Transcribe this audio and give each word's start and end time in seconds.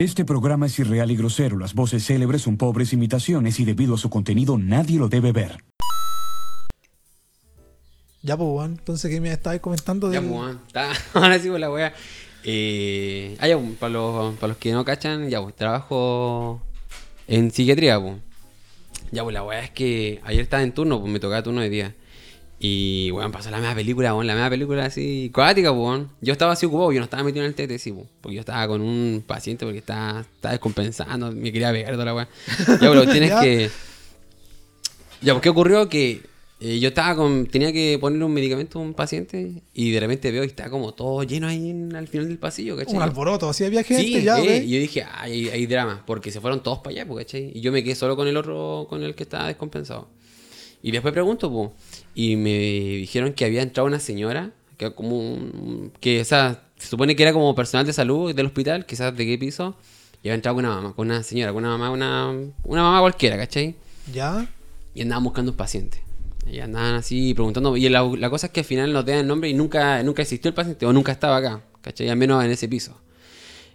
Este 0.00 0.24
programa 0.24 0.64
es 0.64 0.78
irreal 0.78 1.10
y 1.10 1.16
grosero. 1.16 1.58
Las 1.58 1.74
voces 1.74 2.06
célebres 2.06 2.40
son 2.40 2.56
pobres 2.56 2.94
imitaciones 2.94 3.60
y 3.60 3.66
debido 3.66 3.96
a 3.96 3.98
su 3.98 4.08
contenido 4.08 4.56
nadie 4.56 4.98
lo 4.98 5.10
debe 5.10 5.30
ver. 5.30 5.62
Ya, 8.22 8.34
pues. 8.34 8.66
Entonces, 8.66 9.10
¿qué 9.10 9.20
me 9.20 9.30
estabas 9.30 9.60
comentando? 9.60 10.10
Ya, 10.10 10.22
del- 10.22 10.30
pues, 10.30 10.56
Ahora 11.14 11.38
sí, 11.38 11.48
pues, 11.50 11.60
la 11.60 11.70
wea. 11.70 11.92
Eh, 12.44 13.36
ah, 13.40 13.46
ya, 13.48 13.58
pues, 13.58 13.76
para 13.76 13.92
los, 13.92 14.36
para 14.36 14.48
los 14.48 14.56
que 14.56 14.72
no 14.72 14.86
cachan, 14.86 15.28
ya, 15.28 15.42
pues, 15.42 15.54
trabajo 15.54 16.62
en 17.28 17.50
psiquiatría, 17.50 18.00
pues. 18.00 18.14
Ya, 19.12 19.22
pues, 19.22 19.34
la 19.34 19.42
wea 19.44 19.60
es 19.62 19.70
que 19.70 20.22
ayer 20.24 20.40
estaba 20.40 20.62
en 20.62 20.72
turno, 20.72 20.98
pues, 20.98 21.12
me 21.12 21.20
tocaba 21.20 21.42
turno 21.42 21.60
de 21.60 21.68
día. 21.68 21.94
Y, 22.62 23.10
weón, 23.12 23.32
pasó 23.32 23.50
la 23.50 23.56
misma 23.56 23.74
película, 23.74 24.12
weón, 24.14 24.26
la 24.26 24.34
misma 24.34 24.50
película 24.50 24.84
así, 24.84 25.30
cuática, 25.34 25.70
pues, 25.70 25.80
weón. 25.82 26.10
Yo 26.20 26.32
estaba 26.32 26.52
así 26.52 26.66
ocupado, 26.66 26.92
yo 26.92 26.98
no 27.00 27.04
estaba 27.04 27.22
metido 27.22 27.42
en 27.44 27.48
el 27.48 27.54
TT, 27.54 27.78
sí, 27.78 27.90
pues, 27.90 28.06
porque 28.20 28.34
yo 28.34 28.40
estaba 28.40 28.68
con 28.68 28.82
un 28.82 29.24
paciente 29.26 29.64
porque 29.64 29.78
estaba, 29.78 30.20
estaba 30.20 30.52
descompensando, 30.52 31.32
me 31.32 31.50
quería 31.52 31.72
pegar 31.72 31.92
toda 31.94 32.04
la 32.04 32.14
wea. 32.14 32.28
Ya, 32.68 32.76
pero 32.90 33.08
tienes 33.08 33.30
Ya. 33.30 33.40
que... 33.40 33.70
Ya, 35.22 35.32
pues, 35.32 35.42
¿qué 35.42 35.48
ocurrió? 35.48 35.88
Que 35.88 36.20
eh, 36.60 36.78
yo 36.78 36.88
estaba 36.88 37.14
con... 37.16 37.46
Tenía 37.46 37.72
que 37.72 37.96
ponerle 37.98 38.24
un 38.26 38.32
medicamento 38.34 38.78
a 38.78 38.82
un 38.82 38.92
paciente 38.92 39.62
y 39.72 39.90
de 39.90 40.00
repente 40.00 40.30
veo 40.30 40.44
y 40.44 40.48
está 40.48 40.68
como 40.68 40.92
todo 40.92 41.22
lleno 41.22 41.46
ahí 41.48 41.70
en- 41.70 41.96
al 41.96 42.08
final 42.08 42.28
del 42.28 42.36
pasillo, 42.38 42.76
¿cachai? 42.76 42.94
Un 42.94 43.02
alboroto, 43.02 43.48
así 43.48 43.64
había 43.64 43.82
gente 43.82 44.02
Sí, 44.02 44.22
ya, 44.22 44.38
eh, 44.38 44.64
y 44.64 44.70
yo 44.70 44.78
dije, 44.80 45.04
"Ay, 45.10 45.32
hay, 45.32 45.48
hay 45.48 45.66
drama, 45.66 46.02
porque 46.06 46.30
se 46.30 46.40
fueron 46.42 46.62
todos 46.62 46.78
para 46.80 46.90
allá, 46.90 47.06
pues, 47.06 47.24
¿cachai? 47.24 47.52
Y 47.54 47.60
yo 47.62 47.72
me 47.72 47.82
quedé 47.82 47.94
solo 47.94 48.16
con 48.16 48.28
el 48.28 48.36
otro, 48.36 48.86
con 48.90 49.02
el 49.02 49.14
que 49.14 49.22
estaba 49.22 49.46
descompensado. 49.48 50.08
Y 50.82 50.90
después 50.92 51.12
pregunto, 51.12 51.50
pues, 51.52 51.70
y 52.14 52.36
me 52.36 52.50
dijeron 52.58 53.32
que 53.34 53.44
había 53.44 53.62
entrado 53.62 53.86
una 53.86 54.00
señora, 54.00 54.50
que 54.78 54.92
como 54.94 55.18
un- 55.18 55.92
que, 56.00 56.20
o 56.20 56.24
sea, 56.24 56.62
se 56.78 56.88
supone 56.88 57.14
que 57.16 57.22
era 57.22 57.32
como 57.32 57.54
personal 57.54 57.84
de 57.86 57.92
salud 57.92 58.34
del 58.34 58.46
hospital, 58.46 58.86
quizás 58.86 59.14
de 59.16 59.26
qué 59.26 59.36
piso, 59.38 59.76
y 60.22 60.28
había 60.28 60.34
entrado 60.36 60.56
con 60.56 60.64
una 60.64 60.74
mamá, 60.76 60.92
con 60.94 61.06
una 61.08 61.22
señora, 61.22 61.52
con 61.52 61.64
una 61.64 61.76
mamá, 61.76 61.90
una, 61.90 62.30
una 62.64 62.82
mamá 62.82 63.00
cualquiera, 63.00 63.36
¿cachai? 63.36 63.74
Ya. 64.12 64.48
Y 64.94 65.02
andaban 65.02 65.24
buscando 65.24 65.50
un 65.52 65.56
paciente. 65.56 66.02
Y 66.50 66.60
andaban 66.60 66.94
así 66.94 67.32
preguntando. 67.34 67.76
Y 67.76 67.88
la, 67.90 68.02
la 68.02 68.30
cosa 68.30 68.46
es 68.46 68.52
que 68.52 68.60
al 68.60 68.66
final 68.66 68.92
nos 68.92 69.04
dan 69.04 69.18
el 69.18 69.26
nombre 69.26 69.48
y 69.50 69.54
nunca, 69.54 70.02
nunca 70.02 70.22
existió 70.22 70.48
el 70.48 70.54
paciente 70.54 70.84
o 70.86 70.92
nunca 70.92 71.12
estaba 71.12 71.36
acá. 71.36 71.62
¿Cachai? 71.82 72.08
Al 72.08 72.16
menos 72.16 72.42
en 72.44 72.50
ese 72.50 72.66
piso. 72.68 72.98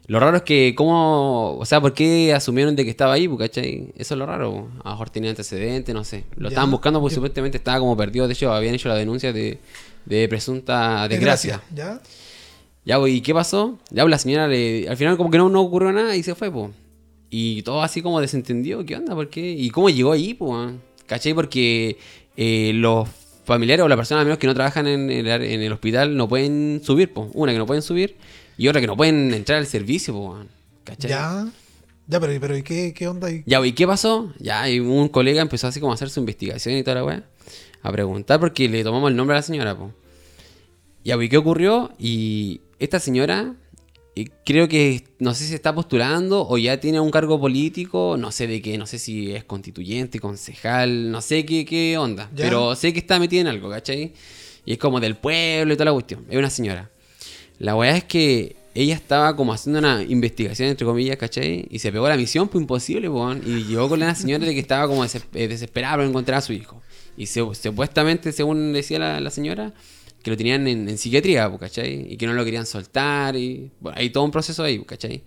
Lo 0.08 0.20
raro 0.20 0.38
es 0.38 0.44
que, 0.44 0.73
¿cómo? 0.75 1.58
O 1.58 1.66
sea, 1.66 1.81
¿por 1.81 1.94
qué 1.94 2.31
asumieron 2.34 2.75
de 2.75 2.84
que 2.84 2.92
estaba 2.92 3.14
ahí? 3.14 3.28
¿Cachai? 3.39 3.92
Eso 3.98 4.14
es 4.14 4.17
lo 4.20 4.25
raro. 4.28 4.67
A 4.84 4.89
lo 4.89 4.92
mejor 4.92 5.09
tenía 5.09 5.31
antecedentes, 5.31 5.95
no 5.95 6.03
sé. 6.03 6.25
Lo 6.36 6.44
Ya. 6.44 6.50
estaban 6.50 6.70
buscando 6.70 7.02
porque 7.02 7.14
Yo- 7.14 7.16
supuestamente 7.16 7.58
estaba 7.58 7.80
como 7.80 7.98
perdido. 7.98 8.28
De 8.28 8.33
hecho, 8.33 8.53
habían 8.53 8.76
hecho 8.76 8.88
la 8.88 8.95
denuncia 8.95 9.33
de, 9.33 9.58
de 10.06 10.28
presunta 10.30 11.08
desgracia. 11.08 11.61
Ya. 11.73 12.02
Ya, 12.86 13.00
¿y 13.08 13.22
qué 13.22 13.33
pasó? 13.33 13.80
Ya, 13.89 14.03
pues, 14.03 14.11
la 14.11 14.20
señora 14.20 14.48
le... 14.48 14.88
Al 14.88 14.95
final 14.95 15.17
como 15.17 15.31
que 15.31 15.39
no, 15.39 15.50
no 15.50 15.61
ocurrió 15.61 15.92
nada 15.92 16.16
y 16.16 16.22
se 16.22 16.36
fue, 16.36 16.52
pues. 16.52 16.70
Y 17.31 17.64
todo 17.64 17.81
así 17.81 18.03
como 18.03 18.22
desentendido, 18.22 18.86
¿qué 18.86 18.95
onda? 18.98 19.16
¿Por 19.16 19.30
qué? 19.31 19.42
¿Y 19.53 19.72
cómo 19.72 19.89
llegó 19.89 20.11
ahí, 20.11 20.36
pues? 20.36 20.72
¿Cachai? 21.08 21.33
Porque 21.33 21.98
eh, 22.38 22.72
los 22.76 23.09
familiares 23.44 23.83
o 23.83 23.88
las 23.88 23.98
personas 23.98 24.22
al 24.22 24.26
menos 24.28 24.38
que 24.38 24.45
no 24.45 24.53
trabajan 24.53 24.86
en 24.86 25.09
el, 25.09 25.28
en 25.28 25.61
el 25.64 25.72
hospital 25.73 26.16
no 26.16 26.30
pueden 26.30 26.81
subir, 26.83 27.11
pues. 27.11 27.28
Una 27.33 27.52
que 27.52 27.58
no 27.58 27.66
pueden 27.66 27.81
subir 27.81 28.17
y 28.58 28.67
otra 28.67 28.81
que 28.81 28.88
no 28.88 28.98
pueden 28.98 29.34
entrar 29.34 29.59
al 29.59 29.67
servicio, 29.67 30.14
pues. 30.14 30.48
¿Cachai? 30.84 31.09
Ya. 31.09 31.48
Ya, 32.08 32.20
pero, 32.20 32.39
pero 32.39 32.56
¿y 32.56 32.61
qué, 32.61 32.94
qué 32.94 33.08
onda? 33.08 33.28
ahí? 33.28 33.44
Ya, 33.45 33.66
¿y 33.66 33.73
qué 33.73 33.88
pasó? 33.88 34.31
Ya, 34.39 34.70
y 34.70 34.80
un 34.80 35.09
colega 35.09 35.42
empezó 35.42 35.67
así 35.67 35.80
como 35.80 35.92
a 35.92 35.95
hacer 35.95 36.09
su 36.09 36.20
investigación 36.20 36.76
y 36.76 36.83
toda 36.83 36.95
la 36.95 37.03
weá. 37.03 37.23
A 37.81 37.92
preguntar 37.92 38.39
porque 38.39 38.70
le 38.70 38.83
tomamos 38.83 39.09
el 39.09 39.17
nombre 39.17 39.36
a 39.36 39.39
la 39.39 39.42
señora, 39.42 39.76
pues. 39.76 39.92
Ya, 41.03 41.22
¿y 41.22 41.30
qué 41.30 41.38
ocurrió? 41.38 41.92
Y 42.00 42.61
esta 42.80 43.00
señora, 43.00 43.56
eh, 44.16 44.26
creo 44.45 44.67
que, 44.67 45.03
no 45.20 45.33
sé 45.33 45.45
si 45.45 45.53
está 45.53 45.73
postulando 45.73 46.48
o 46.48 46.58
ya 46.58 46.80
tiene 46.80 47.00
un 47.00 47.11
cargo 47.11 47.39
político, 47.39 48.17
no 48.17 48.31
sé 48.31 48.48
de 48.48 48.61
qué, 48.61 48.78
no 48.78 48.86
sé 48.86 49.00
si 49.00 49.31
es 49.33 49.44
constituyente, 49.44 50.20
concejal, 50.20 51.11
no 51.11 51.22
sé 51.22 51.45
qué, 51.45 51.66
qué 51.66 51.98
onda. 51.98 52.30
Ya. 52.36 52.45
Pero 52.45 52.76
sé 52.76 52.94
que 52.94 53.00
está 53.00 53.20
metida 53.20 53.42
en 53.42 53.48
algo, 53.48 53.70
¿cachai? 53.70 54.14
Y 54.64 54.73
es 54.73 54.77
como 54.77 54.99
del 54.99 55.15
pueblo 55.15 55.73
y 55.73 55.76
toda 55.76 55.86
la 55.86 55.94
cuestión. 55.94 56.26
Es 56.30 56.38
una 56.38 56.49
señora. 56.49 56.92
La 57.60 57.76
weá 57.76 57.95
es 57.98 58.04
que 58.04 58.55
ella 58.73 58.95
estaba 58.95 59.36
como 59.36 59.54
haciendo 59.54 59.80
una 59.80 60.04
investigación, 60.04 60.70
entre 60.70 60.86
comillas, 60.86 61.16
¿cachai? 61.17 61.66
Y 61.70 61.80
se 61.80 61.92
pegó 61.92 62.10
la 62.10 62.17
misión, 62.17 62.49
pues 62.49 62.61
imposible, 62.61 63.08
weón. 63.08 63.42
Y 63.45 63.64
llegó 63.64 63.88
con 63.88 63.99
la 64.02 64.14
señora 64.16 64.45
de 64.45 64.54
que 64.54 64.60
estaba 64.60 64.88
como 64.88 65.04
des- 65.04 65.16
eh, 65.33 65.48
desesperada 65.48 65.95
por 65.98 66.05
encontrar 66.05 66.39
a 66.39 66.42
su 66.42 66.52
hijo. 66.54 66.82
Y 67.17 67.27
se- 67.27 67.39
supuestamente, 67.55 68.32
según 68.33 68.73
decía 68.73 68.99
la, 68.99 69.20
la 69.21 69.30
señora, 69.32 69.71
que 70.21 70.32
lo 70.32 70.36
tenían 70.38 70.67
en, 70.67 70.89
en 70.89 70.98
psiquiatría, 70.98 71.48
pues, 71.49 71.61
¿cachai? 71.61 72.11
Y 72.14 72.17
que 72.17 72.27
no 72.27 72.33
lo 72.33 72.44
querían 72.44 72.65
soltar. 72.65 73.38
Y 73.38 73.71
bueno, 73.80 73.98
hay 73.98 74.10
todo 74.10 74.26
un 74.26 74.32
proceso 74.32 74.64
ahí, 74.64 74.77
pues, 74.80 74.89
¿cachai? 74.89 75.23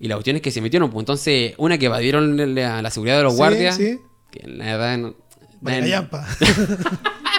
Y 0.00 0.08
la 0.08 0.16
cuestión 0.16 0.34
es 0.36 0.42
que 0.42 0.50
se 0.50 0.60
metieron, 0.60 0.90
pues 0.90 1.02
entonces, 1.02 1.54
una 1.58 1.78
que 1.78 1.86
evadieron 1.86 2.54
la, 2.56 2.82
la 2.82 2.90
seguridad 2.90 3.18
de 3.18 3.22
los 3.22 3.34
Sí, 3.34 3.38
guardias, 3.38 3.76
sí. 3.76 3.98
que 4.32 4.48
la 4.48 4.64
verdad 4.64 4.98
no- 4.98 5.14
nadie- 5.60 5.80
callampa. 5.82 6.26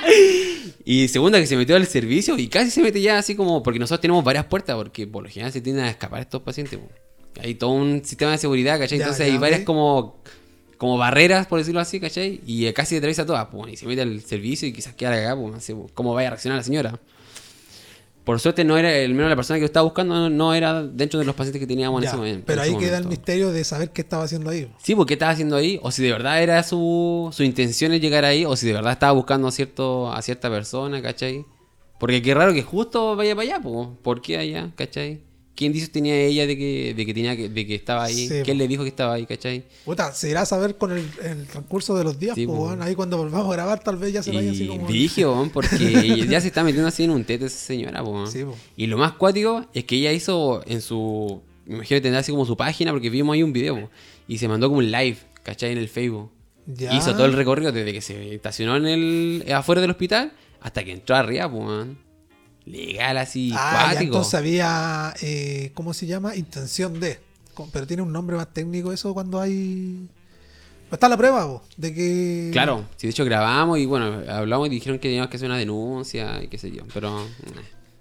y 0.85 1.07
segunda 1.07 1.39
que 1.39 1.47
se 1.47 1.55
metió 1.55 1.75
al 1.75 1.87
servicio 1.87 2.37
y 2.37 2.47
casi 2.47 2.69
se 2.69 2.81
mete 2.81 3.01
ya 3.01 3.17
así 3.17 3.35
como, 3.35 3.63
porque 3.63 3.79
nosotros 3.79 4.01
tenemos 4.01 4.23
varias 4.23 4.45
puertas, 4.45 4.75
porque 4.75 5.07
por 5.07 5.23
lo 5.23 5.29
general 5.29 5.51
se 5.51 5.61
tienden 5.61 5.85
a 5.85 5.89
escapar 5.89 6.21
estos 6.21 6.41
pacientes. 6.41 6.79
po. 6.79 6.89
Hay 7.41 7.55
todo 7.55 7.71
un 7.71 8.03
sistema 8.03 8.31
de 8.31 8.37
seguridad, 8.37 8.77
¿cachai? 8.77 8.99
Ya, 8.99 9.05
Entonces 9.05 9.25
ya, 9.25 9.33
hay 9.33 9.39
varias 9.39 9.61
como, 9.61 10.21
como 10.77 10.97
barreras, 10.97 11.47
por 11.47 11.59
decirlo 11.59 11.79
así, 11.79 11.99
¿cachai? 11.99 12.41
Y 12.45 12.71
casi 12.73 12.97
atraviesa 12.97 13.25
todas, 13.25 13.47
y 13.71 13.77
se 13.77 13.85
mete 13.87 14.01
al 14.01 14.21
servicio 14.21 14.67
y 14.67 14.73
quizás 14.73 14.93
queda 14.93 15.35
pues, 15.35 15.63
sé, 15.63 15.73
po, 15.73 15.89
cómo 15.93 16.13
vaya 16.13 16.27
a 16.27 16.31
reaccionar 16.31 16.57
la 16.57 16.63
señora. 16.63 16.99
Por 18.23 18.39
suerte 18.39 18.63
no 18.63 18.77
era, 18.77 18.95
el 18.95 19.13
menos 19.13 19.29
la 19.29 19.35
persona 19.35 19.57
que 19.57 19.61
yo 19.61 19.65
estaba 19.65 19.83
buscando 19.83 20.15
no, 20.15 20.29
no 20.29 20.53
era 20.53 20.81
dentro 20.83 21.19
de 21.19 21.25
los 21.25 21.35
pacientes 21.35 21.59
que 21.59 21.67
teníamos 21.67 21.99
en 21.99 22.03
Ya, 22.03 22.09
ese 22.09 22.17
momento. 22.17 22.43
Pero 22.45 22.63
en 22.63 22.73
ahí 22.73 22.79
queda 22.79 22.97
el 22.97 23.05
misterio 23.07 23.51
de 23.51 23.63
saber 23.65 23.89
qué 23.89 24.01
estaba 24.01 24.23
haciendo 24.23 24.49
ahí. 24.49 24.71
Sí, 24.81 24.95
porque 24.95 25.13
estaba 25.15 25.31
haciendo 25.33 25.57
ahí, 25.57 25.77
o 25.83 25.91
si 25.91 26.01
de 26.03 26.11
verdad 26.11 26.41
era 26.41 26.63
su, 26.63 27.29
su 27.33 27.43
intención 27.43 27.91
es 27.91 27.99
llegar 27.99 28.23
ahí, 28.23 28.45
o 28.45 28.55
si 28.55 28.65
de 28.67 28.73
verdad 28.73 28.93
estaba 28.93 29.11
buscando 29.11 29.49
a, 29.49 29.51
cierto, 29.51 30.11
a 30.11 30.21
cierta 30.21 30.49
persona, 30.49 31.01
¿cachai? 31.01 31.45
Porque 31.99 32.21
qué 32.21 32.33
raro 32.33 32.53
que 32.53 32.63
justo 32.63 33.15
vaya 33.17 33.35
para 33.35 33.43
allá, 33.55 33.61
po. 33.61 33.97
¿por 34.01 34.21
qué 34.21 34.37
allá, 34.37 34.71
cachai? 34.75 35.21
¿Quién 35.55 35.71
dice 35.71 35.87
tenía 35.87 36.15
ella 36.15 36.47
de 36.47 36.57
que, 36.57 36.93
de 36.95 37.05
que 37.05 37.13
tenía 37.13 37.37
que, 37.37 37.47
de 37.47 37.67
que 37.67 37.75
estaba 37.75 38.05
ahí? 38.05 38.27
Sí, 38.27 38.41
¿Quién 38.43 38.57
po. 38.57 38.63
le 38.63 38.67
dijo 38.67 38.83
que 38.83 38.89
estaba 38.89 39.13
ahí, 39.13 39.25
cachai? 39.27 39.63
Puta, 39.85 40.11
se 40.11 40.29
irá 40.29 40.41
a 40.41 40.45
saber 40.47 40.77
con 40.77 40.91
el, 40.91 41.07
el 41.21 41.45
transcurso 41.45 41.95
de 41.95 42.03
los 42.03 42.17
días, 42.17 42.33
Sí, 42.35 42.47
pues, 42.47 42.57
po. 42.57 42.75
Ahí 42.81 42.95
cuando 42.95 43.17
volvamos 43.17 43.49
a 43.49 43.53
grabar, 43.53 43.83
tal 43.83 43.97
vez 43.97 44.13
ya 44.13 44.23
se 44.23 44.31
vaya 44.31 44.51
así 44.51 44.65
como. 44.65 44.87
dije, 44.87 45.25
weón, 45.25 45.51
porque 45.51 46.25
ya 46.29 46.41
se 46.41 46.47
está 46.47 46.63
metiendo 46.63 46.87
así 46.87 47.03
en 47.03 47.11
un 47.11 47.23
tete 47.23 47.45
esa 47.45 47.57
señora. 47.59 48.03
Sí. 48.25 48.43
Y 48.75 48.87
lo 48.87 48.97
más 48.97 49.13
cuático 49.13 49.65
es 49.73 49.83
que 49.83 49.97
ella 49.97 50.11
hizo 50.11 50.63
en 50.65 50.81
su. 50.81 51.41
Me 51.65 51.75
imagino 51.75 51.97
que 51.97 52.01
tendrá 52.01 52.21
así 52.21 52.31
como 52.31 52.45
su 52.45 52.57
página, 52.57 52.91
porque 52.91 53.09
vimos 53.11 53.33
ahí 53.35 53.43
un 53.43 53.53
video, 53.53 53.89
y 54.27 54.39
se 54.39 54.47
mandó 54.47 54.67
como 54.67 54.79
un 54.79 54.91
live, 54.91 55.17
¿cachai? 55.43 55.71
En 55.71 55.77
el 55.77 55.87
Facebook. 55.87 56.31
Ya. 56.65 56.95
Hizo 56.95 57.11
todo 57.13 57.25
el 57.25 57.33
recorrido 57.33 57.71
desde 57.71 57.93
que 57.93 58.01
se 58.01 58.33
estacionó 58.33 58.75
en 58.77 58.85
el 58.87 59.53
afuera 59.53 59.81
del 59.81 59.91
hospital 59.91 60.31
hasta 60.61 60.83
que 60.83 60.93
entró 60.93 61.15
arriba, 61.15 61.51
pues. 61.51 61.87
Legal 62.65 63.17
así, 63.17 63.51
Ah, 63.55 63.93
entonces 63.99 64.33
había, 64.35 65.13
eh, 65.21 65.71
¿cómo 65.73 65.93
se 65.93 66.05
llama? 66.07 66.35
Intención 66.35 66.99
de. 66.99 67.19
Pero 67.71 67.85
tiene 67.85 68.01
un 68.01 68.11
nombre 68.11 68.35
más 68.35 68.51
técnico 68.53 68.91
eso 68.93 69.13
cuando 69.13 69.39
hay... 69.39 70.07
Está 70.91 71.09
la 71.09 71.17
prueba, 71.17 71.45
po, 71.47 71.63
de 71.75 71.93
que... 71.93 72.49
Claro, 72.51 72.85
sí, 72.97 73.07
de 73.07 73.11
hecho 73.11 73.25
grabamos 73.25 73.79
y 73.79 73.85
bueno, 73.85 74.21
hablamos 74.29 74.67
y 74.67 74.69
dijeron 74.71 74.99
que 74.99 75.07
teníamos 75.07 75.29
que 75.29 75.37
hacer 75.37 75.47
una 75.49 75.57
denuncia 75.57 76.41
y 76.43 76.47
qué 76.47 76.57
sé 76.57 76.71
yo, 76.71 76.83
pero... 76.93 77.25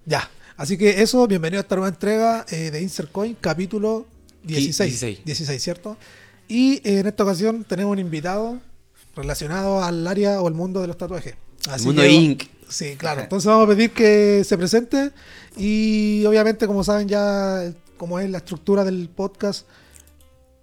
Ya. 0.04 0.30
Así 0.56 0.76
que 0.76 1.02
eso, 1.02 1.26
bienvenido 1.26 1.58
a 1.60 1.62
esta 1.62 1.74
nueva 1.74 1.88
entrega 1.88 2.44
eh, 2.50 2.70
de 2.70 2.82
Insert 2.82 3.10
Coin, 3.10 3.34
capítulo 3.40 4.06
16. 4.44 4.90
16. 5.00 5.24
16, 5.24 5.62
¿cierto? 5.62 5.96
Y 6.48 6.74
eh, 6.86 7.00
en 7.00 7.06
esta 7.06 7.24
ocasión 7.24 7.64
tenemos 7.64 7.92
un 7.92 7.98
invitado 7.98 8.60
relacionado 9.16 9.82
al 9.82 10.06
área 10.06 10.40
o 10.42 10.48
el 10.48 10.54
mundo 10.54 10.80
de 10.82 10.86
los 10.88 10.98
tatuajes. 10.98 11.34
Así 11.70 11.86
Mundo 11.86 12.02
que- 12.02 12.10
Inc. 12.10 12.42
Sí, 12.72 12.96
claro. 12.96 13.20
Entonces 13.22 13.46
vamos 13.46 13.64
a 13.64 13.68
pedir 13.68 13.90
que 13.92 14.42
se 14.44 14.56
presente 14.58 15.10
y 15.56 16.24
obviamente, 16.26 16.66
como 16.66 16.82
saben 16.82 17.06
ya, 17.08 17.72
como 17.96 18.18
es 18.18 18.28
la 18.30 18.38
estructura 18.38 18.84
del 18.84 19.08
podcast, 19.08 19.66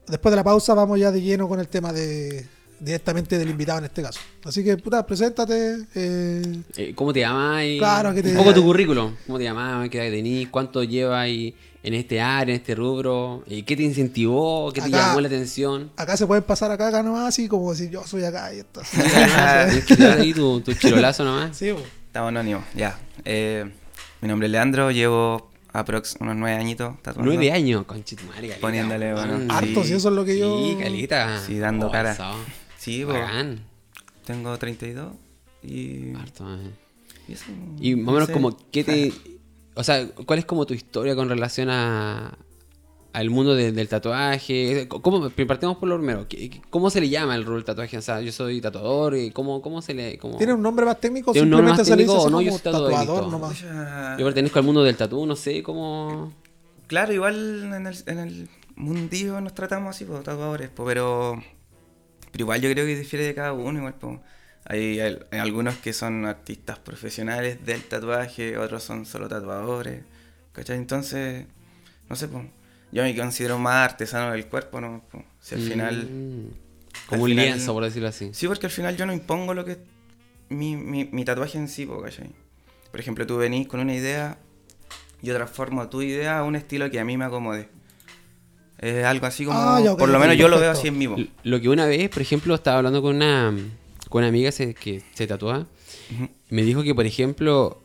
después 0.08 0.31
de 0.31 0.36
la 0.38 0.44
pausa 0.44 0.74
vamos 0.74 1.00
ya 1.00 1.12
de 1.12 1.22
lleno 1.22 1.48
con 1.48 1.60
el 1.60 1.68
tema 1.68 1.94
de 1.94 2.45
directamente 2.80 3.38
del 3.38 3.50
invitado 3.50 3.80
en 3.80 3.86
este 3.86 4.01
caso. 4.01 4.19
Así 4.45 4.63
que, 4.63 4.78
puta, 4.78 5.06
preséntate. 5.06 5.80
eh, 5.95 6.62
Eh, 6.78 6.94
¿Cómo 6.95 7.12
te 7.12 7.19
llamas? 7.19 7.63
Y 7.66 7.78
Claro, 7.78 8.13
que 8.13 8.24
te- 8.24 8.31
Un 8.31 8.38
poco 8.38 8.54
tu 8.54 8.63
currículum. 8.63 9.16
¿Cómo 9.28 9.38
te 9.38 9.44
llamabas? 9.44 9.89
¿Qué 9.89 10.01
edad 10.01 10.12
tenís? 10.16 10.48
¿Cuánto 10.48 10.81
llevas 10.83 11.19
ahí 11.19 11.54
en 11.83 11.94
este 11.94 12.22
área, 12.22 12.56
en 12.56 12.62
este 12.62 12.75
rubro? 12.75 13.44
Eh, 13.50 13.66
¿Qué 13.66 13.75
te 13.75 13.83
incentivó? 13.83 14.72
¿Qué 14.72 14.81
te 14.81 14.89
llamó 14.89 15.19
la 15.19 15.28
atención? 15.28 15.92
acá 15.98 16.16
se 16.16 16.25
pueden 16.25 16.44
pasar 16.45 16.72
acá, 16.72 16.88
acá 16.88 17.04
nomás, 17.04 17.28
así 17.28 17.50
como 17.50 17.69
decir 17.69 17.89
yo 17.89 18.07
soy 18.07 18.24
acá 18.24 18.54
y 18.54 18.60
esto. 18.60 18.81
Tienes 18.92 19.83
que 19.86 19.95
tirar 19.98 20.18
ahí 20.19 20.33
tu, 20.33 20.62
tu 20.62 20.74
chirolazo 20.74 21.25
nomás. 21.25 21.57
Sí, 21.57 21.74
po. 21.74 21.81
Estamos 22.19 22.38
anónimos, 22.38 22.66
ya. 22.75 23.00
Eh, 23.24 23.63
mi 24.19 24.27
nombre 24.27 24.48
es 24.48 24.51
Leandro, 24.51 24.92
llevo 24.92 25.50
aprox 25.71 26.18
unos 26.19 26.36
nueve 26.36 26.57
añitos 26.57 27.01
tatuando. 27.01 27.31
Nueve 27.31 27.50
años, 27.54 27.86
conchetumare, 27.86 28.42
calita. 28.42 28.60
Poniéndole, 28.60 29.13
bueno, 29.13 29.36
weón. 29.38 29.50
Harto, 29.50 29.86
si 29.86 29.94
eso 29.94 30.10
es 30.10 30.16
lo 30.16 30.25
que 30.25 30.38
yo. 30.38 30.60
Sí, 30.62 30.75
calita. 30.77 31.39
Sí, 31.39 31.57
dando 31.60 31.89
cara. 31.89 32.12
eso. 32.12 32.25
Sí, 32.77 33.06
Bacán. 33.06 33.62
tengo 34.25 34.57
32 34.57 35.13
y... 35.63 36.13
Harto, 36.13 36.44
eh. 36.56 36.71
y 37.30 37.31
eso, 37.31 37.45
Y 37.80 37.95
más 37.95 38.04
o 38.04 38.06
no 38.07 38.12
menos 38.16 38.27
sé. 38.27 38.33
como, 38.33 38.57
¿qué 38.69 38.83
te... 38.83 39.13
O 39.75 39.83
sea, 39.86 40.06
¿cuál 40.10 40.39
es 40.39 40.45
como 40.45 40.66
tu 40.66 40.74
historia 40.74 41.16
con 41.16 41.30
relación 41.30 41.69
a... 41.69 42.38
al 43.11 43.29
mundo 43.29 43.56
de- 43.56 43.71
del 43.71 43.88
tatuaje? 43.88 44.88
¿Cómo, 44.88 45.29
partimos 45.47 45.77
por 45.77 45.89
lo 45.89 45.97
primero. 45.97 46.27
¿Qué- 46.27 46.50
qué- 46.50 46.61
¿Cómo 46.69 46.89
se 46.89 47.01
le 47.01 47.09
llama 47.09 47.35
el 47.35 47.45
rol 47.45 47.56
del 47.57 47.65
tatuaje? 47.65 47.97
O 47.97 48.01
sea, 48.01 48.21
yo 48.21 48.31
soy 48.31 48.61
tatuador. 48.61 49.15
y 49.17 49.31
¿Cómo, 49.31 49.61
cómo 49.61 49.81
se 49.81 49.94
le...? 49.94 50.17
Cómo... 50.17 50.38
¿Tiene 50.38 50.53
un 50.53 50.61
nombre 50.61 50.85
más 50.85 51.00
técnico? 51.00 51.31
¿Tiene 51.31 51.45
un 51.45 51.50
nombre 51.51 51.71
más 51.73 51.83
técnico 51.88 52.13
o 52.13 52.29
no? 52.29 52.41
Yo 52.41 52.47
como 52.50 52.57
soy 52.59 52.63
tatuador 52.63 52.91
tatuador 52.94 53.27
nomás. 53.31 53.53
Pucha, 53.57 54.17
Yo 54.17 54.25
pertenezco 54.25 54.59
al 54.59 54.65
mundo 54.65 54.83
del 54.83 54.95
tatu, 54.95 55.25
no 55.25 55.35
sé 55.35 55.63
cómo... 55.63 56.33
Claro, 56.88 57.13
igual 57.13 57.71
en 57.73 57.88
el, 57.88 57.97
en 58.07 58.17
el 58.19 58.50
mundillo 58.75 59.39
nos 59.41 59.53
tratamos 59.53 59.95
así, 59.95 60.06
pues, 60.06 60.23
tatuadores, 60.23 60.69
pues, 60.73 60.88
pero, 60.88 61.41
pero 62.31 62.44
igual 62.44 62.61
yo 62.61 62.71
creo 62.71 62.85
que 62.85 62.95
difiere 62.95 63.25
de 63.25 63.35
cada 63.35 63.53
uno, 63.53 63.77
igual, 63.79 63.95
pues. 64.00 64.19
Hay, 64.65 65.00
hay- 65.00 65.19
hay 65.31 65.39
algunos 65.39 65.75
que 65.77 65.94
son 65.94 66.25
artistas 66.25 66.79
profesionales 66.79 67.65
del 67.65 67.83
tatuaje, 67.83 68.57
otros 68.57 68.83
son 68.83 69.06
solo 69.06 69.27
tatuadores, 69.27 70.03
¿cachai? 70.51 70.77
Entonces, 70.77 71.45
no 72.09 72.15
sé, 72.15 72.27
pues, 72.27 72.45
yo 72.91 73.03
me 73.03 73.15
considero 73.15 73.57
más 73.59 73.91
artesano 73.91 74.31
del 74.31 74.45
cuerpo, 74.47 74.81
¿no? 74.81 75.03
Si 75.39 75.56
al 75.56 75.62
final... 75.62 75.95
Mm, 76.09 76.47
Como 77.07 77.15
al 77.15 77.21
un 77.21 77.27
final- 77.30 77.45
lienzo, 77.45 77.74
por 77.74 77.83
decirlo 77.83 78.07
así. 78.09 78.30
Sí, 78.33 78.47
porque 78.47 78.65
al 78.68 78.71
final 78.71 78.95
yo 78.97 79.06
no 79.06 79.13
impongo 79.13 79.53
lo 79.53 79.65
que 79.65 79.74
es 79.74 79.77
mi, 80.50 80.75
mi, 80.75 81.06
mi 81.06 81.24
tatuaje 81.25 81.57
en 81.57 81.68
sí, 81.68 81.88
¿cachai? 82.03 82.30
Por 82.91 83.00
ejemplo, 83.00 83.25
tú 83.27 83.38
venís 83.38 83.68
con 83.68 83.80
una 83.80 83.94
idea, 83.94 84.38
yo 85.21 85.36
transformo 85.36 85.88
tu 85.89 86.01
idea 86.01 86.39
a 86.39 86.44
un 86.44 86.56
estilo 86.56 86.89
que 86.89 87.00
a 87.00 87.06
mí 87.06 87.18
me 87.18 87.25
acomode. 87.25 87.69
Es 88.80 89.06
algo 89.06 89.25
así 89.25 89.45
como... 89.45 89.59
Ah, 89.59 89.81
ya, 89.83 89.95
por 89.95 90.09
lo 90.09 90.18
menos 90.19 90.38
yo 90.38 90.47
lo 90.47 90.59
veo 90.59 90.71
así 90.71 90.88
en 90.88 90.97
vivo. 90.97 91.18
Lo 91.44 91.59
que 91.62 91.69
una 91.69 91.85
vez, 91.85 92.09
por 92.09 92.21
ejemplo, 92.21 92.56
estaba 92.56 92.77
hablando 92.77 93.01
con 93.01 93.15
una, 93.18 93.53
con 94.09 94.19
una 94.19 94.30
amiga 94.30 94.51
se- 94.51 94.74
que 94.74 95.03
se 95.13 95.27
tatúa. 95.27 95.68
Me 96.50 96.63
dijo 96.63 96.81
que, 96.81 96.95
por 96.95 97.06
ejemplo, 97.06 97.81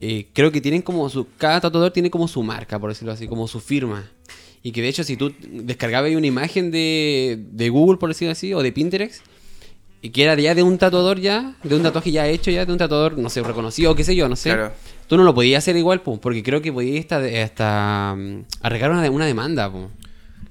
eh, 0.00 0.28
creo 0.34 0.52
que 0.52 0.60
tienen 0.60 0.82
como 0.82 1.08
su. 1.08 1.26
Cada 1.38 1.60
tatuador 1.62 1.92
tiene 1.92 2.10
como 2.10 2.28
su 2.28 2.42
marca, 2.42 2.78
por 2.78 2.90
decirlo 2.90 3.12
así, 3.12 3.26
como 3.26 3.48
su 3.48 3.58
firma. 3.58 4.08
Y 4.66 4.72
que 4.72 4.80
de 4.80 4.88
hecho, 4.88 5.04
si 5.04 5.18
tú 5.18 5.32
descargabas 5.40 6.10
una 6.14 6.26
imagen 6.26 6.70
de, 6.70 7.38
de 7.52 7.68
Google, 7.68 7.98
por 7.98 8.08
decirlo 8.08 8.32
así, 8.32 8.54
o 8.54 8.62
de 8.62 8.72
Pinterest, 8.72 9.22
y 10.00 10.08
que 10.08 10.22
era 10.24 10.34
ya 10.36 10.54
de 10.54 10.62
un 10.62 10.78
tatuador 10.78 11.20
ya, 11.20 11.54
de 11.62 11.76
un 11.76 11.82
tatuaje 11.82 12.10
ya 12.10 12.26
hecho 12.26 12.50
ya, 12.50 12.64
de 12.64 12.72
un 12.72 12.78
tatuador, 12.78 13.18
no 13.18 13.28
sé, 13.28 13.42
reconocido, 13.42 13.92
o 13.92 13.94
qué 13.94 14.04
sé 14.04 14.16
yo, 14.16 14.26
no 14.26 14.36
sé. 14.36 14.50
Claro. 14.50 14.72
Tú 15.06 15.18
no 15.18 15.22
lo 15.22 15.34
podías 15.34 15.62
hacer 15.62 15.76
igual, 15.76 16.00
po, 16.00 16.18
porque 16.18 16.42
creo 16.42 16.62
que 16.62 16.72
podías 16.72 17.04
hasta, 17.04 17.18
hasta 17.42 18.14
mm, 18.16 18.44
arreglar 18.62 18.90
una, 18.92 19.10
una 19.10 19.26
demanda, 19.26 19.70
po, 19.70 19.90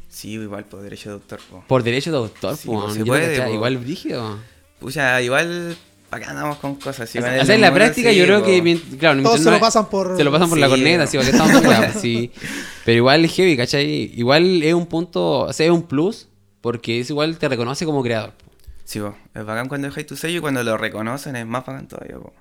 Sí, 0.10 0.34
igual, 0.34 0.66
por 0.66 0.84
derecho 0.84 1.10
de 1.10 1.14
autor, 1.16 1.40
po. 1.50 1.64
por 1.68 1.82
derecho 1.82 2.12
de 2.12 2.18
autor, 2.18 2.56
Sí, 2.56 2.68
po, 2.68 2.82
po, 2.82 2.92
se 2.92 3.04
puede, 3.04 3.36
cachaba, 3.36 3.50
igual 3.50 3.78
brígido. 3.80 4.38
Pucha, 4.80 5.20
igual... 5.24 5.76
¿Para 6.14 6.26
qué 6.26 6.30
andamos 6.30 6.58
con 6.58 6.76
cosas? 6.76 7.10
Si 7.10 7.18
O 7.18 7.22
sea, 7.24 7.56
en 7.56 7.62
la 7.62 7.74
práctica 7.74 8.12
yo 8.12 8.26
creo 8.26 8.44
que 8.44 8.80
claro, 9.00 9.24
Todos 9.24 9.40
se 9.40 9.46
no 9.46 9.52
lo 9.52 9.60
pasan 9.60 9.90
por- 9.90 10.16
se 10.16 10.24
lo 10.24 10.32
pasan 10.32 10.48
por 10.48 10.60
la 10.60 10.70
corneta 10.70 11.08
sí, 11.08 11.18
porque 11.18 11.32
estamos 11.32 11.60
claro, 11.64 11.92
sí. 12.00 12.32
pero 12.86 12.98
igual 12.98 13.26
es 13.26 13.34
heavy 13.34 13.58
¿cachai? 13.58 14.12
igual 14.16 14.62
es 14.62 14.76
un 14.76 14.86
punto 14.86 15.40
o 15.40 15.54
sea 15.54 15.66
es 15.66 15.72
un 15.72 15.82
plus 15.88 16.28
porque 16.62 17.00
es 17.00 17.10
igual 17.10 17.40
te 17.40 17.50
reconoce 17.50 17.84
como 17.86 18.04
creador 18.04 18.34
Sí, 18.86 19.00
po. 19.00 19.16
es 19.34 19.44
bacán 19.44 19.68
cuando 19.68 19.88
dejáis 19.88 20.06
tu 20.06 20.16
sello 20.16 20.38
y 20.38 20.42
cuando 20.42 20.62
lo 20.64 20.78
reconocen 20.78 21.36
es 21.36 21.48
más 21.48 21.66
bacán 21.66 21.88
todavía, 21.88 22.18
po. 22.20 22.32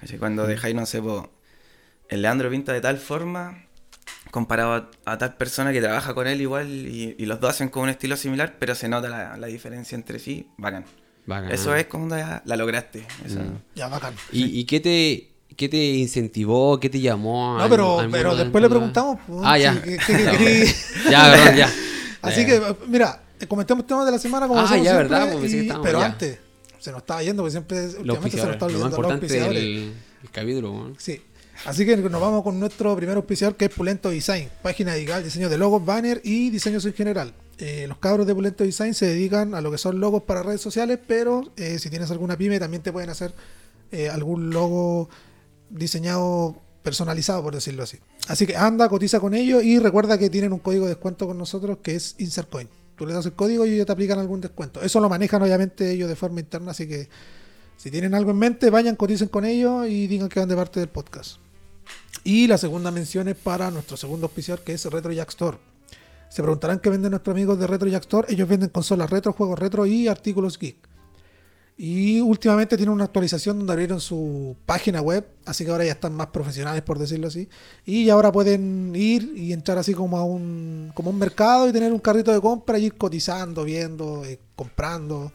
¿Cachai? 0.00 0.18
Cuando 0.18 0.46
dejáis, 0.46 0.74
no 0.74 0.84
sé, 0.84 1.00
po, 1.00 1.30
el 2.10 2.20
Leandro 2.20 2.50
pinta 2.50 2.74
de 2.74 2.82
tal 2.82 2.98
forma 2.98 3.64
comparado 4.30 4.74
a, 4.74 4.90
a 5.12 5.16
tal 5.16 5.34
persona 5.38 5.72
que 5.72 5.80
trabaja 5.80 6.12
con 6.12 6.26
él 6.26 6.42
igual 6.42 6.68
y, 6.68 7.14
y 7.18 7.24
los 7.24 7.40
dos 7.40 7.48
hacen 7.50 7.70
con 7.70 7.84
un 7.84 7.88
estilo 7.88 8.16
similar, 8.18 8.56
pero 8.58 8.74
se 8.74 8.86
nota 8.86 9.08
la, 9.08 9.38
la 9.38 9.46
diferencia 9.46 9.96
entre 9.96 10.18
sí, 10.18 10.48
bacán. 10.58 10.84
Bacán. 11.28 11.52
Eso 11.52 11.74
es 11.74 11.86
como 11.86 12.08
la, 12.08 12.42
la 12.44 12.56
lograste. 12.56 13.00
Mm. 13.28 13.76
Ya, 13.76 13.88
bacán. 13.88 14.14
¿Y, 14.32 14.60
y 14.60 14.64
qué 14.64 14.80
te 14.80 15.28
qué 15.56 15.68
te 15.68 15.76
incentivó 15.76 16.78
qué 16.80 16.88
te 16.88 17.00
llamó 17.00 17.56
No, 17.58 17.64
al- 17.64 17.68
pero, 17.70 17.98
al 18.00 18.10
pero 18.10 18.34
después 18.36 18.62
le 18.62 18.68
preguntamos. 18.70 19.18
pues, 19.26 19.40
ah 19.44 19.58
ya 19.58 19.74
ya 21.10 21.32
perdón 21.32 21.56
ya 21.56 21.72
Así 22.22 22.40
Ya. 22.40 22.46
que, 22.46 22.62
mira, 22.88 23.22
comentemos 23.48 23.86
temas 23.86 24.06
de 24.06 24.12
la 24.12 24.18
semana 24.18 24.48
como 24.48 24.60
Ah, 24.60 24.64
ya, 24.64 24.68
siempre, 24.82 24.94
verdad, 25.08 25.80
pero 25.82 26.00
ya. 26.00 26.06
antes, 26.06 26.38
se 26.78 26.90
nos 26.90 27.00
estaba 27.00 27.22
yendo, 27.22 27.42
porque 27.42 27.52
siempre 27.52 27.76
los 27.82 27.94
últimamente 27.96 28.30
se 28.38 28.46
nos 28.46 28.46
auspiciadores, 28.46 28.54
está 28.54 28.66
lo 28.66 28.72
más 28.72 28.92
olvidando 28.92 28.96
los 28.96 28.98
importante 28.98 29.26
auspiciadores. 29.26 29.62
del 29.62 29.92
el 30.22 30.30
capítulo 30.30 30.72
weón. 30.72 30.94
Sí. 30.98 31.20
Así 31.64 31.84
que 31.84 31.96
nos 31.96 32.20
vamos 32.20 32.42
con 32.42 32.58
nuestro 32.60 32.94
primer 32.96 33.16
auspiciador 33.16 33.56
que 33.56 33.66
es 33.66 33.74
Pulento 33.74 34.10
Design, 34.10 34.48
página 34.62 34.94
dedicada 34.94 35.22
diseño 35.22 35.48
de 35.48 35.58
logos, 35.58 35.84
banner 35.84 36.20
y 36.24 36.50
diseños 36.50 36.84
en 36.86 36.94
general. 36.94 37.34
Eh, 37.58 37.86
los 37.88 37.98
cabros 37.98 38.26
de 38.26 38.34
Pulento 38.34 38.62
Design 38.62 38.94
se 38.94 39.06
dedican 39.06 39.54
a 39.54 39.60
lo 39.60 39.70
que 39.70 39.78
son 39.78 39.98
logos 39.98 40.22
para 40.22 40.42
redes 40.42 40.60
sociales, 40.60 40.98
pero 41.06 41.42
eh, 41.56 41.78
si 41.78 41.90
tienes 41.90 42.10
alguna 42.10 42.36
pyme 42.36 42.60
también 42.60 42.82
te 42.82 42.92
pueden 42.92 43.10
hacer 43.10 43.34
eh, 43.90 44.08
algún 44.08 44.50
logo 44.50 45.08
diseñado 45.68 46.56
personalizado, 46.82 47.42
por 47.42 47.54
decirlo 47.54 47.82
así. 47.82 47.98
Así 48.28 48.46
que 48.46 48.56
anda, 48.56 48.88
cotiza 48.88 49.18
con 49.18 49.34
ellos 49.34 49.64
y 49.64 49.78
recuerda 49.78 50.16
que 50.16 50.30
tienen 50.30 50.52
un 50.52 50.60
código 50.60 50.84
de 50.84 50.90
descuento 50.90 51.26
con 51.26 51.36
nosotros 51.36 51.78
que 51.82 51.96
es 51.96 52.14
InsertCoin. 52.18 52.68
Tú 52.96 53.06
le 53.06 53.14
das 53.14 53.26
el 53.26 53.32
código 53.32 53.66
y 53.66 53.74
ellos 53.74 53.86
te 53.86 53.92
aplican 53.92 54.18
algún 54.18 54.40
descuento. 54.40 54.80
Eso 54.80 55.00
lo 55.00 55.08
manejan 55.08 55.42
obviamente 55.42 55.90
ellos 55.90 56.08
de 56.08 56.16
forma 56.16 56.40
interna, 56.40 56.70
así 56.70 56.86
que 56.86 57.08
si 57.76 57.90
tienen 57.90 58.14
algo 58.14 58.30
en 58.30 58.38
mente, 58.38 58.70
vayan, 58.70 58.96
coticen 58.96 59.28
con 59.28 59.44
ellos 59.44 59.88
y 59.88 60.06
digan 60.06 60.28
que 60.28 60.40
van 60.40 60.48
de 60.48 60.56
parte 60.56 60.80
del 60.80 60.88
podcast. 60.88 61.38
Y 62.24 62.46
la 62.46 62.58
segunda 62.58 62.90
mención 62.90 63.28
es 63.28 63.36
para 63.36 63.70
nuestro 63.70 63.96
segundo 63.96 64.26
auspiciador, 64.26 64.64
que 64.64 64.72
es 64.72 64.84
Retro 64.84 65.12
Jack 65.12 65.30
Store. 65.30 65.58
Se 66.28 66.42
preguntarán 66.42 66.78
qué 66.78 66.90
venden 66.90 67.12
nuestros 67.12 67.34
amigos 67.34 67.58
de 67.58 67.66
Retro 67.66 67.88
Jack 67.88 68.02
Store. 68.02 68.32
Ellos 68.32 68.48
venden 68.48 68.68
consolas 68.68 69.08
retro, 69.08 69.32
juegos 69.32 69.58
retro 69.58 69.86
y 69.86 70.08
artículos 70.08 70.58
geek. 70.58 70.76
Y 71.80 72.20
últimamente 72.20 72.76
tienen 72.76 72.92
una 72.92 73.04
actualización 73.04 73.58
donde 73.58 73.72
abrieron 73.72 74.00
su 74.00 74.56
página 74.66 75.00
web, 75.00 75.24
así 75.46 75.64
que 75.64 75.70
ahora 75.70 75.84
ya 75.84 75.92
están 75.92 76.12
más 76.12 76.26
profesionales, 76.26 76.82
por 76.82 76.98
decirlo 76.98 77.28
así. 77.28 77.48
Y 77.86 78.10
ahora 78.10 78.32
pueden 78.32 78.92
ir 78.96 79.32
y 79.36 79.52
entrar 79.52 79.78
así 79.78 79.94
como 79.94 80.18
a 80.18 80.24
un, 80.24 80.90
como 80.92 81.10
un 81.10 81.18
mercado 81.18 81.68
y 81.68 81.72
tener 81.72 81.92
un 81.92 82.00
carrito 82.00 82.32
de 82.32 82.40
compra 82.40 82.80
y 82.80 82.86
ir 82.86 82.96
cotizando, 82.96 83.62
viendo, 83.62 84.24
eh, 84.24 84.40
comprando. 84.56 85.32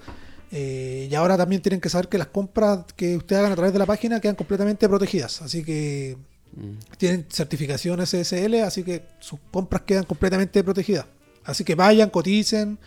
Eh, 0.52 1.08
y 1.10 1.16
ahora 1.16 1.38
también 1.38 1.62
tienen 1.62 1.80
que 1.80 1.88
saber 1.88 2.10
que 2.10 2.18
las 2.18 2.28
compras 2.28 2.86
que 2.98 3.16
ustedes 3.16 3.40
hagan 3.40 3.54
a 3.54 3.56
través 3.56 3.72
de 3.72 3.80
la 3.80 3.86
página 3.86 4.20
quedan 4.20 4.36
completamente 4.36 4.90
protegidas. 4.90 5.42
Así 5.42 5.64
que 5.64 6.18
Mm. 6.56 6.78
tienen 6.98 7.26
certificación 7.30 8.00
SSL, 8.06 8.62
así 8.64 8.84
que 8.84 9.04
sus 9.20 9.40
compras 9.52 9.84
quedan 9.84 10.04
completamente 10.06 10.64
protegidas. 10.64 11.06
Así 11.44 11.64
que 11.64 11.76
vayan, 11.76 12.10
coticen 12.10 12.78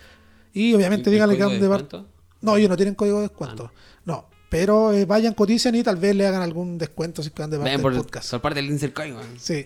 y 0.53 0.73
obviamente 0.73 1.09
¿Y- 1.09 1.13
díganle 1.13 1.37
que 1.37 1.43
de 1.43 1.59
descuento? 1.59 2.07
No, 2.41 2.55
ellos 2.55 2.69
no 2.69 2.75
tienen 2.77 2.95
código 2.95 3.17
de 3.17 3.23
descuento. 3.27 3.71
Ah, 3.73 3.79
no. 4.05 4.29
pero 4.49 4.93
eh, 4.93 5.05
vayan, 5.05 5.33
coticen 5.33 5.75
y 5.75 5.83
tal 5.83 5.97
vez 5.97 6.15
le 6.15 6.25
hagan 6.25 6.41
algún 6.41 6.77
descuento 6.77 7.21
si 7.21 7.27
es 7.27 7.33
que 7.33 7.41
van 7.41 7.49
de 7.51 7.57
parte 7.57 7.69
Ven 7.71 7.77
del 7.77 7.81
por 7.81 7.97
podcast. 8.03 8.31
por 8.31 8.41
parte 8.41 8.61
del. 8.61 8.79
Sí. 9.37 9.65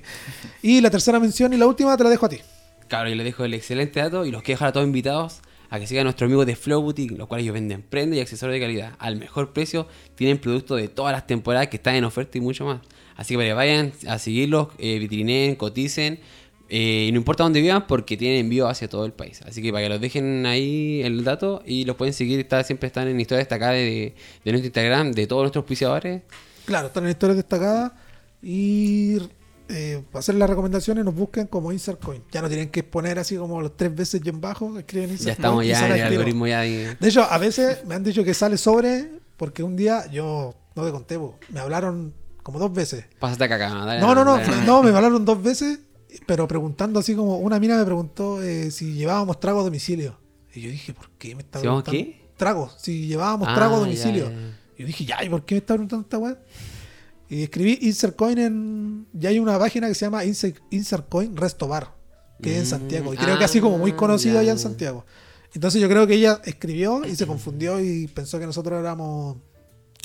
Y 0.64 0.82
la 0.82 0.90
tercera 0.90 1.20
mención 1.20 1.54
y 1.54 1.58
la 1.58 1.68
última 1.68 1.96
te 1.96 2.04
la 2.04 2.10
dejo 2.10 2.26
a 2.26 2.30
ti. 2.30 2.40
Claro, 2.88 3.08
yo 3.10 3.16
les 3.16 3.24
dejo 3.26 3.46
el 3.46 3.54
excelente 3.54 4.00
dato 4.00 4.26
y 4.26 4.32
los 4.32 4.42
quiero 4.42 4.56
dejar 4.58 4.70
a 4.70 4.72
todos 4.74 4.88
invitados 4.88 5.40
a 5.70 5.80
que 5.80 5.88
sigan 5.88 6.02
a 6.02 6.04
nuestros 6.06 6.28
amigos 6.28 6.46
de 6.48 6.56
Flow 6.58 6.82
Boutique, 6.82 7.16
los 7.18 7.28
cuales 7.28 7.44
ellos 7.44 7.54
venden 7.54 7.82
prendas 7.84 8.18
y 8.18 8.22
accesorios 8.22 8.56
de 8.56 8.60
calidad 8.66 8.94
al 9.00 9.16
mejor 9.18 9.54
precio. 9.54 9.88
Tienen 10.16 10.40
productos 10.40 10.82
de 10.82 10.90
todas 10.90 11.14
las 11.14 11.28
temporadas 11.28 11.68
que 11.70 11.78
están 11.78 11.96
en 11.96 12.04
oferta 12.04 12.38
y 12.38 12.42
mucho 12.42 12.66
más. 12.66 12.82
Así 13.22 13.34
que 13.34 13.38
para 13.38 13.50
que 13.50 13.54
vayan 13.54 13.94
a 14.08 14.18
seguirlos, 14.20 14.68
eh, 14.80 15.00
vitrineen, 15.00 15.56
coticen. 15.56 16.20
eh, 16.74 17.06
y 17.10 17.12
no 17.12 17.18
importa 17.18 17.44
dónde 17.44 17.60
vivan 17.62 17.86
porque 17.86 18.16
tienen 18.16 18.40
envío 18.40 18.68
hacia 18.70 18.88
todo 18.88 19.06
el 19.06 19.12
país. 19.12 19.42
Así 19.46 19.62
que 19.62 19.72
para 19.74 19.84
que 19.84 19.90
los 19.90 20.00
dejen 20.00 20.46
ahí 20.46 21.02
el 21.04 21.24
dato 21.26 21.62
y 21.66 21.84
los 21.84 21.98
pueden 21.98 22.14
seguir, 22.14 22.40
está, 22.40 22.64
siempre 22.64 22.88
están 22.88 23.10
en 23.10 23.20
historia 23.20 23.40
destacada 23.40 23.74
de, 23.74 24.16
de 24.46 24.52
nuestro 24.52 24.68
Instagram, 24.68 25.12
de 25.12 25.28
todos 25.28 25.44
nuestros 25.44 25.64
auspiciadores. 25.64 26.22
Claro, 26.66 26.88
están 26.88 27.04
en 27.04 27.10
historias 27.12 27.36
destacadas 27.36 27.92
y 28.42 29.18
eh, 29.68 30.02
para 30.12 30.20
hacer 30.22 30.36
las 30.36 30.50
recomendaciones 30.50 31.04
nos 31.04 31.14
busquen 31.14 31.48
como 31.48 31.74
Insert 31.74 32.02
Coin. 32.02 32.24
Ya 32.32 32.42
no 32.42 32.48
tienen 32.48 32.70
que 32.70 32.84
poner 32.84 33.20
así 33.20 33.36
como 33.36 33.60
los 33.62 33.76
tres 33.76 33.94
veces 33.94 34.22
y 34.24 34.30
en 34.30 34.40
bajo, 34.40 34.80
escriben 34.80 35.10
Insert 35.10 35.28
Ya 35.28 35.34
estamos 35.34 35.58
Coin 35.58 35.70
ya 35.70 35.88
en 35.88 35.94
el 35.94 36.02
algoritmo 36.04 36.48
ya 36.48 36.62
de... 36.62 36.96
De 36.98 37.08
hecho, 37.10 37.24
a 37.24 37.38
veces 37.38 37.84
me 37.86 37.96
han 37.96 38.04
dicho 38.04 38.24
que 38.24 38.34
sale 38.34 38.58
sobre 38.58 39.10
porque 39.36 39.62
un 39.62 39.76
día 39.76 40.10
yo 40.10 40.56
no 40.76 40.86
te 40.86 40.92
conté, 40.92 41.20
me 41.50 41.60
hablaron 41.60 42.14
como 42.44 42.60
dos 42.60 42.74
veces. 42.74 43.06
Pásate 43.20 43.44
acá, 43.46 43.70
no, 43.70 43.86
dale, 43.86 44.00
No, 44.02 44.16
no, 44.16 44.24
no, 44.26 44.38
dale, 44.38 44.66
no, 44.66 44.84
me 44.84 44.90
hablaron 44.90 45.24
dos 45.26 45.42
veces, 45.42 45.80
pero 46.26 46.48
preguntando 46.48 47.00
así 47.00 47.16
como 47.16 47.38
una 47.38 47.60
mina 47.60 47.78
me 47.78 47.86
preguntó 47.86 48.42
eh, 48.42 48.72
si 48.72 48.94
llevábamos 48.94 49.40
trago 49.40 49.62
a 49.62 49.64
domicilio. 49.64 50.18
Y 50.54 50.62
yo 50.62 50.70
dije, 50.72 50.94
¿por 50.94 51.10
qué 51.12 51.36
me 51.36 51.42
está 51.44 51.60
¿Si 51.60 51.64
llevamos 51.64 51.84
preguntando? 51.84 52.14
qué? 52.18 52.30
Trago, 52.38 52.70
si 52.78 53.08
llevábamos 53.08 53.48
Ah, 53.50 53.56
trago 53.56 53.76
a 53.76 53.80
domicilio. 53.80 54.30
ya, 54.30 54.36
ya. 54.36 54.58
Y 54.78 54.82
yo 54.82 54.88
dije, 54.88 55.06
ya, 55.06 55.24
¿y 55.24 55.30
por 55.30 55.46
qué 55.46 55.56
me 55.56 55.60
está 55.60 55.74
preguntando 55.76 56.04
esta 56.04 56.18
weá? 56.18 56.38
Y 57.30 57.44
escribí 57.44 57.78
Insert 57.84 58.16
Coin 58.18 58.38
en. 58.38 59.08
Ya 59.14 59.30
hay 59.30 59.40
una 59.40 59.58
página 59.58 59.88
que 59.88 59.94
se 59.96 60.06
llama 60.06 60.26
Insert, 60.26 60.58
Insert 60.72 61.08
Coin 61.08 61.38
Resto 61.38 61.68
Bar, 61.68 61.94
que 62.42 62.52
es 62.52 62.58
en 62.58 62.64
Mm, 62.64 62.70
Santiago. 62.82 63.14
Y 63.14 63.18
creo 63.18 63.38
que 63.38 63.44
así 63.46 63.62
como 63.62 63.78
muy 63.78 63.92
ah, 63.92 63.96
conocido 63.96 64.34
ya, 64.36 64.40
allá 64.42 64.52
en. 64.52 64.60
Santiago. 64.60 65.06
Entonces 65.54 65.82
yo 65.82 65.88
creo 65.88 66.08
que 66.08 66.16
ella 66.16 66.42
escribió 66.44 67.06
y 67.06 67.16
se 67.16 67.26
confundió 67.28 67.80
y 67.80 68.08
pensó 68.08 68.38
que 68.40 68.46
nosotros 68.46 68.78
éramos. 68.80 69.38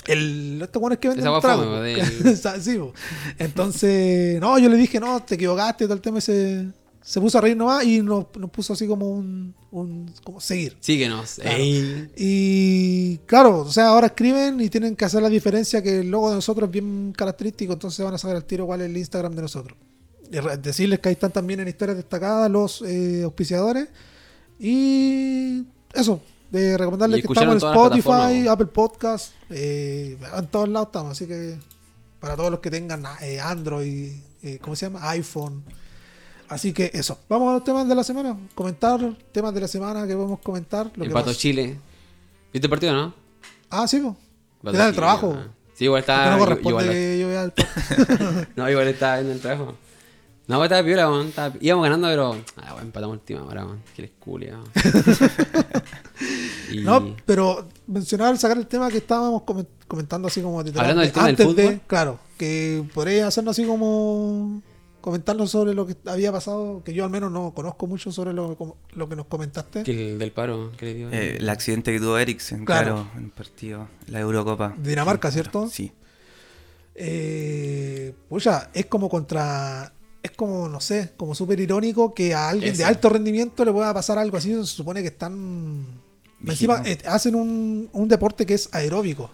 El, 0.07 0.61
estos 0.61 0.81
buenos 0.81 0.99
que 0.99 1.09
venden 1.09 1.41
trago. 1.41 1.83
sí, 2.61 2.77
po. 2.77 2.93
Entontonces, 3.37 4.39
no, 4.39 4.57
yo 4.57 4.69
le 4.69 4.77
dije, 4.77 4.99
no, 4.99 5.21
te 5.23 5.35
equivocaste, 5.35 5.85
todo 5.85 5.93
el 5.93 6.01
tema 6.01 6.19
y 6.19 6.21
se, 6.21 6.71
puso 7.15 7.37
a 7.37 7.41
reír 7.41 7.57
nomás 7.57 7.83
y 7.85 8.01
nos, 8.01 8.25
nos 8.37 8.49
puso 8.49 8.73
así 8.73 8.87
como 8.87 9.09
un, 9.09 9.53
un 9.71 10.11
como 10.23 10.39
seguir. 10.39 10.77
Síguenos. 10.79 11.35
Claro. 11.35 11.57
Y 12.15 13.17
claro, 13.25 13.59
o 13.59 13.71
sea, 13.71 13.89
ahora 13.89 14.07
escriben 14.07 14.59
y 14.61 14.69
tienen 14.69 14.95
que 14.95 15.05
hacer 15.05 15.21
la 15.21 15.29
diferencia 15.29 15.81
que 15.81 15.99
el 15.99 16.09
logo 16.09 16.29
de 16.29 16.35
nosotros 16.35 16.67
es 16.67 16.71
bien 16.71 17.13
característico, 17.15 17.73
entonces 17.73 18.03
van 18.03 18.13
a 18.13 18.17
saber 18.17 18.37
al 18.37 18.45
tiro 18.45 18.65
cuál 18.65 18.81
es 18.81 18.89
el 18.89 18.97
Instagram 18.97 19.35
de 19.35 19.41
nosotros. 19.41 19.77
y 20.31 20.57
decirles 20.61 20.99
que 20.99 21.09
ahí 21.09 21.13
están 21.13 21.31
también 21.31 21.59
en 21.59 21.67
historias 21.67 21.97
destacadas 21.97 22.49
los 22.49 22.81
eh, 22.81 23.23
auspiciadores. 23.23 23.89
Y 24.59 25.63
eso, 25.93 26.21
de 26.51 26.77
recomendarles 26.77 27.21
que 27.21 27.33
estamos 27.33 27.63
en 27.63 27.69
Spotify. 27.69 28.47
Apple 28.47 28.67
Podcast, 28.67 29.33
eh, 29.49 30.17
en 30.37 30.47
todos 30.47 30.69
lados 30.69 30.87
estamos. 30.87 31.11
Así 31.11 31.27
que 31.27 31.57
para 32.19 32.35
todos 32.35 32.51
los 32.51 32.59
que 32.59 32.71
tengan 32.71 33.03
eh, 33.21 33.39
Android, 33.39 34.11
eh, 34.43 34.59
¿cómo 34.61 34.75
se 34.75 34.85
llama? 34.85 35.09
iPhone. 35.09 35.63
Así 36.49 36.71
que 36.71 36.91
eso. 36.93 37.19
Vamos 37.27 37.49
a 37.49 37.53
los 37.53 37.63
temas 37.63 37.87
de 37.87 37.95
la 37.95 38.03
semana. 38.03 38.37
Comentar 38.55 38.99
temas 39.31 39.53
de 39.53 39.61
la 39.61 39.67
semana 39.67 40.07
que 40.07 40.13
podemos 40.13 40.39
comentar. 40.39 40.91
Lo 40.95 41.23
que. 41.23 41.35
Chile. 41.35 41.77
¿Viste 42.53 42.65
el 42.65 42.69
partido, 42.69 42.93
no? 42.93 43.13
Ah, 43.69 43.87
sí, 43.87 43.99
pues. 43.99 44.73
Era 44.73 44.87
el 44.87 44.95
trabajo. 44.95 45.35
ah. 45.37 45.47
Sí, 45.73 45.83
igual 45.83 45.99
está. 45.99 46.31
no 46.31 46.39
corresponde 46.39 46.69
igual, 46.69 46.89
que 46.89 47.19
yo 47.19 47.27
vea 47.27 47.43
el 47.43 47.51
podcast. 47.51 48.49
no, 48.55 48.67
igual 48.67 48.87
está 48.87 49.19
en 49.19 49.29
el 49.29 49.39
trabajo. 49.39 49.75
No, 50.47 50.63
estaba 50.63 50.83
piola, 50.83 51.09
weón. 51.09 51.31
Íbamos 51.59 51.83
ganando, 51.83 52.07
pero. 52.07 52.37
Ah, 52.55 52.71
bueno, 52.71 52.87
empatamos 52.87 53.17
última 53.17 53.43
hora, 53.43 53.65
weón. 53.65 53.83
Que 53.95 54.03
les 54.03 54.11
culia. 54.11 54.57
y... 56.71 56.81
No, 56.81 57.15
pero 57.25 57.67
mencionar, 57.87 58.37
sacar 58.37 58.57
el 58.57 58.67
tema 58.67 58.89
que 58.89 58.97
estábamos 58.97 59.43
comen- 59.43 59.67
comentando 59.87 60.27
así 60.27 60.41
como 60.41 60.63
detrás 60.63 60.81
Hablando 60.83 61.01
de- 61.01 61.07
del 61.07 61.13
tema 61.13 61.25
del 61.27 61.33
antes 61.35 61.55
de, 61.55 61.63
fútbol. 61.63 61.81
claro, 61.87 62.19
que 62.37 62.83
podría 62.93 63.27
hacernos 63.27 63.51
así 63.57 63.65
como 63.67 64.61
comentarnos 65.01 65.49
sobre 65.51 65.73
lo 65.73 65.85
que 65.87 65.95
había 66.05 66.31
pasado, 66.33 66.81
que 66.83 66.93
yo 66.93 67.05
al 67.05 67.09
menos 67.09 67.31
no 67.31 67.53
conozco 67.53 67.87
mucho 67.87 68.11
sobre 68.11 68.33
lo, 68.33 68.55
como- 68.57 68.75
lo 68.93 69.07
que 69.07 69.15
nos 69.15 69.27
comentaste. 69.27 69.83
Que 69.83 70.11
el 70.13 70.19
del 70.19 70.31
paro, 70.33 70.71
que 70.75 70.85
le 70.85 70.93
dio. 70.95 71.09
Eh, 71.11 71.37
el 71.39 71.49
accidente 71.49 71.93
que 71.93 71.99
tuvo 71.99 72.17
Eriksen, 72.17 72.65
Claro. 72.65 72.95
claro, 72.95 73.09
en 73.17 73.23
el 73.25 73.31
partido, 73.31 73.87
la 74.07 74.19
Eurocopa. 74.19 74.75
Dinamarca, 74.77 75.31
¿cierto? 75.31 75.69
Sí. 75.69 75.91
Eh, 76.95 78.13
pucha, 78.27 78.69
es 78.73 78.87
como 78.87 79.07
contra. 79.09 79.93
Es 80.23 80.31
como, 80.31 80.67
no 80.67 80.81
sé, 80.81 81.13
como 81.15 81.35
súper 81.35 81.59
irónico 81.59 82.13
que 82.13 82.33
a 82.33 82.49
alguien 82.49 82.75
de 82.75 82.83
alto 82.83 83.07
rendimiento 83.07 83.63
le 83.63 83.71
pueda 83.71 83.93
pasar 83.93 84.17
algo 84.17 84.35
así. 84.37 84.51
Se 84.53 84.65
supone 84.65 85.01
que 85.01 85.09
están. 85.09 85.85
Encima 86.45 86.81
eh, 86.85 86.97
hacen 87.05 87.35
un, 87.35 87.89
un 87.91 88.07
deporte 88.07 88.45
que 88.45 88.53
es 88.53 88.69
aeróbico. 88.71 89.29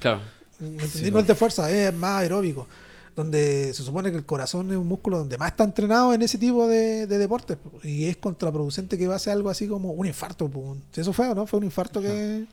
Claro. 0.00 0.20
Sí, 0.58 1.10
no 1.10 1.18
es 1.18 1.26
de 1.26 1.34
fuerza, 1.34 1.70
es 1.70 1.92
más 1.94 2.22
aeróbico. 2.22 2.66
Donde 3.14 3.72
se 3.72 3.82
supone 3.82 4.10
que 4.10 4.16
el 4.18 4.26
corazón 4.26 4.70
es 4.70 4.76
un 4.76 4.86
músculo 4.86 5.18
donde 5.18 5.38
más 5.38 5.50
está 5.52 5.64
entrenado 5.64 6.12
en 6.12 6.20
ese 6.22 6.36
tipo 6.38 6.66
de, 6.68 7.06
de 7.06 7.18
deportes. 7.18 7.56
po, 7.56 7.72
Y 7.82 8.04
es 8.06 8.16
contraproducente 8.18 8.98
que 8.98 9.06
pase 9.08 9.30
algo 9.30 9.48
así 9.50 9.66
como 9.68 9.92
un 9.92 10.06
infarto. 10.06 10.50
Eso 10.94 11.12
fue, 11.14 11.28
¿o 11.28 11.34
¿no? 11.34 11.46
Fue 11.46 11.58
un 11.58 11.64
infarto 11.64 12.00
que, 12.02 12.44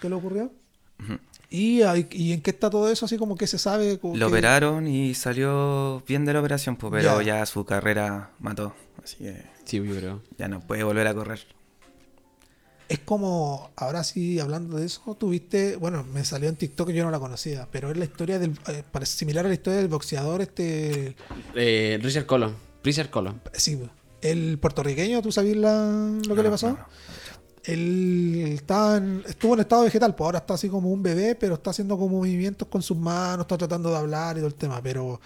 que 0.00 0.08
le 0.08 0.14
ocurrió. 0.14 0.52
¿Y, 1.50 1.82
ahí- 1.82 2.08
¿Y 2.12 2.32
en 2.32 2.40
qué 2.42 2.50
está 2.50 2.70
todo 2.70 2.90
eso? 2.90 3.06
Así 3.06 3.16
como 3.18 3.36
que 3.36 3.46
se 3.46 3.58
sabe. 3.58 3.98
Lo 4.02 4.12
que- 4.12 4.24
operaron 4.24 4.86
y 4.88 5.14
salió 5.14 6.02
bien 6.06 6.24
de 6.24 6.32
la 6.32 6.40
operación, 6.40 6.76
pues, 6.76 6.90
pero 6.92 7.20
Ya. 7.20 7.38
ya. 7.40 7.46
su 7.46 7.64
carrera 7.64 8.30
mató. 8.40 8.74
Así 9.02 9.16
que 9.16 9.44
Sí, 9.64 9.76
yo 9.82 9.96
creo. 9.96 10.22
ya 10.38 10.48
no 10.48 10.60
puede 10.60 10.82
volver 10.84 11.06
a 11.08 11.14
correr. 11.14 11.40
Es 12.88 12.98
como, 12.98 13.70
ahora 13.76 14.04
sí, 14.04 14.38
hablando 14.38 14.76
de 14.76 14.86
eso, 14.86 15.16
tuviste, 15.18 15.76
bueno, 15.76 16.04
me 16.12 16.24
salió 16.24 16.48
en 16.50 16.56
TikTok 16.56 16.90
y 16.90 16.92
yo 16.94 17.04
no 17.04 17.10
la 17.10 17.18
conocía, 17.18 17.66
pero 17.72 17.90
es 17.90 17.96
la 17.96 18.04
historia 18.04 18.38
del, 18.38 18.52
eh, 18.68 18.82
parece 18.92 19.16
similar 19.16 19.46
a 19.46 19.48
la 19.48 19.54
historia 19.54 19.78
del 19.78 19.88
boxeador, 19.88 20.42
este, 20.42 21.16
Eh, 21.54 21.98
Richard 22.02 22.26
Colon. 22.26 22.54
Richard 22.82 23.08
Colon. 23.08 23.40
sí, 23.54 23.78
el 24.20 24.58
puertorriqueño, 24.58 25.22
¿tú 25.22 25.32
sabías 25.32 25.56
la- 25.56 26.10
lo 26.14 26.20
que 26.34 26.34
No, 26.34 26.42
le 26.42 26.50
pasó? 26.50 26.68
no, 26.68 26.72
no. 26.74 26.86
Él 27.64 28.50
estaba 28.52 28.98
en- 28.98 29.22
estuvo 29.26 29.54
en 29.54 29.60
estado 29.60 29.84
vegetal, 29.84 30.14
pues 30.14 30.26
ahora 30.26 30.38
está 30.40 30.54
así 30.54 30.68
como 30.68 30.90
un 30.90 31.02
bebé, 31.02 31.34
pero 31.34 31.54
está 31.54 31.70
haciendo 31.70 31.96
como 31.96 32.18
movimientos 32.18 32.68
con 32.68 32.82
sus 32.82 32.96
manos, 32.98 33.44
está 33.44 33.56
tratando 33.56 33.90
de 33.90 33.96
hablar 33.96 34.36
y 34.36 34.40
todo 34.40 34.48
el 34.48 34.54
tema, 34.54 34.82
pero 34.82 35.18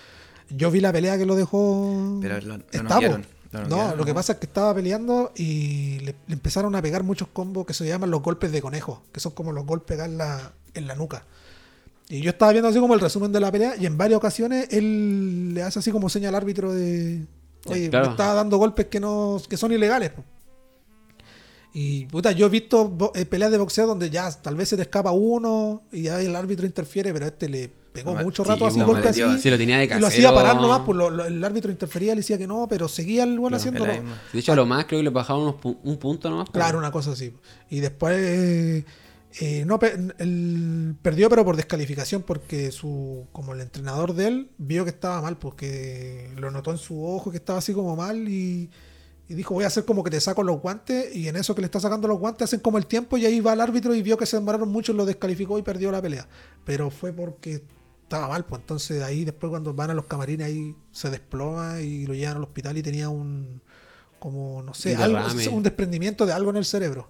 yo 0.49 0.71
vi 0.71 0.81
la 0.81 0.93
pelea 0.93 1.19
que 1.19 1.27
lo 1.27 1.35
dejó... 1.35 2.19
Pero 2.23 2.41
lo- 2.41 2.59
lo 2.59 2.65
Está, 2.71 3.01
no, 3.53 3.95
lo 3.97 4.05
que 4.05 4.15
pasa 4.15 4.35
es 4.35 4.39
que 4.39 4.47
estaba 4.47 4.75
peleando 4.75 5.33
y 5.35 6.01
le, 6.01 6.15
le 6.27 6.35
empezaron 6.35 6.75
a 6.75 6.83
pegar 6.83 7.03
muchos 7.03 7.29
combos 7.29 7.67
que 7.67 7.75
se 7.75 7.87
llaman 7.87 8.11
los 8.11 8.23
golpes 8.23 8.53
de 8.53 8.61
conejo, 8.61 9.03
que 9.13 9.21
son 9.21 9.33
como 9.33 9.53
los 9.53 9.65
golpes 9.65 9.97
acá 9.97 10.05
en 10.07 10.19
la, 10.19 10.53
en 10.75 10.87
la 10.87 10.95
nuca. 10.95 11.25
Y 12.11 12.21
yo 12.23 12.31
estaba 12.31 12.53
viendo 12.53 12.69
así 12.69 12.79
como 12.81 12.95
el 12.95 13.01
resumen 13.01 13.33
de 13.33 13.41
la 13.41 13.53
pelea 13.53 13.75
y 13.77 13.87
en 13.87 13.99
varias 13.99 14.17
ocasiones 14.19 14.69
él 14.71 15.55
le 15.55 15.63
hace 15.63 15.79
así 15.79 15.91
como 15.91 16.09
señal 16.09 16.35
al 16.35 16.43
árbitro 16.43 16.73
de... 16.73 17.27
Oye, 17.67 17.91
Claro. 17.91 18.07
me 18.07 18.11
está 18.13 18.33
dando 18.35 18.57
golpes 18.57 18.87
que 18.87 18.99
no 19.01 19.41
que 19.49 19.57
son 19.57 19.73
ilegales. 19.73 20.13
Po". 21.79 21.85
Y 21.97 22.07
puta, 22.07 22.33
yo 22.33 22.47
he 22.47 22.49
visto 22.49 23.13
eh, 23.15 23.25
peleas 23.25 23.51
de 23.51 23.59
boxeo 23.59 23.87
donde 23.87 24.11
ya 24.11 24.31
tal 24.33 24.57
vez 24.57 24.69
se 24.69 24.77
te 24.77 24.83
escapa 24.83 25.11
uno 25.13 25.83
y 25.93 26.03
ya 26.03 26.21
el 26.21 26.35
árbitro 26.35 26.67
interfiere, 26.67 27.13
pero 27.13 27.27
este 27.27 27.49
le 27.49 27.71
pegó 27.93 28.15
No, 28.15 28.23
mucho 28.23 28.45
sí, 28.45 28.51
rato 28.51 28.67
así 28.67 28.79
maleteó, 28.79 29.31
así. 29.31 29.43
Sí, 29.43 29.51
lo 29.51 29.57
tenía 29.59 29.79
de 29.79 29.85
y 29.85 29.89
casero. 29.89 30.01
lo 30.03 30.07
hacía 30.09 30.33
parar 30.35 30.57
nomás, 30.57 30.81
pues 30.85 30.97
lo- 30.97 31.11
lo- 31.11 31.25
el 31.25 31.43
árbitro 31.43 31.71
interfería, 31.71 32.15
le 32.15 32.21
decía 32.21 32.39
que 32.39 32.47
no, 32.47 32.67
pero 32.69 32.87
seguía 32.89 33.25
el 33.25 33.39
bueno 33.39 33.57
haciéndolo. 33.57 33.93
De 34.33 34.39
hecho, 34.39 34.53
a 34.53 34.57
lo 34.57 34.67
más 34.67 34.85
creo 34.87 35.01
que 35.01 35.05
le 35.05 35.11
bajaban 35.11 35.43
unos 35.43 35.57
pu- 35.57 35.79
un 35.83 35.97
punto 35.99 36.29
nomás. 36.31 36.47
pues. 36.51 36.55
Claro, 36.63 36.79
una 36.79 36.91
cosa 36.91 37.13
así. 37.13 37.33
Y 37.71 37.81
después 37.81 38.15
eh, 38.19 38.85
eh, 39.41 39.65
no 39.67 39.79
perdió, 41.03 41.29
pero 41.29 41.45
por 41.45 41.57
descalificación, 41.57 42.23
porque 42.23 42.71
su 42.73 43.27
como 43.33 43.53
el 43.55 43.61
entrenador 43.61 44.15
de 44.15 44.29
él 44.29 44.51
vio 44.59 44.85
que 44.85 44.91
estaba 44.91 45.21
mal, 45.23 45.37
porque 45.39 46.31
lo 46.37 46.51
notó 46.51 46.71
en 46.71 46.79
su 46.79 47.05
ojo 47.05 47.31
que 47.31 47.37
estaba 47.39 47.59
así 47.59 47.73
como 47.73 47.97
mal 47.97 48.29
y, 48.29 48.71
y 49.29 49.35
dijo 49.35 49.55
voy 49.55 49.65
a 49.65 49.67
hacer 49.67 49.85
como 49.85 50.03
que 50.03 50.11
te 50.11 50.21
saco 50.21 50.43
los 50.43 50.61
guantes 50.61 51.15
y 51.15 51.29
en 51.29 51.37
eso 51.37 51.55
que 51.55 51.61
le 51.61 51.67
está 51.67 51.81
sacando 51.81 52.09
los 52.09 52.19
guantes 52.19 52.45
hacen 52.45 52.61
como 52.61 52.79
el 52.79 52.87
tiempo 52.87 53.17
y 53.19 53.27
ahí 53.27 53.41
va 53.41 53.53
el 53.53 53.61
árbitro 53.61 53.95
y 53.95 54.03
vio 54.03 54.17
que 54.17 54.25
se 54.27 54.37
demoraron 54.39 54.69
mucho 54.71 54.93
lo 54.93 55.05
descalificó 55.05 55.59
y 55.59 55.63
perdió 55.63 55.93
la 55.93 56.01
pelea. 56.01 56.27
Pero 56.65 56.91
fue 56.91 57.13
porque 57.13 57.63
estaba 58.03 58.29
mal, 58.29 58.45
pues 58.47 58.63
entonces 58.63 59.03
ahí 59.03 59.25
después 59.27 59.51
cuando 59.51 59.75
van 59.75 59.91
a 59.91 59.95
los 59.95 60.07
camarines 60.07 60.47
ahí 60.47 60.75
se 60.93 61.11
desploma 61.11 61.81
y 61.83 62.07
lo 62.07 62.15
llevan 62.15 62.37
al 62.39 62.43
hospital 62.45 62.79
y 62.79 62.83
tenía 62.83 63.09
un 63.11 63.61
como 64.19 64.63
no 64.63 64.73
sé, 64.75 64.97
algo, 64.97 65.19
un 65.53 65.63
desprendimiento 65.63 66.25
de 66.27 66.33
algo 66.33 66.51
en 66.51 66.57
el 66.57 66.65
cerebro. 66.65 67.09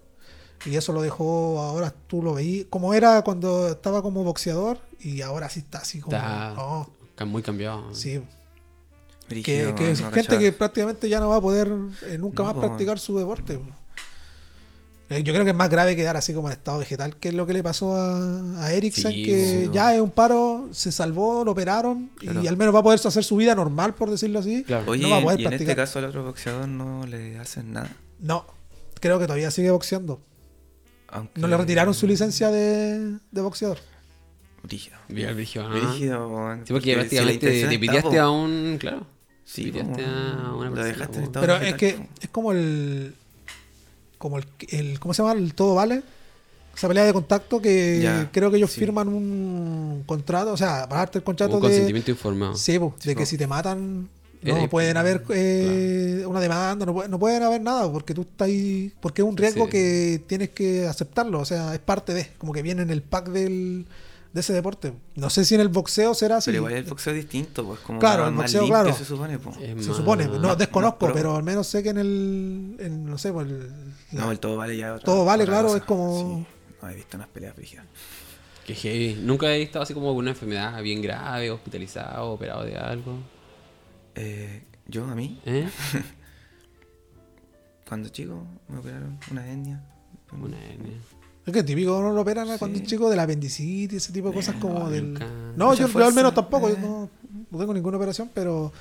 Y 0.65 0.75
eso 0.75 0.91
lo 0.91 1.01
dejó, 1.01 1.59
ahora 1.61 1.93
tú 2.07 2.21
lo 2.21 2.33
veí, 2.33 2.65
como 2.69 2.93
era 2.93 3.21
cuando 3.23 3.69
estaba 3.69 4.01
como 4.01 4.25
boxeador 4.25 4.77
y 4.99 5.21
ahora 5.21 5.47
sí 5.49 5.61
está 5.61 5.77
así 5.79 6.01
como... 6.01 6.17
Está- 6.17 6.53
no, 6.55 6.89
Ca- 7.15 7.23
Muy 7.25 7.41
cambiado. 7.41 7.95
sí, 7.95 8.21
Brígido, 9.29 9.75
que 9.75 9.83
no 9.83 9.89
es 9.89 9.99
gente 9.99 10.15
cachaba. 10.21 10.39
que 10.39 10.51
prácticamente 10.51 11.07
ya 11.09 11.19
no 11.19 11.29
va 11.29 11.37
a 11.37 11.41
poder 11.41 11.71
eh, 12.07 12.17
nunca 12.17 12.43
No, 12.43 12.53
más 12.53 12.65
practicar 12.65 12.97
su 12.99 13.17
deporte. 13.17 13.59
Eh, 15.11 15.23
Yo 15.23 15.33
creo 15.33 15.43
que 15.43 15.51
es 15.51 15.55
más 15.57 15.69
grave 15.69 15.95
quedar 15.95 16.15
así 16.17 16.33
como 16.33 16.49
en 16.49 16.53
estado 16.53 16.77
vegetal, 16.79 17.15
que 17.15 17.29
es 17.29 17.33
lo 17.33 17.47
que 17.47 17.53
le 17.53 17.63
pasó 17.63 17.95
a, 17.95 18.63
a 18.63 18.71
Eriksen, 18.73 19.11
Sí, 19.11 19.23
que 19.25 19.63
po. 19.67 19.73
ya 19.73 19.95
es 19.95 20.01
un 20.01 20.11
paro, 20.11 20.69
se 20.71 20.91
salvó, 20.91 21.43
lo 21.43 21.51
operaron 21.51 22.11
Claro. 22.17 22.43
y 22.43 22.47
al 22.47 22.57
menos 22.57 22.75
va 22.75 22.79
a 22.79 22.83
poder 22.83 22.99
hacer 23.03 23.23
su 23.23 23.35
vida 23.37 23.55
normal, 23.55 23.95
por 23.95 24.11
decirlo 24.11 24.37
así. 24.39 24.63
Claro. 24.63 24.91
Oye, 24.91 25.01
no 25.01 25.09
va 25.09 25.17
a 25.17 25.21
poder 25.23 25.39
y 25.39 25.45
en 25.45 25.53
este 25.53 25.65
practicar. 25.65 25.85
caso 25.87 25.99
al 25.99 26.05
otro 26.05 26.23
boxeador 26.23 26.67
no 26.67 27.07
le 27.07 27.39
hacen 27.39 27.73
nada. 27.73 27.89
No, 28.19 28.45
creo 28.99 29.17
que 29.17 29.25
todavía 29.25 29.49
sigue 29.49 29.71
boxeando. 29.71 30.21
Aunque... 31.07 31.41
No 31.41 31.47
le 31.47 31.57
retiraron 31.57 31.95
su 31.95 32.05
licencia 32.05 32.51
de, 32.51 33.17
de 33.31 33.41
boxeador. 33.41 33.79
Brígido. 34.61 34.97
Bien, 35.07 35.33
brígido, 35.33 35.69
¿no? 35.69 35.75
Brígido. 35.75 36.55
Sí, 36.65 36.73
porque 36.73 36.89
si 36.91 36.95
prácticamente 36.95 37.33
intención 37.33 37.69
te 37.69 37.75
está, 37.75 37.79
piteaste 37.81 38.17
po. 38.17 38.21
a 38.21 38.29
un. 38.29 38.77
Claro. 38.79 39.07
Sí, 39.51 39.73
a 39.79 39.83
una 39.83 40.69
lo 40.69 40.75
persona, 40.75 40.83
dejaste 40.83 41.19
en 41.23 41.31
Pero 41.31 41.55
es 41.57 41.73
que 41.75 42.07
es 42.21 42.29
como 42.29 42.51
el. 42.51 43.15
Como 44.17 44.37
el, 44.37 44.45
el. 44.69 44.99
¿Cómo 44.99 45.13
se 45.13 45.23
llama? 45.23 45.33
El 45.33 45.53
todo 45.55 45.75
vale. 45.75 46.03
Esa 46.75 46.87
pelea 46.87 47.03
de 47.03 47.13
contacto 47.13 47.59
que 47.61 47.99
Ya, 48.01 48.29
creo 48.31 48.51
que 48.51 48.57
ellos 48.57 48.71
sí. 48.71 48.79
firman 48.79 49.07
un 49.09 50.03
contrato. 50.05 50.53
O 50.53 50.57
sea, 50.57 50.87
para 50.87 51.01
darte 51.01 51.17
el 51.17 51.23
contrato 51.23 51.55
Un 51.55 51.61
de. 51.61 51.67
consentimiento 51.67 52.11
informado. 52.11 52.55
Sí, 52.55 52.77
po, 52.79 52.93
de 53.03 53.09
Sí, 53.11 53.15
que 53.15 53.25
si 53.25 53.37
te 53.37 53.47
matan. 53.47 54.07
No 54.41 54.55
Eh, 54.55 54.69
pueden 54.69 54.95
haber 54.95 55.25
eh, 55.31 56.23
una 56.25 56.39
demanda, 56.39 56.85
no, 56.85 56.93
puede- 56.93 57.09
no 57.09 57.19
pueden 57.19 57.43
haber 57.43 57.59
nada, 57.59 57.91
porque 57.91 58.13
tú 58.13 58.21
estás 58.21 58.45
ahí, 58.47 58.93
porque 59.01 59.21
es 59.21 59.27
un 59.27 59.35
riesgo 59.35 59.65
Sí. 59.65 59.71
que 59.71 60.23
tienes 60.27 60.51
que 60.51 60.87
aceptarlo, 60.87 61.41
o 61.41 61.45
sea, 61.45 61.73
es 61.73 61.79
parte 61.81 62.13
de, 62.13 62.25
como 62.37 62.53
que 62.53 62.61
viene 62.61 62.81
en 62.83 62.89
el 62.89 63.01
pack 63.01 63.27
del, 63.31 63.85
de 64.33 64.41
ese 64.41 64.53
deporte. 64.53 64.93
No 65.15 65.29
sé 65.29 65.43
si 65.45 65.55
en 65.55 65.61
el 65.61 65.69
boxeo 65.69 66.13
será 66.13 66.37
así. 66.37 66.49
Pero 66.51 66.57
igual 66.59 66.73
el 66.73 66.83
boxeo 66.83 67.13
es 67.13 67.19
distinto, 67.23 67.65
pues 67.65 67.79
como 67.79 67.99
Claro, 67.99 68.27
el 68.27 68.35
boxeo, 68.35 68.61
limpio 68.61 68.79
claro. 68.81 68.95
se 68.95 69.05
supone, 69.05 69.39
pues. 69.39 69.55
Se 69.57 69.75
más- 69.75 69.85
supone, 69.85 70.25
no 70.27 70.39
más- 70.39 70.57
desconozco, 70.57 71.05
más 71.07 71.15
pero 71.15 71.35
al 71.35 71.43
menos 71.43 71.65
sé 71.67 71.81
que 71.81 71.89
en 71.89 71.97
el, 71.97 72.75
en, 72.79 73.05
no 73.05 73.17
sé, 73.17 73.33
pues 73.33 73.47
el, 73.47 73.69
la- 74.11 74.21
No, 74.25 74.31
el 74.31 74.39
todo 74.39 74.57
vale 74.57 74.77
ya. 74.77 74.93
otra- 74.93 75.05
Todo 75.05 75.25
vale, 75.25 75.43
otra 75.43 75.53
claro, 75.55 75.67
cosa. 75.69 75.77
es 75.79 75.83
como- 75.83 76.37
Sí, 76.39 76.45
no 76.81 76.89
he 76.89 76.95
visto 76.95 77.17
unas 77.17 77.29
peleas 77.29 77.55
brígidas. 77.55 77.85
Que 78.65 78.75
heavy. 78.75 79.19
Nunca 79.23 79.47
he 79.51 79.63
estado 79.63 79.81
así 79.81 79.95
como 79.95 80.09
con 80.09 80.17
una 80.17 80.29
enfermedad 80.31 80.79
bien 80.83 81.01
grave, 81.01 81.49
hospitalizado, 81.49 82.29
operado 82.31 82.63
de 82.63 82.77
algo. 82.77 83.15
Eh, 84.13 84.63
yo, 84.87 85.05
a 85.05 85.15
mí, 85.15 85.41
¿Eh? 85.45 85.67
cuando 87.87 88.09
chico, 88.09 88.45
me 88.67 88.77
operaron 88.77 89.19
una 89.31 89.51
etnia. 89.51 89.83
Una 90.31 90.63
hernia. 90.63 90.93
Es 91.51 91.53
que 91.53 91.63
típico 91.63 92.01
no 92.01 92.11
lo 92.11 92.21
operan 92.21 92.47
Sí. 92.47 92.53
cuando 92.59 92.77
es 92.79 92.85
chico 92.85 93.09
de 93.09 93.15
la 93.15 93.23
apendicitis, 93.23 93.97
ese 94.03 94.13
tipo 94.13 94.29
de 94.29 94.33
cosas 94.35 94.55
como 94.55 94.79
no, 94.79 94.89
del... 94.89 95.13
nunca. 95.13 95.27
No, 95.55 95.67
Mucha 95.69 95.87
yo, 95.87 95.99
yo 95.99 96.05
al 96.05 96.13
menos 96.13 96.33
tampoco, 96.33 96.69
yo 96.69 96.75
eh. 96.75 96.79
no, 96.81 97.09
no 97.51 97.57
tengo 97.59 97.73
ninguna 97.73 97.97
operación, 97.97 98.29
pero 98.33 98.71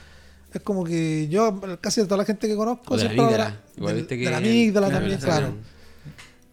es 0.52 0.60
como 0.62 0.84
que 0.84 1.28
yo, 1.28 1.60
casi 1.80 2.02
toda 2.04 2.16
la 2.18 2.25
gente 2.25 2.48
que 2.48 2.56
conozco, 2.56 2.94
O 2.94 2.96
de 2.96 3.04
la 3.04 3.10
siempre 3.10 3.25
amígdala. 3.25 3.44
habrá- 3.46 3.60
Igual 3.76 3.94
del- 3.94 4.02
viste 4.04 4.16
de 4.16 4.30
la 4.30 4.37
amígdala 4.38 4.90
también, 4.90 5.20
la 5.20 5.26
claro. 5.26 5.54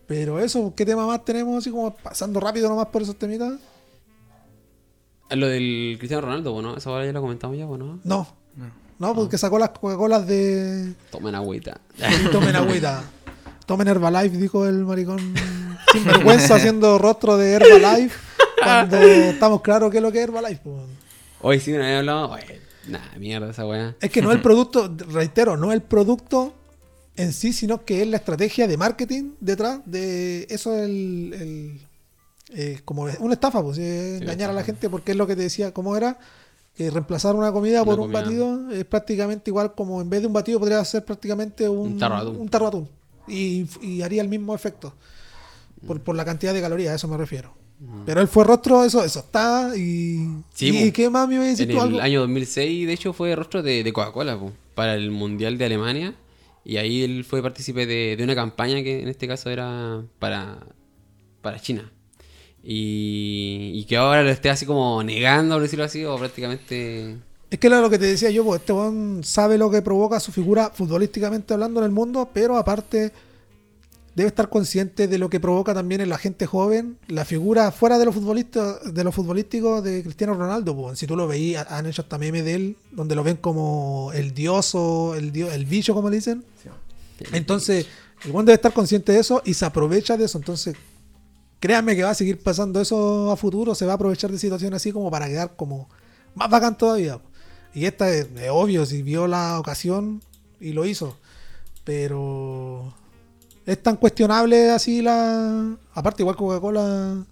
Pero 0.08 0.40
eso, 0.40 0.74
¿qué 0.76 0.86
tema 0.86 1.08
más 1.08 1.26
tenemos 1.26 1.58
así 1.58 1.72
como 1.72 1.96
pasando 1.96 2.40
rápido 2.40 2.70
nomás 2.70 2.88
por 2.88 3.02
esos 3.02 3.16
temitas? 3.18 3.54
Ah, 5.30 5.36
Lo 5.36 5.48
del 5.48 5.96
Cristiano 5.98 6.22
Ronaldo, 6.22 6.54
bueno, 6.54 6.78
esa 6.78 6.92
hora 6.92 7.06
ya 7.06 7.12
lo 7.12 7.22
comentamos 7.22 7.58
ya, 7.58 7.66
bueno. 7.66 8.00
No, 8.04 8.28
No. 8.56 8.86
No, 8.98 9.14
porque 9.14 9.38
sacó 9.38 9.60
las 9.60 9.72
Coca-Colas 9.72 10.26
de. 10.26 10.94
Tomen 11.12 11.36
agüita. 11.36 11.82
Tomen 12.32 12.56
agüita. 12.56 13.04
Tomen 13.66 13.88
Herbalife, 13.90 14.38
dijo 14.38 14.66
el 14.68 14.86
maricón 14.86 15.34
sin 15.92 16.06
vergüenza 16.06 16.56
haciendo 16.58 16.98
rostro 16.98 17.38
de 17.38 17.52
Herbalife. 17.54 18.16
Cuando 18.62 18.98
estamos 18.98 19.62
claros 19.62 19.92
qué 19.92 19.98
es 19.98 20.04
lo 20.04 20.12
que 20.12 20.20
es 20.20 20.24
Herbalife. 20.26 20.62
Hoy 21.42 21.60
sí, 21.60 21.72
una 21.74 21.86
vez 21.86 22.00
hablado. 22.00 22.32
Oye, 22.32 22.62
Nah, 22.88 23.00
mierda 23.18 23.50
esa 23.50 23.66
weá. 23.66 23.96
Es 24.00 24.12
que 24.12 24.22
no 24.22 24.30
es 24.32 24.36
el 24.38 24.42
producto, 24.44 24.96
reitero, 25.10 25.58
no 25.58 25.72
es 25.72 25.76
el 25.76 25.82
producto 25.82 26.54
en 27.16 27.34
sí, 27.34 27.52
sino 27.52 27.84
que 27.84 28.04
es 28.04 28.08
la 28.08 28.18
estrategia 28.18 28.68
de 28.68 28.78
marketing 28.78 29.32
detrás 29.40 29.80
de 29.86 30.46
eso 30.50 30.76
es 30.76 30.84
el, 30.84 31.34
el- 31.34 31.82
eh, 32.54 32.82
como 32.86 33.08
una 33.20 33.34
estafa, 33.34 33.64
pues, 33.64 33.80
eh, 33.80 34.18
Sí, 34.20 34.24
engañar 34.24 34.52
a 34.52 34.54
la 34.54 34.64
gente, 34.64 34.88
porque 34.88 35.14
es 35.14 35.18
lo 35.18 35.26
que 35.26 35.36
te 35.36 35.42
decía, 35.42 35.74
¿cómo 35.74 35.98
era? 35.98 36.20
Que 36.76 36.92
reemplazar 36.92 37.36
una 37.36 37.52
comida 37.52 37.82
Una 37.82 37.92
por 37.92 38.00
un 38.02 38.12
batido 38.12 38.70
es 38.72 38.86
prácticamente 38.86 39.50
igual 39.50 39.74
como 39.74 40.00
en 40.00 40.10
vez 40.12 40.22
de 40.22 40.28
un 40.28 40.34
batido 40.34 40.60
podría 40.60 40.84
ser 40.86 41.04
prácticamente 41.04 41.68
un, 41.68 41.94
Un 41.94 41.98
tarro 41.98 42.16
atún. 42.18 42.36
un 42.38 42.50
tarro 42.50 42.66
de 42.66 42.70
atún. 42.70 42.90
Y, 43.28 43.66
y 43.82 44.04
haría 44.04 44.22
el 44.22 44.28
mismo 44.30 44.54
efecto. 44.54 44.94
Por, 45.86 46.02
por 46.02 46.16
la 46.16 46.26
cantidad 46.26 46.54
de 46.54 46.62
calorías, 46.62 46.94
a 46.94 46.96
eso 46.96 47.08
me 47.08 47.18
refiero. 47.18 47.54
Pero 48.06 48.22
él 48.22 48.28
fue 48.28 48.44
rostro, 48.46 48.84
eso, 48.84 49.04
eso 49.04 49.20
está. 49.20 49.74
Y, 49.76 50.28
Sí, 50.54 50.86
y. 50.88 50.92
¿qué 50.92 51.10
más 51.10 51.28
me 51.28 51.36
iba 51.36 51.44
a 51.44 51.48
decir 51.48 51.70
En 51.70 51.76
el 51.76 51.84
algo? 51.84 52.00
año 52.00 52.22
2006, 52.22 52.88
de 52.88 52.94
hecho, 52.94 53.14
fue 53.14 53.36
rostro 53.36 53.62
de, 53.62 53.84
de 53.84 53.94
Coca-Cola 53.94 54.40
para 54.74 54.96
el 54.96 55.12
Mundial 55.12 55.58
de 55.58 55.66
Alemania. 55.66 56.16
Y 56.64 56.78
ahí 56.78 57.04
él 57.04 57.26
fue 57.26 57.44
partícipe 57.44 57.86
de, 57.86 58.16
de 58.18 58.24
una 58.24 58.34
campaña 58.34 58.82
que 58.82 59.02
en 59.02 59.08
este 59.10 59.28
caso 59.28 59.50
era 59.50 60.02
para, 60.20 60.58
para 61.42 61.60
China. 61.60 61.92
Y, 62.64 63.72
y 63.76 63.86
que 63.86 63.98
ahora 63.98 64.24
lo 64.24 64.30
esté 64.30 64.50
así 64.50 64.66
como 64.66 65.04
negando, 65.04 65.56
por 65.56 65.62
decirlo 65.62 65.86
así, 65.86 66.04
o 66.06 66.18
prácticamente... 66.18 67.18
Es 67.52 67.60
que 67.60 67.68
era 67.68 67.80
lo 67.80 67.92
que 67.92 68.00
te 68.00 68.06
decía 68.06 68.32
yo, 68.32 68.44
pues 68.44 68.62
este 68.62 68.74
sabe 69.22 69.60
lo 69.60 69.70
que 69.70 69.84
provoca 69.84 70.20
su 70.20 70.32
figura 70.32 70.72
futbolísticamente 70.74 71.54
hablando 71.54 71.80
en 71.82 71.86
el 71.86 71.92
mundo, 71.92 72.28
pero 72.34 72.58
aparte 72.58 73.12
debe 74.16 74.30
estar 74.30 74.50
consciente 74.50 75.08
de 75.08 75.18
lo 75.18 75.30
que 75.30 75.42
provoca 75.42 75.74
también 75.74 76.00
en 76.00 76.10
la 76.10 76.18
gente 76.18 76.46
joven, 76.46 76.98
la 77.08 77.26
figura 77.26 77.72
fuera 77.72 78.00
de 78.00 78.06
los 78.06 78.16
futbolistas, 78.16 78.94
de 78.94 79.04
los 79.04 79.14
futbolísticos 79.14 79.84
de 79.84 80.02
Cristiano 80.04 80.34
Ronaldo, 80.34 80.76
pues. 80.76 80.98
si 80.98 81.06
tú 81.06 81.18
lo 81.18 81.28
veías, 81.28 81.70
han 81.70 81.86
hecho 81.86 82.02
hasta 82.02 82.18
memes 82.18 82.46
de 82.46 82.54
él, 82.54 82.78
donde 82.92 83.14
lo 83.14 83.24
ven 83.24 83.36
como 83.36 84.12
el 84.14 84.34
dios 84.34 84.74
o 84.74 85.16
el 85.16 85.34
dios, 85.34 85.54
el 85.54 85.66
bicho 85.66 85.94
como 85.94 86.10
le 86.10 86.16
dicen. 86.16 86.46
Entonces, 87.34 87.88
el 88.24 88.32
weón 88.32 88.46
debe 88.46 88.56
estar 88.56 88.74
consciente 88.74 89.12
de 89.12 89.20
eso 89.20 89.42
y 89.46 89.54
se 89.54 89.66
aprovecha 89.66 90.16
de 90.16 90.26
eso. 90.26 90.38
Entonces, 90.38 90.76
créanme 91.60 91.96
que 91.96 92.04
va 92.04 92.12
a 92.12 92.16
seguir 92.16 92.42
pasando 92.42 92.80
eso 92.80 93.32
a 93.32 93.36
futuro, 93.36 93.76
se 93.76 93.86
va 93.86 93.94
a 93.94 93.96
aprovechar 93.96 94.32
de 94.32 94.40
situaciones 94.40 94.78
así 94.78 94.94
como 94.94 95.12
para 95.12 95.28
quedar 95.28 95.56
como 95.58 95.90
más 96.36 96.50
bacán 96.50 96.78
todavía. 96.78 97.20
Y 97.74 97.86
esta 97.86 98.10
es, 98.10 98.30
es 98.38 98.50
obvio, 98.50 98.86
si 98.86 99.02
vio 99.02 99.28
la 99.28 99.60
ocasión 99.60 100.22
y 100.62 100.72
lo 100.72 100.86
hizo. 100.86 101.18
Pero 101.84 102.94
es 103.66 103.82
tan 103.84 103.98
cuestionable 103.98 104.72
así 104.72 105.02
la... 105.02 105.76
Aparte, 105.94 106.24
igual 106.24 106.36
Coca-Cola... 106.36 107.24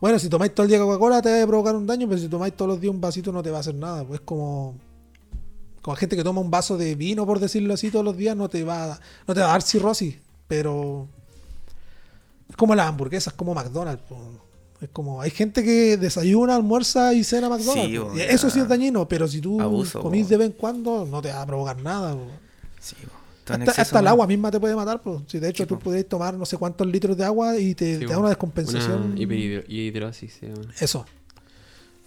Bueno, 0.00 0.18
si 0.18 0.28
tomáis 0.28 0.52
todo 0.54 0.64
el 0.64 0.70
día 0.70 0.80
Coca-Cola 0.80 1.22
te 1.22 1.30
va 1.30 1.42
a 1.42 1.46
provocar 1.46 1.76
un 1.76 1.86
daño, 1.86 2.08
pero 2.08 2.20
si 2.20 2.28
tomáis 2.28 2.54
todos 2.56 2.70
los 2.70 2.80
días 2.80 2.92
un 2.92 3.00
vasito 3.00 3.30
no 3.30 3.42
te 3.42 3.50
va 3.50 3.58
a 3.58 3.60
hacer 3.60 3.74
nada. 3.74 4.04
Pues 4.04 4.20
es 4.20 4.26
como... 4.26 4.74
Como 5.80 5.96
gente 5.96 6.16
que 6.16 6.22
toma 6.24 6.40
un 6.40 6.50
vaso 6.50 6.76
de 6.76 6.94
vino, 6.94 7.26
por 7.26 7.40
decirlo 7.40 7.74
así, 7.74 7.90
todos 7.90 8.04
los 8.04 8.16
días, 8.16 8.36
no 8.36 8.48
te 8.48 8.62
va, 8.64 8.92
a- 8.92 9.00
no 9.26 9.34
te 9.34 9.40
va 9.40 9.46
a 9.46 9.52
dar 9.52 9.62
cirrosis. 9.62 10.16
Pero... 10.48 11.08
Es 12.48 12.56
como 12.56 12.74
las 12.74 12.88
hamburguesas, 12.88 13.32
como 13.32 13.54
McDonald's. 13.54 14.02
po. 14.08 14.16
Es 14.80 14.88
como, 14.88 15.20
hay 15.22 15.30
gente 15.30 15.62
que 15.62 15.96
desayuna, 15.96 16.56
almuerza 16.56 17.14
y 17.14 17.22
cena 17.22 17.48
McDonald's. 17.48 18.14
Sí, 18.14 18.20
eso 18.28 18.50
sí 18.50 18.58
es 18.58 18.68
dañino, 18.68 19.06
pero 19.06 19.28
si 19.28 19.40
tú 19.40 19.60
Abuso, 19.60 20.00
comís 20.00 20.28
de 20.28 20.36
vez 20.36 20.48
en 20.48 20.52
cuando, 20.54 21.06
no 21.06 21.22
te 21.22 21.32
va 21.32 21.42
a 21.42 21.46
provocar 21.46 21.80
nada. 21.80 22.16
Sí, 22.80 22.96
Hasta, 23.46 23.98
el 24.00 24.06
agua 24.06 24.26
misma 24.26 24.50
te 24.50 24.60
puede 24.60 24.74
matar. 24.76 25.02
po. 25.02 25.22
Si 25.26 25.38
de 25.38 25.48
hecho 25.48 25.64
Sí, 25.64 25.68
tú 25.68 25.76
po. 25.78 25.84
podés 25.84 26.08
tomar 26.08 26.34
no 26.34 26.46
sé 26.46 26.56
cuántos 26.56 26.86
litros 26.86 27.16
de 27.16 27.24
agua 27.24 27.58
y 27.58 27.74
te, 27.74 27.94
Sí, 27.94 28.00
te 28.00 28.06
po, 28.06 28.12
da 28.12 28.18
una 28.18 28.28
descompensación. 28.28 29.14
Hidrosis, 29.18 30.40
llama. 30.40 30.72
Eso. 30.80 31.04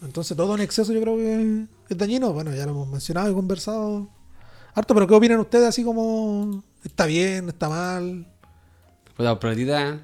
Entonces 0.02 0.36
todo 0.38 0.56
en 0.56 0.62
exceso 0.62 0.94
yo 0.94 1.02
creo 1.02 1.18
que 1.18 1.66
es 1.90 1.98
dañino. 1.98 2.32
Bueno, 2.34 2.54
ya 2.54 2.66
lo 2.66 2.72
hemos 2.72 2.88
mencionado 2.88 3.30
y 3.30 3.34
conversado 3.34 4.10
harto, 4.74 4.94
pero 4.94 5.08
¿qué 5.08 5.14
opinan 5.14 5.40
ustedes 5.40 5.68
así 5.68 5.84
como 5.84 6.64
está 6.84 7.06
bien, 7.06 7.50
está 7.50 7.70
mal? 7.70 8.28
Puta, 9.16 9.40
protita. 9.40 10.00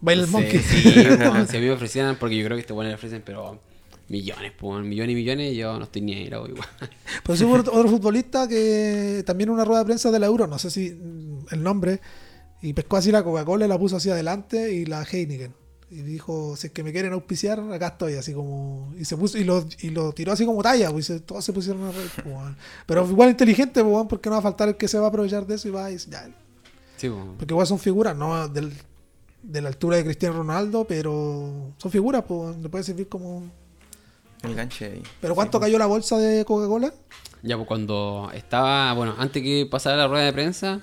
Baila 0.00 0.22
el 0.24 0.30
monkey. 0.30 0.58
Sí, 0.60 0.82
si 0.92 1.56
a 1.56 1.60
mí 1.60 1.66
me 1.66 1.70
ofrecieran, 1.72 2.16
porque 2.16 2.36
yo 2.36 2.44
creo 2.44 2.56
que 2.56 2.60
este 2.62 2.72
bueno 2.72 2.88
le 2.88 2.94
ofrecen, 2.94 3.22
pero 3.24 3.60
millones, 4.08 4.52
pues, 4.58 4.84
millones 4.84 5.12
y 5.12 5.14
millones, 5.16 5.56
yo 5.56 5.78
no 5.78 5.84
estoy 5.84 6.02
ni 6.02 6.14
ahí, 6.14 6.28
hago 6.32 6.48
igual. 6.48 6.68
Sí 7.36 7.44
hubo 7.44 7.54
otro 7.54 7.88
futbolista 7.88 8.48
que 8.48 9.22
también 9.26 9.48
en 9.50 9.54
una 9.54 9.64
rueda 9.64 9.80
de 9.80 9.86
prensa 9.86 10.10
de 10.10 10.18
la 10.18 10.26
Euro, 10.26 10.46
no 10.46 10.58
sé 10.58 10.70
si 10.70 10.86
el 11.50 11.62
nombre, 11.62 12.00
y 12.62 12.72
pescó 12.72 12.96
así 12.96 13.12
la 13.12 13.22
Coca-Cola 13.22 13.66
y 13.66 13.68
la 13.68 13.78
puso 13.78 13.96
hacia 13.96 14.14
adelante 14.14 14.72
y 14.72 14.86
la 14.86 15.02
Heineken. 15.04 15.52
Y 15.90 16.02
dijo, 16.02 16.54
si 16.56 16.66
es 16.66 16.72
que 16.74 16.82
me 16.82 16.92
quieren 16.92 17.14
auspiciar, 17.14 17.60
acá 17.72 17.88
estoy, 17.88 18.14
así 18.14 18.34
como... 18.34 18.92
Y 18.98 19.06
se 19.06 19.16
puso 19.16 19.38
y 19.38 19.44
lo, 19.44 19.64
y 19.80 19.88
lo 19.88 20.12
tiró 20.12 20.32
así 20.32 20.44
como 20.44 20.62
talla, 20.62 20.90
pues 20.90 21.08
y 21.08 21.14
se- 21.14 21.20
todos 21.20 21.42
se 21.42 21.52
pusieron 21.54 21.84
a 21.84 21.92
reír, 21.92 22.10
pues. 22.22 22.34
Pero 22.84 23.08
igual 23.08 23.30
inteligente, 23.30 23.82
pues, 23.82 24.06
porque 24.06 24.28
no 24.28 24.34
va 24.34 24.40
a 24.40 24.42
faltar 24.42 24.68
el 24.68 24.76
que 24.76 24.86
se 24.86 24.98
va 24.98 25.06
a 25.06 25.08
aprovechar 25.08 25.46
de 25.46 25.54
eso 25.54 25.66
y 25.68 25.70
va 25.70 25.86
a 25.86 25.88
decir, 25.88 26.12
ya, 26.12 26.28
Sí, 26.98 27.08
pues. 27.08 27.22
Porque 27.38 27.54
igual 27.54 27.66
son 27.66 27.78
figuras, 27.78 28.14
no 28.16 28.48
del- 28.48 28.72
de 29.42 29.62
la 29.62 29.68
altura 29.68 29.96
de 29.96 30.04
Cristiano 30.04 30.36
Ronaldo, 30.36 30.84
pero 30.84 31.72
son 31.78 31.90
figuras, 31.90 32.22
pues 32.28 32.56
le 32.58 32.68
puede 32.68 32.84
servir 32.84 33.08
como... 33.08 33.44
El 34.42 34.54
ganche 34.54 34.86
ahí. 34.86 35.02
¿Pero 35.20 35.34
cuánto 35.34 35.58
cayó 35.60 35.78
la 35.78 35.86
bolsa 35.86 36.18
de 36.18 36.44
Coca-Cola? 36.44 36.92
Ya, 37.42 37.56
pues 37.56 37.66
cuando 37.68 38.30
estaba, 38.34 38.92
bueno, 38.94 39.14
antes 39.18 39.42
que 39.42 39.66
pasara 39.70 39.96
la 39.96 40.08
rueda 40.08 40.24
de 40.24 40.32
prensa, 40.32 40.80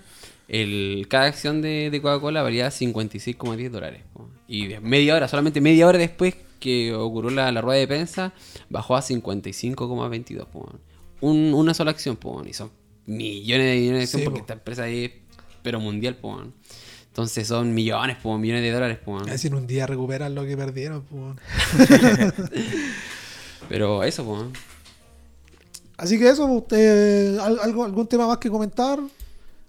el, 0.48 1.06
cada 1.10 1.26
acción 1.26 1.62
de, 1.62 1.90
de 1.90 2.02
Coca-Cola 2.02 2.42
valía 2.44 2.68
56,10 2.70 3.70
dólares. 3.70 4.04
po. 4.14 4.30
Y 4.48 4.68
de 4.68 4.80
media 4.80 5.16
hora, 5.16 5.28
solamente 5.28 5.60
media 5.62 5.88
hora 5.88 5.98
después 5.98 6.36
que 6.60 6.94
ocurrió 6.94 7.30
la, 7.32 7.52
la 7.52 7.62
rueda 7.62 7.80
de 7.80 7.88
prensa, 7.88 8.34
bajó 8.70 8.96
a 8.96 9.02
55,22. 9.02 10.46
po. 10.48 10.70
Un- 11.22 11.54
una 11.54 11.74
sola 11.74 11.92
acción, 11.92 12.16
po, 12.18 12.44
y 12.46 12.54
son 12.54 12.72
millones 13.06 13.68
de 13.68 13.76
millones 13.80 13.98
de 14.00 14.04
acciones 14.04 14.10
Sí, 14.10 14.24
porque 14.26 14.40
po. 14.40 14.44
esta 14.44 14.54
empresa 14.54 14.88
es, 14.88 15.12
pero 15.62 15.80
mundial, 15.80 16.16
po. 16.18 16.42
Entonces 17.08 17.48
son 17.48 17.74
millones, 17.74 18.18
po, 18.22 18.38
millones 18.38 18.64
de 18.64 18.72
dólares, 18.72 18.98
po. 19.04 19.20
Es 19.22 19.28
decir, 19.28 19.54
un 19.56 19.68
día 19.68 19.88
recuperan 19.88 20.36
lo 20.36 20.46
que 20.46 20.56
perdieron, 20.58 21.04
pues. 21.04 21.36
Pero 23.70 24.04
eso, 24.04 24.24
po. 24.24 24.46
Así 25.98 26.20
que 26.20 26.30
eso, 26.30 26.46
usted, 26.46 27.38
¿al- 27.40 27.60
algo, 27.60 27.84
¿algún 27.86 28.08
tema 28.08 28.28
más 28.28 28.38
que 28.38 28.50
comentar? 28.50 29.00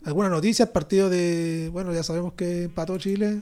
¿Alguna 0.04 0.28
noticia? 0.28 0.64
El 0.64 0.70
partido 0.70 1.08
de. 1.08 1.68
Bueno, 1.72 1.92
ya 1.92 2.02
sabemos 2.02 2.32
que 2.34 2.64
empató 2.64 2.98
Chile. 2.98 3.40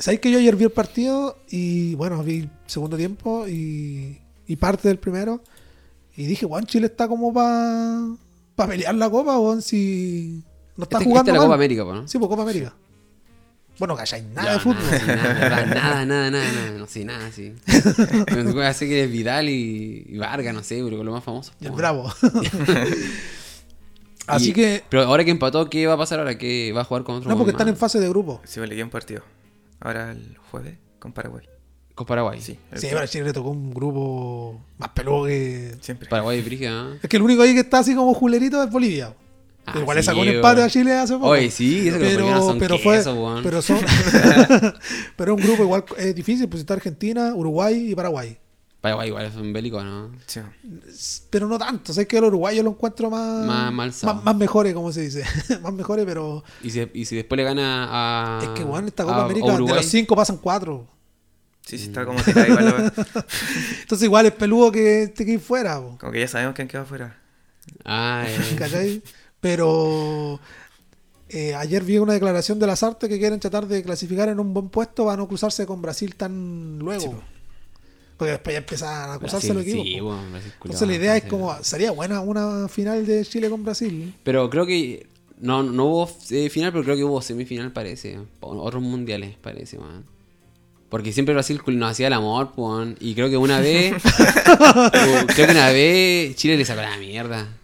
¿Sabéis 0.00 0.20
que 0.20 0.30
yo 0.30 0.38
ayer 0.38 0.54
vi 0.56 0.64
el 0.64 0.70
partido? 0.70 1.38
Y 1.50 1.94
bueno, 1.94 2.22
vi 2.22 2.40
el 2.40 2.50
segundo 2.66 2.96
tiempo 2.96 3.48
y, 3.48 4.18
y 4.46 4.56
parte 4.56 4.88
del 4.88 4.98
primero. 4.98 5.40
Y 6.16 6.26
dije, 6.26 6.46
Juan, 6.46 6.66
Chile 6.66 6.86
está 6.86 7.08
como 7.08 7.32
para 7.32 8.68
pelear 8.68 8.94
la 8.94 9.08
copa, 9.08 9.36
Juan, 9.36 9.62
si 9.62 10.42
no 10.76 10.84
está 10.84 10.98
Este- 10.98 11.04
jugando 11.08 11.30
esta 11.30 11.30
es 11.30 11.34
la 11.34 11.38
mal. 11.40 11.46
Copa 11.46 11.54
América, 11.54 11.84
¿no? 11.84 12.06
Sí, 12.08 12.18
pues 12.18 12.28
Copa 12.28 12.42
América. 12.42 12.74
Bueno, 13.78 13.94
calláis 13.96 14.24
nada 14.34 14.48
Yo, 14.48 14.54
de 14.54 14.58
fútbol. 14.60 14.82
Nada, 14.82 14.98
sí, 14.98 15.06
nada, 15.06 15.66
nada, 15.66 16.06
nada, 16.06 16.30
nada, 16.30 16.70
no 16.78 16.86
sé, 16.86 17.04
nada, 17.04 17.30
sí. 17.30 17.54
Me 18.34 18.52
puede 18.52 18.66
hacer 18.66 18.88
que 18.88 19.04
es 19.04 19.10
Vidal 19.10 19.48
y, 19.48 20.04
y 20.08 20.18
Vargas, 20.18 20.52
no 20.54 20.62
sé, 20.64 20.80
pero 20.82 21.02
lo 21.04 21.12
más 21.12 21.22
famoso. 21.22 21.52
Y 21.60 21.66
el 21.66 21.72
bravo. 21.72 22.12
Y- 24.28 24.30
Así 24.30 24.52
que. 24.52 24.84
Pero 24.90 25.04
ahora 25.04 25.24
que 25.24 25.30
empató, 25.30 25.70
¿qué 25.70 25.86
va 25.86 25.94
a 25.94 25.96
pasar 25.96 26.18
ahora? 26.18 26.36
¿Qué 26.36 26.70
va 26.76 26.82
a 26.82 26.84
jugar 26.84 27.02
con 27.02 27.16
otro 27.16 27.30
No, 27.30 27.36
porque 27.38 27.52
están 27.52 27.68
en 27.68 27.76
fase 27.76 27.98
de 27.98 28.08
grupo. 28.10 28.40
Sí, 28.44 28.60
le 28.60 28.68
queda 28.74 28.84
un 28.84 28.90
partido. 28.90 29.22
Ahora 29.80 30.10
el 30.12 30.36
jueves 30.50 30.76
con 30.98 31.12
Paraguay. 31.12 31.46
Con 31.94 32.06
Paraguay. 32.06 32.40
Sí, 32.42 32.58
Sí, 32.74 32.88
pero 32.90 33.06
Chile 33.06 33.24
le 33.24 33.32
tocó 33.32 33.48
un 33.50 33.72
grupo 33.72 34.60
más 34.76 34.90
peludo 34.90 35.24
que. 35.24 35.74
siempre. 35.80 36.08
Paraguay 36.08 36.38
y 36.40 36.42
Brígida, 36.42 36.90
¿eh? 36.94 36.98
Es 37.02 37.08
que 37.08 37.16
el 37.16 37.22
único 37.22 37.42
ahí 37.42 37.54
que 37.54 37.60
está 37.60 37.78
así 37.78 37.94
como 37.94 38.12
julerito 38.12 38.62
es 38.62 38.70
Bolivia. 38.70 39.14
Ah, 39.68 39.72
Pero 39.72 39.82
igual 39.82 39.96
le 39.96 40.02
sí, 40.02 40.06
sacó 40.06 40.20
un 40.20 40.28
empate 40.28 40.62
a 40.62 40.68
Chile 40.70 40.92
hace 40.94 41.14
poco. 41.14 41.28
Oye, 41.28 41.50
sí, 41.50 41.88
eso 41.88 41.98
que 41.98 42.04
los 42.04 42.12
bolivianos 42.14 42.44
son 42.46 42.58
pero 42.58 42.78
fue, 42.78 43.02
pero 43.42 43.62
son, 43.62 43.78
pero 45.16 45.34
es 45.34 45.40
un 45.40 45.46
grupo 45.46 45.62
igual 45.62 45.84
es 45.96 46.14
difícil, 46.14 46.48
pues 46.48 46.60
está 46.60 46.74
Argentina, 46.74 47.32
Uruguay 47.34 47.90
y 47.92 47.94
Paraguay. 47.94 48.38
Paraguay 48.80 49.08
igual 49.08 49.26
es 49.26 49.34
un 49.34 49.52
bélico, 49.52 49.82
¿no? 49.82 50.12
Sí. 50.26 50.40
Pero 51.30 51.48
no 51.48 51.58
tanto, 51.58 51.92
sé 51.92 52.06
que 52.06 52.20
los 52.20 52.28
uruguayos 52.28 52.64
lo 52.64 52.70
encuentro 52.70 53.10
más 53.10 53.44
Más- 53.44 53.72
más 53.72 54.04
más, 54.04 54.24
más 54.24 54.36
mejores, 54.36 54.72
como 54.72 54.92
se 54.92 55.00
dice, 55.02 55.24
más 55.62 55.72
mejores, 55.72 56.04
pero 56.06 56.44
Y 56.62 56.70
si, 56.70 56.88
y 56.94 57.04
si 57.04 57.16
después 57.16 57.36
le 57.36 57.42
gana 57.44 57.88
a. 57.90 58.40
es 58.42 58.48
que 58.50 58.62
bueno, 58.64 58.86
esta 58.86 59.02
Copa 59.04 59.16
a 59.16 59.24
América 59.24 59.48
de 59.48 59.54
Uruguay, 59.54 59.76
los 59.76 59.86
cinco 59.86 60.14
pasan 60.14 60.36
cuatro. 60.38 60.86
Sí, 61.66 61.76
sí, 61.76 61.84
está 61.86 62.06
como 62.06 62.22
tirado 62.22 62.46
igual. 62.46 62.64
la- 62.66 63.04
Entonces 63.82 64.04
igual 64.04 64.26
es 64.26 64.32
peludo 64.32 64.70
que 64.72 65.12
te 65.14 65.26
quede 65.26 65.38
fuera, 65.38 65.78
po, 65.80 65.98
Como 65.98 66.12
que 66.12 66.20
ya 66.20 66.28
sabemos 66.28 66.54
quién 66.54 66.66
quedó 66.68 66.82
afuera. 66.82 67.18
Ah, 67.84 68.24
eh. 68.26 68.56
¿cachai? 68.56 69.02
Pero 69.40 70.40
eh, 71.28 71.54
ayer 71.54 71.84
vi 71.84 71.98
una 71.98 72.14
declaración 72.14 72.58
de 72.58 72.66
las 72.66 72.82
artes 72.82 73.08
que 73.08 73.18
quieren 73.18 73.38
tratar 73.38 73.66
de 73.66 73.82
clasificar 73.82 74.28
en 74.28 74.40
un 74.40 74.54
buen 74.54 74.68
puesto 74.68 75.04
para 75.04 75.16
no 75.16 75.28
cruzarse 75.28 75.66
con 75.66 75.82
Brasil 75.82 76.14
tan 76.14 76.78
luego. 76.78 77.02
Sí. 77.02 77.10
Porque 78.16 78.32
después 78.32 78.54
ya 78.54 78.58
empezaban 78.58 79.10
a 79.10 79.14
acusarse 79.14 79.54
los 79.54 79.62
equipos. 79.62 79.84
sí, 79.84 80.00
culiao 80.00 80.42
Entonces 80.64 80.88
la 80.88 80.94
idea 80.94 81.16
es 81.16 81.24
como, 81.24 81.54
sería 81.62 81.92
buena 81.92 82.20
una 82.20 82.66
final 82.68 83.06
de 83.06 83.24
Chile 83.24 83.48
con 83.48 83.62
Brasil. 83.62 84.12
Pero 84.24 84.50
creo 84.50 84.66
que 84.66 85.06
no, 85.40 85.62
no 85.62 85.84
hubo 85.84 86.10
eh, 86.30 86.50
final, 86.50 86.72
pero 86.72 86.82
creo 86.82 86.96
que 86.96 87.04
hubo 87.04 87.22
semifinal, 87.22 87.72
parece. 87.72 88.18
Otros 88.40 88.82
mundiales, 88.82 89.36
parece, 89.40 89.78
man. 89.78 90.04
Porque 90.88 91.12
siempre 91.12 91.34
Brasil 91.34 91.60
nos 91.64 91.90
hacía 91.92 92.06
el 92.08 92.12
amor. 92.14 92.52
Y 92.98 93.14
creo 93.14 93.28
que 93.28 93.36
una 93.36 93.60
vez. 93.60 93.94
creo 95.34 95.46
que 95.46 95.52
una 95.52 95.68
vez 95.68 96.34
Chile 96.34 96.56
le 96.56 96.64
sacó 96.64 96.80
la 96.80 96.96
mierda. 96.96 97.57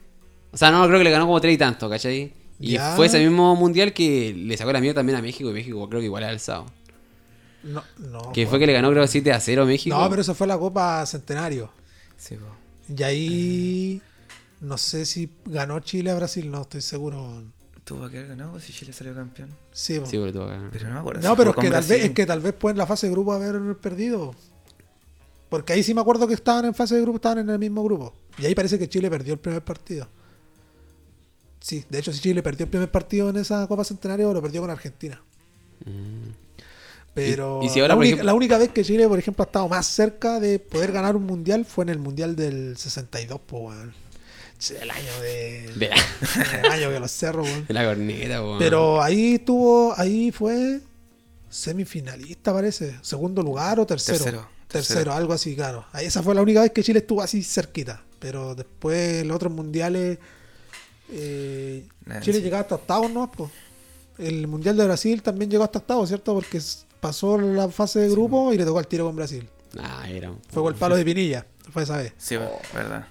O 0.54 0.56
sea, 0.56 0.70
no, 0.70 0.86
creo 0.86 0.98
que 0.98 1.04
le 1.04 1.10
ganó 1.10 1.26
como 1.26 1.40
tres 1.40 1.54
y 1.54 1.58
tanto, 1.58 1.90
¿cachai? 1.90 2.32
Y 2.60 2.72
Ya. 2.72 2.94
fue 2.94 3.06
ese 3.06 3.18
mismo 3.18 3.56
mundial 3.56 3.92
que 3.92 4.32
le 4.32 4.56
sacó 4.56 4.72
la 4.72 4.80
mierda 4.80 5.00
también 5.00 5.18
a 5.18 5.22
México. 5.22 5.50
Y 5.50 5.52
México 5.52 5.88
creo 5.88 6.00
que 6.00 6.06
igual 6.06 6.24
ha 6.24 6.28
alzado. 6.28 6.66
No, 7.64 7.82
no. 7.98 8.32
Que 8.32 8.46
fue 8.46 8.58
que 8.58 8.66
le 8.66 8.72
ganó, 8.72 8.90
creo, 8.90 9.06
7 9.06 9.32
a 9.32 9.40
0 9.40 9.62
a 9.62 9.66
México. 9.66 9.96
No, 9.96 10.08
pero 10.08 10.22
eso 10.22 10.34
fue 10.34 10.46
la 10.46 10.56
Copa 10.56 11.04
Centenario. 11.06 11.70
Sí, 12.16 12.36
po. 12.36 12.46
Y 12.96 13.02
ahí. 13.02 14.02
No 14.60 14.78
sé 14.78 15.04
si 15.04 15.28
ganó 15.44 15.80
Chile 15.80 16.10
a 16.10 16.14
Brasil, 16.14 16.50
no 16.50 16.62
estoy 16.62 16.80
seguro. 16.80 17.42
Tuvo 17.84 18.08
que 18.08 18.18
haber 18.18 18.30
ganado 18.30 18.58
si 18.60 18.72
Chile 18.72 18.92
salió 18.92 19.14
campeón. 19.14 19.50
Sí, 19.72 19.98
po. 19.98 20.06
Sí, 20.06 20.16
pero 20.18 20.32
tuvo 20.32 20.44
que 20.46 20.52
ganar. 20.52 20.70
Pero 20.70 20.88
no 20.88 20.94
me 20.94 21.00
acuerdo. 21.00 21.28
No, 21.28 21.36
pero 21.36 21.50
es 21.50 21.56
que, 21.56 21.70
tal 21.70 21.84
vez, 21.84 22.04
es 22.04 22.10
que 22.12 22.26
tal 22.26 22.40
vez 22.40 22.52
puede 22.54 22.72
en 22.72 22.78
la 22.78 22.86
fase 22.86 23.08
de 23.08 23.12
grupo 23.12 23.32
haber 23.32 23.76
perdido. 23.78 24.34
Porque 25.48 25.72
ahí 25.72 25.82
sí 25.82 25.92
me 25.94 26.00
acuerdo 26.00 26.26
que 26.26 26.34
estaban 26.34 26.64
en 26.64 26.74
fase 26.74 26.94
de 26.94 27.02
grupo, 27.02 27.16
estaban 27.16 27.38
en 27.38 27.50
el 27.50 27.58
mismo 27.58 27.82
grupo. 27.82 28.14
Y 28.38 28.46
ahí 28.46 28.54
parece 28.54 28.78
que 28.78 28.88
Chile 28.88 29.10
perdió 29.10 29.34
el 29.34 29.38
primer 29.40 29.62
partido. 29.62 30.08
Sí, 31.66 31.82
de 31.88 31.98
hecho, 31.98 32.12
si 32.12 32.20
Chile 32.20 32.42
perdió 32.42 32.64
el 32.64 32.70
primer 32.70 32.90
partido 32.90 33.30
en 33.30 33.36
esa 33.38 33.66
Copa 33.66 33.84
Centenario, 33.84 34.34
lo 34.34 34.42
perdió 34.42 34.60
con 34.60 34.68
Argentina. 34.68 35.18
Pero 37.14 37.60
Y- 37.62 37.66
y 37.66 37.68
si 37.70 37.80
ahora, 37.80 37.94
la, 37.94 37.98
única, 38.00 38.14
ejemplo- 38.16 38.24
la 38.26 38.34
única 38.34 38.58
vez 38.58 38.68
que 38.70 38.84
Chile, 38.84 39.08
por 39.08 39.18
ejemplo, 39.18 39.42
ha 39.44 39.46
estado 39.46 39.68
más 39.68 39.86
cerca 39.86 40.40
de 40.40 40.58
poder 40.58 40.92
ganar 40.92 41.16
un 41.16 41.24
mundial 41.24 41.64
fue 41.64 41.84
en 41.84 41.88
el 41.90 41.98
mundial 41.98 42.34
del 42.36 42.76
62, 42.76 43.40
pues, 43.46 43.62
weón. 43.62 43.94
Sí, 44.58 44.74
El 44.80 44.90
año 44.90 45.20
de. 45.22 45.72
De 45.76 45.88
la, 45.88 45.96
El 46.64 46.70
año 46.72 46.90
que 46.90 47.00
los 47.00 47.10
cerros, 47.10 47.46
weón. 47.48 47.66
de 47.66 47.74
la 47.74 47.84
corneta, 47.86 48.42
weón. 48.42 48.58
Pero 48.58 49.00
ahí 49.02 49.38
tuvo, 49.38 49.94
ahí 49.96 50.32
fue 50.32 50.80
semifinalista, 51.48 52.52
parece. 52.52 52.96
Segundo 53.00 53.42
lugar 53.42 53.78
o 53.80 53.86
tercero. 53.86 54.18
Tercero, 54.18 54.48
Tercero, 54.68 54.98
tercero. 54.98 55.12
algo 55.14 55.32
así, 55.32 55.54
claro. 55.54 55.86
Esa 56.00 56.22
fue 56.22 56.34
la 56.34 56.42
única 56.42 56.60
vez 56.62 56.72
que 56.72 56.82
Chile 56.82 56.98
estuvo 56.98 57.22
así 57.22 57.42
cerquita. 57.42 58.02
Pero 58.18 58.54
después, 58.54 59.22
en 59.22 59.28
los 59.28 59.36
otros 59.36 59.52
mundiales, 59.52 60.18
eh, 61.10 61.86
Chile 62.20 62.40
llegaba 62.40 62.62
hasta 62.62 62.74
octavos, 62.76 63.10
¿no? 63.10 63.30
Pues, 63.30 63.50
el 64.18 64.46
mundial 64.46 64.76
de 64.76 64.84
Brasil 64.84 65.22
también 65.22 65.50
llegó 65.50 65.64
hasta 65.64 65.78
octavos, 65.80 66.08
¿cierto? 66.08 66.34
Porque 66.34 66.60
pasó 67.00 67.38
la 67.38 67.68
fase 67.68 68.00
de 68.00 68.08
grupo 68.10 68.52
y 68.52 68.58
le 68.58 68.64
tocó 68.64 68.78
al 68.78 68.86
tiro 68.86 69.06
con 69.06 69.16
Brasil. 69.16 69.48
Ah, 69.78 70.08
era 70.08 70.30
un- 70.30 70.38
Fue 70.50 70.62
con 70.62 70.72
el 70.72 70.78
palo 70.78 70.96
de 70.96 71.04
Pinilla, 71.04 71.46
fue 71.72 71.82
esa 71.82 71.96
vez. 71.96 72.12
Sí, 72.16 72.36
po, 72.36 72.60
verdad. 72.72 73.08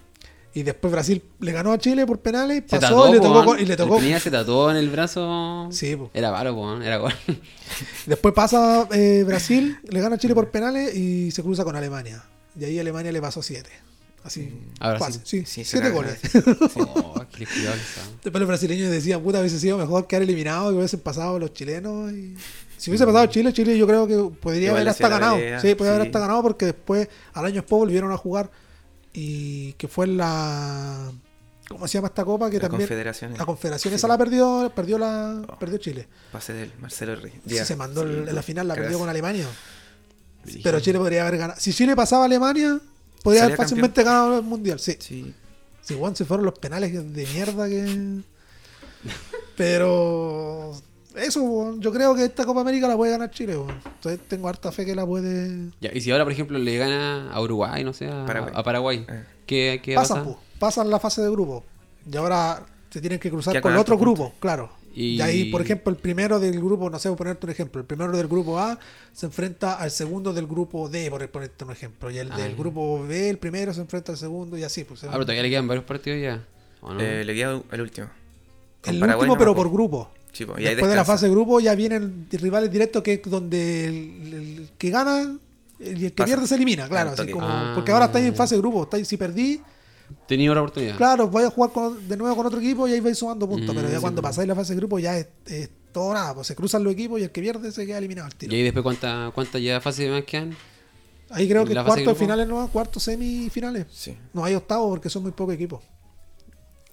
Y 0.55 0.61
después 0.61 0.91
Brasil 0.93 1.21
le 1.39 1.51
ganó 1.51 1.71
a 1.71 1.79
Chile 1.79 2.05
por 2.05 2.19
penales, 2.19 2.61
pasó 2.69 2.79
tatuó, 2.79 3.09
y 3.09 3.13
le 3.13 3.19
tocó. 3.19 3.43
con- 3.43 3.59
y 3.59 3.65
le 3.65 3.75
tocó 3.75 3.95
El 3.95 4.01
Pinilla 4.01 4.19
se 4.19 4.29
tatuó 4.31 4.69
en 4.71 4.77
el 4.77 4.89
brazo. 4.89 5.67
Sí, 5.71 5.95
po. 5.95 6.11
Era 6.13 6.31
paro, 6.31 6.53
weón. 6.53 6.83
Era 6.83 6.97
gol. 6.97 7.11
Después 8.05 8.33
pasa 8.35 8.87
eh, 8.91 9.23
Brasil, 9.25 9.77
le 9.89 9.99
gana 9.99 10.15
a 10.15 10.19
Chile 10.19 10.35
por 10.35 10.51
penales 10.51 10.95
y 10.95 11.31
se 11.31 11.41
cruza 11.41 11.63
con 11.63 11.75
Alemania. 11.75 12.23
Y 12.59 12.65
ahí 12.65 12.79
Alemania 12.79 13.11
le 13.11 13.19
pasó 13.19 13.41
7. 13.41 13.69
Así. 14.23 14.53
A 14.79 14.89
Brasil. 14.91 15.05
fácil, 15.05 15.21
Sí, 15.25 15.45
Sí, 15.45 15.63
se 15.65 15.71
7 15.79 15.87
caga. 15.87 15.95
goles. 15.95 16.19
Oh, 16.77 17.25
qué. 17.35 17.45
Después 17.45 18.39
los 18.39 18.47
brasileños 18.47 18.89
decían, 18.91 19.21
puta, 19.21 19.39
hubiese 19.39 19.59
sido 19.59 19.77
mejor 19.77 20.07
quedar 20.07 20.23
eliminado 20.23 20.69
que 20.71 20.77
hubiesen 20.77 21.01
pasado 21.01 21.37
los 21.39 21.53
chilenos. 21.53 22.11
Y... 22.13 22.35
Si 22.77 22.89
hubiese 22.89 23.05
pasado 23.05 23.25
Chile, 23.27 23.51
Chile 23.53 23.77
yo 23.77 23.85
creo 23.87 24.07
que 24.07 24.35
podría 24.39 24.71
haber 24.71 24.87
hasta 24.89 25.07
ganado. 25.09 25.37
sí, 25.61 25.75
podría 25.75 25.95
haber 25.95 26.07
hasta 26.07 26.19
ganado 26.19 26.41
porque 26.41 26.65
después, 26.67 27.07
al 27.33 27.45
año 27.45 27.55
después, 27.55 27.79
volvieron 27.79 28.11
a 28.11 28.17
jugar. 28.17 28.49
Y 29.13 29.73
que 29.73 29.87
fue 29.87 30.05
en 30.05 30.17
la. 30.17 31.11
¿Cómo 31.69 31.87
se 31.87 31.93
llama 31.97 32.07
esta 32.07 32.25
copa? 32.25 32.49
Que 32.49 32.57
La 32.57 32.61
también. 32.63 32.81
Confederaciones. 32.81 33.37
La 33.37 33.45
Confederación, 33.45 33.91
Sí. 33.91 33.95
esa 33.95 34.07
la 34.07 34.17
perdió, 34.17 34.71
perdió 34.75 34.97
la 34.97 35.41
Oh. 35.47 35.59
perdió 35.59 35.77
Chile. 35.77 36.07
Pase 36.31 36.51
del 36.53 36.71
Marcelo 36.79 37.15
Rey. 37.15 37.31
Sí, 37.47 37.57
se 37.63 37.75
mandó 37.75 38.01
el- 38.03 38.27
en 38.27 38.35
la 38.35 38.41
final, 38.41 38.67
la 38.67 38.75
perdió 38.75 38.97
con 38.99 39.07
Alemania. 39.09 39.45
Sí. 40.45 40.59
Pero 40.63 40.79
Chile 40.79 40.97
podría 40.99 41.21
haber 41.27 41.37
ganado. 41.39 41.59
Si 41.59 41.73
Chile 41.73 41.95
pasaba 41.95 42.23
a 42.23 42.25
Alemania, 42.25 42.79
podría 43.23 43.45
haber 43.45 43.57
fácilmente 43.57 44.03
ganado 44.03 44.37
el 44.37 44.43
mundial. 44.43 44.79
Sí. 44.79 44.95
Sí. 44.99 45.33
Si 45.81 45.95
Juan 45.97 46.15
se 46.15 46.23
fueron 46.25 46.45
los 46.45 46.57
penales 46.59 46.93
de 46.93 47.25
mierda 47.33 47.67
que. 47.67 48.21
Pero. 49.55 50.73
Eso, 51.15 51.75
yo 51.79 51.93
creo 51.93 52.15
que 52.15 52.25
esta 52.25 52.43
Copa 52.43 52.61
América 52.61 52.87
la 52.87 52.97
puede 52.97 53.11
ganar 53.11 53.29
Chile. 53.29 53.53
Entonces 53.53 54.19
tengo 54.27 54.47
harta 54.49 54.71
fe 54.71 54.83
que 54.83 54.95
la 54.95 55.05
puede. 55.05 55.69
Ya, 55.79 55.91
y 55.93 56.01
si 56.01 56.09
ahora, 56.09 56.23
por 56.23 56.33
ejemplo, 56.33 56.57
le 56.57 56.75
gana 56.77 57.31
a 57.31 57.39
Uruguay, 57.39 57.83
no 57.83 57.93
sé, 57.93 58.07
a 58.09 58.25
Paraguay. 58.25 58.53
a 58.55 58.63
Paraguay, 58.63 59.05
Eh. 59.07 59.23
¿qué, 59.45 59.81
qué 59.83 59.93
pasa? 59.93 60.15
Pasan, 60.15 60.25
po. 60.33 60.39
pasan 60.57 60.89
la 60.89 60.99
fase 60.99 61.21
de 61.21 61.29
grupo. 61.29 61.63
Y 62.11 62.17
ahora 62.17 62.65
se 62.89 62.99
tienen 62.99 63.19
que 63.19 63.29
cruzar 63.29 63.61
con 63.61 63.73
el 63.73 63.77
otro 63.77 63.97
grupo, 63.97 64.33
claro. 64.39 64.71
Y- 64.93 65.15
Y... 65.15 65.21
ahí, 65.21 65.45
por 65.51 65.61
ejemplo, 65.61 65.91
el 65.91 65.97
primero 65.97 66.39
del 66.39 66.57
grupo, 66.59 66.89
no 66.89 66.99
sé, 66.99 67.09
voy 67.09 67.15
a 67.15 67.17
ponerte 67.17 67.45
un 67.45 67.51
ejemplo. 67.51 67.81
El 67.81 67.87
primero 67.87 68.15
del 68.15 68.27
grupo 68.27 68.59
A 68.59 68.77
se 69.11 69.25
enfrenta 69.25 69.75
al 69.75 69.89
segundo 69.91 70.33
del 70.33 70.45
grupo 70.47 70.87
D, 70.89 71.09
por 71.09 71.27
ponerte 71.29 71.63
un 71.65 71.71
ejemplo. 71.71 72.11
Y 72.11 72.17
el 72.19 72.31
Ah, 72.31 72.37
del 72.37 72.55
grupo 72.55 73.03
B, 73.05 73.29
el 73.29 73.37
primero, 73.39 73.73
se 73.73 73.81
enfrenta 73.81 74.11
al 74.11 74.17
segundo 74.17 74.57
y 74.57 74.63
así. 74.63 74.83
Pues, 74.83 75.03
Ah, 75.03 75.09
pero 75.11 75.23
todavía 75.25 75.43
le 75.43 75.49
quedan 75.49 75.67
varios 75.67 75.85
partidos 75.85 76.21
ya. 76.21 76.43
¿o 76.81 76.93
no? 76.93 76.99
Eh, 77.01 77.23
le 77.25 77.33
queda 77.33 77.61
el 77.71 77.81
último. 77.81 78.07
Con 78.83 78.93
el 78.93 78.99
Paraguay 78.99 79.21
último, 79.29 79.35
no 79.35 79.39
pero 79.39 79.55
por 79.55 79.71
grupo. 79.71 80.11
Sí, 80.33 80.45
po, 80.45 80.57
y 80.59 80.63
Después 80.63 80.89
de 80.89 80.95
la 80.95 81.05
fase 81.05 81.25
de 81.27 81.31
grupo 81.31 81.59
ya 81.59 81.73
vienen 81.75 82.27
rivales 82.31 82.71
directos 82.71 83.01
que 83.03 83.13
es 83.13 83.21
donde 83.23 83.85
el, 83.85 84.33
el 84.33 84.69
que 84.77 84.89
gana 84.89 85.37
y 85.79 85.89
el 85.89 85.99
que 85.99 86.09
Pasa. 86.11 86.25
pierde 86.25 86.47
se 86.47 86.55
elimina, 86.55 86.87
claro. 86.89 87.11
Así 87.11 87.29
como- 87.31 87.45
Ah. 87.47 87.71
porque 87.75 87.91
ahora 87.91 88.05
estáis 88.05 88.25
en 88.27 88.35
fase 88.35 88.55
de 88.55 88.61
grupo. 88.61 88.83
Estáis, 88.83 89.07
si 89.07 89.15
perdí, 89.17 89.61
Tenía 90.27 90.51
otra 90.51 90.61
oportunidad. 90.61 90.97
claro, 90.97 91.29
vais 91.29 91.47
a 91.47 91.49
jugar 91.49 91.71
con- 91.71 92.07
de 92.07 92.17
nuevo 92.17 92.35
con 92.35 92.45
otro 92.45 92.59
equipo 92.59 92.87
y 92.87 92.93
ahí 92.93 92.99
vais 92.99 93.17
sumando 93.17 93.47
puntos. 93.47 93.73
Mm, 93.73 93.77
pero 93.77 93.89
ya 93.89 93.95
sí, 93.95 94.01
cuando 94.01 94.21
pues. 94.21 94.31
pasáis 94.31 94.47
la 94.47 94.55
fase 94.55 94.73
de 94.73 94.77
grupo 94.79 94.99
ya 94.99 95.17
es, 95.17 95.27
es 95.47 95.69
todo 95.91 96.13
nada. 96.13 96.33
Pues 96.33 96.47
se 96.47 96.55
cruzan 96.55 96.83
los 96.83 96.93
equipos 96.93 97.19
y 97.19 97.23
el 97.23 97.31
que 97.31 97.41
pierde 97.41 97.71
se 97.71 97.85
queda 97.85 97.97
eliminado 97.97 98.27
al 98.27 98.35
tiro. 98.35 98.53
¿Y 98.53 98.57
ahí 98.57 98.63
después 98.63 98.83
cuántas 98.83 99.33
cuántas 99.33 99.61
ya 99.61 99.79
fases 99.81 100.09
más 100.09 100.23
quedan? 100.23 100.55
Ahí 101.29 101.47
creo 101.49 101.65
que 101.65 101.73
la 101.73 101.83
cuartos 101.83 102.17
finales 102.17 102.47
no, 102.47 102.67
cuartos 102.67 103.03
semifinales. 103.03 103.87
Sí. 103.91 104.15
No 104.33 104.43
hay 104.45 104.53
octavos 104.55 104.89
porque 104.89 105.09
son 105.09 105.23
muy 105.23 105.31
pocos 105.31 105.55
equipos. 105.55 105.81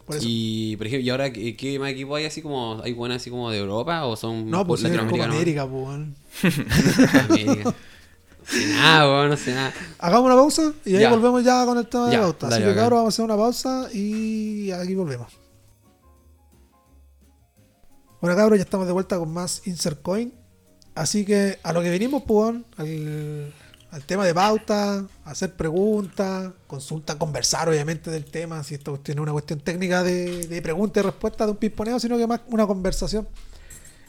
Por 0.07 0.17
eso. 0.17 0.25
Y, 0.29 0.77
por 0.77 0.87
ejemplo, 0.87 1.07
¿y 1.07 1.11
ahora 1.11 1.33
qué, 1.33 1.57
qué 1.57 1.79
más 1.79 1.91
equipos 1.91 2.17
hay 2.19 2.25
así 2.25 2.43
como, 2.43 2.81
hay 2.83 2.93
buenas 2.95 3.17
así 3.23 3.31
como 3.31 3.51
de 3.51 3.59
Europa 3.59 4.07
o 4.07 4.17
son 4.17 4.51
no, 4.51 4.67
pues 4.67 4.81
Copa 4.83 4.95
latinoamericanos? 4.95 5.37
América, 5.37 5.69
pues. 5.69 7.15
América. 7.31 7.75
Sé 8.51 8.67
nada, 8.67 9.09
weón, 9.09 9.31
no 9.31 9.37
sé 9.37 9.55
nada. 9.55 9.73
Hagamos 9.99 10.27
una 10.27 10.35
pausa 10.35 10.73
y 10.85 10.95
ahí 10.97 11.03
Ya. 11.03 11.11
volvemos 11.11 11.45
ya 11.45 11.65
con 11.65 11.79
el 11.79 11.87
tema 11.87 12.07
de 12.07 12.13
Ya, 12.13 12.19
la 12.19 12.25
pauta. 12.25 12.49
Así 12.49 12.59
que 12.63 12.75
cabrón, 12.75 12.99
vamos 12.99 13.05
a 13.07 13.15
hacer 13.15 13.25
una 13.25 13.37
pausa 13.37 13.89
y 13.93 14.71
aquí 14.73 14.95
volvemos. 14.95 15.33
Bueno 18.21 18.37
cabros, 18.37 18.59
ya 18.59 18.65
estamos 18.65 18.87
de 18.87 18.93
vuelta 18.93 19.19
con 19.19 19.33
más 19.33 19.63
Insert 19.67 20.03
Coin. 20.03 20.33
Así 20.95 21.25
que 21.25 21.59
a 21.63 21.73
lo 21.73 21.81
que 21.83 21.89
venimos, 21.91 22.23
pues, 22.27 22.57
al, 22.77 23.55
al 23.93 24.05
tema 24.05 24.27
de 24.27 24.35
pauta, 24.35 25.07
hacer 25.25 25.55
preguntas, 25.55 26.53
consulta, 26.67 27.17
conversar 27.17 27.69
obviamente 27.69 28.11
del 28.11 28.25
tema, 28.27 28.63
si 28.65 28.75
esto 28.75 28.99
tiene 29.01 29.21
una 29.21 29.33
cuestión 29.33 29.61
técnica 29.61 30.03
de, 30.03 30.47
de 30.49 30.61
pregunta 30.63 31.01
y 31.01 31.03
respuesta 31.05 31.45
de 31.47 31.53
un 31.53 31.57
pisponeo, 31.57 31.99
sino 31.99 32.19
que 32.19 32.27
más 32.27 32.41
una 32.49 32.67
conversación. 32.67 33.27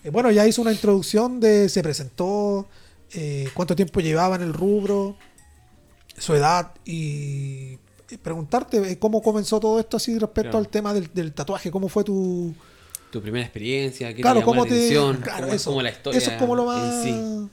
Eh, 0.03 0.09
bueno, 0.09 0.31
ya 0.31 0.45
hizo 0.47 0.61
una 0.61 0.73
introducción 0.73 1.39
de, 1.39 1.69
se 1.69 1.81
presentó, 1.83 2.67
eh, 3.13 3.49
cuánto 3.53 3.75
tiempo 3.75 3.99
llevaba 3.99 4.35
en 4.35 4.41
el 4.43 4.53
rubro, 4.53 5.15
su 6.17 6.33
edad 6.35 6.71
y 6.85 7.77
y 8.13 8.17
preguntarte 8.17 8.91
eh, 8.91 8.99
cómo 8.99 9.21
comenzó 9.21 9.57
todo 9.61 9.79
esto 9.79 9.95
así 9.95 10.19
respecto 10.19 10.51
Claro. 10.51 10.57
al 10.57 10.67
tema 10.67 10.93
del, 10.93 11.09
del 11.13 11.31
tatuaje, 11.31 11.71
cómo 11.71 11.87
fue 11.87 12.03
tu... 12.03 12.53
Tu 13.09 13.21
primera 13.21 13.45
experiencia, 13.45 14.13
qué 14.13 14.21
Claro, 14.21 14.39
te 14.39 14.39
llamó 14.41 14.51
cómo 14.51 14.65
la 14.65 14.69
te... 14.69 14.75
atención, 14.75 15.17
claro, 15.21 15.39
cómo, 15.43 15.53
es 15.53 15.61
eso, 15.61 15.69
como 15.69 15.81
la 15.81 15.89
historia 15.91 16.17
eso 16.17 16.31
es 16.31 16.37
como 16.37 16.55
lo 16.57 16.65
más... 16.65 17.05
en 17.05 17.47
sí. 17.47 17.49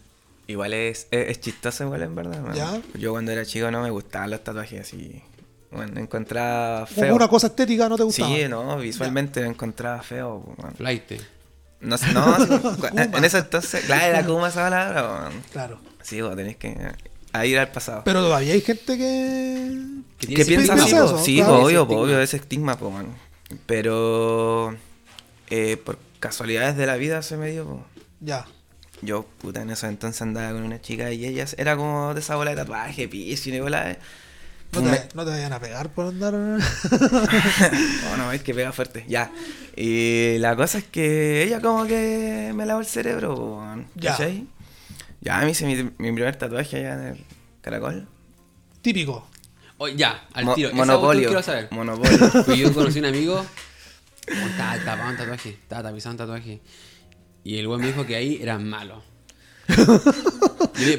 Igual 0.49 0.73
es, 0.75 1.07
es, 1.13 1.29
es 1.29 1.41
chistoso 1.41 1.85
igual 1.85 2.03
en 2.03 2.15
verdad. 2.17 2.55
Ya. 2.57 2.83
Yo 2.99 3.13
cuando 3.13 3.31
era 3.31 3.45
chico 3.47 3.71
no 3.71 3.83
me 3.83 3.91
gustaban 3.91 4.31
los 4.33 4.43
tatuajes 4.43 4.81
así. 4.81 5.23
Bueno, 5.71 6.01
encontraba 6.01 6.87
Como 6.87 7.01
feo. 7.03 7.15
una 7.15 7.29
cosa 7.29 7.47
estética 7.49 7.89
no 7.89 7.97
te 7.97 8.03
gustaba. 8.03 8.29
Sí, 8.29 8.49
no, 8.49 8.79
visualmente 8.79 9.41
lo 9.43 9.47
encontraba 9.47 10.03
feo. 10.03 10.43
man. 10.61 10.75
Flight. 10.75 11.13
No 11.81 11.97
sé, 11.97 12.13
no, 12.13 12.37
en, 12.93 13.25
ese 13.25 13.39
entonces, 13.39 13.85
claro, 13.85 14.07
era 14.07 14.27
Kuma 14.27 14.49
esa 14.49 14.65
palabra. 14.65 15.31
Claro. 15.53 15.81
Sí, 16.03 16.21
vos 16.21 16.35
tenés 16.35 16.57
que 16.57 16.77
a 17.33 17.47
ir 17.47 17.59
al 17.59 17.71
pasado. 17.71 18.03
Pero 18.05 18.23
todavía 18.23 18.55
hay 18.55 18.61
gente 18.61 18.97
que... 18.97 19.85
¿Qué 20.19 20.27
¿Qué 20.35 20.45
tiene 20.45 20.65
piensas 20.65 20.87
piensa 20.87 21.05
así? 21.05 21.13
po? 21.13 21.19
Sí, 21.19 21.37
claro. 21.37 21.53
po, 21.53 21.65
obvio, 21.65 21.81
Ese 21.83 21.87
po, 21.87 22.01
obvio, 22.01 22.21
ese 22.21 22.37
estigma, 22.39 22.79
po, 22.79 22.91
man. 22.91 23.07
Pero 23.67 24.77
eh, 25.51 25.77
por 25.77 25.99
casualidades 26.21 26.77
de 26.77 26.87
la 26.87 26.97
vida 26.97 27.23
se 27.23 27.37
me 27.37 27.51
dio, 27.51 27.65
po. 27.65 27.87
Ya. 28.21 28.47
Yo, 29.03 29.25
puta, 29.39 29.63
en 29.63 29.71
esos 29.71 29.89
entonces 29.89 30.21
andaba 30.23 30.51
con 30.53 30.63
una 30.63 30.81
chica 30.81 31.13
y 31.13 31.25
ella 31.25 31.47
era 31.57 31.77
como 31.77 32.15
de 32.15 32.21
esa 32.21 32.35
bola 32.37 32.51
de 32.51 32.57
tatuaje, 32.57 33.09
piercing 33.09 33.55
y 33.55 33.61
bola 33.61 33.85
de... 33.85 33.99
No 34.73 34.83
Me- 34.83 34.97
te, 34.99 35.17
no 35.17 35.25
te 35.25 35.31
vayan 35.31 35.53
a 35.53 35.59
pegar 35.61 35.89
por 35.91 36.07
andar... 36.07 36.35
Oh, 38.13 38.17
no, 38.17 38.33
es 38.33 38.43
que 38.43 38.55
pega 38.55 38.73
fuerte, 38.73 39.05
ya. 39.09 39.31
Y 39.77 40.37
la 40.39 40.57
cosa 40.57 40.79
es 40.79 40.85
que 40.85 41.43
ella 41.43 41.61
como 41.61 41.87
que 41.87 42.53
me 42.55 42.67
lavó 42.67 42.81
el 42.81 42.87
cerebro, 42.87 43.63
Ya. 43.95 44.13
¿cachai? 44.13 44.47
Ya 45.21 45.39
me 45.41 45.51
hice 45.51 45.67
mi, 45.67 45.75
mi 45.99 46.13
primer 46.13 46.37
tatuaje 46.37 46.79
allá 46.79 46.95
en 46.95 47.01
el 47.15 47.25
caracol. 47.63 48.07
típico. 48.83 49.27
Oh, 49.79 49.89
ya, 49.89 50.27
al 50.35 50.45
Mo- 50.45 50.55
tiro. 50.55 50.69
Esa 50.69 50.77
monopolio. 50.77 51.29
quiero 51.29 51.43
saber. 51.43 51.69
Monopolio. 51.71 52.19
Pues 52.47 52.59
yo 52.59 52.73
conocí 52.75 52.99
un 52.99 53.05
amigo, 53.07 53.35
oh, 53.37 54.47
estaba 54.49 54.77
tapado 54.85 55.11
un 55.11 55.17
tatuaje, 55.17 55.51
estaba 55.51 55.83
tapizado 55.85 56.13
un 56.13 56.19
tatuaje. 56.19 56.61
Y 57.45 57.59
el 57.59 57.67
güey 57.69 57.81
me 57.81 57.87
dijo 57.87 58.05
que 58.05 58.17
ahí 58.17 58.39
eran 58.43 58.69
malos. 58.69 59.03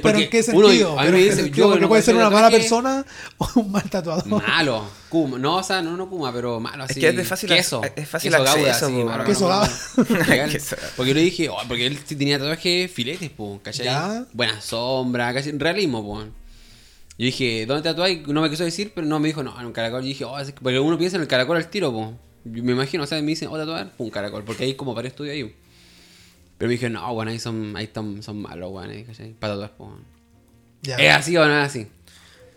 ¿Pero 0.04 0.20
en 0.20 0.30
qué 0.30 0.44
uno- 0.54 0.68
sentido? 0.68 1.00
a 1.00 1.04
mí 1.04 1.08
¿Pero 1.08 1.12
me 1.12 1.18
en 1.18 1.24
qué 1.24 1.30
dice, 1.30 1.36
sentido? 1.44 1.56
yo 1.66 1.70
Porque 1.70 1.82
no 1.82 1.88
puede 1.88 2.02
ser 2.02 2.16
una 2.16 2.30
mala 2.30 2.50
persona 2.52 3.06
o 3.38 3.48
un 3.56 3.72
mal 3.72 3.90
tatuador. 3.90 4.26
Malo, 4.28 4.84
Kuma. 5.10 5.38
No, 5.40 5.56
o 5.58 5.64
sea, 5.64 5.82
no, 5.82 5.96
no 5.98 6.10
Kuma, 6.10 6.32
pero 6.34 6.60
malo 6.60 6.84
así. 6.84 7.00
que 7.00 7.08
es 7.10 7.16
de 7.16 7.24
fácil 7.24 7.50
queso. 7.50 7.82
es 7.96 8.08
fácil 8.08 8.32
queso 8.32 8.44
acceso, 8.44 8.60
Gouda, 8.60 8.72
así, 8.76 8.86
po, 8.86 9.06
malo, 9.06 9.24
Queso. 9.26 10.76
Porque 10.98 11.10
yo 11.10 11.16
le 11.16 11.22
dije, 11.22 11.50
oh, 11.50 11.58
porque 11.68 11.88
él 11.88 11.98
tenía 12.04 12.38
tatuaje 12.38 12.88
filetes, 12.94 13.30
po, 13.32 13.60
¿cachai? 13.64 13.86
Ya. 13.86 14.26
Buena 14.34 14.60
sombra, 14.62 15.34
casi 15.34 15.52
realismo, 15.52 16.04
po. 16.04 16.20
Yo 16.22 17.26
dije, 17.26 17.66
¿dónde 17.66 17.84
tatuáis? 17.84 18.26
No 18.28 18.42
me 18.42 18.50
quiso 18.50 18.64
decir, 18.64 18.92
pero 18.94 19.08
no 19.08 19.20
me 19.20 19.28
dijo, 19.30 19.44
no, 19.44 19.60
en 19.60 19.66
un 19.66 19.74
caracol. 19.74 20.02
Yo 20.02 20.08
dije, 20.08 20.26
oh, 20.26 20.40
es 20.40 20.52
que- 20.52 20.62
porque 20.62 20.80
uno 20.80 20.98
piensa 20.98 21.16
en 21.18 21.22
el 21.22 21.28
caracol 21.28 21.58
al 21.58 21.70
tiro, 21.70 21.92
po. 21.92 22.14
Yo 22.46 22.64
me 22.64 22.72
imagino, 22.74 23.04
o 23.04 23.08
sea, 23.08 23.20
me 23.22 23.28
dicen, 23.28 23.50
oh, 23.52 23.58
tatuar, 23.58 23.92
un 23.98 24.10
caracol, 24.10 24.44
porque 24.44 24.64
hay 24.66 24.74
como 24.76 24.94
varios 24.94 25.12
estudios 25.14 25.34
ahí. 25.34 25.56
Pero 26.60 26.68
me 26.68 26.74
dije, 26.74 26.90
no, 26.90 27.12
bueno, 27.16 27.32
ahí 27.32 27.40
son, 27.40 27.76
ahí 27.76 27.86
están, 27.86 28.22
son 28.22 28.40
malos, 28.42 28.70
weón, 28.72 28.90
ahí, 28.92 29.04
¿cachai? 29.06 29.34
Para 29.34 29.58
tatuar. 29.60 29.94
¿Es 30.84 31.16
así 31.16 31.36
o 31.38 31.46
no 31.48 31.60
es 31.60 31.66
así? 31.66 31.88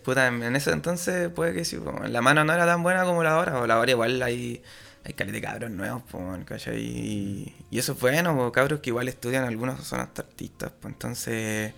Puta, 0.03 0.27
en 0.27 0.43
en 0.43 0.55
ese 0.55 0.71
entonces 0.71 1.29
puede 1.29 1.53
que 1.53 1.65
sí, 1.65 1.77
po. 1.77 1.93
la 2.07 2.21
mano 2.21 2.43
no 2.43 2.53
era 2.53 2.65
tan 2.65 2.83
buena 2.83 3.05
como 3.05 3.23
la 3.23 3.37
hora, 3.37 3.59
o 3.59 3.65
la 3.65 3.79
hora 3.79 3.89
igual 3.91 4.21
hay, 4.21 4.61
hay 5.05 5.13
caleta 5.13 5.35
de 5.35 5.41
cabros 5.41 5.71
nuevos, 5.71 6.03
po, 6.03 6.19
¿cachai? 6.45 6.77
Y, 6.79 7.55
y 7.71 7.79
eso 7.79 7.93
es 7.93 7.99
bueno, 8.01 8.35
po, 8.35 8.51
cabros 8.51 8.81
que 8.81 8.89
igual 8.89 9.07
estudian, 9.07 9.45
algunos 9.45 9.81
son 9.87 10.01
hasta 10.01 10.21
artistas, 10.23 10.71
pues 10.81 10.93
entonces 10.93 11.73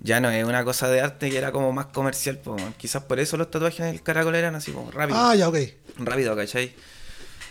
ya 0.00 0.20
no 0.20 0.28
es 0.30 0.44
una 0.44 0.64
cosa 0.64 0.88
de 0.88 1.00
arte 1.00 1.30
que 1.30 1.38
era 1.38 1.52
como 1.52 1.72
más 1.72 1.86
comercial, 1.86 2.38
po. 2.38 2.56
quizás 2.76 3.04
por 3.04 3.20
eso 3.20 3.36
los 3.36 3.48
tatuajes 3.52 3.78
en 3.80 3.86
el 3.86 4.02
caracol 4.02 4.34
eran 4.34 4.56
así, 4.56 4.72
como 4.72 4.90
rápido, 4.90 5.18
Ah, 5.20 5.36
ya, 5.36 5.48
ok. 5.48 5.58
rápido, 5.98 6.34
¿cachai? 6.34 6.72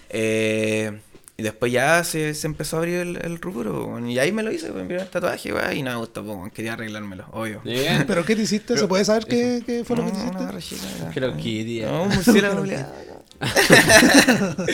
Eh, 0.09 0.99
y 1.41 1.43
después 1.43 1.71
ya 1.71 2.03
se, 2.03 2.35
se 2.35 2.45
empezó 2.45 2.75
a 2.75 2.79
abrir 2.79 2.95
el, 2.99 3.17
el 3.25 3.41
rubro, 3.41 3.99
y 4.07 4.19
ahí 4.19 4.31
me 4.31 4.43
lo 4.43 4.51
hice, 4.51 4.67
pues, 4.67 4.83
mi 4.83 4.89
primer 4.89 5.07
tatuaje, 5.07 5.49
y 5.75 5.81
no 5.81 5.89
me 5.89 5.97
gustó, 5.97 6.23
po, 6.23 6.47
quería 6.53 6.73
arreglármelo, 6.73 7.25
obvio. 7.31 7.61
¿Pero 8.07 8.23
qué 8.23 8.35
te 8.35 8.43
hiciste? 8.43 8.77
¿Se 8.77 8.87
puede 8.87 9.03
saber 9.03 9.25
qué, 9.25 9.63
qué 9.65 9.83
fue 9.83 9.97
lo 9.97 10.05
que 10.05 10.11
te 10.11 10.17
hiciste? 10.19 10.37
una 10.37 10.49
era- 11.01 11.11
Creo 11.13 11.35
que, 11.35 11.41
tío. 11.41 11.91
no, 11.91 12.03
un 12.03 12.09
murciélago 12.15 12.59
culiao. 12.59 12.85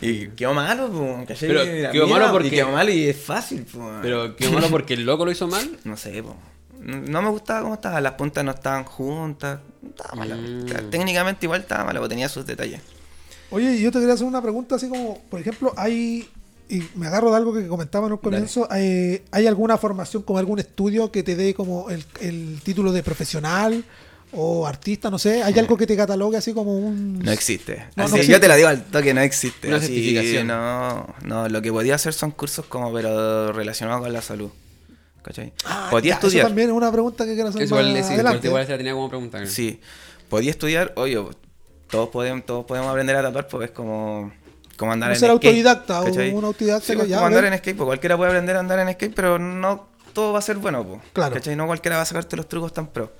Y 0.00 0.26
quedó 0.30 0.52
malo. 0.52 0.90
Pero 1.38 1.64
Mira, 1.64 1.90
quedó 1.92 2.06
mira, 2.06 2.18
malo 2.18 2.32
porque- 2.32 2.48
y 2.48 2.50
quedó 2.50 2.72
malo 2.72 2.90
y 2.90 3.04
es 3.08 3.16
fácil, 3.16 3.62
po. 3.64 3.88
Pero 4.02 4.34
qué 4.34 4.48
malo 4.48 4.68
porque 4.68 4.94
el 4.94 5.04
loco 5.04 5.24
lo 5.24 5.30
hizo 5.30 5.46
mal. 5.46 5.78
No 5.84 5.96
sé, 5.96 6.20
po. 6.24 6.36
No 6.80 7.22
me 7.22 7.28
gustaba 7.28 7.62
cómo 7.62 7.74
estaba, 7.74 8.00
las 8.00 8.14
puntas 8.14 8.44
no 8.44 8.50
estaban 8.50 8.82
juntas. 8.82 9.60
Estaba 9.88 10.14
mala. 10.16 10.34
Mm. 10.34 10.90
Técnicamente 10.90 11.46
igual 11.46 11.60
estaba 11.60 11.84
mala, 11.84 12.00
pero 12.00 12.08
tenía 12.08 12.28
sus 12.28 12.44
detalles. 12.44 12.80
Oye, 13.52 13.80
yo 13.80 13.90
te 13.92 13.98
quería 13.98 14.14
hacer 14.14 14.26
una 14.26 14.42
pregunta 14.42 14.74
así 14.76 14.88
como, 14.88 15.18
por 15.30 15.38
ejemplo, 15.40 15.72
hay, 15.76 16.28
y 16.68 16.82
me 16.96 17.06
agarro 17.06 17.30
de 17.30 17.36
algo 17.36 17.52
que 17.54 17.66
comentaba 17.68 18.06
en 18.06 18.12
un 18.14 18.18
comienzo, 18.18 18.66
eh, 18.74 19.22
¿hay 19.30 19.46
alguna 19.46 19.76
formación, 19.78 20.22
como 20.22 20.38
algún 20.38 20.58
estudio 20.58 21.12
que 21.12 21.22
te 21.22 21.36
dé 21.36 21.54
como 21.54 21.90
el, 21.90 22.04
el 22.20 22.60
título 22.64 22.92
de 22.92 23.02
profesional 23.02 23.84
o 24.34 24.66
artista, 24.66 25.10
no 25.10 25.18
sé? 25.18 25.42
¿Hay 25.42 25.58
algo 25.58 25.76
que 25.76 25.86
te 25.86 25.94
catalogue 25.96 26.38
así 26.38 26.54
como 26.54 26.74
un... 26.78 27.18
No 27.18 27.30
existe. 27.30 27.76
No, 27.76 27.84
no 27.96 28.04
Así, 28.04 28.14
existe. 28.16 28.32
Yo 28.32 28.40
te 28.40 28.48
la 28.48 28.56
digo 28.56 28.68
al 28.68 28.84
toque, 28.84 29.12
no 29.12 29.20
existe. 29.20 29.68
Una 29.68 29.76
Así, 29.76 29.88
certificación. 29.88 30.46
No, 30.46 31.14
no, 31.24 31.48
lo 31.50 31.60
que 31.60 31.70
podía 31.70 31.94
hacer 31.96 32.14
son 32.14 32.30
cursos 32.30 32.64
como, 32.66 32.90
pero 32.92 33.52
relacionados 33.52 34.00
con 34.02 34.12
la 34.12 34.22
salud. 34.22 34.50
¿Cachai? 35.22 35.52
Ah, 35.66 35.88
podía 35.90 36.14
ya, 36.14 36.18
Eso 36.18 36.26
estudiar. 36.28 36.46
también 36.46 36.70
es 36.70 36.74
una 36.74 36.90
pregunta 36.90 37.24
que 37.26 37.34
quiero 37.34 37.50
hacer 37.50 37.62
Eso 37.62 37.74
más 37.76 37.84
igual, 37.86 38.04
sí, 38.04 38.14
adelante. 38.14 38.46
igual 38.48 38.64
se 38.66 38.72
la 38.72 38.78
tenía 38.78 38.92
como 38.94 39.08
pregunta. 39.10 39.46
Sí, 39.46 39.78
podía 40.28 40.50
estudiar, 40.50 40.92
oye, 40.96 41.22
todos 41.92 42.08
podemos, 42.08 42.46
todos 42.46 42.64
podemos 42.64 42.88
aprender 42.88 43.14
a 43.16 43.22
tatuar, 43.22 43.46
pues 43.46 43.68
es 43.68 43.70
como, 43.76 44.32
como 44.78 44.92
andar 44.92 45.10
en 45.10 45.18
ser 45.18 45.28
skate, 45.28 45.44
autodidacta 45.44 46.00
o 46.00 46.04
¿cachai? 46.06 46.32
un 46.32 46.44
autodidacta 46.46 46.86
Sí, 46.86 46.92
que 46.92 46.98
pues, 47.00 47.08
ya, 47.10 47.16
como 47.16 47.26
andar 47.26 47.42
ver. 47.44 47.52
en 47.52 47.58
skate, 47.58 47.76
pues 47.76 47.86
cualquiera 47.86 48.16
puede 48.16 48.30
aprender 48.30 48.56
a 48.56 48.60
andar 48.60 48.78
en 48.78 48.94
skate, 48.94 49.14
pero 49.14 49.38
no 49.38 49.88
todo 50.14 50.32
va 50.32 50.38
a 50.38 50.42
ser 50.42 50.56
bueno, 50.56 50.82
pues. 50.86 51.02
Claro. 51.12 51.34
¿cachai? 51.34 51.54
No 51.54 51.66
cualquiera 51.66 51.96
va 51.96 52.02
a 52.02 52.06
sacarte 52.06 52.34
los 52.34 52.48
trucos 52.48 52.72
tan 52.72 52.86
pro. 52.86 53.12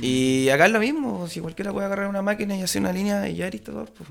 Y 0.00 0.48
acá 0.50 0.66
es 0.66 0.72
lo 0.72 0.78
mismo, 0.78 1.26
si 1.26 1.40
cualquiera 1.40 1.72
puede 1.72 1.86
agarrar 1.86 2.06
una 2.06 2.22
máquina 2.22 2.56
y 2.56 2.62
hacer 2.62 2.82
una 2.82 2.92
línea 2.92 3.28
y 3.28 3.34
ya 3.34 3.48
eres 3.48 3.64
tatuador, 3.64 3.90
pues. 3.90 4.08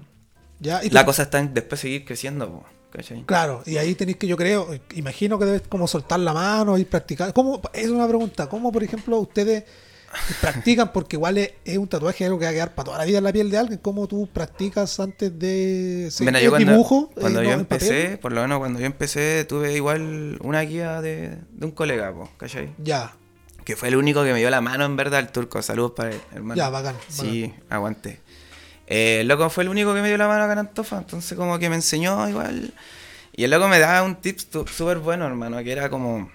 Ya, 0.60 0.84
y 0.84 0.90
La 0.90 1.06
cosa 1.06 1.24
está 1.24 1.40
en 1.40 1.54
después 1.54 1.80
seguir 1.80 2.04
creciendo, 2.04 2.50
pues. 2.50 2.66
¿cachai? 2.92 3.24
Claro, 3.24 3.64
y 3.66 3.78
ahí 3.78 3.96
tenéis 3.96 4.18
que, 4.18 4.28
yo 4.28 4.36
creo, 4.36 4.68
imagino 4.96 5.40
que 5.40 5.46
debes 5.46 5.62
como 5.70 5.88
soltar 5.88 6.20
la 6.20 6.34
mano 6.34 6.78
y 6.78 6.84
practicar. 6.84 7.32
¿Cómo, 7.32 7.62
es 7.72 7.88
una 7.88 8.06
pregunta, 8.06 8.50
¿cómo 8.50 8.70
por 8.70 8.84
ejemplo 8.84 9.18
ustedes 9.18 9.64
practican? 10.42 10.92
Porque 10.94 11.16
igual 11.16 11.38
es, 11.38 11.52
es 11.66 11.78
un 11.78 11.88
tatuaje 11.88 12.26
algo 12.26 12.40
que 12.40 12.46
va 12.46 12.52
a 12.52 12.54
quedar 12.54 12.76
para 12.76 12.86
toda 12.86 12.98
la 12.98 13.06
vida 13.06 13.18
en 13.20 13.24
la 13.24 13.34
piel 13.34 13.50
de 13.52 13.58
alguien. 13.58 13.80
¿Cómo 13.80 14.08
tú 14.08 14.28
practicas 14.32 15.00
antes 15.00 15.38
de 15.38 16.10
Mira, 16.20 16.40
yo 16.42 16.50
cuando, 16.50 16.72
dibujo? 16.72 17.10
eh, 17.16 17.20
cuando 17.22 17.44
yo 17.44 17.52
empecé, 17.52 18.18
por 18.18 18.32
lo 18.32 18.42
menos 18.42 18.60
cuando 18.60 18.80
yo 18.80 18.86
empecé, 18.86 19.46
tuve 19.46 19.74
igual 19.76 20.38
una 20.42 20.62
guía 20.62 21.02
de, 21.02 21.38
de 21.52 21.66
un 21.66 21.72
colega, 21.72 22.14
pues, 22.14 22.30
¿cachai? 22.38 22.74
Ya, 22.78 23.14
Que 23.64 23.76
fue 23.76 23.90
el 23.90 23.96
único 23.98 24.24
que 24.24 24.34
me 24.34 24.40
dio 24.40 24.50
la 24.50 24.62
mano 24.62 24.86
en 24.86 24.96
verdad, 24.96 25.20
el 25.20 25.30
turco. 25.30 25.62
Saludos 25.62 25.92
para 25.96 26.12
él, 26.12 26.22
hermano. 26.34 26.56
Ya, 26.56 26.70
bacán, 26.70 26.96
Sí, 27.10 27.54
aguante. 27.70 28.20
Eh, 28.88 29.20
el 29.22 29.28
loco 29.28 29.50
fue 29.50 29.64
el 29.64 29.70
único 29.70 29.94
que 29.94 30.02
me 30.02 30.08
dio 30.08 30.18
la 30.18 30.28
mano 30.30 30.44
acá 30.44 30.54
en 30.54 30.60
Antofa, 30.60 30.98
entonces 31.00 31.38
como 31.38 31.60
que 31.60 31.70
me 31.70 31.76
enseñó 31.76 32.28
igual. 32.30 32.74
Y 33.36 33.44
el 33.44 33.52
loco 33.52 33.68
me 33.68 33.78
daba 33.80 34.02
un 34.04 34.16
tip 34.16 34.40
súper 34.40 35.00
bueno, 35.00 35.28
hermano, 35.28 35.58
que 35.64 35.72
era 35.72 35.90
como 35.90 36.32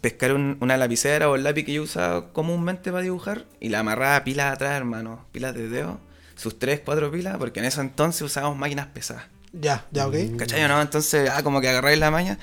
pescar 0.00 0.32
un- 0.32 0.56
una 0.60 0.76
lapicera 0.76 1.28
o 1.30 1.36
el 1.36 1.44
lápiz 1.44 1.64
que 1.64 1.72
yo 1.72 1.82
usaba 1.82 2.32
comúnmente 2.32 2.90
para 2.90 3.02
dibujar 3.02 3.44
y 3.60 3.68
la 3.70 3.80
amarraba 3.80 4.16
a 4.16 4.24
pilas 4.24 4.52
atrás, 4.52 4.72
hermano, 4.72 5.24
pilas 5.32 5.54
de 5.54 5.68
dedo, 5.68 6.00
sus 6.34 6.58
tres, 6.58 6.80
cuatro 6.84 7.10
pilas, 7.10 7.36
porque 7.38 7.60
en 7.60 7.66
ese 7.66 7.80
entonces 7.80 8.22
usábamos 8.22 8.58
máquinas 8.58 8.86
pesadas. 8.86 9.24
ya, 9.52 9.86
ya, 9.90 10.06
ok. 10.06 10.14
¿Cachai 10.38 10.62
o 10.64 10.68
no? 10.68 10.80
Entonces, 10.82 11.30
ah, 11.32 11.42
como 11.42 11.60
que 11.62 11.68
agarráis 11.70 11.98
la 11.98 12.10
maña. 12.10 12.38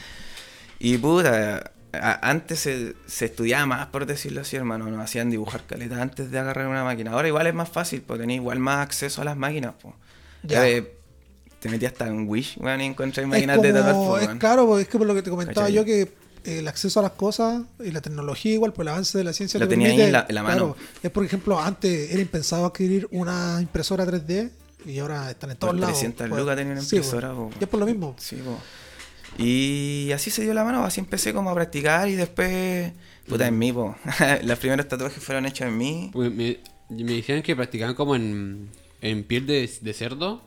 Y 0.79 0.97
puta, 0.97 1.71
a- 1.93 2.29
antes 2.29 2.59
se, 2.59 2.95
se 3.05 3.25
estudiaba 3.25 3.65
más, 3.67 3.85
por 3.87 4.05
decirlo 4.07 4.41
así, 4.41 4.55
hermano. 4.55 4.87
Nos 4.89 4.99
hacían 4.99 5.29
dibujar 5.29 5.63
caleta 5.67 6.01
antes 6.01 6.31
de 6.31 6.39
agarrar 6.39 6.67
una 6.67 6.83
máquina. 6.83 7.11
Ahora 7.11 7.27
igual 7.27 7.45
es 7.47 7.53
más 7.53 7.69
fácil, 7.69 8.01
porque 8.01 8.21
tenés 8.21 8.37
igual 8.37 8.57
más 8.59 8.79
acceso 8.79 9.21
a 9.21 9.25
las 9.25 9.37
máquinas, 9.37 9.73
pues. 9.81 9.93
Ya. 10.41 10.61
te 11.59 11.69
metías 11.69 11.93
hasta 11.93 12.07
en 12.07 12.27
Wish, 12.27 12.57
weón, 12.57 12.81
y 12.81 12.85
encontré 12.85 13.25
máquinas 13.25 13.61
de 13.61 13.71
tatuar, 13.71 13.93
po, 13.95 14.17
es 14.17 14.27
claro, 14.39 14.65
porque 14.67 14.81
es 14.81 14.87
que 14.89 14.97
por 14.97 15.07
lo 15.07 15.13
que 15.15 15.21
te 15.21 15.29
comentaba 15.29 15.67
¿Cachai? 15.67 15.73
yo 15.73 15.85
que 15.85 16.01
eh, 16.01 16.11
el 16.45 16.67
acceso 16.67 16.99
a 16.99 17.03
las 17.03 17.11
cosas 17.13 17.63
y 17.83 17.91
la 17.91 18.01
tecnología 18.01 18.53
igual 18.53 18.73
por 18.73 18.83
el 18.83 18.89
avance 18.89 19.17
de 19.17 19.23
la 19.23 19.33
ciencia 19.33 19.59
Lo 19.59 19.67
te 19.67 19.71
tenía 19.71 19.89
ahí 19.89 20.01
en 20.01 20.11
la- 20.11 20.25
en 20.27 20.35
la 20.35 20.43
mano. 20.43 20.73
claro, 20.75 20.77
es 21.01 21.11
por 21.11 21.23
ejemplo 21.25 21.59
antes 21.59 22.11
era 22.11 22.21
impensado 22.21 22.65
adquirir 22.65 23.07
una 23.11 23.59
impresora 23.61 24.05
3D 24.05 24.49
y 24.85 24.99
ahora 24.99 25.29
están 25.31 25.51
en 25.51 25.57
todos 25.57 25.71
Por 25.71 25.79
lados 25.79 25.95
300 25.99 26.27
Pues, 26.29 26.41
lucas 26.41 26.55
tenía 26.57 26.73
una 26.73 26.81
sí, 26.81 26.95
impresora, 26.97 27.33
pues. 27.33 27.53
po. 27.53 27.59
Y 27.59 27.63
es 27.63 27.69
por 27.69 27.79
lo 27.79 27.85
mismo 27.85 28.15
Sí. 28.19 28.37
Y 29.37 30.11
así 30.13 30.29
se 30.29 30.43
dio 30.43 30.53
la 30.53 30.63
mano, 30.63 30.83
así 30.85 30.99
empecé 30.99 31.33
como 31.33 31.49
a 31.49 31.55
practicar 31.55 32.07
y 32.07 32.13
después, 32.15 32.91
puta, 33.27 33.47
en 33.47 33.57
mí, 33.57 33.73
po. 33.73 33.95
Los 34.43 34.59
primeros 34.59 34.87
tatuajes 34.87 35.23
fueron 35.23 35.45
hechos 35.47 35.67
en 35.67 35.77
mí. 35.77 36.09
Pues 36.13 36.31
me, 36.31 36.59
me 36.89 37.13
dijeron 37.13 37.41
que 37.41 37.55
practicaban 37.55 37.95
como 37.95 38.15
en, 38.15 38.69
en 39.01 39.23
piel 39.23 39.47
de, 39.47 39.69
de 39.81 39.93
cerdo. 39.93 40.43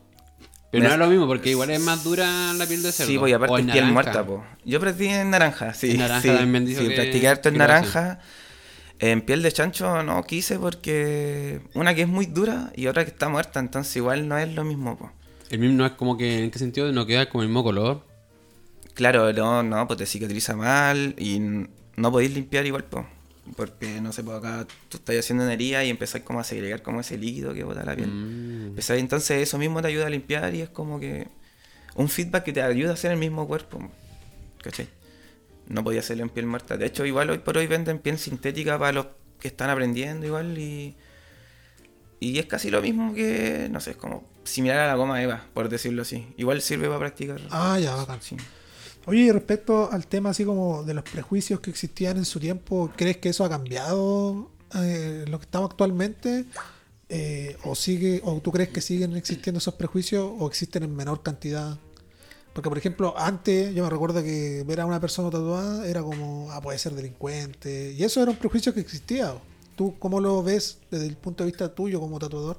Pero 0.71 0.83
Me- 0.83 0.89
no 0.89 0.95
es 0.95 0.99
lo 1.01 1.07
mismo, 1.09 1.27
porque 1.27 1.51
igual 1.51 1.71
es 1.71 1.81
más 1.81 2.03
dura 2.05 2.53
la 2.55 2.67
piel 2.67 2.83
de 2.83 2.93
cerdo. 2.93 3.11
Sí, 3.11 3.19
pues 3.19 3.31
y 3.31 3.35
aparte 3.35 3.53
O 3.55 3.57
es 3.59 3.61
en 3.65 3.67
piel 3.71 3.85
naranja. 3.85 3.93
muerta, 3.93 4.27
po. 4.27 4.45
Yo 4.65 4.81
practiqué 4.81 5.21
en 5.21 5.31
naranja, 5.31 5.73
sí. 5.75 5.93
En 5.93 5.99
naranja 5.99 6.23
sí, 6.23 6.29
también 6.29 6.67
sí, 6.67 6.75
que- 6.75 6.95
practiqué 6.95 7.29
harto 7.29 7.49
en 7.49 7.59
naranja. 7.59 8.19
En 8.99 9.21
piel 9.23 9.43
de 9.43 9.53
chancho 9.53 10.03
no 10.03 10.23
quise 10.25 10.59
porque 10.59 11.61
una 11.75 11.95
que 11.95 12.03
es 12.03 12.09
muy 12.09 12.27
dura 12.27 12.73
y 12.75 12.87
otra 12.87 13.05
que 13.05 13.11
está 13.11 13.29
muerta, 13.29 13.61
entonces 13.61 13.95
igual 13.97 14.27
no 14.27 14.39
es 14.39 14.53
lo 14.55 14.65
mismo, 14.65 14.97
po. 14.99 15.13
El 15.51 15.59
mismo 15.61 15.77
no 15.77 15.87
es 15.87 15.93
como 15.93 16.17
que, 16.17 16.43
¿en 16.45 16.51
qué 16.51 16.59
sentido? 16.59 16.91
No 16.93 17.07
queda 17.07 17.29
como 17.29 17.43
el 17.43 17.49
mismo 17.49 17.63
color. 17.63 18.03
Claro, 18.95 19.33
no, 19.33 19.63
no, 19.63 19.87
pues 19.87 19.99
te 19.99 20.07
cicatriza 20.07 20.57
mal 20.57 21.15
y 21.19 21.39
no 21.39 22.11
podéis 22.11 22.33
limpiar 22.33 22.65
igual, 22.67 22.85
po. 22.85 23.07
Porque, 23.55 24.01
no 24.01 24.13
sé, 24.13 24.25
pues 24.25 24.39
acá 24.39 24.67
tú 24.89 24.97
estás 24.97 25.17
haciendo 25.19 25.45
una 25.45 25.53
herida 25.53 25.85
y 25.85 25.91
empezáis 25.91 26.25
como 26.25 26.41
a 26.41 26.45
segregar 26.45 26.83
como 26.83 27.01
ese 27.01 27.17
líquido 27.19 27.53
que 27.55 27.63
bota 27.63 27.85
la 27.85 27.95
piel. 27.95 28.09
Mm. 28.11 28.46
Empezáis, 28.77 29.01
entonces 29.01 29.41
eso 29.43 29.57
mismo 29.57 29.81
te 29.81 29.89
ayuda 29.89 30.07
a 30.07 30.11
limpiar 30.11 30.55
y 30.55 30.61
es 30.61 30.69
como 30.69 31.01
que 31.01 31.29
un 31.95 32.11
feedback 32.11 32.45
que 32.45 32.53
te 32.53 32.61
ayuda 32.61 32.91
a 32.91 32.93
hacer 32.93 33.11
el 33.11 33.17
mismo 33.17 33.47
cuerpo. 33.47 33.79
¿Cachai? 34.62 34.87
No 35.67 35.83
podía 35.83 36.01
hacerlo 36.01 36.25
en 36.25 36.29
piel 36.29 36.45
muerta. 36.45 36.77
De 36.77 36.85
hecho, 36.85 37.07
igual 37.07 37.31
hoy 37.31 37.39
por 37.39 37.57
hoy 37.57 37.67
venden 37.67 38.01
piel 38.01 38.19
sintética 38.19 38.79
para 38.79 38.93
los 38.93 39.07
que 39.41 39.49
están 39.49 39.71
aprendiendo 39.71 40.27
igual 40.27 40.59
y... 40.59 40.95
Y 42.21 42.39
es 42.39 42.45
casi 42.45 42.71
lo 42.71 42.83
mismo 42.83 43.15
que, 43.15 43.69
no 43.71 43.81
sé, 43.81 43.93
es 43.93 43.97
como 43.97 44.25
similar 44.45 44.79
a 44.81 44.87
la 44.89 44.95
goma 44.95 45.23
Eva, 45.23 45.47
por 45.55 45.71
decirlo 45.71 46.03
así. 46.03 46.27
Igual 46.37 46.61
sirve 46.61 46.87
para 46.89 46.99
practicar. 46.99 47.41
ah 47.51 47.79
ya 47.79 47.95
bacán 47.97 48.21
Sí. 48.21 48.37
oye 49.07 49.21
y 49.23 49.33
respecto 49.33 49.91
al 49.91 50.07
tema 50.07 50.31
así 50.31 50.45
como 50.45 50.83
de 50.83 50.93
los 50.93 51.05
prejuicios 51.05 51.61
que 51.61 51.71
existían 51.71 52.19
en 52.19 52.27
su 52.27 52.41
tiempo 52.41 52.91
¿crees 52.95 53.17
que 53.17 53.31
eso 53.31 53.43
ha 53.45 53.49
cambiado 53.49 54.51
eh, 54.75 55.23
en 55.25 55.31
lo 55.33 55.39
que 55.39 55.45
estamos 55.45 55.71
actualmente? 55.71 56.45
Eh, 57.09 57.57
o 57.64 57.77
sigue 57.77 58.21
o 58.25 58.40
tú 58.40 58.51
crees 58.51 58.71
que 58.71 58.81
siguen 58.81 59.16
existiendo 59.16 59.59
esos 59.59 59.75
prejuicios 59.75 60.29
o 60.40 60.49
existen 60.49 60.83
en 60.83 60.97
menor 60.97 61.23
cantidad 61.23 61.79
porque 62.53 62.69
por 62.69 62.79
ejemplo 62.79 63.14
antes 63.16 63.73
yo 63.77 63.85
me 63.85 63.90
recuerdo 63.90 64.25
que 64.25 64.64
ver 64.66 64.81
a 64.81 64.87
una 64.87 65.01
persona 65.01 65.31
tatuada 65.31 65.87
era 65.87 66.03
como 66.03 66.51
ah 66.51 66.61
puede 66.61 66.81
ser 66.81 66.95
delincuente 66.95 67.92
y 67.92 68.03
eso 68.03 68.21
era 68.21 68.33
un 68.33 68.37
prejuicio 68.37 68.75
que 68.75 68.81
existía 68.81 69.35
¿tú 69.77 69.95
cómo 70.01 70.19
lo 70.19 70.42
ves 70.42 70.79
desde 70.90 71.07
el 71.07 71.16
punto 71.16 71.45
de 71.45 71.51
vista 71.53 71.73
tuyo 71.73 72.01
como 72.01 72.19
tatuador? 72.19 72.59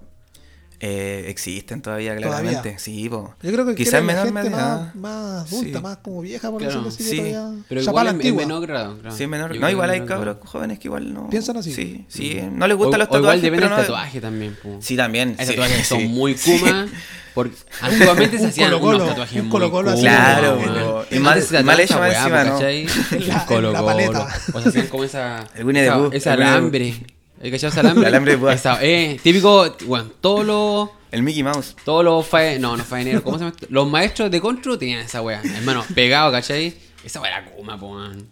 Eh, 0.80 1.26
existen 1.30 1.82
todavía, 1.82 2.16
Todavía. 2.16 2.40
claramente. 2.52 2.78
Sí, 2.78 3.10
po. 3.10 3.34
Yo 3.42 3.52
creo 3.52 3.66
que 3.66 3.74
Quizás 3.74 4.04
menor 4.04 4.26
gente 4.26 4.44
medida. 4.44 4.92
más, 4.94 4.96
más 4.96 5.52
adulta, 5.52 5.78
Sí. 5.80 5.84
más 5.84 5.98
como 5.98 6.22
vieja, 6.22 6.52
por 6.52 6.62
Claro, 6.62 6.84
decirlo 6.84 6.90
así, 6.90 7.04
sí. 7.04 7.18
todavía- 7.18 7.64
Pero 7.68 7.82
igual 7.82 8.08
en, 8.10 8.22
en 8.28 8.36
menor 8.36 8.68
grado. 8.68 9.00
claro. 9.00 9.16
Sí, 9.18 9.24
en 9.24 9.30
menor. 9.32 9.56
No, 9.60 9.70
igual 9.72 9.90
hay 9.90 10.02
cabros 10.02 10.38
jóvenes 10.46 10.78
que 10.78 10.88
igual 10.88 11.12
no. 11.14 11.30
¿Piensan 11.30 11.58
así? 11.58 11.74
Sí, 11.74 12.06
sí. 12.08 12.40
No 12.52 12.68
les 12.68 12.78
gustan 12.78 13.02
O- 13.02 13.04
los 13.06 13.08
o 13.08 13.18
igual 13.18 13.22
tatuajes. 13.22 13.42
depende 13.42 13.66
pero 13.66 13.76
del 13.76 13.88
no- 13.88 13.94
tatuaje 13.94 14.22
también. 14.22 14.58
po. 14.62 14.78
Sí, 14.80 14.96
también. 14.96 15.36
Hay 15.40 15.46
sí, 15.48 15.52
tatuajes 15.54 15.78
que 15.78 15.84
son 15.84 16.06
muy 16.08 16.36
Sí. 16.38 16.60
kuma. 16.60 16.88
Porque 17.34 17.56
antiguamente 17.82 18.38
se 18.40 18.46
hacían 18.48 18.70
Colo-Colo, 18.72 18.98
unos 18.98 19.10
tatuajes 19.10 19.36
un 19.36 19.42
muy 19.48 19.52
Colo-Colo 19.52 19.90
así, 19.92 20.02
kuma, 20.02 20.12
Claro. 20.12 21.06
Y 21.12 21.20
mal- 21.20 21.38
hecho 21.40 22.00
más 22.00 22.14
encima, 22.16 22.44
¿no? 22.44 22.60
la- 23.28 23.46
Colo-Colo. 23.48 23.86
paleta. 23.86 24.28
O 24.54 24.62
se 24.62 24.70
hacían 24.70 24.88
como 24.88 25.04
esa. 25.04 25.44
El 25.56 25.66
Winnie 25.66 25.90
the 26.12 26.18
esa, 26.18 26.34
alambre. 26.34 26.94
¿El 27.42 27.52
cachado 27.52 27.72
ese 27.72 27.80
alambre? 27.80 28.02
El 28.08 28.14
alambre 28.14 28.38
de. 28.38 28.54
Esa- 28.54 28.84
eh, 28.84 29.20
típico, 29.22 29.76
bueno, 29.86 30.10
todos 30.22 30.46
los. 30.46 30.90
El 31.12 31.24
Mickey 31.24 31.42
Mouse. 31.44 31.76
Todos 31.86 32.04
los 32.04 32.28
fae... 32.28 32.60
No, 32.60 32.76
no 32.76 32.84
faeneros. 32.84 33.22
¿Cómo 33.22 33.38
se 33.38 33.46
llama? 33.46 33.56
esto? 33.56 33.68
Los 33.70 33.90
maestros 33.90 34.30
de 34.30 34.42
Contru 34.42 34.78
tenían 34.78 35.00
esa 35.00 35.22
wea. 35.22 35.42
Hermano, 35.42 35.86
pegado, 35.96 36.32
¿cachai? 36.34 36.74
Esa 37.06 37.22
wea 37.22 37.32
era 37.38 37.46
kuma, 37.52 37.80
po, 37.80 37.94
man. 37.94 38.28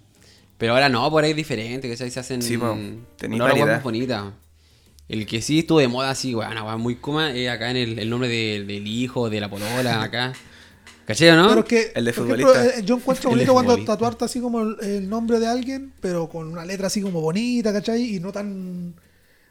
Pero 0.57 0.73
ahora 0.73 0.89
no, 0.89 1.09
por 1.09 1.23
ahí 1.23 1.31
es 1.31 1.37
diferente, 1.37 1.89
¿cachai? 1.89 2.11
Se 2.11 2.19
hacen. 2.19 2.41
Sí, 2.41 2.57
po. 2.57 2.77
Tení 3.17 3.35
una 3.37 3.45
wea 3.53 3.65
más 3.65 3.83
bonita. 3.83 4.33
El 5.07 5.25
que 5.25 5.41
sí 5.41 5.59
estuvo 5.59 5.79
de 5.79 5.87
moda 5.87 6.09
así, 6.09 6.33
weón, 6.35 6.51
una 6.51 6.63
wea 6.63 6.75
muy 6.77 6.95
kuma, 6.95 7.31
es 7.31 7.47
acá 7.49 7.69
en 7.71 7.77
el, 7.77 7.99
el 7.99 8.09
nombre 8.09 8.27
de- 8.27 8.65
del 8.65 8.85
hijo, 8.87 9.29
de 9.29 9.39
la 9.39 9.49
polola, 9.49 10.01
acá. 10.01 10.33
¿Cachai 11.05 11.29
o 11.29 11.35
no? 11.35 11.47
Pero 11.49 11.59
es 11.61 11.65
que, 11.67 11.91
El 11.95 12.05
de 12.05 12.13
futbolista. 12.13 12.51
ejemplo, 12.51 12.79
eh, 12.79 12.83
yo 12.85 12.95
encuentro 12.95 13.29
bonito 13.31 13.53
cuando 13.53 13.83
tatuarte 13.85 14.25
así 14.25 14.39
como 14.41 14.61
el, 14.61 14.77
el 14.81 15.09
nombre 15.09 15.39
de 15.39 15.47
alguien, 15.47 15.93
pero 16.01 16.27
con 16.29 16.47
una 16.47 16.65
letra 16.65 16.87
así 16.87 17.01
como 17.01 17.21
bonita, 17.21 17.71
¿cachai? 17.71 18.15
Y 18.15 18.19
no 18.19 18.31
tan... 18.31 18.95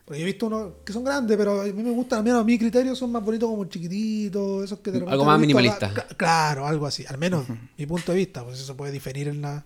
Porque 0.05 0.21
yo 0.21 0.25
he 0.27 0.31
visto 0.33 0.47
unos 0.49 0.73
que 0.85 0.93
son 0.93 1.03
grandes, 1.05 1.35
pero 1.37 1.63
a 1.63 1.65
mí 1.65 1.83
me 1.83 1.91
gustan, 1.93 2.19
al 2.19 2.25
menos 2.25 2.41
a 2.41 2.45
mi 2.45 2.59
criterio, 2.59 2.95
son 2.95 3.11
más 3.11 3.25
bonitos 3.25 3.49
como 3.49 3.65
chiquititos, 3.67 4.65
esos 4.65 4.81
que 4.81 4.91
de 4.91 4.99
repente 4.99 5.13
Algo 5.13 5.25
más 5.25 5.41
minimalista. 5.41 5.87
acá- 5.87 6.07
Claro, 6.17 6.67
algo 6.67 6.87
así, 6.87 7.05
al 7.09 7.17
menos 7.17 7.47
mi 7.79 7.87
punto 7.87 8.13
de 8.13 8.19
vista, 8.19 8.45
pues 8.45 8.61
eso 8.61 8.77
puede 8.77 8.93
diferir 8.93 9.29
en, 9.29 9.41
la, 9.41 9.65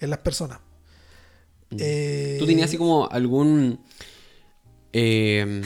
en 0.00 0.08
las 0.08 0.20
personas. 0.20 0.58
Eh, 1.76 2.36
¿Tú 2.38 2.46
tenías 2.46 2.68
así 2.68 2.78
como 2.78 3.08
algún. 3.10 3.78
eh, 4.92 5.62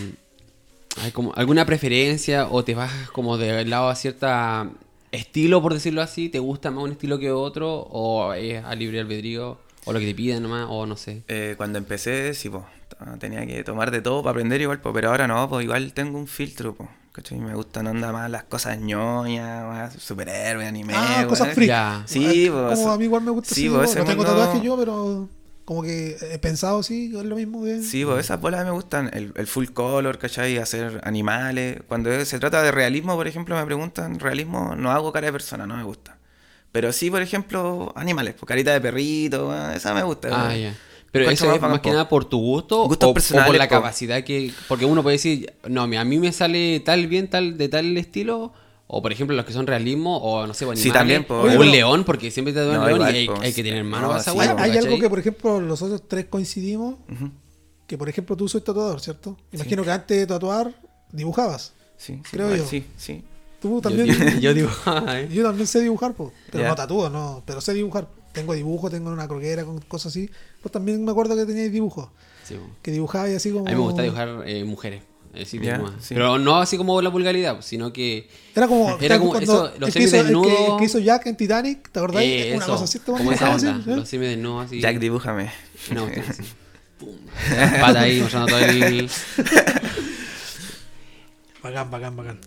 ay, 1.03 1.11
como 1.13 1.33
alguna 1.35 1.65
preferencia 1.67 2.49
o 2.49 2.65
te 2.65 2.75
vas 2.75 2.93
como 3.13 3.37
del 3.37 3.69
lado 3.71 3.89
a 3.89 3.95
cierta 3.95 4.71
estilo, 5.13 5.63
por 5.63 5.75
decirlo 5.75 6.03
así? 6.03 6.29
¿Te 6.29 6.39
gusta 6.39 6.71
más 6.71 6.85
un 6.85 6.93
estilo 6.93 7.19
que 7.19 7.31
otro? 7.31 7.87
¿O 7.91 8.33
es 8.35 8.65
a 8.65 8.75
libre 8.75 9.01
albedrío? 9.01 9.59
¿O 9.85 9.93
lo 9.93 9.99
que 9.99 10.07
te 10.07 10.15
piden 10.15 10.43
nomás? 10.43 10.67
¿O 10.69 10.87
no 10.87 10.97
sé? 10.97 11.23
Eh, 11.29 11.55
cuando 11.57 11.79
empecé, 11.79 12.35
sí, 12.35 12.51
pues, 12.51 12.65
tenía 13.19 13.47
que 13.47 13.65
tomar 13.65 13.91
de 13.91 14.03
todo 14.03 14.23
para 14.23 14.33
aprender 14.33 14.61
igual, 14.61 14.81
po, 14.81 14.93
pero 14.93 15.11
ahora 15.11 15.27
no, 15.27 15.49
pues 15.49 15.65
igual 15.65 15.93
tengo 15.93 16.19
un 16.19 16.27
filtro, 16.27 16.75
pues. 16.75 16.89
¿cachai? 17.13 17.39
Me 17.39 17.55
gustan 17.55 17.87
onda 17.89 18.13
más 18.13 18.31
las 18.31 18.45
cosas 18.45 18.79
ñoñas, 18.79 19.65
más 19.65 19.95
superhéroes, 19.95 20.69
anime. 20.69 20.93
Ah, 20.97 21.25
cosas 21.29 21.55
freak. 21.55 21.69
Ya. 21.69 22.03
Sí, 22.07 22.49
pues, 22.51 22.79
Como 22.79 22.93
a 22.93 22.99
mí 22.99 23.05
igual 23.05 23.23
me 23.23 23.31
gusta 23.31 23.55
sí, 23.55 23.67
así, 23.67 23.75
pues, 23.75 23.97
no 23.97 24.05
tengo 24.05 24.25
tatuajes 24.25 24.63
yo, 24.63 24.77
pero 24.77 25.29
como 25.69 25.83
que 25.83 26.17
he 26.23 26.39
pensado 26.39 26.79
así, 26.79 27.13
es 27.15 27.25
lo 27.27 27.37
mismo 27.37 27.63
que... 27.63 27.83
Sí, 27.83 28.03
pues 28.03 28.21
esas 28.25 28.41
bolas 28.41 28.65
me 28.65 28.71
gustan, 28.71 29.11
el, 29.13 29.35
el 29.37 29.47
full 29.47 29.67
color, 29.67 30.17
¿cachai? 30.17 30.57
Hacer 30.57 30.99
animales. 31.05 31.83
Cuando 31.87 32.25
se 32.25 32.39
trata 32.39 32.63
de 32.63 32.73
realismo, 32.73 33.15
por 33.17 33.29
ejemplo, 33.29 33.55
me 33.55 33.67
preguntan, 33.67 34.19
realismo 34.19 34.75
no 34.77 34.91
hago 34.91 35.13
cara 35.13 35.27
de 35.27 35.33
persona, 35.33 35.67
no 35.67 35.77
me 35.77 35.83
gusta. 35.83 36.17
Pero 36.73 36.91
sí, 36.91 37.11
por 37.11 37.21
ejemplo, 37.21 37.93
animales, 37.97 38.33
pues 38.33 38.49
carita 38.49 38.73
de 38.73 38.81
perrito, 38.81 39.51
weón, 39.51 39.73
esa 39.73 39.93
me 39.93 40.03
gusta. 40.05 40.29
Ah, 40.33 40.57
ya. 40.57 40.75
Pero 41.13 41.29
eso 41.29 41.53
es 41.53 41.61
más 41.61 41.71
más 41.71 41.81
que 41.81 41.91
nada 41.91 42.09
por 42.09 42.25
tu 42.25 42.39
gusto 42.39 42.85
Gustos 42.85 43.09
o, 43.33 43.39
o 43.39 43.45
por 43.45 43.55
la 43.55 43.69
po. 43.69 43.75
capacidad 43.75 44.25
que... 44.25 44.51
Porque 44.69 44.87
uno 44.87 45.03
puede 45.03 45.17
decir, 45.17 45.53
no, 45.69 45.83
a 45.83 45.87
mí 45.87 46.19
me 46.19 46.33
sale 46.33 46.81
tal 46.81 47.09
bien, 47.09 47.29
tal 47.29 47.59
de 47.59 47.69
tal 47.69 47.95
estilo... 47.99 48.55
O 48.91 49.03
por 49.03 49.13
ejemplo 49.13 49.37
los 49.37 49.45
que 49.45 49.53
son 49.53 49.67
realismo 49.67 50.17
o 50.17 50.47
no 50.47 50.55
sé, 50.55 50.65
o 50.65 50.75
Sí, 50.75 50.89
animales, 50.89 50.93
también, 50.99 51.25
po. 51.25 51.35
o 51.35 51.61
un 51.61 51.71
león, 51.71 52.05
porque 52.05 52.31
siempre 52.31 52.55
te 52.55 52.61
No, 52.61 52.67
un 52.81 52.87
león 52.87 52.91
igual, 52.97 53.15
y 53.15 53.19
hay, 53.19 53.27
po. 53.27 53.35
hay 53.41 53.53
que 53.53 53.63
tener 53.63 53.85
mano 53.85 54.09
No, 54.09 54.17
esa 54.17 54.33
sí, 54.33 54.39
Hay, 54.39 54.77
algo 54.79 54.99
que, 54.99 55.11
por 55.11 55.19
ejemplo, 55.19 55.61
nosotros 55.61 56.03
tres 56.09 56.25
coincidimos, 56.27 56.97
que 57.87 57.99
por 57.99 58.09
ejemplo 58.09 58.35
tú 58.37 58.49
soy 58.49 58.63
tatuador, 58.63 59.01
¿cierto? 59.01 59.37
Imagino 59.53 59.85
que 59.85 59.91
antes 59.91 60.17
de 60.19 60.27
tatuar 60.27 60.75
dibujabas. 61.13 61.73
Sí, 61.99 62.15
sí, 62.25 62.31
Creo 62.31 62.47
igual, 62.47 62.61
yo. 62.61 62.67
Sí, 62.67 62.85
sí. 62.97 63.25
Tú 63.61 63.75
Yo, 63.77 63.81
también. 63.83 64.41
yo 64.41 64.55
digo, 64.55 64.71
ay. 64.87 65.29
Yo 65.33 65.43
también 65.43 65.67
sé 65.67 65.81
dibujar, 65.81 66.15
po, 66.15 66.33
pero 66.51 66.69
no 66.69 66.75
tatúo, 66.75 67.11
no, 67.11 67.43
pero 67.45 67.61
sé 67.61 67.75
dibujar. 67.75 68.09
Tengo 68.33 68.55
dibujo, 68.55 68.89
tengo 68.89 69.11
una 69.11 69.27
croquera 69.27 69.65
con 69.65 69.81
cosas 69.81 70.13
así. 70.13 70.31
Pues 70.63 70.71
también 70.71 71.05
me 71.05 71.11
acuerdo 71.11 71.35
que 71.35 71.45
teníais 71.45 71.73
dibujos, 71.73 72.09
Sí, 72.45 72.57
que 72.83 72.91
dibujabais 72.93 73.37
así 73.37 73.51
como... 73.51 73.67
A 73.67 73.71
mí 73.71 73.75
me 73.75 73.83
gusta 73.83 74.03
dibujar 74.03 74.45
eh, 74.47 74.65
mujeres. 74.65 75.03
Sí, 75.45 75.59
Ya, 75.61 75.73
desnudas. 75.73 76.05
sí. 76.05 76.15
Pero 76.15 76.39
no 76.39 76.57
así 76.57 76.77
como 76.77 77.01
la 77.03 77.11
vulgaridad, 77.11 77.61
sino 77.63 77.93
que. 77.93 78.29
Era 78.55 78.67
como, 78.69 78.97
Era 79.01 79.19
como 79.19 79.37
eso, 79.37 79.73
los 79.79 79.95
hizo, 79.97 80.17
el, 80.21 80.27
que, 80.43 80.77
que 80.79 80.85
hizo 80.85 80.99
Jack 80.99 81.27
en 81.27 81.37
Titanic, 81.37 81.91
¿te 81.91 81.99
acordás? 81.99 82.23
eh, 82.25 82.53
una 82.55 82.65
eso, 82.65 82.73
cosa 82.73 82.85
así, 82.85 82.99
te 82.99 83.05
como 83.13 83.33
esa 83.33 83.55
así, 83.55 83.67
onda. 83.67 83.93
¿eh? 83.93 83.97
Los 83.97 84.09
semidesnudos 84.09 84.67
así. 84.67 84.81
Jack, 84.81 84.99
dibújame. 84.99 85.51
Una 85.91 86.01
cuestión 86.03 86.27
así. 86.29 86.43
Pum. 86.99 87.17
Pata 87.81 88.01
ahí, 88.01 88.21
mostrando 88.21 88.49
todo 88.49 88.59
el. 88.61 89.11
Bacán, 91.63 91.91
bacán, 91.91 92.17
bacán. 92.17 92.41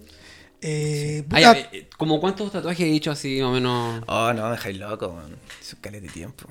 Eh, 0.61 1.23
Ay, 1.31 1.87
como 1.97 2.19
cuántos 2.19 2.51
tatuajes 2.51 2.85
he 2.85 2.95
hecho 2.95 3.11
así, 3.11 3.39
más 3.41 3.49
o 3.49 3.53
menos. 3.53 4.03
Oh, 4.07 4.31
no, 4.33 4.45
me 4.45 4.51
dejáis 4.51 4.77
loco, 4.77 5.11
man. 5.11 5.35
Es 5.59 5.73
un 5.73 5.91
de 5.91 6.01
tiempo. 6.01 6.45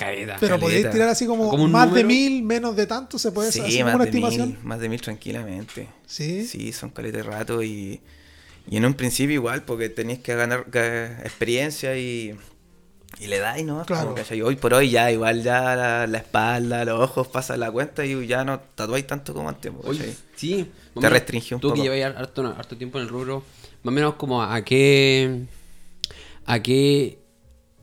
Pero 0.00 0.38
caleta. 0.40 0.58
podéis 0.58 0.90
tirar 0.90 1.08
así 1.08 1.26
como, 1.26 1.48
Como 1.50 1.68
más 1.68 1.92
de 1.92 2.04
mil, 2.04 2.42
menos 2.42 2.74
de 2.76 2.86
tanto, 2.86 3.18
se 3.18 3.32
puede 3.32 3.50
hacer 3.50 3.64
Sí, 3.66 3.72
como 3.78 3.84
más 3.86 3.94
una 3.96 4.04
de 4.04 4.10
estimación. 4.10 4.48
mil, 4.48 4.58
más 4.62 4.80
de 4.80 4.88
mil 4.88 5.00
tranquilamente. 5.00 5.88
Sí. 6.06 6.46
Sí, 6.46 6.72
son 6.72 6.90
caletes 6.90 7.24
de 7.24 7.30
rato 7.30 7.62
y, 7.62 8.00
y 8.68 8.76
en 8.76 8.84
un 8.86 8.94
principio 8.94 9.34
igual, 9.34 9.62
porque 9.64 9.88
tenéis 9.88 10.20
que 10.20 10.34
ganar 10.34 10.66
ga- 10.70 11.20
experiencia 11.20 11.96
y, 11.98 12.34
y 13.18 13.26
le 13.26 13.38
dais, 13.38 13.64
¿no? 13.66 13.84
Claro. 13.84 14.14
Hoy 14.44 14.56
por 14.56 14.72
hoy 14.74 14.90
ya 14.90 15.10
igual 15.12 15.42
ya 15.42 15.76
la, 15.76 16.06
la 16.06 16.18
espalda, 16.18 16.84
los 16.84 17.00
ojos 17.00 17.28
pasan 17.28 17.60
la 17.60 17.70
cuenta 17.70 18.04
y 18.06 18.26
ya 18.26 18.44
no 18.44 18.60
tatuáis 18.74 19.06
tanto 19.06 19.34
como 19.34 19.48
antes, 19.48 19.70
po, 19.72 19.80
Oye, 19.88 19.98
¿cachai? 19.98 20.16
sí. 20.36 20.70
Te 21.00 21.08
restringió 21.08 21.56
un 21.56 21.60
tú 21.60 21.68
poco. 21.68 21.76
que 21.76 21.82
lleváis 21.88 22.04
harto, 22.16 22.46
harto 22.46 22.76
tiempo 22.76 22.98
en 22.98 23.04
el 23.04 23.10
rubro, 23.10 23.44
más 23.84 23.92
o 23.92 23.94
menos 23.94 24.14
como 24.14 24.42
a 24.42 24.62
qué. 24.64 25.42
a 26.46 26.60
qué. 26.62 27.18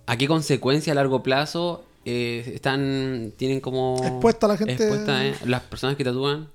a 0.06 0.17
qué 0.17 0.27
consecuencia 0.27 0.91
a 0.91 0.95
largo 0.95 1.23
plazo 1.23 1.86
eh, 2.07 2.51
están. 2.55 3.33
tienen 3.35 3.59
como. 3.59 4.01
Expuesta 4.03 4.47
la 4.47 4.57
gente- 4.57 4.73
expuesta, 4.73 5.25
eh, 5.25 5.35
las 5.45 5.61
personas 5.63 5.95
que 5.97 6.03
tatúan. 6.03 6.49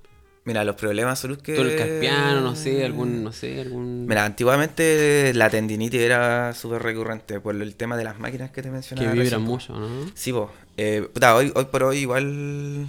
Mira, 0.44 0.64
los 0.64 0.74
problemas 0.74 1.20
son 1.20 1.30
los 1.30 1.38
que... 1.38 1.54
Todo 1.54 1.70
el 1.70 1.76
carpiano, 1.76 2.40
no 2.40 2.56
sé, 2.56 2.84
algún. 2.84 3.22
no 3.22 3.30
sé, 3.30 3.60
algún. 3.60 4.06
Mira, 4.06 4.24
antiguamente 4.24 5.32
la 5.34 5.48
tendinitis 5.48 6.00
era 6.00 6.52
súper 6.52 6.82
recurrente 6.82 7.38
por 7.38 7.54
el 7.54 7.76
tema 7.76 7.96
de 7.96 8.02
las 8.02 8.18
máquinas 8.18 8.50
que 8.50 8.60
te 8.60 8.70
mencionaba. 8.70 9.12
que 9.12 9.20
vibran 9.20 9.42
mucho, 9.42 9.78
¿no? 9.78 9.88
Sí, 10.14 10.32
pues. 10.32 11.06
puta, 11.12 11.36
hoy, 11.36 11.52
hoy 11.54 11.66
por 11.66 11.84
hoy 11.84 11.98
igual 11.98 12.88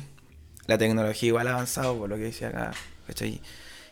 la 0.65 0.78
tecnología 0.80 1.28
igual 1.28 1.47
ha 1.47 1.54
avanzado, 1.54 1.95
por 1.95 2.10
lo 2.10 2.15
que 2.15 2.23
decía 2.23 2.47
acá, 2.47 2.71
¿cachai? 3.06 3.39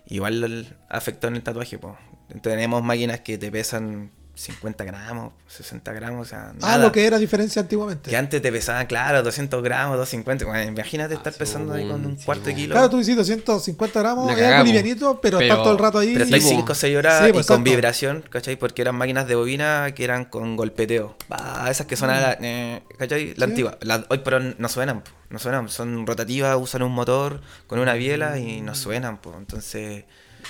Igual 0.08 0.76
afectó 0.90 1.28
en 1.28 1.36
el 1.36 1.44
tatuaje, 1.44 1.78
pues. 1.78 1.94
Tenemos 2.42 2.82
máquinas 2.82 3.20
que 3.20 3.38
te 3.38 3.52
pesan 3.52 4.10
50 4.34 4.84
gramos, 4.86 5.34
60 5.48 5.92
gramos, 5.94 6.26
o 6.28 6.30
sea, 6.30 6.54
Ah, 6.62 6.78
lo 6.78 6.92
que 6.92 7.06
era 7.06 7.18
diferencia 7.20 7.62
antiguamente. 7.62 8.10
Que 8.10 8.18
antes 8.18 8.42
te 8.42 8.52
pesaban, 8.52 8.88
claro, 8.88 9.22
200 9.22 9.62
gramos, 9.62 9.98
250. 9.98 10.46
Bueno, 10.46 10.64
imagínate 10.72 11.14
Ah, 11.14 11.18
estar 11.18 11.34
sí, 11.34 11.40
pesando 11.40 11.74
ahí 11.74 11.88
con 11.88 12.04
un 12.06 12.18
sí, 12.18 12.26
cuarto 12.26 12.46
de 12.46 12.56
kilo. 12.56 12.74
Claro, 12.74 12.90
tú 12.90 12.98
dices 12.98 13.16
250 13.18 14.00
gramos, 14.00 14.32
po. 14.34 14.64
livianito, 14.64 15.20
pero, 15.22 15.38
Pero- 15.38 15.52
estar 15.52 15.64
todo 15.64 15.74
el 15.74 15.80
rato 15.80 16.00
ahí. 16.00 16.14
Pero 16.14 16.24
estáis 16.26 16.44
po. 16.44 16.50
5 16.50 16.72
o 16.72 16.76
6 16.76 16.98
horas 16.98 17.24
Sí, 17.24 17.30
y 17.30 17.34
pues, 17.34 17.46
con 17.46 17.64
vibración, 17.64 18.24
¿cachai? 18.30 18.56
Porque 18.56 18.82
eran 18.82 18.96
máquinas 18.96 19.28
de 19.28 19.36
bobina 19.36 19.94
que 19.94 20.04
eran 20.06 20.26
con 20.26 20.56
golpeteo. 20.56 21.16
Bah, 21.28 21.68
esas 21.70 21.86
que 21.86 21.96
sonaban, 21.98 22.22
la- 22.24 22.38
eh, 22.42 22.82
¿cachai? 22.98 23.34
La 23.36 23.46
Sí. 23.46 23.52
antigua. 23.52 23.78
La- 23.82 24.06
hoy 24.10 24.22
pero 24.24 24.40
no 24.40 24.70
suenan, 24.70 25.02
po, 25.02 25.12
no 25.30 25.40
suenan. 25.40 25.68
Son 25.70 26.08
rotativas, 26.08 26.58
usan 26.60 26.82
un 26.84 26.94
motor 26.94 27.42
con 27.68 27.80
una 27.80 27.94
biela 27.94 28.40
y 28.40 28.62
no 28.62 28.74
suenan, 28.76 29.18
pues. 29.20 29.36
Entonces 29.38 30.06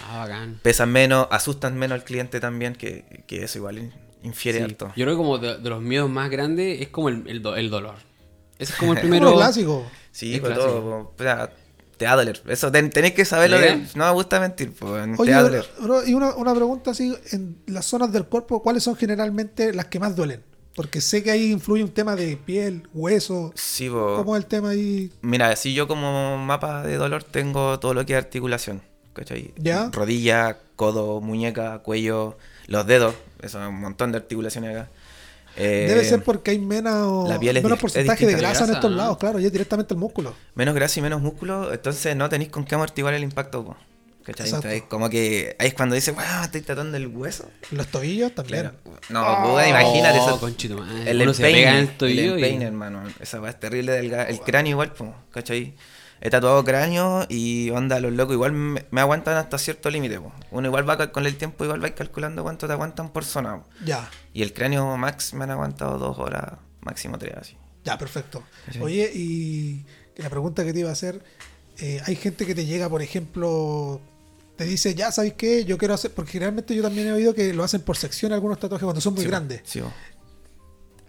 Ah, 0.10 0.20
bacán. 0.20 0.60
pesan 0.64 0.92
menos, 0.92 1.28
asustan 1.32 1.78
menos 1.78 1.96
al 1.96 2.04
cliente 2.04 2.39
también, 2.39 2.76
que, 2.76 3.24
que 3.28 3.43
eso 3.43 3.58
igual 3.60 3.78
in- 3.80 3.93
infiere 4.24 4.60
Sí. 4.60 4.64
harto. 4.66 4.88
Yo 4.95 5.06
creo 5.06 5.10
que 5.10 5.18
como 5.18 5.38
de, 5.38 5.58
de 5.58 5.70
los 5.70 5.82
miedos 5.82 6.10
más 6.10 6.30
grandes 6.30 6.82
es 6.82 6.89
como 6.89 7.10
el, 7.10 7.24
el, 7.28 7.41
do- 7.41 7.56
el 7.56 7.70
dolor. 7.70 7.95
Ese 8.60 8.74
es 8.74 8.80
como 8.80 8.91
el 8.93 8.97
Es 8.99 9.02
primero. 9.02 9.30
lo 9.32 9.36
clásico. 9.38 9.86
Sí, 10.12 10.36
Es 10.36 10.39
pues 10.41 10.54
clásico. 10.54 10.74
todo, 10.74 10.82
po, 11.08 11.14
o 11.18 11.24
sea, 11.24 11.52
te 11.97 12.06
va 12.06 12.12
a 12.14 12.16
doler. 12.16 12.41
Eso 12.47 12.72
ten- 12.72 12.89
tenéis 12.89 13.14
que 13.14 13.26
saberlo. 13.26 13.58
de- 13.58 13.64
¿Legal? 13.76 13.88
no 13.95 14.06
me 14.06 14.12
gusta 14.12 14.39
mentir, 14.39 14.74
pues, 14.74 15.18
te 15.18 15.32
va 15.32 15.38
a 15.38 15.43
doler. 15.43 15.66
bro, 15.82 16.06
y 16.08 16.14
una, 16.14 16.36
una 16.36 16.54
pregunta 16.54 16.91
así, 16.91 17.16
en 17.32 17.58
las 17.68 17.86
zonas 17.86 18.12
del 18.12 18.26
cuerpo, 18.26 18.62
¿cuáles 18.62 18.84
son 18.84 18.95
generalmente 18.95 19.74
las 19.74 19.86
que 19.86 19.99
más 19.99 20.16
duelen? 20.16 20.43
Porque 20.74 21.02
sé 21.02 21.22
que 21.22 21.32
ahí 21.32 21.52
influye 21.52 21.84
un 21.84 21.91
tema 21.91 22.16
de 22.16 22.38
piel, 22.38 22.88
hueso. 22.93 23.52
Sí, 23.56 23.89
po. 23.89 24.16
¿Cómo 24.18 24.38
es 24.38 24.43
el 24.43 24.47
tema 24.47 24.70
ahí? 24.70 25.12
Mira, 25.22 25.54
si 25.58 25.74
yo 25.74 25.86
como 25.88 26.38
mapa 26.38 26.84
de 26.84 26.95
dolor 26.95 27.24
tengo 27.26 27.78
todo 27.80 27.93
lo 27.93 28.06
que 28.06 28.14
es 28.14 28.18
articulación, 28.18 28.82
¿cachai? 29.14 29.53
Ya. 29.57 29.89
Rodilla, 29.91 30.57
codo, 30.76 31.22
muñeca, 31.22 31.80
cuello, 31.80 32.38
los 32.68 32.86
dedos, 32.88 33.16
eso 33.41 33.62
es 33.62 33.68
un 33.70 33.80
montón 33.80 34.12
de 34.12 34.18
articulaciones 34.20 34.76
acá. 34.76 34.89
Eh, 35.57 35.86
Debe 35.89 36.05
ser 36.05 36.24
porque 36.24 36.51
hay 36.51 36.59
menos, 36.59 37.28
la 37.28 37.38
piel 37.38 37.57
es 37.57 37.64
menos 37.64 37.78
es 37.78 37.82
porcentaje 37.82 38.26
de 38.26 38.36
grasa 38.36 38.64
en 38.66 38.72
estos 38.72 38.89
¿no? 38.89 38.95
lados, 38.97 39.18
claro, 39.18 39.39
y 39.39 39.45
es 39.45 39.51
directamente 39.51 39.93
el 39.93 39.99
músculo. 39.99 40.34
menos 40.55 40.74
grasa 40.74 40.99
y 40.99 41.03
menos 41.03 41.22
músculo, 41.22 41.74
entonces 41.74 42.16
no 42.16 42.30
tenéis 42.30 42.49
con 42.51 42.64
qué 42.64 42.76
amortiguar 42.76 43.14
el 43.14 43.24
impacto. 43.24 43.66
po. 43.66 43.78
¿Cachai? 44.24 44.88
Como 44.88 45.09
que 45.09 45.55
ahí 45.57 45.70
es 45.70 45.74
cuando 45.74 45.95
dices, 45.95 46.14
wow, 46.14 46.43
estoy 46.43 46.62
tratando 46.62 46.95
el 46.95 47.07
hueso. 47.07 47.49
Los 47.72 47.88
tobillos 47.88 48.34
también. 48.36 48.72
No, 49.09 49.41
puta, 49.43 49.68
imagínate 49.68 50.20
Oh, 50.20 50.28
eso. 50.30 50.39
conchito. 50.39 50.86
El 51.07 51.20
empeine, 51.22 51.80
el 51.80 52.09
y- 52.12 52.28
empeine, 52.30 52.66
hermano. 52.66 53.01
Esa 53.20 53.41
weá 53.41 53.49
es 53.49 53.59
terrible 53.59 53.93
del 53.93 54.12
ga- 54.12 54.28
El 54.30 54.39
cráneo 54.41 54.72
igual, 54.74 54.93
po, 54.93 55.14
¿cachai? 55.32 55.74
He 56.24 56.30
tatuado 56.30 56.63
cráneo 56.63 57.26
y 57.30 57.72
onda, 57.72 57.99
los 57.99 58.13
locos 58.13 58.34
igual 58.36 58.51
me, 58.51 58.86
me 58.91 59.01
aguantan 59.01 59.38
hasta 59.38 59.57
cierto 59.57 59.89
límite. 59.89 60.19
Uno 60.51 60.67
igual 60.67 60.88
va 60.88 61.11
con 61.11 61.26
el 61.26 61.36
tiempo, 61.36 61.63
igual 61.65 61.84
va 61.84 61.89
calculando 61.95 62.43
cuánto 62.43 62.67
te 62.67 62.74
aguantan 62.74 63.09
por 63.11 63.26
zona. 63.26 63.57
po. 63.57 63.69
Ya, 63.86 64.09
Y 64.34 64.43
el 64.43 64.53
cráneo 64.53 64.95
max 64.97 65.34
me 65.34 65.43
han 65.45 65.51
aguantado 65.51 65.97
dos 65.97 66.19
horas, 66.19 66.59
máximo 66.82 67.17
tres, 67.17 67.34
así. 67.38 67.57
ya, 67.84 67.97
perfecto. 67.97 68.43
Oye, 68.82 69.11
y 69.13 69.84
la 70.17 70.30
pregunta 70.30 70.63
que 70.63 70.74
te 70.74 70.80
iba 70.82 70.89
a 70.89 70.93
hacer, 70.93 71.24
eh, 71.80 71.99
hay 72.05 72.15
gente 72.15 72.45
que 72.45 72.53
te 72.53 72.67
llega, 72.67 72.88
por 72.88 73.01
ejemplo, 73.01 73.99
te 74.57 74.65
dice, 74.65 74.93
ya, 74.93 75.11
¿sabes 75.11 75.34
qué? 75.34 75.65
Yo 75.65 75.80
quiero 75.80 75.95
hacer, 75.95 76.11
porque 76.13 76.34
generalmente 76.34 76.76
yo 76.76 76.84
también 76.84 77.07
he 77.07 77.11
oído 77.13 77.34
que 77.34 77.51
lo 77.51 77.63
hacen 77.63 77.82
por 77.82 77.97
sección 77.97 78.32
algunos 78.32 78.59
tatuajes 78.59 78.84
cuando 78.86 79.01
son 79.01 79.15
muy 79.15 79.24
Sí, 79.24 79.28
grandes. 79.30 79.61
Sí. 79.65 79.82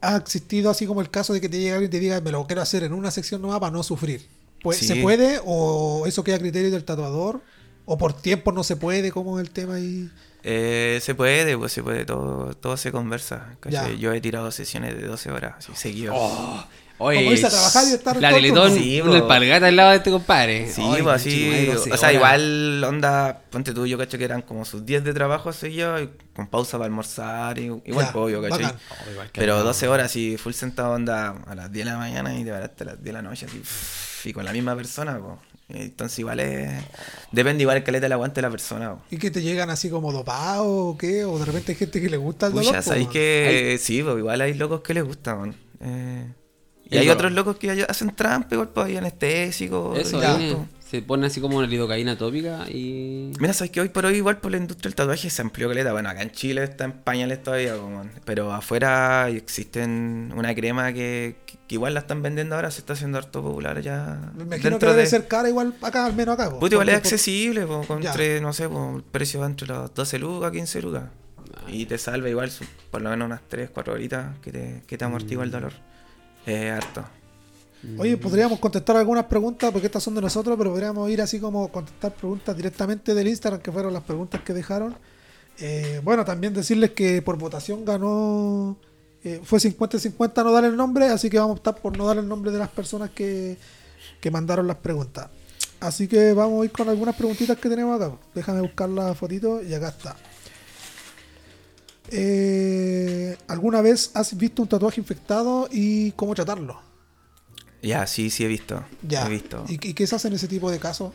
¿Ha 0.00 0.16
existido 0.16 0.70
así 0.70 0.86
como 0.86 1.00
el 1.02 1.10
caso 1.10 1.32
de 1.34 1.40
que 1.42 1.48
te 1.50 1.58
llegue 1.58 1.72
alguien 1.72 1.88
y 1.88 1.92
te 1.92 2.00
diga, 2.00 2.20
me 2.22 2.30
lo 2.32 2.46
quiero 2.46 2.62
hacer 2.62 2.82
en 2.82 2.92
una 2.94 3.10
sección 3.10 3.42
nomás 3.42 3.60
para 3.60 3.70
no 3.72 3.82
sufrir? 3.82 4.26
Pues, 4.62 4.78
Sí. 4.78 4.86
¿Se 4.86 4.96
puede 4.96 5.40
o 5.44 6.06
eso 6.06 6.22
queda 6.24 6.36
a 6.36 6.38
criterio 6.38 6.70
del 6.70 6.84
tatuador? 6.84 7.42
¿O 7.84 7.98
por 7.98 8.12
tiempo 8.12 8.52
no 8.52 8.62
se 8.62 8.76
puede? 8.76 9.10
¿Cómo 9.10 9.38
es 9.38 9.46
el 9.46 9.52
tema 9.52 9.74
ahí? 9.74 10.08
Eh, 10.44 10.98
se 11.02 11.14
puede, 11.14 11.56
pues 11.56 11.72
se 11.72 11.82
puede, 11.82 12.04
todo, 12.04 12.54
todo 12.54 12.76
se 12.76 12.90
conversa. 12.90 13.56
Yo 13.98 14.12
he 14.12 14.20
tirado 14.20 14.50
sesiones 14.50 14.96
de 14.96 15.06
12 15.06 15.30
horas, 15.30 15.54
así, 15.58 15.72
seguido. 15.74 16.14
Oh, 16.16 16.64
oye, 17.03 17.18
Como 17.20 17.32
irse 17.32 17.46
a 17.46 17.50
trabajar 17.50 17.84
y 17.88 17.92
estar 17.92 18.16
La 18.20 18.28
el 18.30 18.34
Teletón. 18.36 18.74
Sí, 18.74 19.00
con 19.00 19.14
el 19.14 19.22
palgata 19.24 19.66
al 19.66 19.76
lado 19.76 19.90
de 19.90 19.96
este 19.96 20.11
compadre. 20.11 20.70
Sí, 20.72 20.82
Ay, 20.84 21.03
pues 21.03 21.16
así. 21.16 21.66
12 21.66 21.92
O 21.92 21.96
sea, 21.96 22.09
horas. 22.09 22.14
igual, 22.14 22.84
onda, 22.84 23.42
ponte 23.50 23.72
tú, 23.74 23.86
yo 23.86 23.98
cacho 23.98 24.18
que 24.18 24.24
eran 24.24 24.42
como 24.42 24.64
sus 24.64 24.84
10 24.86 25.05
de 25.05 25.12
trabajo 25.14 25.53
seguidos, 25.53 26.03
y 26.03 26.11
con 26.34 26.46
pausa 26.48 26.78
para 26.78 26.86
almorzar, 26.86 27.59
y, 27.59 27.64
igual, 27.84 28.07
Ya. 28.07 28.12
Oh, 28.14 28.28
igual 28.30 29.30
que 29.32 29.40
Pero 29.40 29.59
no. 29.59 29.64
12 29.64 29.88
horas, 29.88 30.07
así, 30.07 30.36
full 30.36 30.53
sentado, 30.53 30.92
onda, 30.94 31.34
a 31.46 31.55
las 31.55 31.70
10 31.70 31.84
de 31.86 31.92
la 31.92 31.98
mañana 31.98 32.38
y 32.38 32.44
te 32.44 32.50
paraste 32.50 32.84
a 32.84 32.86
las 32.86 32.94
10 32.96 33.05
de 33.05 33.12
la 33.12 33.22
noche, 33.22 33.46
así, 33.46 34.28
y 34.28 34.32
con 34.32 34.44
la 34.44 34.53
misma 34.53 34.74
persona, 34.76 35.18
pues. 35.18 35.38
Entonces, 35.68 36.18
igual 36.18 36.38
es. 36.40 36.70
Depende, 37.30 37.62
igual 37.62 37.78
el 37.78 37.82
caleta 37.82 38.05
del 38.05 38.12
aguante 38.12 38.36
de 38.36 38.42
la 38.42 38.50
persona, 38.50 38.90
po. 38.94 39.00
¿Y 39.11 39.16
que 39.16 39.30
te 39.30 39.40
llegan 39.40 39.70
así 39.70 39.88
como 39.88 40.12
dopados 40.12 40.66
o 40.66 40.98
qué? 40.98 41.24
¿O 41.24 41.38
de 41.38 41.46
repente 41.46 41.72
hay 41.72 41.78
gente 41.78 41.98
que 42.03 42.11
le 42.11 42.18
gusta 42.18 42.48
el 42.48 42.53
dolor? 42.53 42.66
Pucha, 42.66 42.82
po, 42.82 42.88
sabéis 42.88 43.09
que 43.09 43.78
sí, 43.80 44.03
pues 44.03 44.18
igual 44.18 44.40
hay 44.42 44.53
locos 44.53 44.82
que 44.82 44.92
les 44.92 45.03
gusta, 45.05 45.34
man. 45.34 45.55
Eh, 45.80 46.26
y 46.93 46.99
hay 46.99 47.09
otros 47.09 47.32
locos 47.32 47.57
que 47.57 47.70
hacen 47.88 48.14
trampa, 48.14 48.55
igual, 48.55 48.68
pues 48.68 48.86
hay 48.86 48.97
anestésicos. 48.99 49.99
Eso, 49.99 50.20
todo. 50.20 50.66
se 50.88 51.01
pone 51.01 51.26
así 51.26 51.40
como 51.40 51.57
una 51.57 51.66
lidocaína 51.66 52.18
tópica 52.18 52.68
y... 52.68 53.32
Mira, 53.40 53.55
sabes 53.55 53.70
que 53.70 53.80
hoy 53.80 53.88
por 53.88 54.05
hoy, 54.05 54.16
igual 54.16 54.38
por 54.38 54.51
la 54.51 54.59
industria 54.59 54.90
del 54.90 54.95
tatuaje 54.95 55.30
se 55.30 55.40
amplió 55.40 55.68
caleta. 55.68 55.93
Bueno, 55.93 56.11
acá 56.11 56.20
en 56.22 56.30
Chile 56.32 56.62
está 56.64 56.84
en 56.84 56.93
pañales 56.93 57.43
todavía, 57.43 57.76
como, 57.78 58.05
pero 58.26 58.53
afuera 58.53 59.30
existen 59.30 60.32
una 60.36 60.55
crema 60.55 60.93
que, 60.93 61.36
que 61.66 61.74
igual 61.76 61.95
la 61.95 62.01
están 62.01 62.20
vendiendo 62.22 62.57
ahora, 62.57 62.70
se 62.70 62.80
está 62.80 62.93
haciendo 62.93 63.16
harto 63.16 63.43
popular 63.43 63.80
ya. 63.80 64.32
Me 64.36 64.43
imagino 64.43 64.51
que 64.62 64.68
dentro 64.70 64.90
debe 64.90 65.03
de- 65.05 65.09
ser 65.09 65.26
cara 65.28 65.49
igual 65.49 65.74
acá, 65.80 66.05
al 66.05 66.14
menos 66.14 66.34
acá. 66.34 66.51
po. 66.51 66.61
Puta, 66.61 66.74
igual 66.74 66.88
es 66.90 66.95
por- 66.97 67.03
accesible, 67.05 67.66
po, 67.66 67.82
con 67.86 68.05
entre, 68.05 68.40
no 68.43 68.53
sé, 68.53 68.68
po, 68.68 68.95
el 68.97 69.03
precio 69.03 69.40
va 69.40 69.47
entre 69.47 69.68
los 69.68 69.95
12 69.95 70.18
lucas, 70.18 70.53
15 70.53 70.82
lucas. 70.82 71.05
Y 71.68 71.86
te 71.86 71.97
salva 71.97 72.28
igual 72.28 72.51
por 72.90 73.01
lo 73.01 73.09
menos 73.11 73.24
unas 73.26 73.40
3, 73.49 73.70
4 73.72 73.95
horitas 73.95 74.38
que 74.43 74.51
te, 74.53 74.82
que 74.86 74.99
te 74.99 75.05
amortigua 75.07 75.45
el 75.45 75.51
dolor. 75.51 75.72
Es 76.47 76.72
harto. 76.72 77.05
Oye, 77.99 78.16
podríamos 78.16 78.61
contestar 78.61 78.97
algunas 78.97 79.24
preguntas 79.24 79.72
porque 79.72 79.86
estas 79.86 80.03
son 80.03 80.14
de 80.14 80.20
nosotros, 80.20 80.57
pero 80.57 80.70
podríamos 80.70 81.11
ir 81.11 81.20
así 81.20 81.40
como 81.40 81.66
contestar 81.68 82.14
preguntas 82.14 82.57
directamente 82.57 83.12
del 83.12 83.26
Instagram, 83.26 83.61
que 83.61 83.72
fueron 83.72 83.93
las 83.93 84.05
preguntas 84.05 84.40
que 84.43 84.53
dejaron. 84.53 84.95
Eh, 85.59 86.01
bueno, 86.05 86.24
también 86.24 86.55
decirles 86.55 86.90
que 86.90 87.22
por 87.22 87.36
votación 87.36 87.84
ganó, 87.84 88.76
eh, 89.24 89.40
fue 89.43 89.59
50-50 89.59 90.45
no 90.45 90.53
dar 90.53 90.64
el 90.64 90.76
nombre, 90.76 91.07
así 91.07 91.28
que 91.28 91.38
vamos 91.38 91.57
a 91.57 91.59
optar 91.59 91.76
por 91.76 91.97
no 91.99 92.07
dar 92.07 92.18
el 92.18 92.28
nombre 92.28 92.53
de 92.53 92.59
las 92.59 92.68
personas 92.68 93.11
que, 93.11 93.59
que 94.20 94.30
mandaron 94.30 94.68
las 94.68 94.76
preguntas. 94.76 95.28
Así 95.80 96.07
que 96.07 96.32
vamos 96.32 96.62
a 96.62 96.64
ir 96.64 96.70
con 96.70 96.88
algunas 96.88 97.16
preguntitas 97.16 97.59
que 97.59 97.68
tenemos 97.68 98.01
acá. 98.01 98.16
Déjame 98.32 98.61
buscar 98.61 98.88
la 98.88 99.14
fotito 99.14 99.61
y 99.61 99.74
acá 99.74 99.88
está. 99.88 100.16
Eh, 102.12 103.36
¿Alguna 103.48 103.80
vez 103.82 104.10
has 104.14 104.36
visto 104.36 104.62
un 104.62 104.68
tatuaje 104.68 105.00
infectado 105.00 105.68
y 105.70 106.12
cómo 106.12 106.34
tratarlo? 106.34 106.80
Ya, 107.82 108.06
sí, 108.06 108.30
sí 108.30 108.44
he 108.44 108.48
visto. 108.48 108.84
Ya. 109.02 109.26
He 109.26 109.30
visto. 109.30 109.64
¿Y, 109.68 109.74
y 109.74 109.94
qué 109.94 110.06
se 110.06 110.14
hace 110.16 110.28
en 110.28 110.34
ese 110.34 110.46
tipo 110.48 110.70
de 110.70 110.78
casos? 110.78 111.12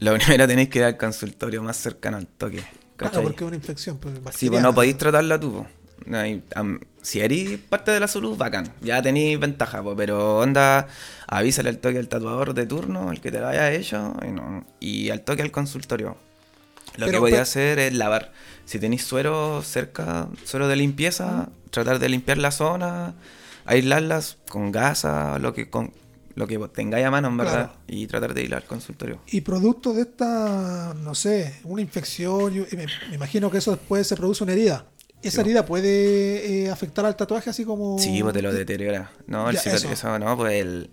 Lo 0.00 0.14
primero 0.16 0.46
tenéis 0.46 0.68
que 0.68 0.78
ir 0.78 0.84
al 0.84 0.96
consultorio 0.96 1.62
más 1.62 1.76
cercano 1.76 2.16
al 2.18 2.26
toque. 2.26 2.58
Claro, 2.96 3.12
¿cachai? 3.12 3.22
porque 3.22 3.44
es 3.44 3.48
una 3.48 3.56
infección. 3.56 3.98
Pues, 3.98 4.14
Sí, 4.36 4.48
pues 4.48 4.62
no 4.62 4.74
podéis 4.74 4.96
tratarla 4.98 5.38
tú. 5.40 5.66
No 6.06 6.18
si 7.02 7.20
eres 7.20 7.58
parte 7.58 7.90
de 7.90 8.00
la 8.00 8.08
salud, 8.08 8.36
bacán. 8.36 8.72
Ya 8.82 9.00
tenéis 9.02 9.38
ventaja, 9.40 9.82
po, 9.82 9.96
pero 9.96 10.38
onda, 10.38 10.86
avísale 11.26 11.70
al 11.70 11.78
toque 11.78 11.98
al 11.98 12.08
tatuador 12.08 12.54
de 12.54 12.66
turno, 12.66 13.10
el 13.10 13.20
que 13.20 13.30
te 13.30 13.40
lo 13.40 13.48
haya 13.48 13.72
hecho, 13.72 14.14
y, 14.26 14.30
no- 14.30 14.64
y 14.80 15.10
al 15.10 15.22
toque 15.22 15.42
al 15.42 15.50
consultorio. 15.50 16.16
Lo 16.96 17.06
Pero, 17.06 17.18
que 17.18 17.20
podía 17.20 17.36
pe- 17.36 17.42
hacer 17.42 17.78
es 17.78 17.94
lavar. 17.94 18.32
Si 18.68 18.78
tenéis 18.78 19.02
suero 19.02 19.62
cerca, 19.62 20.28
suero 20.44 20.68
de 20.68 20.76
limpieza, 20.76 21.48
tratar 21.70 21.98
de 21.98 22.10
limpiar 22.10 22.36
la 22.36 22.50
zona, 22.50 23.14
aislarlas 23.64 24.36
con 24.50 24.72
gasa, 24.72 25.38
lo 25.38 25.54
que 25.54 25.70
con 25.70 25.90
lo 26.34 26.46
que 26.46 26.58
tengáis 26.68 27.06
a 27.06 27.10
mano, 27.10 27.28
en 27.28 27.36
verdad, 27.38 27.64
Claro. 27.68 27.78
y 27.88 28.06
tratar 28.06 28.34
de 28.34 28.42
ir 28.44 28.54
al 28.54 28.64
consultorio. 28.64 29.20
Y 29.28 29.40
producto 29.40 29.94
de 29.94 30.02
esta, 30.02 30.94
no 31.02 31.14
sé, 31.14 31.60
una 31.64 31.80
infección, 31.80 32.52
yo- 32.52 32.64
me, 32.76 32.86
me 33.08 33.14
imagino 33.14 33.50
que 33.50 33.56
eso 33.56 33.70
después 33.72 34.06
se 34.06 34.16
produce 34.16 34.44
una 34.44 34.52
herida. 34.52 34.84
¿Esa 35.22 35.40
herida 35.40 35.64
puede 35.64 36.64
eh, 36.66 36.70
afectar 36.70 37.06
al 37.06 37.16
tatuaje 37.16 37.48
así 37.50 37.64
como...? 37.64 37.98
Sí, 37.98 38.22
pues 38.22 38.34
te 38.34 38.42
lo 38.42 38.52
deteriora. 38.52 39.10
No, 39.26 39.48
el 39.48 39.56
Ya, 39.56 39.62
cicat- 39.62 39.74
eso. 39.76 39.90
eso, 39.90 40.18
no, 40.18 40.36
pues 40.36 40.52
el... 40.60 40.90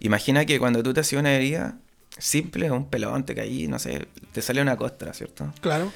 Imagina 0.00 0.44
que 0.44 0.58
cuando 0.58 0.82
tú 0.82 0.92
te 0.92 1.00
hacías 1.00 1.18
una 1.20 1.32
herida 1.32 1.78
simple, 2.18 2.70
un 2.70 2.88
pelón, 2.90 3.24
te 3.24 3.34
caí, 3.34 3.66
no 3.66 3.78
sé, 3.80 4.06
te 4.32 4.40
sale 4.42 4.60
una 4.62 4.76
costra, 4.76 5.12
¿cierto? 5.14 5.52
Claro. 5.62 5.90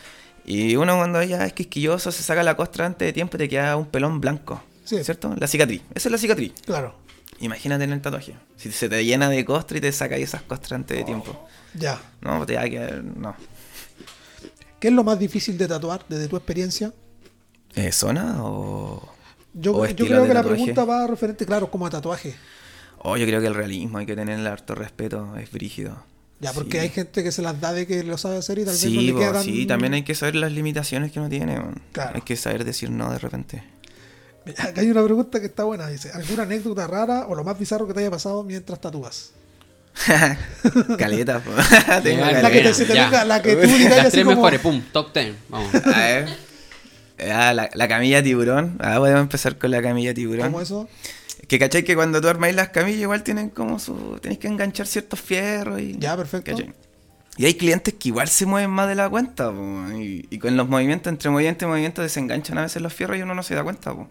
Y 0.50 0.74
uno 0.74 0.96
cuando 0.96 1.22
ya 1.22 1.46
es 1.46 1.52
quisquilloso 1.52 2.10
se 2.10 2.24
saca 2.24 2.42
la 2.42 2.56
costra 2.56 2.84
antes 2.84 3.06
de 3.06 3.12
tiempo 3.12 3.36
y 3.36 3.38
te 3.38 3.48
queda 3.48 3.76
un 3.76 3.86
pelón 3.86 4.20
blanco, 4.20 4.60
Sí. 4.84 5.04
¿cierto? 5.04 5.32
La 5.38 5.46
cicatriz, 5.46 5.82
esa 5.94 6.08
es 6.08 6.12
la 6.12 6.18
cicatriz. 6.18 6.52
Claro. 6.66 6.96
Imagínate 7.38 7.84
en 7.84 7.92
el 7.92 8.00
tatuaje. 8.02 8.34
Si 8.56 8.72
se 8.72 8.88
te 8.88 9.04
llena 9.04 9.30
de 9.30 9.44
costra 9.44 9.78
y 9.78 9.80
te 9.80 9.92
sacas 9.92 10.18
esas 10.18 10.42
costras 10.42 10.72
antes 10.72 10.98
de 10.98 11.04
tiempo. 11.04 11.46
Ya. 11.74 12.00
No, 12.20 12.44
te 12.46 12.56
va 12.56 12.62
a 12.62 12.68
quedar... 12.68 13.04
No. 13.04 13.36
¿Qué 14.80 14.88
es 14.88 14.94
lo 14.94 15.04
más 15.04 15.20
difícil 15.20 15.56
de 15.56 15.68
tatuar 15.68 16.04
desde 16.08 16.26
tu 16.26 16.36
experiencia? 16.36 16.92
Eh, 17.76 17.92
¿Zona 17.92 18.42
o...? 18.44 19.08
Yo, 19.54 19.76
o 19.76 19.86
yo 19.86 20.04
creo 20.06 20.26
que 20.26 20.34
la 20.34 20.42
pregunta 20.42 20.84
va 20.84 21.06
referente, 21.06 21.46
claro, 21.46 21.70
como 21.70 21.86
a 21.86 21.90
tatuaje. 21.90 22.34
Oh, 22.98 23.16
yo 23.16 23.24
creo 23.24 23.40
que 23.40 23.46
el 23.46 23.54
realismo 23.54 23.98
hay 23.98 24.06
que 24.06 24.16
tenerle 24.16 24.48
harto 24.48 24.74
respeto, 24.74 25.36
es 25.36 25.50
brígido. 25.52 26.04
Ya, 26.40 26.52
porque 26.54 26.72
Sí. 26.72 26.78
hay 26.78 26.88
gente 26.88 27.22
que 27.22 27.32
se 27.32 27.42
las 27.42 27.60
da 27.60 27.72
de 27.72 27.86
que 27.86 28.02
lo 28.02 28.16
sabe 28.16 28.38
hacer 28.38 28.58
y 28.58 28.64
tal 28.64 28.72
vez 28.74 28.84
no 28.86 29.00
le 29.02 29.12
po, 29.12 29.18
queda 29.18 29.32
tan... 29.34 29.44
sí, 29.44 29.66
también 29.66 29.92
hay 29.94 30.02
que 30.04 30.14
saber 30.14 30.36
las 30.36 30.50
limitaciones 30.52 31.12
que 31.12 31.20
uno 31.20 31.28
tiene. 31.28 31.56
man. 31.58 31.80
Claro. 31.92 32.12
Hay 32.14 32.22
que 32.22 32.36
saber 32.36 32.64
decir 32.64 32.90
no 32.90 33.12
de 33.12 33.18
repente. 33.18 33.62
Acá 34.56 34.80
hay 34.80 34.90
una 34.90 35.04
pregunta 35.04 35.38
que 35.38 35.46
está 35.46 35.64
buena. 35.64 35.86
Dice, 35.88 36.10
¿alguna 36.12 36.44
anécdota 36.44 36.86
rara 36.86 37.26
o 37.28 37.34
lo 37.34 37.44
más 37.44 37.58
bizarro 37.58 37.86
que 37.86 37.92
te 37.92 38.00
haya 38.00 38.10
pasado 38.10 38.42
mientras 38.42 38.80
tatúas? 38.80 39.32
Caleta, 40.98 41.40
po. 41.40 41.50
Tengo 42.02 42.20
Ya, 42.30 42.42
La 42.42 42.50
que 42.50 42.60
te- 42.62 42.74
se 42.74 42.84
te 42.86 42.92
venga, 42.94 43.24
la 43.24 43.42
que 43.42 43.56
tú 43.56 43.66
digas 43.66 43.96
Las 43.96 44.06
así 44.06 44.10
tres 44.12 44.24
como- 44.24 44.36
mejores, 44.36 44.60
pum, 44.60 44.82
top 44.92 45.12
ten, 45.12 45.36
vamos. 45.48 45.74
A 45.74 45.98
ver. 45.98 46.28
Ah, 47.30 47.52
la, 47.52 47.68
la 47.74 47.88
camilla 47.88 48.22
tiburón. 48.22 48.78
Ah, 48.80 48.96
podemos 48.96 49.20
empezar 49.20 49.58
con 49.58 49.70
la 49.70 49.82
camilla 49.82 50.14
tiburón. 50.14 50.46
¿Cómo 50.46 50.60
eso? 50.62 50.88
Que 51.48 51.58
cachai 51.58 51.84
que 51.84 51.94
cuando 51.94 52.20
tú 52.20 52.28
armáis 52.28 52.54
las 52.54 52.68
camillas 52.68 53.00
igual 53.00 53.22
tienen 53.22 53.50
como 53.50 53.78
su... 53.78 54.18
Tenéis 54.20 54.38
que 54.38 54.48
enganchar 54.48 54.86
ciertos 54.86 55.20
fierros 55.20 55.80
y... 55.80 55.96
Ya, 55.98 56.16
perfecto. 56.16 56.52
¿cachai? 56.52 56.72
Y 57.36 57.46
hay 57.46 57.54
clientes 57.54 57.94
que 57.94 58.08
igual 58.08 58.28
se 58.28 58.44
mueven 58.44 58.70
más 58.70 58.88
de 58.88 58.94
la 58.94 59.08
cuenta, 59.08 59.50
po, 59.50 59.92
y, 59.92 60.26
y 60.28 60.38
con 60.38 60.56
los 60.56 60.68
movimientos, 60.68 61.10
entre 61.10 61.30
movimiento 61.30 61.64
y 61.64 61.68
movimiento, 61.68 62.02
desenganchan 62.02 62.58
a 62.58 62.62
veces 62.62 62.82
los 62.82 62.92
fierros 62.92 63.16
y 63.16 63.22
uno 63.22 63.34
no 63.34 63.42
se 63.42 63.54
da 63.54 63.62
cuenta, 63.62 63.94
po. 63.94 64.08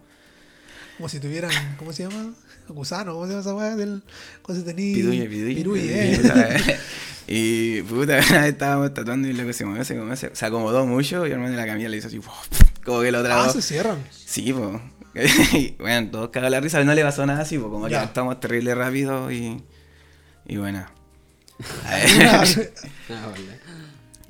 Como 0.96 1.08
si 1.08 1.20
tuvieran, 1.20 1.52
¿cómo 1.78 1.92
se 1.92 2.02
llama? 2.02 2.34
Gusano, 2.68 3.12
¿cómo 3.14 3.26
se 3.26 3.32
llama 3.32 3.40
esa 3.40 3.54
weá? 3.54 3.76
Del, 3.76 4.02
cuando 4.42 4.64
se 4.64 4.74
tenía... 4.74 4.94
Piduye, 4.94 5.26
piduye. 5.26 6.14
Eh. 6.14 6.78
Y 7.32 7.82
puta, 7.82 8.18
estábamos 8.48 8.92
tatuando 8.92 9.28
y 9.28 9.32
luego 9.32 9.52
se 9.52 9.64
movió, 9.64 9.84
se 9.84 9.94
movió, 9.94 10.16
se, 10.16 10.34
se 10.34 10.46
acomodó 10.46 10.84
mucho 10.84 11.24
y 11.24 11.28
el 11.28 11.34
hermano 11.34 11.52
de 11.52 11.58
la 11.58 11.66
camilla 11.66 11.88
le 11.88 11.96
hizo 11.96 12.08
así, 12.08 12.20
como 12.84 13.02
que 13.02 13.12
lo 13.12 13.22
tragó. 13.22 13.42
Ah, 13.42 13.48
se 13.48 13.62
cierran. 13.62 13.98
Sí, 14.10 14.52
pues. 14.52 14.82
bueno, 15.78 16.10
todos 16.10 16.30
cagaron 16.30 16.52
la 16.52 16.60
risa, 16.60 16.78
pero 16.78 16.86
no 16.86 16.94
le 16.94 17.02
pasó 17.02 17.24
nada 17.26 17.42
así, 17.42 17.58
pues 17.58 17.70
como 17.70 17.88
Ya. 17.88 18.00
que 18.00 18.04
estamos 18.06 18.38
terrible 18.40 18.74
rápido 18.74 19.30
y. 19.30 19.62
Y 20.46 20.56
bueno. 20.56 20.86
Una- 22.16 22.42
Ah. 23.10 23.32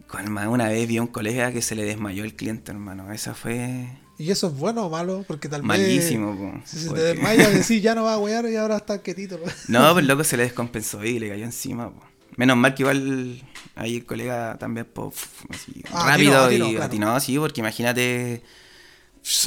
Con 0.08 0.32
más, 0.32 0.48
una 0.48 0.68
vez 0.68 0.88
vi 0.88 0.96
a 0.96 1.02
un 1.02 1.06
colega 1.08 1.52
que 1.52 1.62
se 1.62 1.74
le 1.76 1.84
desmayó 1.84 2.24
el 2.24 2.34
cliente, 2.34 2.72
hermano. 2.72 3.12
Esa 3.12 3.34
fue. 3.34 3.88
¿Y 4.18 4.30
eso 4.32 4.48
es 4.48 4.54
bueno 4.54 4.86
o 4.86 4.90
malo? 4.90 5.24
Porque 5.26 5.48
tal 5.48 5.60
vez. 5.62 5.68
Malísimo, 5.68 6.36
po, 6.36 6.60
Si 6.64 6.78
se 6.78 6.86
porque- 6.88 7.00
te 7.02 7.06
desmaya, 7.14 7.48
decís 7.50 7.80
ya 7.82 7.94
no 7.94 8.04
va 8.04 8.14
a 8.14 8.18
wear 8.18 8.44
y 8.46 8.56
ahora 8.56 8.76
está 8.78 9.00
quietito. 9.02 9.38
No, 9.68 9.92
pues 9.92 10.02
el 10.02 10.08
loco 10.08 10.24
se 10.24 10.36
le 10.36 10.42
descompensó 10.42 11.04
y 11.04 11.18
le 11.20 11.28
cayó 11.28 11.44
encima. 11.44 11.90
po. 11.90 12.02
Menos 12.36 12.56
mal 12.56 12.74
que 12.74 12.82
igual 12.82 13.40
ahí 13.76 13.96
el 13.98 14.04
colega 14.06 14.56
también 14.58 14.86
po, 14.92 15.12
así, 15.50 15.82
Ah, 15.92 16.06
rápido 16.08 16.50
y 16.50 16.58
claro. 16.58 16.82
atinó, 16.84 17.20
sí, 17.20 17.38
porque 17.38 17.60
imagínate 17.60 18.42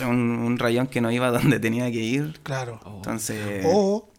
un, 0.02 0.18
un 0.18 0.58
rayón 0.60 0.88
que 0.88 1.02
no 1.02 1.12
iba 1.12 1.32
donde 1.32 1.60
tenía 1.60 1.92
que 1.92 2.00
ir. 2.00 2.40
Claro. 2.44 2.80
Oh. 2.86 2.96
Entonces, 2.98 3.64
O 3.68 4.10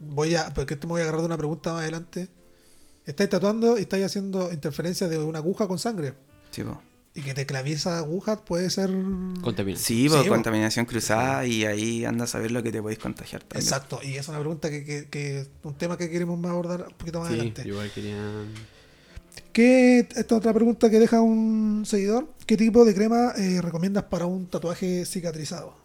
voy 0.00 0.34
a, 0.34 0.52
porque 0.54 0.74
esto 0.74 0.86
me 0.86 0.92
voy 0.92 1.00
a 1.00 1.04
agarrar 1.04 1.20
de 1.20 1.26
una 1.26 1.36
pregunta 1.38 1.72
más 1.72 1.82
adelante. 1.82 2.28
Estáis 3.06 3.28
tatuando 3.30 3.76
y 3.78 3.82
estáis 3.82 4.04
haciendo 4.06 4.50
interferencia 4.52 5.08
de 5.08 5.18
una 5.18 5.38
aguja 5.38 5.66
con 5.68 5.78
sangre. 5.78 6.14
sí, 6.50 6.62
po. 6.62 6.80
Y 7.16 7.22
que 7.22 7.32
te 7.32 7.46
claví 7.46 7.70
esa 7.70 7.98
aguja 7.98 8.44
puede 8.44 8.68
ser. 8.70 8.90
Contaminación. 9.40 9.76
Sí, 9.86 10.08
po, 10.08 10.18
Sí, 10.20 10.24
po. 10.28 10.34
contaminación 10.34 10.84
cruzada 10.84 11.46
y 11.46 11.64
ahí 11.64 12.04
andas 12.04 12.34
a 12.34 12.40
ver 12.40 12.50
lo 12.50 12.60
que 12.64 12.72
te 12.72 12.82
podéis 12.82 12.98
contagiar 12.98 13.40
también. 13.44 13.62
Exacto. 13.62 14.00
Y 14.02 14.16
es 14.16 14.26
una 14.26 14.40
pregunta 14.40 14.68
que, 14.68 14.84
que, 14.84 15.08
que- 15.08 15.46
un 15.62 15.74
tema 15.74 15.96
que 15.96 16.10
queremos 16.10 16.36
más 16.40 16.50
abordar 16.50 16.86
un 16.88 16.94
poquito 16.94 17.20
más 17.20 17.28
Sí, 17.28 17.34
adelante. 17.34 17.62
igual 17.68 17.88
quería... 17.94 18.16
¿Qué, 19.52 20.00
esta 20.16 20.36
otra 20.36 20.52
pregunta 20.52 20.90
que 20.90 20.98
deja 20.98 21.20
un 21.20 21.84
seguidor. 21.86 22.28
¿Qué 22.46 22.56
tipo 22.56 22.84
de 22.84 22.94
crema 22.94 23.32
eh, 23.36 23.60
recomiendas 23.62 24.04
para 24.04 24.26
un 24.26 24.46
tatuaje 24.46 25.04
cicatrizado? 25.06 25.76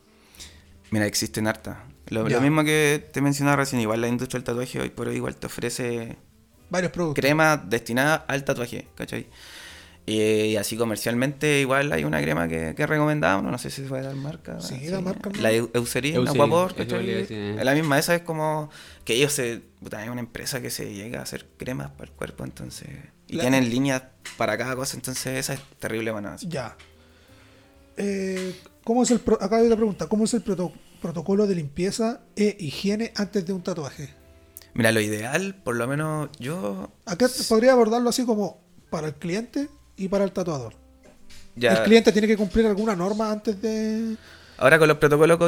Mira, 0.91 1.05
existen 1.05 1.47
hartas. 1.47 1.77
Lo, 2.07 2.25
mismo 2.41 2.63
que 2.63 3.07
te 3.13 3.21
mencionaba 3.21 3.57
recién, 3.57 3.81
igual 3.81 4.01
la 4.01 4.07
industria 4.07 4.39
del 4.39 4.43
tatuaje 4.45 4.79
hoy 4.81 4.89
por 4.89 5.07
hoy 5.07 5.17
igual 5.17 5.35
te 5.35 5.45
ofrece 5.45 6.17
Varios 6.71 6.91
productos. 6.91 7.21
crema 7.21 7.57
destinada 7.57 8.15
al 8.27 8.43
tatuaje, 8.43 8.87
¿cachai? 8.95 9.27
Y, 10.07 10.15
y 10.21 10.55
así 10.57 10.75
comercialmente 10.75 11.59
igual 11.59 11.91
hay 11.91 12.03
una 12.03 12.19
crema 12.19 12.47
que, 12.47 12.73
que 12.75 12.87
recomendamos, 12.87 13.51
no 13.51 13.57
sé 13.59 13.69
si 13.69 13.83
se 13.83 13.87
puede 13.87 14.01
dar 14.01 14.15
marca. 14.15 14.59
Sí, 14.59 14.87
da 14.87 15.01
marca, 15.01 15.29
¿no? 15.29 15.39
La 15.39 15.51
Eu- 15.51 15.69
Eucerin, 15.75 16.15
Eucerin, 16.15 16.41
Aquapor, 16.41 16.73
eh. 16.79 17.59
La 17.63 17.75
misma, 17.75 17.99
esa 17.99 18.15
es 18.15 18.21
como 18.23 18.71
que 19.05 19.13
ellos 19.13 19.31
se... 19.31 19.61
puta, 19.79 20.03
es 20.03 20.09
una 20.09 20.21
empresa 20.21 20.61
que 20.61 20.71
se 20.71 20.91
llega 20.91 21.19
a 21.19 21.23
hacer 21.23 21.45
cremas 21.57 21.91
para 21.91 22.09
el 22.09 22.15
cuerpo, 22.15 22.43
entonces... 22.43 22.89
Y 23.29 23.35
La- 23.35 23.41
tienen 23.43 23.69
líneas 23.69 24.03
para 24.37 24.57
cada 24.57 24.75
cosa, 24.75 24.97
entonces 24.97 25.37
esa 25.37 25.53
es 25.53 25.61
terrible 25.79 26.11
así. 26.11 26.47
Ya. 26.49 26.75
Eh, 27.97 28.55
¿cómo 28.83 29.03
es 29.03 29.11
el 29.11 29.19
pro- 29.19 29.41
acá 29.41 29.57
hay 29.57 29.65
otra 29.65 29.75
pregunta. 29.75 30.07
¿Cómo 30.07 30.25
es 30.25 30.33
el 30.33 30.41
proto- 30.43 30.73
protocolo 31.01 31.47
de 31.47 31.55
limpieza 31.55 32.21
e 32.35 32.55
higiene 32.59 33.11
antes 33.15 33.45
de 33.45 33.53
un 33.53 33.61
tatuaje? 33.61 34.13
Mira, 34.73 34.91
lo 34.91 35.01
ideal, 35.01 35.55
por 35.63 35.75
lo 35.75 35.87
menos 35.87 36.29
yo... 36.39 36.91
Acá 37.05 37.27
podría 37.47 37.73
abordarlo 37.73 38.09
así 38.09 38.25
como 38.25 38.59
para 38.89 39.07
el 39.07 39.15
cliente 39.15 39.67
y 39.97 40.07
para 40.07 40.23
el 40.23 40.31
tatuador. 40.31 40.73
Ya, 41.55 41.73
El 41.73 41.83
cliente 41.83 42.11
tiene 42.11 42.27
que 42.27 42.37
cumplir 42.37 42.65
alguna 42.65 42.95
norma 42.95 43.31
antes 43.31 43.61
de... 43.61 44.15
Ahora 44.57 44.77
con 44.77 44.87
los 44.87 44.97
protocolos 44.97 45.37
po. 45.37 45.45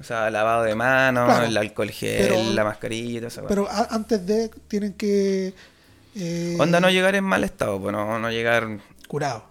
o 0.00 0.02
sea, 0.04 0.30
lavado 0.30 0.62
de 0.64 0.74
manos, 0.74 1.26
Claro. 1.26 1.46
el 1.46 1.56
alcohol 1.56 1.90
gel, 1.90 2.28
Pero- 2.28 2.52
la 2.52 2.64
mascarilla 2.64 3.10
y 3.10 3.16
todo 3.16 3.28
eso. 3.28 3.44
Pero 3.48 3.68
antes 3.70 4.26
de 4.26 4.48
tienen 4.68 4.94
que... 4.94 5.54
eh, 6.16 6.56
Onda 6.58 6.80
no 6.80 6.90
llegar 6.90 7.14
en 7.14 7.24
mal 7.24 7.44
estado, 7.44 7.80
pues 7.80 7.92
no, 7.92 8.18
no 8.18 8.30
llegar, 8.30 8.78
Curado. 9.08 9.44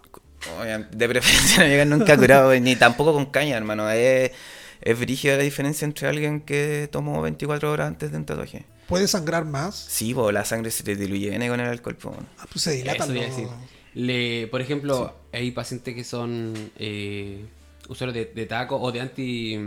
obviamente, 0.60 0.96
de 0.96 1.08
preferencia 1.08 1.58
no 1.62 1.66
llegar 1.68 1.86
nunca 1.86 2.16
curado, 2.16 2.54
ni 2.60 2.76
tampoco 2.76 3.12
con 3.12 3.26
caña, 3.26 3.56
hermano. 3.56 3.88
Es, 3.90 4.32
es 4.80 4.98
brígida 4.98 5.36
la 5.36 5.42
diferencia 5.42 5.84
entre 5.84 6.08
alguien 6.08 6.40
que 6.40 6.88
tomó 6.90 7.20
24 7.22 7.70
horas 7.72 7.88
antes 7.88 8.10
de 8.10 8.16
un 8.18 8.24
tatuaje. 8.26 8.64
¿Puede 8.86 9.08
sangrar 9.08 9.44
más? 9.46 9.74
Sí, 9.76 10.12
pues 10.12 10.34
la 10.34 10.44
sangre 10.44 10.70
se 10.70 10.82
te 10.84 10.94
diluye 10.94 11.30
con 11.48 11.60
el 11.60 11.66
alcohol, 11.68 11.96
pues. 11.96 12.16
Ah, 12.38 12.46
pues 12.50 12.62
se 12.62 12.72
dilata. 12.72 13.06
Eso. 13.06 13.50
Le, 13.94 14.46
por 14.48 14.60
ejemplo, 14.60 15.14
hay 15.32 15.52
pacientes 15.52 15.94
que 15.94 16.04
son 16.04 16.52
eh, 16.76 17.46
usuarios 17.88 18.14
de, 18.14 18.26
de 18.34 18.46
taco 18.46 18.76
o 18.76 18.90
de 18.92 19.00
anti... 19.00 19.58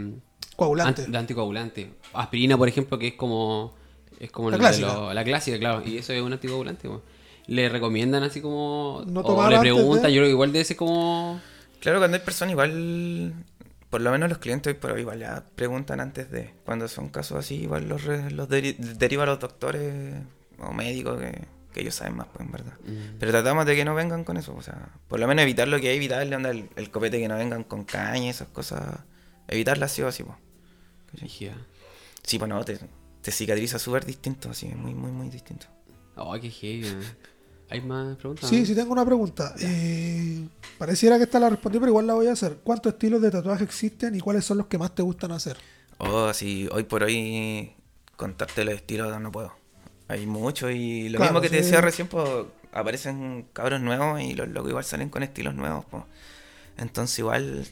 Coagulante. 0.56 1.04
Ant- 1.04 1.08
de 1.08 1.18
anticoagulante. 1.18 1.90
Aspirina, 2.14 2.58
por 2.58 2.68
ejemplo, 2.68 2.98
que 3.00 3.08
es 3.10 3.14
como. 3.14 3.76
Es 4.20 4.32
como 4.32 4.50
La 4.52 4.58
clásica. 4.58 4.88
lo- 4.94 5.14
la 5.14 5.24
clásica, 5.24 5.60
claro. 5.60 5.84
Y 5.86 5.98
eso 5.98 6.14
es 6.14 6.22
un 6.22 6.34
anticoagulante. 6.34 6.88
po. 6.88 7.04
Le 7.48 7.70
recomiendan 7.70 8.24
así 8.24 8.42
como. 8.42 9.04
No 9.08 9.22
o 9.22 9.50
le 9.50 9.60
preguntan, 9.60 10.04
de- 10.04 10.14
yo 10.14 10.20
creo 10.20 10.28
que 10.28 10.32
igual 10.32 10.52
de 10.54 10.62
ese 10.62 10.76
como. 10.76 11.40
Claro, 11.80 12.00
cuando 12.00 12.18
hay 12.18 12.24
personas 12.24 12.52
igual, 12.54 13.34
por 13.90 14.02
lo 14.02 14.12
menos 14.12 14.28
los 14.30 14.40
clientes 14.40 14.74
hoy 14.74 14.80
por 14.80 14.92
hoy 14.92 15.02
igual 15.02 15.20
ya 15.20 15.44
preguntan 15.56 16.00
antes 16.00 16.30
de, 16.32 16.54
cuando 16.66 16.88
son 16.88 17.10
casos 17.10 17.38
así, 17.38 17.56
igual 17.62 17.88
los, 17.88 18.04
re- 18.04 18.32
los 18.32 18.50
deri- 18.50 18.76
deriva 18.78 19.24
a 19.24 19.28
los 19.28 19.40
doctores 19.40 20.16
o 20.60 20.74
médicos 20.74 21.20
que, 21.22 21.46
que 21.72 21.82
ellos 21.82 21.94
saben 21.96 22.16
más, 22.18 22.28
pues 22.34 22.46
en 22.46 22.52
verdad. 22.52 22.74
Pero 23.20 23.32
tratamos 23.32 23.66
de 23.68 23.76
que 23.76 23.86
no 23.86 23.94
vengan 23.94 24.24
con 24.24 24.38
eso, 24.38 24.56
o 24.56 24.62
sea, 24.64 24.90
por 25.08 25.20
lo 25.20 25.28
menos 25.28 25.44
evitar 25.44 25.68
lo 25.68 25.80
que 25.80 25.90
hay, 25.90 25.98
evitarle 25.98 26.36
onda 26.36 26.50
el, 26.50 26.68
el 26.76 26.90
copete 26.90 27.20
que 27.20 27.28
no 27.28 27.38
vengan 27.38 27.64
con 27.64 27.84
caña 27.86 28.26
y 28.26 28.30
esas 28.30 28.48
cosas, 28.48 29.00
evitarlas 29.48 29.92
sí 29.92 30.02
o 30.02 30.12
sí, 30.12 30.24
pues. 30.24 30.38
Sí, 32.24 32.40
pues 32.40 32.50
no, 32.50 32.64
te, 32.66 32.80
te 33.28 33.32
cicatriza 33.34 33.78
súper 33.78 34.06
distinto, 34.06 34.50
así, 34.52 34.68
muy, 34.68 34.94
muy, 34.96 35.12
muy 35.12 35.30
distinto. 35.30 35.68
Oh, 36.16 36.34
qué 36.40 36.50
heavy. 36.50 36.88
eh. 36.88 37.16
¿Hay 37.70 37.82
más 37.82 38.16
preguntas? 38.18 38.48
Sí, 38.50 38.66
sí 38.66 38.74
tengo 38.74 38.94
una 38.94 39.06
pregunta. 39.06 39.54
Eh, 39.60 40.48
pareciera 40.78 41.18
que 41.18 41.24
esta 41.26 41.40
la 41.40 41.50
respondí, 41.50 41.80
pero 41.80 41.90
igual 41.90 42.08
la 42.08 42.14
voy 42.14 42.28
a 42.28 42.32
hacer. 42.34 42.60
¿Cuántos 42.64 42.94
estilos 42.94 43.22
de 43.22 43.32
tatuaje 43.32 43.64
existen 43.64 44.16
y 44.16 44.20
cuáles 44.22 44.46
son 44.46 44.58
los 44.60 44.68
que 44.68 44.78
más 44.78 44.96
te 44.96 45.02
gustan 45.04 45.32
hacer? 45.34 45.58
Oh, 45.98 46.32
sí, 46.34 46.68
hoy 46.72 46.84
por 46.84 47.04
hoy 47.04 47.74
contarte 48.16 48.64
los 48.66 48.76
estilos 48.76 49.20
no 49.20 49.32
puedo. 49.32 49.54
Hay 50.08 50.26
mucho 50.26 50.70
y 50.70 51.10
lo 51.10 51.20
Claro, 51.20 51.34
mismo 51.34 51.42
que 51.42 51.50
te 51.50 51.58
decía 51.58 51.82
recién, 51.82 52.08
pues 52.08 52.46
aparecen 52.72 53.48
cabros 53.54 53.82
nuevos 53.82 54.22
y 54.22 54.34
los 54.36 54.48
locos 54.48 54.70
igual 54.70 54.84
salen 54.86 55.10
con 55.10 55.24
estilos 55.24 55.56
nuevos, 55.56 55.86
pues. 55.90 56.04
Entonces 56.78 57.20
igual 57.20 57.68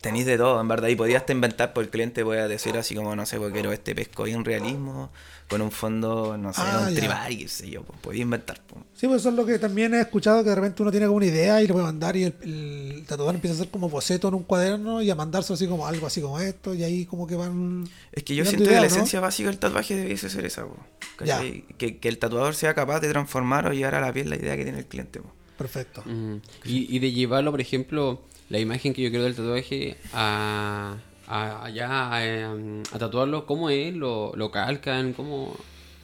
tenéis 0.00 0.26
de 0.26 0.36
todo, 0.38 0.60
en 0.60 0.68
verdad, 0.68 0.88
y 0.88 0.96
podías 0.96 1.26
te 1.26 1.32
inventar 1.32 1.72
por 1.72 1.82
el 1.84 1.90
cliente, 1.90 2.22
voy 2.22 2.38
a 2.38 2.46
decir 2.48 2.76
así 2.76 2.94
como, 2.94 3.16
no 3.16 3.26
sé, 3.26 3.36
porque 3.38 3.54
quiero 3.54 3.72
este 3.72 3.94
pesco 3.94 4.24
bien 4.24 4.44
realismo, 4.44 5.10
con 5.48 5.60
un 5.60 5.70
fondo, 5.72 6.36
no 6.38 6.52
sé, 6.52 6.60
Ah, 6.62 6.84
un 6.86 6.94
ya. 6.94 7.00
tribal, 7.00 7.36
qué 7.36 7.48
sé 7.48 7.70
yo, 7.70 7.82
pues 7.82 7.98
podía 8.00 8.22
inventar, 8.22 8.60
pues. 8.66 8.84
Sí, 8.94 9.06
pues 9.08 9.20
eso 9.22 9.30
es 9.30 9.34
lo 9.34 9.44
que 9.44 9.58
también 9.58 9.94
he 9.94 10.00
escuchado, 10.00 10.44
que 10.44 10.50
de 10.50 10.54
repente 10.54 10.82
uno 10.82 10.90
tiene 10.90 11.06
como 11.06 11.16
una 11.16 11.26
idea 11.26 11.60
y 11.62 11.66
le 11.66 11.72
puede 11.72 11.84
mandar 11.86 12.16
y 12.16 12.24
el, 12.24 12.34
el 12.42 13.04
tatuador 13.08 13.34
empieza 13.34 13.54
a 13.54 13.56
hacer 13.60 13.70
como 13.70 13.88
boceto 13.88 14.28
en 14.28 14.34
un 14.34 14.42
cuaderno 14.44 15.02
y 15.02 15.10
a 15.10 15.14
mandarse 15.16 15.52
así 15.52 15.66
como 15.66 15.86
algo 15.86 16.06
así 16.06 16.20
como 16.20 16.38
esto 16.38 16.74
y 16.74 16.84
ahí 16.84 17.04
como 17.06 17.26
que 17.26 17.34
van... 17.34 17.88
Es 18.12 18.22
que 18.22 18.34
yo 18.36 18.44
siento 18.44 18.68
que 18.68 18.76
la 18.76 18.86
esencia 18.86 19.18
básica 19.20 19.48
del 19.48 19.58
tatuaje 19.58 19.96
debiese 19.96 20.30
ser 20.30 20.44
esa, 20.44 20.64
po, 20.66 20.76
¿cachai? 21.16 21.64
Que, 21.76 21.98
que 21.98 22.08
el 22.08 22.18
tatuador 22.18 22.54
sea 22.54 22.74
capaz 22.74 23.00
de 23.00 23.08
transformar 23.08 23.66
o 23.66 23.72
llevar 23.72 23.96
a 23.96 24.00
la 24.00 24.12
piel 24.12 24.30
la 24.30 24.36
idea 24.36 24.56
que 24.56 24.62
tiene 24.64 24.78
el 24.78 24.86
cliente, 24.86 25.20
po. 25.20 25.32
Perfecto. 25.56 26.02
Mm. 26.06 26.36
Y, 26.66 26.94
y 26.94 26.98
de 27.00 27.10
llevarlo, 27.10 27.50
por 27.50 27.60
ejemplo, 27.60 28.22
la 28.48 28.58
imagen 28.58 28.92
que 28.94 29.02
yo 29.02 29.10
quiero 29.10 29.24
del 29.24 29.34
tatuaje 29.34 29.96
a, 30.12 30.96
a- 31.26 31.64
allá 31.64 31.88
a, 31.90 32.52
a 32.92 32.98
tatuarlo, 32.98 33.46
¿cómo 33.46 33.70
es? 33.70 33.94
¿Lo, 33.94 34.32
lo 34.36 34.50
calcan? 34.50 35.12
¿Cómo? 35.12 35.56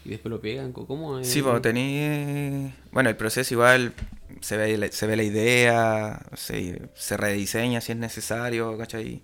Y 0.04 0.10
después 0.10 0.30
lo 0.30 0.40
pegan, 0.40 0.72
¿cómo 0.72 1.18
es? 1.18 1.26
Sí, 1.28 1.40
pues 1.40 1.62
tení... 1.62 2.70
Bueno, 2.92 3.08
el 3.08 3.16
proceso 3.16 3.54
igual 3.54 3.94
se 4.42 4.56
ve, 4.58 4.92
se 4.92 5.06
ve 5.06 5.16
la 5.16 5.22
idea, 5.22 6.20
se, 6.34 6.82
se 6.94 7.16
rediseña 7.16 7.80
si 7.80 7.92
es 7.92 7.98
necesario, 7.98 8.76
¿cachai? 8.76 9.22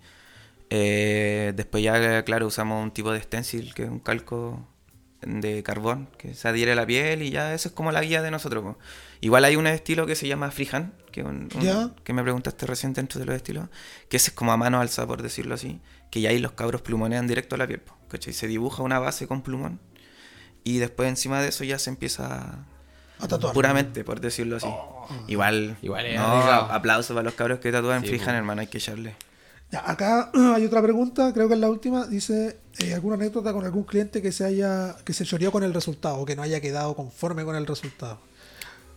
Eh, 0.70 1.52
después 1.56 1.82
ya, 1.82 2.22
claro, 2.24 2.46
usamos 2.46 2.82
un 2.82 2.92
tipo 2.92 3.12
de 3.12 3.20
stencil 3.20 3.74
que 3.74 3.82
es 3.84 3.90
un 3.90 3.98
calco 3.98 4.66
de 5.20 5.62
carbón 5.62 6.08
que 6.16 6.34
se 6.34 6.48
adhiere 6.48 6.72
a 6.72 6.76
la 6.76 6.86
piel 6.86 7.22
y 7.22 7.30
ya 7.30 7.52
eso 7.52 7.68
es 7.68 7.74
como 7.74 7.92
la 7.92 8.00
guía 8.02 8.22
de 8.22 8.30
nosotros. 8.30 8.62
po. 8.64 8.78
Igual 9.20 9.44
hay 9.44 9.56
un 9.56 9.66
estilo 9.66 10.06
que 10.06 10.14
se 10.14 10.26
llama 10.28 10.50
freehand, 10.50 10.92
que, 11.12 11.22
un- 11.22 11.48
un- 11.54 11.94
que 12.04 12.12
me 12.12 12.22
preguntaste 12.22 12.64
recién 12.66 12.92
dentro 12.94 13.20
de 13.20 13.26
los 13.26 13.34
estilos, 13.36 13.68
que 14.08 14.16
ese 14.16 14.30
es 14.30 14.34
como 14.34 14.52
a 14.52 14.56
mano 14.56 14.80
alza, 14.80 15.06
por 15.06 15.22
decirlo 15.22 15.54
así, 15.54 15.80
que 16.10 16.20
ya 16.20 16.30
ahí 16.30 16.38
los 16.38 16.52
cabros 16.52 16.80
plumonean 16.82 17.26
directo 17.26 17.54
a 17.54 17.58
la 17.58 17.66
piel, 17.66 17.82
¿cachai? 18.08 18.32
Se 18.32 18.46
dibuja 18.46 18.82
una 18.82 18.98
base 18.98 19.26
con 19.26 19.42
plumón 19.42 19.78
y 20.64 20.78
después 20.78 21.08
encima 21.08 21.40
de 21.42 21.48
eso 21.48 21.64
ya 21.64 21.78
se 21.78 21.90
empieza 21.90 22.64
A 23.18 23.28
tatuar. 23.28 23.52
puramente, 23.52 24.04
por 24.04 24.20
decirlo 24.20 24.56
así. 24.56 24.68
Igual, 25.28 25.76
Igual 25.82 26.06
es 26.06 26.16
no, 26.18 26.26
arriesgado. 26.26 26.72
aplausos 26.72 27.14
para 27.14 27.24
los 27.24 27.34
cabros 27.34 27.58
que 27.60 27.70
tatúan 27.72 28.00
Sí, 28.02 28.08
freehand, 28.08 28.36
hermano, 28.38 28.60
hay 28.62 28.68
que 28.68 28.78
echarle. 28.78 29.16
Ya, 29.70 29.88
acá 29.88 30.30
hay 30.54 30.64
otra 30.64 30.80
pregunta, 30.82 31.32
creo 31.34 31.46
que 31.48 31.54
es 31.54 31.60
la 31.60 31.68
última. 31.70 32.06
Dice, 32.06 32.58
eh, 32.78 32.94
¿alguna 32.94 33.16
anécdota 33.16 33.52
con 33.52 33.64
algún 33.64 33.84
cliente 33.84 34.20
que 34.22 34.32
se 34.32 34.44
haya 34.44 34.96
que 35.04 35.12
se 35.12 35.24
choreó 35.24 35.52
con 35.52 35.62
el 35.62 35.74
resultado 35.74 36.16
o 36.16 36.24
que 36.24 36.34
no 36.36 36.42
haya 36.42 36.60
quedado 36.60 36.94
conforme 36.96 37.44
con 37.44 37.54
el 37.56 37.66
resultado? 37.66 38.18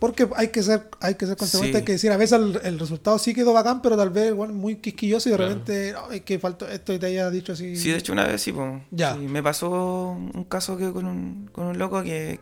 Porque 0.04 0.28
hay 0.36 0.48
que 0.48 0.62
ser 0.62 0.88
hay 1.00 1.14
que 1.14 1.24
ser 1.26 1.34
consecuente, 1.38 1.72
Sí. 1.72 1.76
hay 1.78 1.84
que 1.86 1.92
decir, 1.92 2.12
a 2.12 2.18
veces 2.18 2.38
el, 2.38 2.60
el 2.62 2.78
resultado 2.78 3.18
sí 3.18 3.32
quedó 3.32 3.54
bacán, 3.54 3.80
pero 3.80 3.96
tal 3.96 4.10
vez 4.10 4.34
bueno, 4.34 4.52
muy 4.52 4.76
quisquilloso 4.76 5.30
y 5.30 5.32
de 5.32 5.38
Claro. 5.38 5.48
repente, 5.54 5.94
es 6.12 6.20
que 6.20 6.38
faltó 6.38 6.68
esto 6.68 6.92
y 6.92 6.98
te 6.98 7.06
haya 7.06 7.30
dicho 7.30 7.52
así. 7.54 7.74
Sí, 7.74 7.90
de 7.90 7.96
hecho 7.96 8.12
una 8.12 8.26
vez 8.26 8.42
sí, 8.42 8.52
po. 8.52 8.82
Ya. 8.90 9.14
Sí, 9.14 9.20
me 9.20 9.42
pasó 9.42 9.70
un 10.10 10.44
caso 10.44 10.76
que 10.76 10.92
con 10.92 11.06
un, 11.06 11.48
con 11.52 11.68
un 11.68 11.78
loco 11.78 12.02
que 12.02 12.38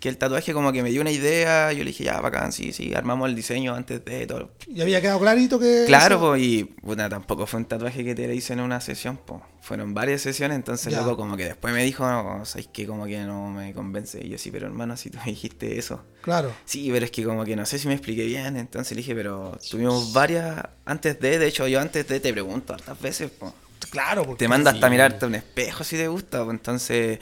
que 0.00 0.08
el 0.08 0.16
tatuaje 0.16 0.52
como 0.52 0.72
que 0.72 0.82
me 0.82 0.90
dio 0.90 1.00
una 1.00 1.10
idea, 1.10 1.72
yo 1.72 1.80
le 1.80 1.90
dije, 1.90 2.04
ya, 2.04 2.20
bacán, 2.20 2.52
sí, 2.52 2.72
sí, 2.72 2.94
armamos 2.94 3.28
el 3.28 3.34
diseño 3.34 3.74
antes 3.74 4.04
de 4.04 4.26
todo. 4.26 4.50
Y 4.66 4.80
había 4.80 5.00
quedado 5.00 5.18
clarito 5.18 5.58
que. 5.58 5.84
Claro, 5.86 6.20
pues, 6.20 6.42
y 6.42 6.64
puta, 6.64 7.08
tampoco 7.08 7.46
fue 7.46 7.60
un 7.60 7.66
tatuaje 7.66 8.04
que 8.04 8.14
te 8.14 8.28
le 8.28 8.34
hice 8.34 8.52
en 8.52 8.60
una 8.60 8.80
sesión, 8.80 9.18
pues. 9.24 9.40
Fueron 9.60 9.92
varias 9.92 10.22
sesiones, 10.22 10.56
entonces 10.56 10.94
luego 10.94 11.16
como 11.16 11.36
que 11.36 11.44
después 11.44 11.74
me 11.74 11.84
dijo, 11.84 12.08
no, 12.08 12.44
sabes 12.46 12.68
que 12.68 12.86
como 12.86 13.06
que 13.06 13.18
no 13.18 13.50
me 13.50 13.74
convence. 13.74 14.24
Y 14.24 14.30
yo 14.30 14.38
sí, 14.38 14.50
pero 14.50 14.66
hermano, 14.66 14.96
si 14.96 15.10
tú 15.10 15.18
me 15.18 15.26
dijiste 15.26 15.78
eso. 15.78 16.02
Claro. 16.22 16.52
Sí, 16.64 16.88
pero 16.92 17.04
es 17.04 17.10
que 17.10 17.24
como 17.24 17.44
que 17.44 17.56
no 17.56 17.66
sé 17.66 17.78
si 17.78 17.88
me 17.88 17.94
expliqué 17.94 18.24
bien, 18.24 18.56
entonces 18.56 18.92
le 18.92 19.02
dije, 19.02 19.14
pero 19.14 19.58
tuvimos 19.70 20.12
varias 20.12 20.64
antes 20.86 21.20
de, 21.20 21.38
de 21.38 21.46
hecho 21.46 21.66
yo 21.66 21.80
antes 21.80 22.06
de 22.06 22.20
te 22.20 22.32
pregunto 22.32 22.72
hartas 22.72 22.98
veces, 23.00 23.30
pues. 23.36 23.52
Claro, 23.90 24.24
porque. 24.24 24.44
Te 24.44 24.48
manda 24.48 24.70
hasta 24.70 24.88
mirarte 24.88 25.26
un 25.26 25.34
espejo 25.34 25.82
si 25.82 25.96
te 25.96 26.08
gusta, 26.08 26.44
pues 26.44 26.56
entonces 26.56 27.18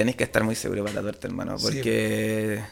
tenés 0.00 0.16
que 0.16 0.24
estar 0.24 0.42
muy 0.44 0.54
seguro 0.54 0.82
para 0.82 0.94
tatuarte, 0.94 1.26
hermano, 1.26 1.58
Sí. 1.58 1.64
porque 1.66 2.62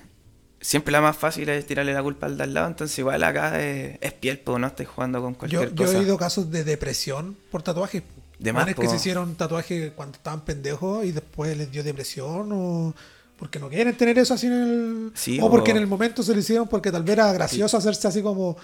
siempre 0.63 0.93
la 0.93 1.03
más 1.03 1.15
fácil 1.15 1.47
es 1.51 1.67
tirarle 1.67 1.93
la 1.93 2.03
culpa 2.03 2.25
al 2.25 2.39
de 2.39 2.45
al 2.45 2.55
lado, 2.55 2.69
entonces 2.69 2.99
igual 2.99 3.23
acá 3.23 3.61
es, 3.63 3.99
es 4.01 4.13
piel, 4.15 4.39
pues 4.39 4.59
no 4.59 4.67
estés 4.67 4.89
jugando 4.89 5.21
con 5.21 5.35
Yo, 5.35 5.39
cualquier 5.39 5.75
yo 5.75 5.85
cosa. 5.85 5.93
he 5.93 6.01
oído 6.01 6.17
casos 6.17 6.51
de 6.51 6.65
depresión 6.65 7.37
por 7.51 7.63
tatuajes. 7.63 8.03
De 8.39 8.51
más, 8.55 8.63
Manes 8.63 8.77
que 8.77 8.83
po. 8.85 8.91
se 8.91 8.97
hicieron 8.97 9.35
tatuajes 9.35 9.93
cuando 9.95 10.17
estaban 10.17 10.41
pendejos 10.41 11.05
y 11.05 11.13
después 11.13 11.55
les 11.55 11.71
dio 11.71 11.85
depresión 11.85 12.49
o 12.51 12.95
porque 13.39 13.59
no 13.59 13.69
quieren 13.69 13.95
tener 13.95 14.19
eso 14.19 14.33
así 14.33 14.47
en 14.47 14.53
el... 14.55 15.13
Sí, 15.15 15.39
o 15.43 15.51
porque 15.51 15.73
en 15.73 15.77
el 15.77 15.87
momento 15.87 16.23
se 16.23 16.33
lo 16.33 16.41
hicieron 16.41 16.67
porque 16.67 16.91
tal 16.91 17.03
vez 17.03 17.13
era 17.13 17.31
gracioso 17.35 17.77
hacerse 17.77 18.09
así 18.09 18.23
como... 18.23 18.57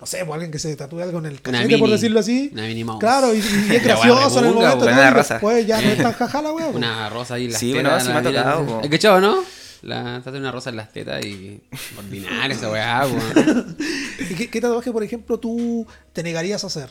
No 0.00 0.06
sé, 0.06 0.18
pues 0.24 0.32
alguien 0.32 0.50
que 0.50 0.58
se 0.58 0.74
tatúe 0.76 1.00
algo 1.02 1.18
en 1.18 1.26
el 1.26 1.42
cachete, 1.42 1.76
por 1.78 1.90
decirlo 1.90 2.20
así. 2.20 2.50
una 2.52 2.62
mini 2.62 2.84
mouse. 2.84 3.00
Claro, 3.00 3.34
y, 3.34 3.38
y 3.38 3.40
es 3.76 3.84
gracioso 3.84 4.38
en 4.40 4.46
el 4.46 4.54
momento. 4.54 4.84
¿no? 4.86 4.90
Y 4.90 5.14
después 5.14 5.66
ya 5.66 5.80
no 5.82 5.88
es 5.90 5.98
tan 5.98 6.12
jaja 6.18 6.42
la. 6.42 6.52
Una 6.52 7.08
rosa 7.10 7.34
ahí 7.34 7.44
en 7.44 7.52
las 7.52 7.60
Sí, 7.60 7.72
tetas. 7.72 7.84
bueno, 7.84 8.00
sí 8.00 8.08
me 8.08 8.12
ha 8.12 8.22
la 8.22 8.30
mina- 8.30 8.42
tocado, 8.42 8.66
po. 8.66 8.80
¿Has 8.82 8.88
cachado, 8.88 9.20
no? 9.20 9.44
La 9.82 10.20
trata 10.22 10.38
una 10.38 10.52
rosa 10.52 10.70
en 10.70 10.76
las 10.76 10.92
tetas 10.92 11.24
y. 11.24 11.60
Ordinaria 11.98 12.54
esa 12.56 12.70
weá, 12.70 13.06
weón. 13.06 13.76
¿Y 14.30 14.34
qué, 14.34 14.48
qué 14.50 14.60
tatuaje, 14.60 14.90
por 14.92 15.02
ejemplo, 15.02 15.38
tú 15.38 15.86
te 16.12 16.22
negarías 16.22 16.64
a 16.64 16.68
hacer? 16.68 16.90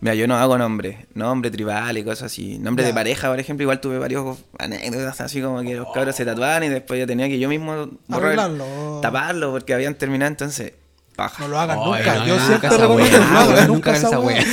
Mira, 0.00 0.14
yo 0.14 0.26
no 0.26 0.36
hago 0.36 0.58
nombre, 0.58 1.06
nombre 1.14 1.50
tribal 1.50 1.96
y 1.96 2.04
cosas 2.04 2.24
así. 2.32 2.58
Nombre 2.58 2.84
de 2.84 2.92
pareja, 2.92 3.30
por 3.30 3.38
ejemplo, 3.40 3.62
igual 3.62 3.80
tuve 3.80 3.98
varios 3.98 4.38
anécdotas 4.58 5.20
así 5.22 5.40
como 5.40 5.62
que 5.62 5.74
los 5.76 5.86
cabros 5.94 6.14
se 6.14 6.26
tatuaban 6.26 6.64
y 6.64 6.68
después 6.68 7.00
yo 7.00 7.06
tenía 7.06 7.26
que 7.28 7.38
yo 7.38 7.48
mismo 7.48 7.72
borrar- 8.08 8.24
Arreglarlo. 8.38 8.98
taparlo 9.00 9.50
porque 9.52 9.72
habían 9.72 9.94
terminado, 9.94 10.28
entonces, 10.30 10.72
paja. 11.14 11.42
No 11.42 11.48
lo 11.48 11.58
hagan 11.58 11.78
nunca. 11.78 12.14
no, 12.16 12.26
Yo 12.26 12.38
siempre 12.46 12.68
esa 12.68 12.76
recomiendo 12.78 13.18
weá, 13.18 13.28
no 13.30 13.38
hagan 13.38 13.68
nunca 13.68 13.90
hagan 13.90 14.02
esa 14.06 14.20
weá. 14.20 14.44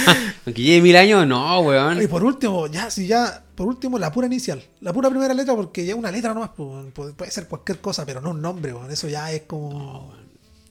Aunque 0.45 0.61
lleve 0.61 0.81
mil 0.81 0.95
años, 0.95 1.27
no, 1.27 1.59
weón. 1.61 2.01
Y 2.01 2.07
por 2.07 2.23
último, 2.23 2.67
ya, 2.67 2.89
si 2.89 3.07
ya, 3.07 3.43
por 3.55 3.67
último, 3.67 3.97
la 3.99 4.11
pura 4.11 4.27
inicial, 4.27 4.63
la 4.81 4.93
pura 4.93 5.09
primera 5.09 5.33
letra, 5.33 5.55
porque 5.55 5.85
ya 5.85 5.95
una 5.95 6.11
letra 6.11 6.33
nomás, 6.33 6.51
puede, 6.51 6.91
puede 7.13 7.31
ser 7.31 7.47
cualquier 7.47 7.79
cosa, 7.79 8.05
pero 8.05 8.21
no 8.21 8.31
un 8.31 8.41
nombre, 8.41 8.73
weón. 8.73 8.91
eso 8.91 9.07
ya 9.07 9.31
es 9.31 9.41
como... 9.43 10.13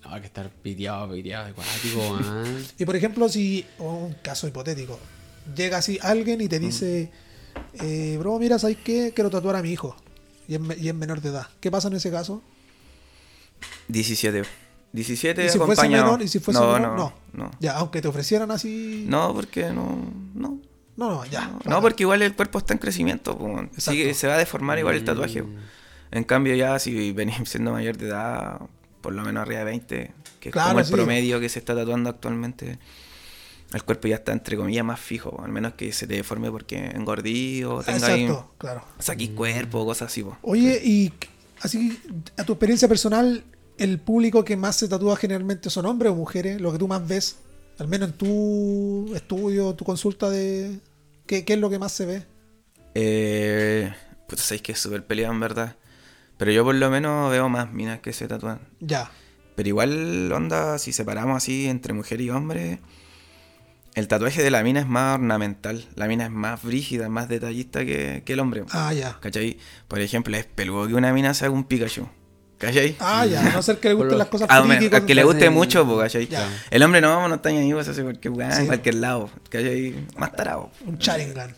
No, 0.05 0.14
hay 0.14 0.20
que 0.22 0.26
estar 0.28 0.49
piteado, 0.51 1.12
piteado, 1.12 1.49
acuático, 1.49 1.99
weón. 2.01 2.64
Y 2.78 2.84
por 2.84 2.97
ejemplo, 2.97 3.28
si, 3.28 3.64
un 3.78 4.14
caso 4.22 4.49
hipotético, 4.49 4.99
llega 5.55 5.78
así 5.78 5.99
alguien 6.03 6.41
y 6.41 6.49
te 6.49 6.59
dice, 6.59 7.11
eh, 7.80 8.16
bro, 8.18 8.38
mira, 8.38 8.59
¿sabes 8.59 8.78
qué? 8.82 9.12
Quiero 9.14 9.30
tatuar 9.30 9.57
a 9.57 9.62
mi 9.62 9.70
hijo, 9.70 9.95
y 10.49 10.55
es, 10.55 10.61
me- 10.61 10.76
y 10.76 10.88
es 10.88 10.95
menor 10.95 11.20
de 11.20 11.28
edad. 11.28 11.47
¿Qué 11.61 11.70
pasa 11.70 11.88
en 11.88 11.95
ese 11.95 12.11
caso? 12.11 12.43
17. 13.88 14.43
17 14.93 15.45
¿Y 15.45 15.49
si 15.49 15.59
fuese 15.59 15.72
acompañado. 15.72 16.05
menor? 16.05 16.22
¿Y 16.22 16.28
si 16.28 16.38
fuese 16.41 16.61
no, 16.61 16.72
menor? 16.72 16.97
no, 16.97 17.12
No. 17.32 17.45
no. 17.45 17.51
Ya, 17.61 17.76
aunque 17.76 18.01
te 18.03 18.09
ofrecieran 18.09 18.51
así... 18.51 19.05
No, 19.09 19.32
porque 19.34 19.70
no, 19.70 19.99
no. 20.34 20.59
no, 20.97 21.09
no, 21.11 21.24
ya. 21.26 21.53
No, 21.64 21.80
porque 21.80 22.03
igual 22.03 22.22
el 22.22 22.34
cuerpo 22.34 22.59
está 22.59 22.72
en 22.74 22.78
crecimiento, 22.78 23.38
sigue- 23.76 24.14
se 24.14 24.26
va 24.26 24.34
a 24.34 24.38
deformar 24.38 24.78
igual 24.78 24.97
el 24.97 25.05
tatuaje. 25.05 25.43
Mm. 25.43 25.57
En 26.12 26.24
cambio 26.24 26.55
ya 26.57 26.78
si 26.78 27.12
venís 27.12 27.36
siendo 27.49 27.72
mayor 27.72 27.97
de 27.97 28.09
edad, 28.09 28.61
por 29.01 29.12
lo 29.14 29.22
menos 29.22 29.43
arriba 29.43 29.61
de 29.61 29.64
20, 29.66 30.12
que 30.41 30.49
es 30.49 30.55
como 30.55 30.78
el 30.80 30.84
sí. 30.84 30.93
promedio 30.93 31.38
que 31.41 31.49
se 31.49 31.59
está 31.61 31.74
tatuando 31.74 32.11
actualmente, 32.11 32.78
el 33.72 33.84
cuerpo 33.84 34.09
ya 34.09 34.16
está 34.16 34.32
entre 34.32 34.57
comillas 34.57 34.84
más 34.84 34.99
fijo, 34.99 35.41
al 35.45 35.53
menos 35.53 35.74
que 35.74 35.93
se 35.93 36.09
te 36.09 36.14
deforme 36.14 36.51
porque 36.51 36.86
engordí 36.86 37.62
o 37.62 37.80
tenga 37.84 38.09
ahí, 38.09 38.24
Exacto, 38.24 38.53
claro. 38.59 38.82
saquís 38.99 39.30
cuerpo, 39.30 39.84
cosas 39.86 40.11
así. 40.11 40.24
po. 40.24 40.36
Oye, 40.43 40.80
y 40.84 41.12
así, 41.62 41.97
a 42.36 42.43
tu 42.45 42.55
experiencia 42.55 42.88
personal, 42.88 43.45
¿el 43.81 43.99
público 43.99 44.45
que 44.45 44.57
más 44.57 44.76
se 44.76 44.89
tatúa 44.89 45.16
generalmente 45.16 45.70
son 45.70 45.87
hombres 45.87 46.12
o 46.12 46.14
mujeres? 46.14 46.61
Lo 46.61 46.70
que 46.72 46.78
tú 46.78 46.87
más 46.87 47.07
ves, 47.07 47.39
al 47.78 47.89
menos 47.89 48.11
en 48.11 48.14
tu 48.16 49.12
estudio, 49.14 49.74
tu 49.74 49.85
consulta 49.85 50.31
de... 50.31 50.78
¿Qué, 51.26 51.45
qué 51.45 51.55
es 51.55 51.59
lo 51.59 51.70
que 51.70 51.78
más 51.78 51.93
se 51.93 52.07
ve? 52.07 52.22
Eh, 52.95 53.93
pues 54.28 54.41
sabéis 54.43 54.62
que 54.62 54.72
es 54.72 54.78
súper 54.78 55.07
peleado 55.07 55.33
en 55.33 55.41
verdad. 55.41 55.76
Pero 56.37 56.53
yo 56.53 56.64
por 56.64 56.74
lo 56.74 56.91
menos 56.91 57.31
veo 57.31 57.49
más 57.49 57.70
minas 57.72 58.01
que 58.01 58.12
se 58.12 58.26
tatúan. 58.28 58.61
Ya, 58.81 59.11
Pero 59.57 59.68
igual, 59.68 60.33
onda, 60.33 60.78
si 60.78 60.93
separamos 60.93 61.37
así 61.37 61.68
entre 61.68 61.93
mujer 61.93 62.20
y 62.20 62.31
hombre, 62.31 62.81
el 63.95 64.09
tatuaje 64.09 64.43
de 64.43 64.51
la 64.51 64.62
mina 64.62 64.81
es 64.81 64.87
más 64.87 65.16
ornamental. 65.18 65.87
La 65.97 66.07
mina 66.09 66.24
es 66.24 66.31
más 66.31 66.62
brígida, 66.62 67.09
más 67.09 67.28
detallista 67.28 67.85
que, 67.85 68.22
que 68.24 68.33
el 68.33 68.41
hombre. 68.41 68.64
ah, 68.70 68.93
ya. 68.95 69.18
¿Cachai? 69.20 69.59
Por 69.89 70.01
ejemplo, 70.01 70.37
es 70.37 70.47
peludo 70.47 70.87
que 70.89 70.95
una 70.95 71.12
mina 71.12 71.35
se 71.35 71.45
haga 71.45 71.55
un 71.55 71.64
Pikachu. 71.64 72.09
¿Cachai? 72.61 72.95
Ah, 73.01 73.25
ya, 73.25 73.41
a 73.41 73.53
no 73.55 73.63
ser 73.63 73.79
que 73.79 73.89
le 73.89 73.95
gusten 73.95 74.19
las 74.19 74.29
cosas 74.29 74.47
A, 74.51 74.59
a 74.59 75.07
que 75.07 75.15
le 75.15 75.25
guste 75.25 75.47
hacen- 75.47 75.55
mucho, 75.55 75.87
po, 75.87 75.97
¿cachai? 75.99 76.27
Ya. 76.29 76.47
El 76.71 76.83
hombre 76.83 77.01
no, 77.01 77.27
no 77.27 77.37
está 77.37 77.49
ni 77.51 77.71
se 77.83 77.91
hace 77.93 78.05
porque 78.05 78.29
weón, 78.29 78.53
Sí. 78.53 78.61
en 78.61 78.67
cualquier 78.67 78.97
lado. 78.97 79.31
¿Cachai? 79.49 79.95
Más 80.19 80.33
tarado. 80.37 80.71
Un 80.87 80.99
Sharingan. 80.99 81.57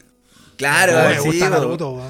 Claro, 0.56 0.92
me 1.08 1.18
sí, 1.18 1.26
gusta. 1.26 1.50
Naruto. 1.50 2.00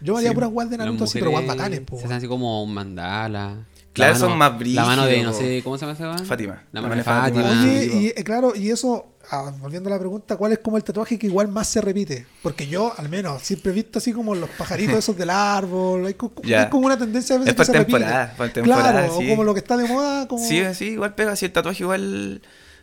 Yo 0.00 0.12
me 0.14 0.18
haría 0.20 0.30
Sí. 0.30 0.34
puras 0.34 0.50
guas 0.50 0.70
de 0.70 0.78
Naruto 0.78 1.04
así, 1.04 1.18
pero 1.18 1.30
guas 1.30 1.46
bacanes, 1.46 1.80
po. 1.80 1.98
Se 1.98 2.04
hacen 2.06 2.16
así 2.16 2.26
como 2.26 2.62
un 2.62 2.72
mandala. 2.72 3.56
Claro, 3.98 4.12
La 4.14 4.18
son 4.18 4.38
más 4.38 4.52
La 4.68 4.84
mano 4.84 5.04
de, 5.06 5.22
no 5.22 5.32
sé, 5.32 5.60
¿cómo 5.62 5.76
se 5.78 5.86
llama 5.86 6.14
esa? 6.14 6.24
Fátima. 6.24 6.62
La 6.72 6.80
La 6.80 6.88
mano 6.88 6.94
de 6.96 7.02
mano 7.04 7.24
de 7.24 7.30
Fátima. 7.30 7.48
Fátima. 7.48 7.62
Oye, 7.64 7.84
y 7.86 8.06
eh, 8.08 8.24
claro, 8.24 8.54
y 8.56 8.70
eso, 8.70 9.14
ah, 9.30 9.52
volviendo 9.60 9.90
a 9.90 9.92
la 9.92 9.98
pregunta, 9.98 10.36
¿cuál 10.36 10.52
es 10.52 10.58
como 10.60 10.76
el 10.76 10.84
tatuaje 10.84 11.18
que 11.18 11.26
igual 11.26 11.48
más 11.48 11.68
se 11.68 11.80
repite? 11.80 12.26
Porque 12.42 12.66
yo, 12.66 12.92
al 12.96 13.08
menos, 13.08 13.42
siempre 13.42 13.72
he 13.72 13.74
visto 13.74 13.98
así 13.98 14.12
como 14.12 14.34
los 14.34 14.48
pajaritos 14.50 14.94
esos 14.98 15.16
del 15.16 15.30
árbol, 15.30 16.06
hay, 16.06 16.16
Ya. 16.44 16.62
hay 16.64 16.70
como 16.70 16.86
una 16.86 16.96
tendencia 16.98 17.36
a 17.36 17.38
veces 17.40 17.50
Es 17.50 17.56
por 17.56 17.66
que 17.66 17.72
se 17.72 17.78
repite. 17.78 17.98
temporada, 17.98 18.34
por 18.36 18.48
temporada, 18.50 18.90
claro, 18.92 19.18
sí. 19.18 19.26
o 19.26 19.28
como 19.30 19.44
lo 19.44 19.54
que 19.54 19.60
está 19.60 19.76
de 19.76 19.88
moda, 19.88 20.26
como... 20.28 20.44
Sí, 20.46 20.62
sí, 20.74 20.84
igual 20.90 21.14
pega. 21.14 21.36
Si 21.36 21.44
el 21.46 21.52
tatuaje 21.52 21.82
igual. 21.82 22.42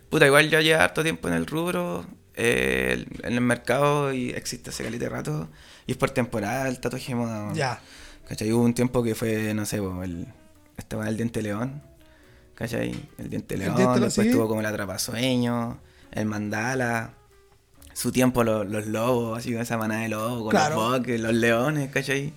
Puta, 0.09 0.25
igual 0.27 0.49
ya 0.49 0.61
lleva 0.61 0.83
harto 0.83 1.01
tiempo 1.03 1.27
en 1.27 1.33
el 1.33 1.45
rubro. 1.47 2.05
eh, 2.35 3.05
en 3.23 3.33
el 3.33 3.41
mercado 3.41 4.13
y 4.13 4.29
existe 4.31 4.69
hace 4.69 4.83
caleta 4.83 5.05
de 5.05 5.09
rato. 5.09 5.49
Y 5.87 5.91
es 5.93 5.97
por 5.97 6.09
temporada 6.11 6.67
el 6.67 6.79
tatuaje 6.79 7.09
de 7.09 7.15
moda. 7.15 7.53
Ya. 7.53 7.79
¿Cachai? 8.27 8.51
Hubo 8.51 8.63
un 8.63 8.73
tiempo 8.73 9.03
que 9.03 9.15
fue, 9.15 9.53
no 9.53 9.65
sé, 9.65 9.77
el, 9.77 10.27
estaba 10.77 11.07
el 11.09 11.17
diente 11.17 11.41
león. 11.41 11.81
¿Cachai? 12.55 12.95
El 13.17 13.29
diente 13.29 13.55
El 13.55 13.61
león. 13.61 13.75
diente 13.75 13.93
león, 13.95 14.01
después 14.05 14.27
sí. 14.27 14.33
tuvo 14.33 14.47
como 14.47 14.61
el 14.61 14.65
atrapasueño, 14.65 15.79
el 16.11 16.25
mandala. 16.25 17.11
Su 17.93 18.11
tiempo 18.11 18.43
lo- 18.43 18.63
los 18.63 18.87
lobos, 18.87 19.37
así 19.39 19.51
con 19.53 19.61
esa 19.61 19.77
manada 19.77 20.01
de 20.01 20.09
lobos, 20.09 20.41
con 20.43 20.49
Claro. 20.51 20.75
los 20.75 20.91
bosques, 20.91 21.19
los 21.19 21.33
leones, 21.33 21.89
¿cachai? 21.91 22.33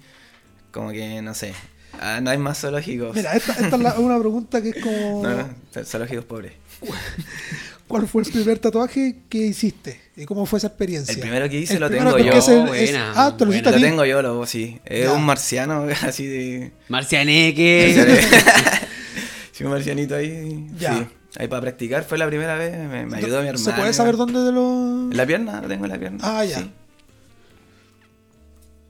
Como 0.72 0.90
que, 0.90 1.20
no 1.22 1.34
sé. 1.34 1.52
Ah, 2.00 2.20
no 2.20 2.30
hay 2.30 2.38
más 2.38 2.60
zoológicos. 2.60 3.14
Mira, 3.16 3.34
esta, 3.34 3.52
esta 3.54 3.74
es 3.76 3.82
la- 3.82 3.94
una 3.98 4.18
pregunta 4.18 4.60
que 4.62 4.70
es 4.70 4.82
como... 4.82 5.22
No, 5.22 5.36
no, 5.36 5.84
zoológicos 5.84 6.24
pobres. 6.26 6.52
¿Cuál 7.88 8.06
fue 8.06 8.22
el 8.22 8.30
primer 8.30 8.58
tatuaje 8.58 9.16
que 9.30 9.38
hiciste? 9.38 9.98
¿Y 10.16 10.24
cómo 10.26 10.44
fue 10.46 10.58
esa 10.58 10.66
experiencia? 10.68 11.14
El 11.14 11.20
primero 11.20 11.48
que 11.48 11.58
hice 11.58 11.74
El 11.74 11.80
lo 11.80 11.90
tengo 11.90 12.18
yo. 12.18 12.32
es 12.32 12.48
el- 12.48 12.68
es- 12.74 12.90
Buena, 12.92 13.12
ah, 13.16 13.34
te 13.36 13.44
lo 13.46 13.50
hiciste 13.50 13.70
Lo 13.72 13.80
tengo 13.80 14.04
yo, 14.04 14.20
lo, 14.22 14.44
sí. 14.46 14.78
Es 14.84 15.04
Ya. 15.04 15.12
un 15.14 15.24
marciano, 15.24 15.86
así 16.02 16.26
de. 16.26 16.72
Marcianeque. 16.88 18.20
sí, 19.52 19.64
un 19.64 19.70
marcianito 19.70 20.14
ahí. 20.14 20.66
Ya. 20.78 20.98
Sí. 20.98 21.06
Ahí 21.38 21.48
para 21.48 21.62
practicar 21.62 22.04
fue 22.04 22.18
la 22.18 22.26
primera 22.26 22.56
vez. 22.56 22.72
Me, 22.76 23.06
me 23.06 23.16
ayudó 23.16 23.40
mi 23.42 23.48
hermano. 23.48 23.58
¿Se 23.64 23.72
puede 23.72 23.92
saber 23.94 24.16
dónde 24.16 24.40
de 24.40 24.52
lo...? 24.52 25.08
En 25.10 25.16
la 25.16 25.26
pierna, 25.26 25.60
lo 25.62 25.68
tengo 25.68 25.84
en 25.84 25.90
la 25.90 25.98
pierna. 25.98 26.18
Ah, 26.22 26.44
ya. 26.44 26.58
Sí. 26.58 26.70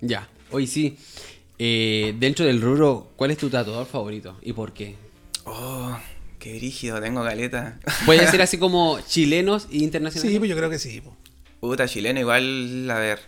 Ya, 0.00 0.28
hoy 0.50 0.66
sí. 0.66 0.96
Eh, 1.58 2.14
dentro 2.18 2.44
del 2.46 2.60
rubro, 2.60 3.10
¿cuál 3.16 3.32
es 3.32 3.38
tu 3.38 3.50
tatuador 3.50 3.86
favorito 3.86 4.36
y 4.42 4.52
por 4.52 4.72
qué? 4.72 4.94
Oh, 5.44 5.96
qué 6.38 6.56
brígido, 6.56 7.00
tengo 7.00 7.22
caleta. 7.24 7.78
Puede 8.06 8.26
ser 8.26 8.42
así 8.42 8.58
como 8.58 9.00
chilenos 9.00 9.68
e 9.70 9.78
internacionales. 9.78 10.32
Sí, 10.32 10.38
pues 10.38 10.50
yo 10.50 10.56
creo 10.56 10.70
que 10.70 10.78
sí. 10.78 11.02
Puta, 11.60 11.86
chileno 11.88 12.20
igual, 12.20 12.88
a 12.90 12.98
ver. 12.98 13.20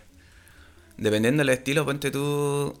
Dependiendo 0.97 1.41
del 1.41 1.49
estilo, 1.49 1.85
ponte 1.85 2.11
tú. 2.11 2.79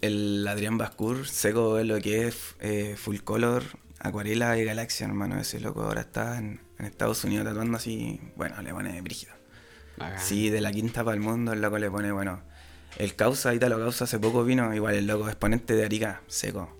El 0.00 0.46
Adrián 0.46 0.76
Bascur, 0.76 1.26
seco 1.26 1.78
es 1.78 1.86
lo 1.86 1.98
que 2.00 2.26
es 2.28 2.56
eh, 2.60 2.94
full 2.98 3.18
color, 3.20 3.64
acuarela 4.00 4.58
y 4.58 4.64
galaxia, 4.64 5.06
hermano. 5.06 5.40
Ese 5.40 5.60
loco 5.60 5.82
ahora 5.82 6.02
está 6.02 6.36
en, 6.36 6.60
en 6.78 6.84
Estados 6.84 7.24
Unidos 7.24 7.46
tatuando 7.46 7.78
así. 7.78 8.20
Bueno, 8.36 8.60
le 8.60 8.74
pone 8.74 9.00
brígido. 9.00 9.32
Bacán. 9.96 10.20
Sí, 10.20 10.50
de 10.50 10.60
la 10.60 10.72
quinta 10.72 11.04
para 11.04 11.14
el 11.14 11.22
mundo, 11.22 11.52
el 11.54 11.62
loco 11.62 11.78
le 11.78 11.90
pone, 11.90 12.12
bueno. 12.12 12.42
El 12.98 13.16
causa, 13.16 13.54
Italo 13.54 13.78
Causa 13.78 14.04
hace 14.04 14.18
poco 14.18 14.44
vino, 14.44 14.72
igual 14.74 14.94
el 14.94 15.06
loco 15.06 15.26
exponente 15.28 15.74
de 15.74 15.84
Arica, 15.84 16.20
seco. 16.28 16.76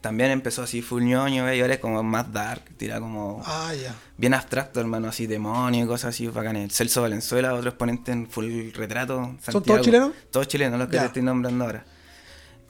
También 0.00 0.30
empezó 0.30 0.62
así 0.62 0.80
full 0.80 1.02
ñoño, 1.02 1.44
¿ve? 1.44 1.58
y 1.58 1.60
ahora 1.60 1.74
es 1.74 1.80
como 1.80 2.02
más 2.02 2.32
dark, 2.32 2.62
tira 2.78 3.00
como 3.00 3.42
Ah, 3.44 3.72
bien 4.16 4.32
abstracto, 4.32 4.80
hermano, 4.80 5.08
así 5.08 5.26
demonio 5.26 5.84
y 5.84 5.86
cosas 5.86 6.14
así 6.14 6.26
bacanes. 6.26 6.74
Celso 6.74 7.02
Valenzuela, 7.02 7.52
otro 7.54 7.68
exponente 7.68 8.10
en 8.10 8.26
full 8.28 8.70
retrato. 8.72 9.36
¿Son 9.42 9.62
todos 9.62 9.82
chilenos? 9.82 10.12
Todos 10.30 10.48
chilenos, 10.48 10.78
los 10.78 10.88
que 10.88 10.98
te 10.98 11.04
estoy 11.06 11.22
nombrando 11.22 11.64
ahora. 11.64 11.84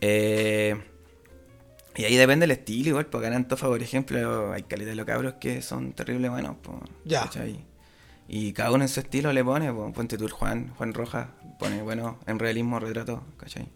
Eh, 0.00 0.76
y 1.96 2.04
ahí 2.04 2.16
depende 2.16 2.44
el 2.46 2.50
estilo, 2.52 2.90
igual, 2.90 3.06
porque 3.06 3.26
en 3.26 3.34
Antofa, 3.34 3.66
por 3.66 3.82
ejemplo, 3.82 4.52
hay 4.52 4.62
calidad 4.62 4.90
de 4.90 4.96
los 4.96 5.06
cabros 5.06 5.34
que 5.34 5.60
son 5.62 5.92
terrible 5.92 6.28
buenos, 6.28 6.56
po, 6.56 6.80
Ya. 7.04 7.24
Y 8.26 8.52
cada 8.52 8.70
uno 8.70 8.84
en 8.84 8.88
su 8.88 9.00
estilo 9.00 9.32
le 9.32 9.44
pone, 9.44 9.72
po, 9.72 9.92
ponte 9.92 10.16
tú 10.16 10.24
el 10.24 10.30
Juan, 10.30 10.72
Juan 10.76 10.94
Rojas, 10.94 11.28
pone, 11.58 11.82
bueno, 11.82 12.18
en 12.26 12.38
realismo, 12.38 12.78
retrato, 12.80 13.24
¿cachai? 13.36 13.68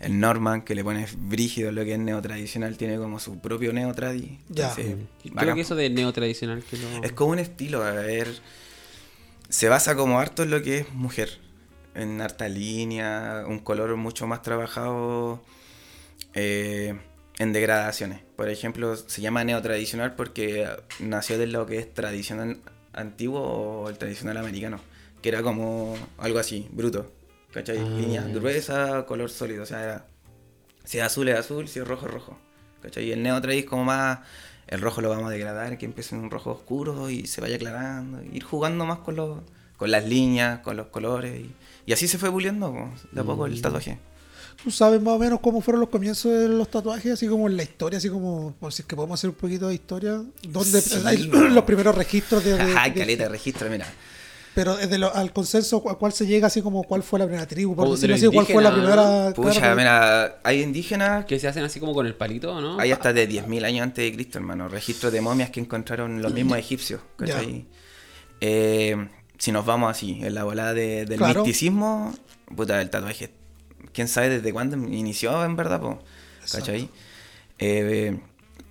El 0.00 0.20
Norman, 0.20 0.62
que 0.62 0.76
le 0.76 0.84
pone 0.84 1.06
brígido 1.16 1.72
lo 1.72 1.84
que 1.84 1.94
es 1.94 1.98
neotradicional, 1.98 2.76
tiene 2.76 2.98
como 2.98 3.18
su 3.18 3.40
propio 3.40 3.72
neotradi. 3.72 4.38
Ya. 4.48 4.68
entonces, 4.68 4.96
Creo 5.22 5.34
bacán, 5.34 5.54
que 5.56 5.60
eso 5.60 5.74
de 5.74 5.90
neotradicional 5.90 6.62
que 6.62 6.78
es 7.02 7.12
como 7.12 7.32
un 7.32 7.40
estilo, 7.40 7.82
a 7.82 7.90
ver. 7.92 8.28
Se 9.48 9.68
basa 9.68 9.96
como 9.96 10.20
harto 10.20 10.44
en 10.44 10.50
lo 10.50 10.62
que 10.62 10.78
es 10.78 10.92
mujer. 10.92 11.38
En 11.94 12.20
harta 12.20 12.48
línea, 12.48 13.44
un 13.48 13.58
color 13.58 13.96
mucho 13.96 14.26
más 14.28 14.42
trabajado 14.42 15.42
eh, 16.34 16.94
en 17.38 17.52
degradaciones. 17.52 18.20
Por 18.36 18.50
ejemplo, 18.50 18.94
se 18.94 19.20
llama 19.20 19.42
neotradicional 19.42 20.14
porque 20.14 20.68
nació 21.00 21.38
de 21.38 21.48
lo 21.48 21.66
que 21.66 21.78
es 21.78 21.92
tradicional 21.92 22.60
antiguo 22.92 23.40
o 23.40 23.88
el 23.88 23.98
tradicional 23.98 24.36
americano. 24.36 24.80
Que 25.22 25.30
era 25.30 25.42
como 25.42 25.96
algo 26.18 26.38
así, 26.38 26.68
bruto. 26.70 27.17
¿Cachai? 27.52 27.78
Ah. 27.78 27.82
Línea 27.98 28.22
gruesa, 28.24 29.04
color 29.06 29.30
sólido. 29.30 29.62
O 29.62 29.66
sea, 29.66 29.82
era, 29.82 30.06
si 30.84 30.98
es 30.98 31.04
azul 31.04 31.28
es 31.28 31.38
azul, 31.38 31.68
si 31.68 31.78
es 31.78 31.86
rojo 31.88 32.06
es 32.06 32.12
rojo. 32.12 32.38
¿Cachai? 32.82 33.04
Y 33.06 33.12
el 33.12 33.22
neotradi 33.22 33.58
es 33.60 33.64
como 33.64 33.84
más. 33.84 34.20
El 34.66 34.82
rojo 34.82 35.00
lo 35.00 35.08
vamos 35.08 35.26
a 35.26 35.30
degradar, 35.30 35.78
que 35.78 35.86
empiece 35.86 36.14
en 36.14 36.20
un 36.22 36.30
rojo 36.30 36.50
oscuro 36.50 37.08
y 37.08 37.26
se 37.26 37.40
vaya 37.40 37.56
aclarando. 37.56 38.22
Ir 38.22 38.42
jugando 38.44 38.84
más 38.84 38.98
con, 38.98 39.16
los, 39.16 39.38
con 39.78 39.90
las 39.90 40.04
líneas, 40.06 40.60
con 40.60 40.76
los 40.76 40.88
colores. 40.88 41.40
Y, 41.40 41.50
y 41.86 41.92
así 41.94 42.06
se 42.06 42.18
fue 42.18 42.30
puliendo 42.30 42.70
de 43.12 43.20
a 43.20 43.24
poco 43.24 43.46
Mm. 43.46 43.52
el 43.52 43.62
tatuaje. 43.62 43.98
¿Tú 44.62 44.70
sabes 44.72 45.00
más 45.00 45.14
o 45.14 45.18
menos 45.18 45.40
cómo 45.40 45.60
fueron 45.62 45.80
los 45.80 45.88
comienzos 45.88 46.32
de 46.32 46.48
los 46.48 46.68
tatuajes? 46.70 47.12
Así 47.12 47.28
como 47.28 47.46
en 47.48 47.56
la 47.56 47.62
historia, 47.62 47.96
así 47.96 48.10
como, 48.10 48.52
por 48.60 48.72
si 48.72 48.82
es 48.82 48.86
que 48.88 48.94
podemos 48.96 49.18
hacer 49.18 49.30
un 49.30 49.36
poquito 49.36 49.68
de 49.68 49.74
historia. 49.74 50.20
¿Dónde 50.42 50.80
Sí, 50.82 51.00
hay 51.04 51.22
los 51.28 51.64
primeros 51.64 51.94
registros 51.94 52.44
de... 52.44 52.52
de- 52.58 52.62
Ajá, 52.76 52.92
caleta 52.92 53.22
de 53.22 53.28
registro, 53.30 53.70
mira. 53.70 53.86
Pero 54.58 54.76
desde 54.76 54.98
lo- 54.98 55.14
al 55.14 55.32
consenso, 55.32 55.88
¿a 55.88 55.96
cuál 55.96 56.12
se 56.12 56.26
llega? 56.26 56.48
Así 56.48 56.62
como, 56.62 56.82
¿cuál 56.82 57.04
fue 57.04 57.20
la 57.20 57.26
primera 57.26 57.46
tribu? 57.46 57.76
Por 57.76 57.88
decirlo 57.90 58.16
de 58.16 58.26
así, 58.26 58.34
¿cuál 58.34 58.44
fue 58.46 58.60
la 58.60 58.72
primera... 58.72 59.32
Pucha, 59.32 59.60
claro, 59.60 59.76
mira, 59.76 60.40
hay 60.42 60.62
indígenas 60.62 61.26
Que 61.26 61.38
se 61.38 61.46
hacen 61.46 61.62
así 61.62 61.78
como 61.78 61.94
con 61.94 62.06
el 62.08 62.16
palito, 62.16 62.60
¿no? 62.60 62.76
Hay 62.80 62.90
hasta 62.90 63.12
de 63.12 63.28
10.000 63.28 63.64
años 63.64 63.84
antes 63.84 64.04
de 64.04 64.12
Cristo, 64.12 64.38
hermano. 64.38 64.68
Registros 64.68 65.12
de 65.12 65.20
momias 65.20 65.50
que 65.50 65.60
encontraron 65.60 66.20
los 66.22 66.32
mismos 66.34 66.58
egipcios, 66.58 67.00
¿cachai? 67.16 67.66
Eh, 68.40 68.96
si 69.38 69.52
nos 69.52 69.64
vamos 69.64 69.92
así, 69.92 70.18
en 70.24 70.34
la 70.34 70.42
volada 70.42 70.74
de- 70.74 71.04
del 71.06 71.18
Claro. 71.18 71.44
misticismo, 71.44 72.12
puta, 72.56 72.80
el 72.82 72.90
tatuaje, 72.90 73.30
quién 73.92 74.08
sabe 74.08 74.28
desde 74.28 74.52
cuándo 74.52 74.76
inició, 74.76 75.44
en 75.44 75.54
verdad, 75.54 75.80
po, 75.80 76.00
¿cachai? 76.50 76.88
Eh, 77.60 78.18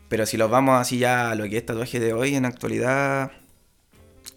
pero 0.09 0.25
si 0.25 0.35
los 0.35 0.51
vamos 0.51 0.81
así 0.81 0.97
ya 0.97 1.31
a 1.31 1.35
lo 1.35 1.45
que 1.45 1.55
es 1.57 1.65
tatuaje 1.65 2.01
de 2.01 2.11
hoy, 2.11 2.35
en 2.35 2.43
la 2.43 2.49
actualidad, 2.49 3.31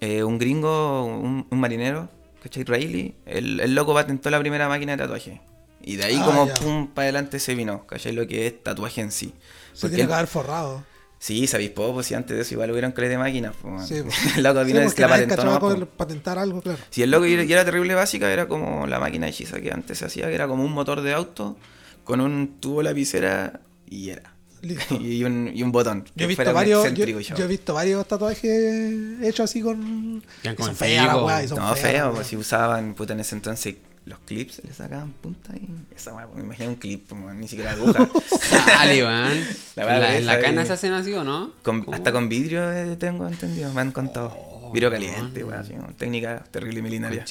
eh, 0.01 0.23
un 0.25 0.39
gringo, 0.39 1.05
un, 1.05 1.47
un 1.51 1.61
marinero, 1.61 2.09
¿cachai? 2.43 2.65
Rayleigh, 2.65 3.15
el, 3.27 3.61
el 3.61 3.75
loco 3.75 3.95
patentó 3.95 4.31
la 4.31 4.39
primera 4.41 4.69
máquina 4.69 4.93
de 4.93 4.99
tatuaje. 4.99 5.41
Y 5.83 5.97
de 5.97 6.05
ahí 6.05 6.19
Ah, 6.21 6.25
como 6.25 6.47
ya. 6.47 6.55
pum 6.55 6.89
para 6.89 7.05
adelante 7.05 7.39
se 7.41 7.55
vino, 7.55 7.87
¿cachai? 7.87 8.13
Lo 8.13 8.27
que 8.27 8.47
es 8.47 8.63
tatuaje 8.63 9.01
en 9.01 9.13
sí. 9.13 9.33
Se 9.73 9.83
Porque 9.83 9.97
tiene 9.97 10.09
que 10.09 10.15
haber 10.15 10.27
forrado. 10.27 10.85
Sí, 11.19 11.47
se 11.47 11.57
avispó, 11.57 11.93
pues 11.93 12.07
si 12.07 12.15
antes 12.15 12.35
de 12.35 12.43
eso 12.43 12.55
igual 12.55 12.71
hubieron 12.71 12.93
crees 12.93 13.11
de 13.11 13.19
máquinas. 13.19 13.55
Pues, 13.61 13.87
Sí, 13.89 14.01
pues. 14.03 14.17
el 14.37 14.43
loco 14.43 14.65
vino 14.65 14.81
Sí, 14.81 14.87
porque 14.87 15.03
la 15.03 15.09
patentó 15.09 15.61
con 15.61 15.77
pues. 15.77 15.89
patentar 15.97 16.39
algo, 16.39 16.63
claro. 16.63 16.79
Si 16.91 17.03
el 17.03 17.11
loco 17.11 17.27
y 17.27 17.35
era 17.53 17.65
terrible 17.65 17.95
básica, 17.95 18.31
era 18.33 18.49
como 18.49 18.87
la 18.87 18.99
máquina 18.99 19.29
hechiza 19.29 19.61
que 19.61 19.71
antes 19.71 19.99
se 19.99 20.07
hacía, 20.07 20.29
que 20.29 20.35
era 20.35 20.49
como 20.49 20.65
un 20.65 20.73
motor 20.73 21.03
de 21.03 21.13
auto 21.13 21.57
con 22.05 22.21
un 22.23 22.59
tubo 22.61 22.83
lapicera 22.83 23.61
y 23.87 24.11
era. 24.11 24.30
Listo. 24.63 24.95
y, 25.01 25.25
un, 25.25 25.51
y 25.55 25.63
un 25.63 25.73
botón. 25.73 26.05
Yo 26.15 26.25
he 26.25 26.29
que 26.29 26.37
visto 26.37 26.53
varios, 26.53 26.95
yo, 26.95 27.45
he 27.45 27.47
visto 27.47 27.75
varios 27.75 28.07
tatuajes 28.07 29.23
hechos 29.23 29.51
así 29.51 29.63
con. 29.63 30.23
Con 30.57 30.67
son 30.67 30.77
feas 30.77 31.07
las 31.07 31.23
weas, 31.23 31.51
No, 31.53 31.75
feo, 31.75 32.15
pues 32.15 32.27
si 32.27 32.37
usaban, 32.37 32.95
puta, 32.95 33.13
en 33.13 33.21
ese 33.21 33.35
entonces 33.35 33.77
los 34.07 34.19
clips 34.21 34.63
le 34.65 34.73
sacaban 34.73 35.13
punta 35.13 35.53
y 35.55 35.69
esa 35.95 36.15
weá, 36.15 36.27
pues, 36.27 36.39
me 36.39 36.45
imagino 36.45 36.71
un 36.71 36.77
clip, 36.77 37.07
pues, 37.09 37.21
man, 37.21 37.39
ni 37.39 37.49
siquiera 37.49 37.73
aguja. 37.73 38.09
Dale, 38.67 39.05
man. 39.05 39.47
La 39.77 39.83
¿En 39.83 39.89
weá 39.89 39.99
la, 39.99 40.17
en 40.17 40.27
la 40.27 40.33
esa 40.35 40.43
cana 40.43 40.67
se 40.67 40.73
hacen 40.73 40.93
así 40.93 41.13
o 41.13 41.23
no? 41.25 41.53
Hasta 41.93 42.13
con 42.13 42.29
vidrio 42.29 42.73
eh, 42.73 42.97
tengo 42.97 43.29
entendido, 43.29 43.73
me 43.73 43.81
han 43.81 43.93
contado. 43.93 44.37
Oh, 44.37 44.73
vidrio 44.73 44.91
caliente, 44.91 45.45
weá, 45.45 45.61
así, 45.61 45.75
técnica 45.97 46.45
terrible 46.51 46.81
y 46.81 46.83
milenaria. 46.83 47.25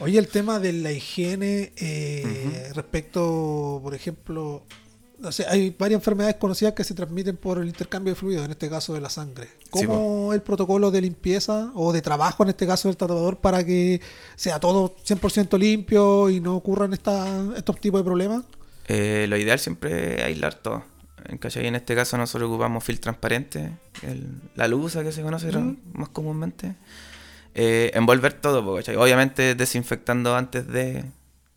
Oye, 0.00 0.18
el 0.18 0.28
tema 0.28 0.58
de 0.58 0.72
la 0.72 0.92
higiene 0.92 1.72
eh, 1.76 2.70
respecto, 2.74 3.80
por 3.82 3.94
ejemplo, 3.94 4.64
hay 5.48 5.74
varias 5.78 5.98
enfermedades 6.00 6.36
conocidas 6.36 6.74
que 6.74 6.84
se 6.84 6.94
transmiten 6.94 7.36
por 7.36 7.58
el 7.58 7.68
intercambio 7.68 8.12
de 8.12 8.16
fluidos, 8.18 8.44
en 8.44 8.50
este 8.52 8.68
caso 8.70 8.94
de 8.94 9.00
la 9.00 9.10
sangre. 9.10 9.48
Sí, 9.72 9.86
¿Cómo 9.86 10.32
el 10.32 10.42
protocolo 10.42 10.90
de 10.90 11.00
limpieza 11.02 11.70
o 11.74 11.92
de 11.92 12.00
trabajo, 12.02 12.42
en 12.42 12.50
este 12.50 12.66
caso 12.66 12.88
del 12.88 12.96
tatuador, 12.96 13.36
para 13.38 13.64
que 13.64 14.00
sea 14.36 14.58
todo 14.60 14.94
100% 15.04 15.58
limpio 15.58 16.30
y 16.30 16.40
no 16.40 16.56
ocurran 16.56 16.92
esta- 16.92 17.44
estos 17.56 17.78
tipos 17.80 18.00
de 18.00 18.04
problemas? 18.04 18.44
Eh, 18.88 19.26
lo 19.28 19.36
ideal 19.36 19.58
siempre 19.58 20.16
es 20.20 20.24
aislar 20.24 20.54
todo. 20.54 20.82
En, 21.26 21.36
¿cachai? 21.38 21.66
en 21.66 21.74
este 21.76 21.94
caso 21.94 22.16
nosotros 22.16 22.48
ocupamos 22.48 22.82
film 22.82 22.98
transparente, 22.98 23.72
el- 24.02 24.40
la 24.56 24.66
luz 24.68 24.94
que 24.94 25.12
se 25.12 25.22
conoce 25.22 25.52
más 25.92 26.08
comúnmente. 26.08 26.74
Eh, 27.54 27.90
envolver 27.94 28.32
todo, 28.32 28.74
¿cachai? 28.76 28.96
obviamente 28.96 29.54
desinfectando 29.54 30.34
antes 30.36 30.66
de... 30.68 31.04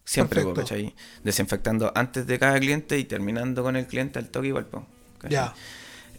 Siempre, 0.05 0.41
po, 0.43 0.53
Perfecto. 0.53 0.75
¿cachai? 0.75 0.95
Desinfectando 1.23 1.91
antes 1.95 2.27
de 2.27 2.37
cada 2.39 2.59
cliente 2.59 2.97
y 2.97 3.05
terminando 3.05 3.63
con 3.63 3.75
el 3.75 3.87
cliente 3.87 4.19
al 4.19 4.29
toque 4.29 4.47
igual. 4.49 4.65
po, 4.65 4.85
¿cachai? 5.17 5.31
Ya. 5.31 5.53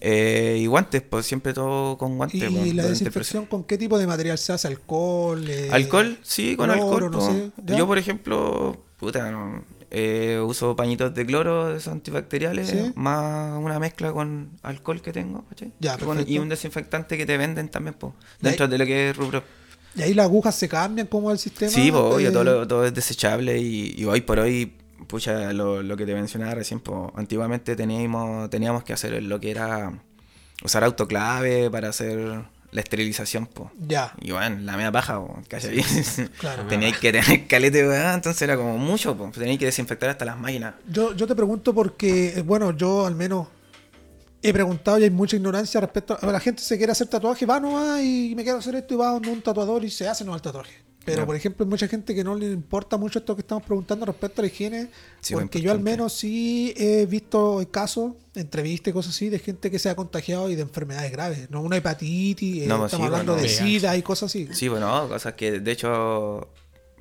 Eh, 0.01 0.59
y 0.61 0.67
guantes, 0.67 1.03
pues 1.03 1.25
siempre 1.27 1.53
todo 1.55 1.97
con 1.97 2.17
guantes. 2.17 2.43
po, 2.45 2.49
¿Y 2.51 2.53
la 2.53 2.59
durante 2.59 2.83
el 2.83 2.89
desinfección 2.91 3.47
con 3.47 3.65
qué 3.65 3.79
tipo 3.79 3.99
de 3.99 4.07
material 4.07 4.37
se 4.39 4.53
hace? 4.53 4.69
¿Alcohol? 4.69 5.45
eh, 5.49 5.69
Alcohol, 5.73 6.19
sí, 6.23 6.57
con 6.57 6.71
cloro, 6.71 7.07
alcohol. 7.07 7.53
Yo, 7.65 7.87
por 7.87 7.99
ejemplo, 7.99 8.85
puta, 8.99 9.31
no, 9.31 9.65
eh, 9.91 10.41
uso 10.45 10.75
pañitos 10.77 11.15
de 11.15 11.25
cloro, 11.25 11.75
esos 11.77 11.93
antibacteriales, 11.93 12.69
Sí. 12.69 12.93
más 12.97 13.57
una 13.59 13.79
mezcla 13.79 14.13
con 14.13 14.51
alcohol 14.63 15.01
que 15.01 15.13
tengo, 15.13 15.45
¿cachai? 15.49 15.73
Ya, 15.79 15.97
Con- 15.97 16.25
y 16.29 16.39
un 16.39 16.49
desinfectante 16.49 17.17
que 17.17 17.25
te 17.27 17.37
venden 17.39 17.69
también, 17.69 17.97
ahí- 18.03 18.11
dentro 18.41 18.67
de 18.69 18.77
lo 18.79 18.85
que 18.87 19.11
es 19.11 19.17
rubro. 19.17 19.43
Y 19.97 20.03
ahí 20.03 20.15
las 20.15 20.25
agujas 20.27 20.55
se 20.57 20.69
cambian, 20.69 21.07
como 21.07 21.31
el 21.31 21.39
sistema? 21.39 21.71
Sí, 21.71 21.91
pues, 21.91 22.03
obvio, 22.03 22.33
todo, 22.33 22.45
lo- 22.45 22.67
todo 22.69 22.85
es 22.87 22.95
desechable 22.95 23.59
y, 23.59 23.95
y 23.97 24.05
hoy 24.05 24.21
por 24.23 24.39
hoy, 24.41 24.73
pucha, 25.07 25.53
lo, 25.53 25.83
lo 25.83 25.97
que 25.97 26.05
te 26.07 26.15
mencionaba 26.15 26.55
recién, 26.55 26.81
po, 26.81 27.13
antiguamente 27.17 27.77
teníamos, 27.77 28.51
teníamos 28.51 28.83
que 28.85 28.93
hacer 28.93 29.23
lo 29.23 29.39
que 29.41 29.51
era 29.51 29.93
usar 30.63 30.83
autoclave 30.85 31.71
para 31.71 31.89
hacer 31.91 32.19
la 32.73 32.81
esterilización, 32.81 33.47
po. 33.47 33.71
Ya, 33.87 34.15
Y 34.21 34.33
bueno, 34.33 34.57
la 34.63 34.77
media 34.77 34.91
paja, 34.91 35.21
po, 35.21 35.39
¿cachai? 35.49 35.81
claro. 36.41 36.65
Teníais 36.67 36.99
que 36.99 37.13
tener 37.13 37.47
calete, 37.47 37.87
weón, 37.87 38.15
entonces 38.15 38.43
era 38.43 38.57
como 38.57 38.77
mucho, 38.79 39.17
pues 39.17 39.31
teníais 39.33 39.59
que 39.61 39.67
desinfectar 39.67 40.11
hasta 40.11 40.25
las 40.25 40.37
máquinas. 40.39 40.75
Yo, 40.91 41.15
yo 41.15 41.27
te 41.29 41.37
pregunto 41.37 41.73
porque, 41.73 42.31
eh, 42.39 42.43
bueno, 42.43 42.73
yo 42.77 43.07
al 43.07 43.15
menos 43.15 43.47
he 44.49 44.53
preguntado 44.53 44.99
y 44.99 45.05
hay 45.05 45.11
mucha 45.11 45.37
ignorancia 45.37 45.81
respecto 45.81 46.19
a 46.21 46.27
la 46.27 46.39
gente 46.41 46.63
se 46.63 46.77
quiere 46.77 46.93
hacer 46.93 47.07
tatuaje, 47.09 47.47
va 47.47 47.59
nomás 47.59 48.03
y 48.03 48.35
me 48.37 48.43
quiero 48.43 48.59
hacer 48.59 48.75
esto 48.75 48.95
y 48.95 48.97
va 48.99 49.09
a 49.09 49.13
un 49.15 49.43
tatuador 49.43 49.85
y 49.85 49.91
se 49.91 50.07
hace 50.07 50.25
no 50.25 50.35
el 50.35 50.43
tatuaje. 50.43 50.85
Pero, 51.05 51.27
por 51.27 51.37
ejemplo, 51.37 51.65
hay 51.65 51.69
mucha 51.69 51.87
gente 51.87 52.15
que 52.15 52.25
no 52.25 52.35
le 52.35 52.51
importa 52.51 52.97
mucho 52.97 53.19
esto 53.19 53.35
que 53.35 53.43
estamos 53.43 53.63
preguntando 53.65 54.07
respecto 54.07 54.41
a 54.41 54.43
la 54.43 54.47
higiene, 54.49 54.89
Sí, 55.21 55.35
porque 55.35 55.61
yo 55.61 55.71
al 55.71 55.81
menos 55.81 56.15
sí 56.15 56.73
he 56.79 57.05
visto 57.05 57.63
casos, 57.71 58.13
entrevistas 58.35 58.91
y 58.91 58.93
cosas 58.95 59.15
así, 59.15 59.29
de 59.29 59.39
gente 59.39 59.71
que 59.71 59.79
se 59.79 59.91
ha 59.91 59.97
contagiado 59.97 60.49
y 60.49 60.55
de 60.55 60.63
enfermedades 60.63 61.13
graves, 61.13 61.51
no 61.51 61.61
una 61.61 61.77
hepatitis, 61.77 62.63
eh, 62.63 62.67
No, 62.67 62.79
pues 62.79 62.93
estamos 62.93 63.07
sí, 63.07 63.13
hablando 63.13 63.33
bueno. 63.35 63.47
de. 63.47 63.55
SIDA 63.55 63.97
y 63.99 64.03
cosas 64.03 64.31
así. 64.31 64.49
Sí, 64.53 64.69
bueno, 64.69 65.07
cosas 65.09 65.35
que 65.35 65.61
de 65.61 65.73
hecho, 65.73 66.49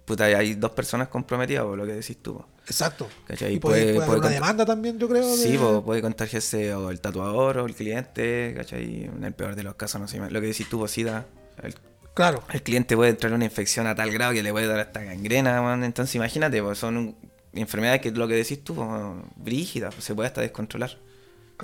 puta, 0.06 0.26
hay 0.26 0.54
dos 0.56 0.72
personas 0.72 1.08
comprometidas, 1.08 1.64
por 1.66 1.78
lo 1.78 1.86
que 1.86 1.94
decís 1.94 2.18
tú. 2.22 2.36
po. 2.38 2.48
Exacto. 2.66 3.08
¿Cachai? 3.28 3.56
Y 3.56 3.60
puede, 3.60 3.82
Puede- 3.82 3.94
puede 3.96 4.08
haber 4.08 4.20
una 4.20 4.30
demanda 4.30 4.66
también, 4.66 4.98
yo 5.00 5.08
creo. 5.10 5.36
Sí, 5.36 5.54
de- 5.54 5.58
po, 5.60 5.84
puede 5.84 6.02
contagiarse 6.02 6.74
o 6.76 6.90
el 6.92 7.02
tatuador 7.02 7.58
o 7.58 7.66
el 7.66 7.76
cliente, 7.76 8.54
¿cachai? 8.56 9.06
En 9.06 9.24
el 9.24 9.34
peor 9.34 9.56
de 9.56 9.64
los 9.64 9.76
casos, 9.76 10.00
no 10.00 10.08
sé, 10.08 10.18
lo 10.20 10.42
que 10.42 10.48
decís 10.48 10.70
tú, 10.70 10.80
po, 10.80 10.88
SIDA. 10.88 11.26
El, 11.62 11.76
Claro. 12.14 12.44
el 12.52 12.62
cliente 12.64 12.96
puede 12.96 13.10
entrar 13.12 13.34
una 13.34 13.46
infección 13.46 13.88
a 13.88 13.96
tal 13.96 14.12
grado 14.12 14.34
que 14.34 14.44
le 14.44 14.52
puede 14.52 14.68
dar 14.68 14.80
hasta 14.80 15.04
gangrena, 15.04 15.62
man. 15.62 15.84
Entonces 15.84 16.14
imagínate, 16.16 16.62
pues, 16.62 16.78
son 16.78 17.16
enfermedades 17.54 18.02
que 18.02 18.12
lo 18.12 18.28
que 18.28 18.36
decís 18.36 18.64
tú, 18.64 18.76
po, 18.76 19.16
brígidas, 19.36 19.94
se 20.00 20.14
puede 20.16 20.28
hasta 20.28 20.42
descontrolar. 20.42 20.98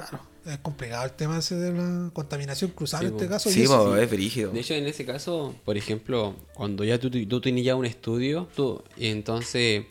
Claro, 0.07 0.23
es 0.45 0.57
complicado 0.59 1.05
el 1.05 1.11
tema 1.11 1.39
ese 1.39 1.55
de 1.55 1.73
la 1.73 2.09
contaminación 2.13 2.71
cruzada 2.71 3.01
Sí, 3.01 3.07
en 3.07 3.13
este 3.13 3.25
po. 3.25 3.31
caso. 3.31 3.49
Sí, 3.49 3.63
po, 3.67 3.95
es 3.95 4.09
brígido. 4.09 4.51
De 4.51 4.59
hecho, 4.61 4.73
en 4.73 4.87
ese 4.87 5.05
caso, 5.05 5.55
por 5.65 5.77
ejemplo, 5.77 6.35
cuando 6.53 6.83
ya 6.83 6.99
tú, 6.99 7.09
tú 7.09 7.41
tienes 7.41 7.63
ya 7.63 7.75
un 7.75 7.85
estudio, 7.85 8.47
tú, 8.55 8.83
y 8.97 9.07
entonces 9.07 9.85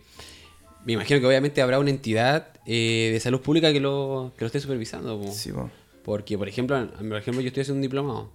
me 0.84 0.92
imagino 0.94 1.20
que 1.20 1.26
obviamente 1.26 1.60
habrá 1.62 1.78
una 1.78 1.90
entidad 1.90 2.48
eh, 2.66 3.10
de 3.12 3.20
salud 3.20 3.40
pública 3.40 3.72
que 3.72 3.80
lo, 3.80 4.32
que 4.36 4.44
lo 4.44 4.46
esté 4.46 4.60
supervisando. 4.60 5.20
po. 5.20 5.30
Sí, 5.32 5.52
po. 5.52 5.70
Porque, 6.04 6.38
por 6.38 6.48
ejemplo, 6.48 6.88
por 6.96 7.16
ejemplo, 7.18 7.42
yo 7.42 7.48
estoy 7.48 7.62
haciendo 7.62 7.76
un 7.78 7.82
diplomado 7.82 8.30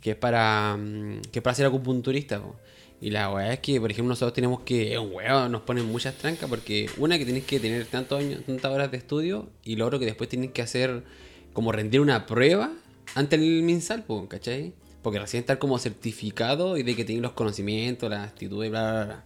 que 0.00 0.10
es 0.12 0.16
para, 0.16 0.76
mm, 0.78 1.22
que 1.32 1.40
es 1.40 1.42
para 1.42 1.54
ser 1.54 1.66
acupunturista. 1.66 2.40
po. 2.40 2.54
Y 3.00 3.10
la 3.10 3.30
weá 3.32 3.52
es 3.52 3.60
que, 3.60 3.80
por 3.80 3.90
ejemplo, 3.90 4.08
nosotros 4.10 4.32
tenemos 4.34 4.60
que. 4.62 4.92
Es 4.94 4.98
un 4.98 5.12
weón, 5.12 5.52
nos 5.52 5.62
ponen 5.62 5.84
muchas 5.86 6.16
trancas 6.16 6.48
porque 6.48 6.90
una 6.96 7.16
que 7.16 7.24
tienes 7.24 7.44
que 7.44 7.60
tener 7.60 7.86
tantos 7.86 8.18
años, 8.20 8.42
tantas 8.44 8.72
horas 8.72 8.90
de 8.90 8.96
estudio 8.96 9.48
y 9.64 9.76
lo 9.76 9.86
otro 9.86 9.98
que 9.98 10.04
después 10.06 10.28
tienes 10.28 10.50
que 10.50 10.62
hacer 10.62 11.04
como 11.52 11.70
rendir 11.72 12.00
una 12.00 12.26
prueba 12.26 12.72
ante 13.14 13.36
el 13.36 13.62
MinSal, 13.62 14.04
¿cachai? 14.28 14.72
Porque 15.02 15.20
recién 15.20 15.42
estar 15.42 15.58
como 15.58 15.78
certificado 15.78 16.76
y 16.76 16.82
de 16.82 16.96
que 16.96 17.04
tienes 17.04 17.22
los 17.22 17.32
conocimientos, 17.32 18.10
la 18.10 18.24
actitud 18.24 18.64
y 18.64 18.68
bla, 18.68 18.92
bla, 18.92 19.04
bla. 19.04 19.24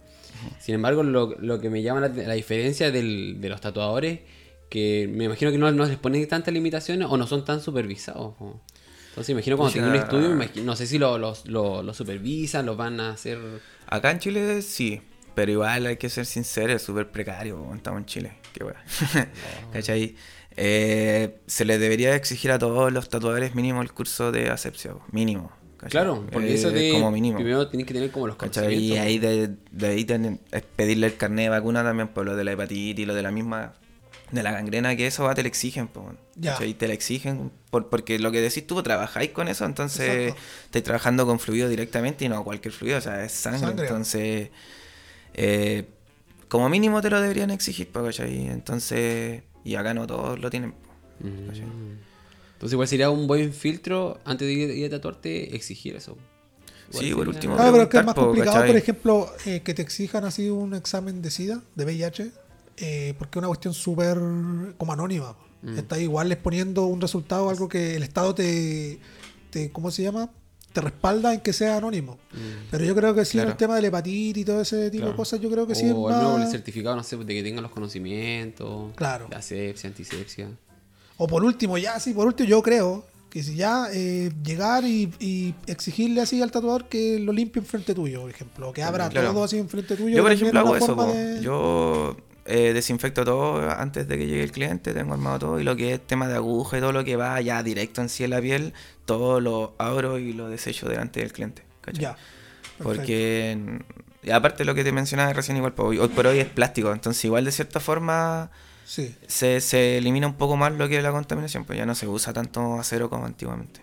Sin 0.59 0.75
embargo, 0.75 1.01
lo, 1.03 1.35
lo 1.39 1.59
que 1.59 1.69
me 1.69 1.81
llama 1.81 2.01
la, 2.01 2.33
diferencia 2.33 2.91
del- 2.91 3.41
de 3.41 3.49
los 3.49 3.59
tatuadores, 3.59 4.19
que 4.69 5.09
me 5.11 5.25
imagino 5.25 5.51
que 5.51 5.57
no, 5.57 5.71
no 5.71 5.85
les 5.85 5.97
ponen 5.97 6.27
tantas 6.27 6.53
limitaciones 6.53 7.07
o 7.09 7.17
no 7.17 7.25
son 7.27 7.43
tan 7.43 7.59
supervisados. 7.59 8.35
Entonces, 9.13 9.29
imagino 9.31 9.57
cuando 9.57 9.73
tengan 9.73 9.89
un 9.91 9.95
estudio, 9.95 10.31
imagino- 10.31 10.65
no 10.65 10.75
sé 10.75 10.87
si 10.87 10.97
lo, 10.97 11.17
los- 11.19 11.45
lo- 11.47 11.83
lo 11.83 11.93
supervisan, 11.93 12.65
los 12.65 12.75
van 12.77 12.99
a 12.99 13.11
hacer. 13.11 13.37
Acá 13.87 14.09
en 14.11 14.19
Chile 14.19 14.61
sí, 14.63 15.01
pero 15.35 15.51
igual 15.51 15.85
hay 15.85 15.97
que 15.97 16.09
ser 16.09 16.25
sincero, 16.25 16.73
es 16.73 16.81
súper 16.81 17.11
precario, 17.11 17.63
estamos 17.75 17.99
en 17.99 18.05
Chile, 18.05 18.33
qué 18.53 18.63
weá. 18.63 18.83
¿Cachai? 19.71 20.15
Eh, 20.55 21.37
se 21.47 21.65
les 21.65 21.79
debería 21.79 22.15
exigir 22.15 22.51
a 22.51 22.59
todos 22.59 22.91
los 22.91 23.09
tatuadores 23.09 23.55
mínimo 23.55 23.81
el 23.81 23.91
curso 23.91 24.31
de 24.31 24.49
asepsia, 24.49 24.93
mínimo. 25.11 25.51
¿cachai? 25.77 25.91
Claro, 25.91 26.25
porque 26.31 26.51
Eh, 26.51 26.53
eso 26.55 26.71
de. 26.71 26.91
Como 26.91 27.11
mínimo. 27.11 27.37
Primero 27.37 27.67
tienes 27.67 27.87
que 27.87 27.93
tener 27.93 28.11
como 28.11 28.27
los 28.27 28.35
¿Cachai? 28.37 28.73
Y 28.75 28.97
ahí 28.97 29.19
de, 29.19 29.49
de 29.71 29.87
ahí 29.87 30.05
ten- 30.05 30.39
es 30.51 30.61
pedirle 30.75 31.07
el 31.07 31.17
carnet 31.17 31.45
de 31.45 31.49
vacuna 31.49 31.83
también 31.83 32.07
por 32.09 32.25
lo 32.25 32.35
de 32.35 32.43
la 32.43 32.51
hepatitis, 32.53 33.05
lo 33.07 33.13
de 33.15 33.21
la 33.23 33.31
misma, 33.31 33.73
de 34.33 34.43
la 34.43 34.51
gangrena, 34.51 34.95
que 34.95 35.07
eso 35.07 35.23
va, 35.23 35.35
te 35.35 35.43
lo 35.43 35.47
exigen, 35.47 35.87
po. 35.87 36.13
Ya. 36.35 36.53
¿Cachai? 36.53 36.73
Te 36.73 36.87
lo 36.87 36.93
exigen, 36.93 37.51
por, 37.69 37.87
porque 37.89 38.19
lo 38.19 38.31
que 38.31 38.41
decís 38.41 38.65
tú, 38.67 38.81
trabajáis 38.83 39.29
con 39.31 39.47
eso, 39.47 39.63
entonces 39.65 40.09
Exacto. 40.29 40.41
estáis 40.65 40.83
trabajando 40.83 41.25
con 41.25 41.39
fluido 41.39 41.69
directamente 41.69 42.25
y 42.25 42.29
no 42.29 42.43
cualquier 42.43 42.73
fluido, 42.73 42.97
o 42.97 43.01
sea, 43.01 43.23
es 43.23 43.31
sangre, 43.31 43.59
Sangre. 43.61 43.85
entonces, 43.87 44.49
eh, 45.35 45.85
como 46.47 46.69
mínimo 46.69 47.01
te 47.01 47.09
lo 47.09 47.21
deberían 47.21 47.51
exigir, 47.51 47.89
po, 47.91 48.03
¿cachai? 48.03 48.47
Entonces, 48.47 49.43
y 49.63 49.75
acá 49.75 49.93
no 49.93 50.05
todos 50.07 50.39
lo 50.39 50.49
tienen. 50.49 50.71
po, 50.73 50.79
Mm. 51.19 51.47
¿cachai? 51.47 51.63
Entonces, 52.53 52.73
igual 52.73 52.87
sería 52.87 53.09
un 53.09 53.27
buen 53.27 53.53
filtro 53.53 54.19
antes 54.25 54.47
de 54.47 54.53
ir, 54.53 54.69
ir 54.71 54.85
a 54.87 54.89
tatuarte, 54.91 55.55
exigir 55.55 55.95
eso. 55.95 56.17
Igual 56.89 57.05
Sí, 57.05 57.13
por 57.13 57.27
último. 57.29 57.55
Claro, 57.55 57.71
pero 57.71 57.83
es 57.83 57.89
que 57.89 57.97
es 57.97 58.05
más 58.05 58.15
po, 58.15 58.21
complicado, 58.25 58.53
¿cachai? 58.55 58.69
por 58.69 58.77
ejemplo, 58.77 59.33
eh, 59.45 59.61
que 59.63 59.73
te 59.73 59.81
exijan 59.81 60.25
así 60.25 60.49
un 60.49 60.73
examen 60.73 61.21
de 61.21 61.29
SIDA, 61.31 61.61
de 61.75 61.85
VIH, 61.85 62.31
eh, 62.77 63.13
porque 63.17 63.37
es 63.37 63.39
una 63.39 63.47
cuestión 63.47 63.73
súper 63.73 64.17
como 64.77 64.93
anónima. 64.93 65.35
Mm. 65.61 65.77
Estás 65.77 65.99
igual 65.99 66.31
exponiendo 66.31 66.85
un 66.85 66.99
resultado, 67.01 67.49
algo 67.49 67.67
que 67.69 67.95
el 67.95 68.03
Estado 68.03 68.35
te, 68.35 68.99
te 69.49 69.71
¿cómo 69.71 69.91
se 69.91 70.03
llama? 70.03 70.29
Te 70.73 70.81
respalda 70.81 71.33
en 71.35 71.39
que 71.41 71.53
sea 71.53 71.77
anónimo. 71.77 72.17
Pero 72.71 72.83
yo 72.83 72.95
creo 72.95 73.13
que 73.13 73.25
sí, 73.25 73.37
en 73.39 73.47
el 73.47 73.55
tema 73.55 73.75
del 73.75 73.85
hepatitis 73.85 74.41
y 74.41 74.45
todo 74.45 74.61
ese 74.61 74.89
tipo 74.89 75.05
de 75.07 75.15
cosas, 75.15 75.39
yo 75.39 75.49
creo 75.51 75.67
que 75.67 75.75
sí 75.75 75.85
es 75.85 75.91
o 75.93 76.07
menos 76.07 76.33
el 76.35 76.39
más... 76.41 76.51
certificado, 76.51 76.95
no 76.95 77.03
sé, 77.03 77.15
de 77.15 77.25
que 77.33 77.43
tengan 77.43 77.61
los 77.61 77.71
conocimientos. 77.71 78.91
Claro. 78.95 79.27
De 79.29 79.35
asepsia, 79.35 79.87
antisepsia. 79.89 80.49
O 81.17 81.27
por 81.27 81.43
último, 81.43 81.77
ya, 81.77 81.99
sí, 81.99 82.13
por 82.13 82.25
último, 82.25 82.49
yo 82.49 82.63
creo 82.63 83.05
que 83.29 83.43
si 83.43 83.55
ya 83.55 83.87
eh, 83.93 84.31
llegar 84.43 84.83
y, 84.83 85.11
y 85.19 85.53
exigirle 85.67 86.21
así 86.21 86.41
al 86.41 86.51
tatuador 86.51 86.85
que 86.89 87.19
lo 87.19 87.31
limpie 87.33 87.59
enfrente 87.61 87.93
tuyo, 87.93 88.21
por 88.21 88.31
ejemplo, 88.31 88.69
o 88.69 88.73
que 88.73 88.81
abra 88.83 89.09
Claro. 89.09 89.31
todo 89.31 89.43
así 89.43 89.59
enfrente 89.59 89.95
tuyo. 89.95 90.17
Yo, 90.17 90.23
por 90.23 90.31
ejemplo, 90.31 90.59
hago 90.59 90.75
eso. 90.75 90.95
de- 91.13 91.41
Yo 91.41 92.17
eh, 92.45 92.73
desinfecto 92.73 93.23
todo 93.23 93.69
antes 93.69 94.07
de 94.07 94.17
que 94.17 94.27
llegue 94.27 94.43
el 94.43 94.51
cliente, 94.51 94.93
tengo 94.93 95.13
armado 95.13 95.39
todo 95.39 95.59
y 95.59 95.63
lo 95.63 95.75
que 95.75 95.93
es 95.93 96.01
tema 96.05 96.27
de 96.27 96.35
aguja 96.35 96.77
y 96.77 96.81
todo 96.81 96.91
lo 96.91 97.03
que 97.03 97.15
va 97.15 97.39
ya 97.41 97.63
directo 97.63 98.01
en 98.01 98.09
sí 98.09 98.23
en 98.23 98.31
la 98.31 98.41
piel, 98.41 98.73
todo 99.05 99.39
lo 99.39 99.73
abro 99.77 100.19
y 100.19 100.33
lo 100.33 100.49
desecho 100.49 100.87
delante 100.89 101.19
del 101.21 101.31
cliente. 101.31 101.63
¿cachai? 101.81 102.01
Ya. 102.01 102.15
perfecto. 102.15 102.83
Porque, 102.83 103.79
y 104.23 104.31
aparte 104.31 104.65
lo 104.65 104.75
que 104.75 104.83
te 104.83 104.91
mencionaba 104.91 105.31
recién, 105.33 105.57
igual, 105.57 105.73
po, 105.73 105.83
hoy, 105.85 105.99
hoy 105.99 106.07
por 106.09 106.27
hoy 106.27 106.39
es 106.39 106.47
plástico, 106.47 106.91
entonces 106.91 107.23
igual 107.25 107.45
de 107.45 107.51
cierta 107.51 107.79
forma 107.79 108.49
Sí. 108.85 109.15
se, 109.27 109.61
se 109.61 109.97
elimina 109.97 110.27
un 110.27 110.33
poco 110.35 110.57
más 110.57 110.73
lo 110.73 110.89
que 110.89 110.97
es 110.97 111.03
la 111.03 111.11
contaminación, 111.11 111.63
pues 111.63 111.77
ya 111.79 111.85
no 111.85 111.95
se 111.95 112.07
usa 112.07 112.33
tanto 112.33 112.79
acero 112.79 113.09
como 113.09 113.25
antiguamente. 113.25 113.79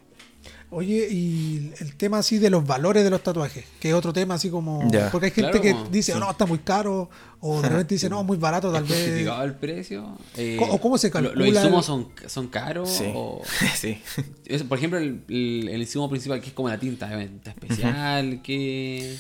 Oye, 0.72 1.08
y 1.10 1.72
el 1.80 1.96
tema 1.96 2.18
así 2.18 2.38
de 2.38 2.48
los 2.48 2.64
valores 2.64 3.02
de 3.02 3.10
los 3.10 3.22
tatuajes, 3.24 3.64
que 3.80 3.88
es 3.88 3.94
otro 3.94 4.12
tema 4.12 4.34
así 4.34 4.50
como... 4.50 4.88
Ya. 4.90 5.10
Porque 5.10 5.26
hay 5.26 5.32
gente 5.32 5.50
Claro, 5.50 5.62
que 5.62 5.72
como- 5.72 5.88
dice, 5.90 6.14
"Oh, 6.14 6.20
no, 6.20 6.30
está 6.30 6.46
muy 6.46 6.60
caro, 6.60 7.10
o 7.40 7.60
de 7.60 7.68
repente 7.68 7.94
dice, 7.96 8.08
no, 8.08 8.22
muy 8.22 8.36
barato 8.36 8.70
tal 8.72 8.84
¿Es 8.84 8.88
vez. 8.88 8.98
justificado 9.04 9.42
el 9.42 9.54
precio? 9.56 10.16
Eh, 10.36 10.54
¿Cómo- 10.60 10.74
o 10.74 10.80
cómo 10.80 10.96
se 10.96 11.10
calcula 11.10 11.34
¿Los 11.34 11.48
insumos 11.48 11.80
el- 11.80 11.86
son, 11.86 12.08
son 12.28 12.46
caros? 12.48 12.88
Sí, 12.88 13.10
O, 13.12 13.42
sí. 13.76 14.00
es- 14.46 14.62
por 14.62 14.78
ejemplo, 14.78 15.00
el, 15.00 15.22
el- 15.28 15.68
el 15.70 15.80
insumo 15.80 16.08
principal, 16.08 16.40
que 16.40 16.46
es 16.48 16.52
como 16.52 16.68
la 16.68 16.78
tinta, 16.78 17.08
tinta 17.18 17.50
especial, 17.50 18.40
que... 18.40 19.16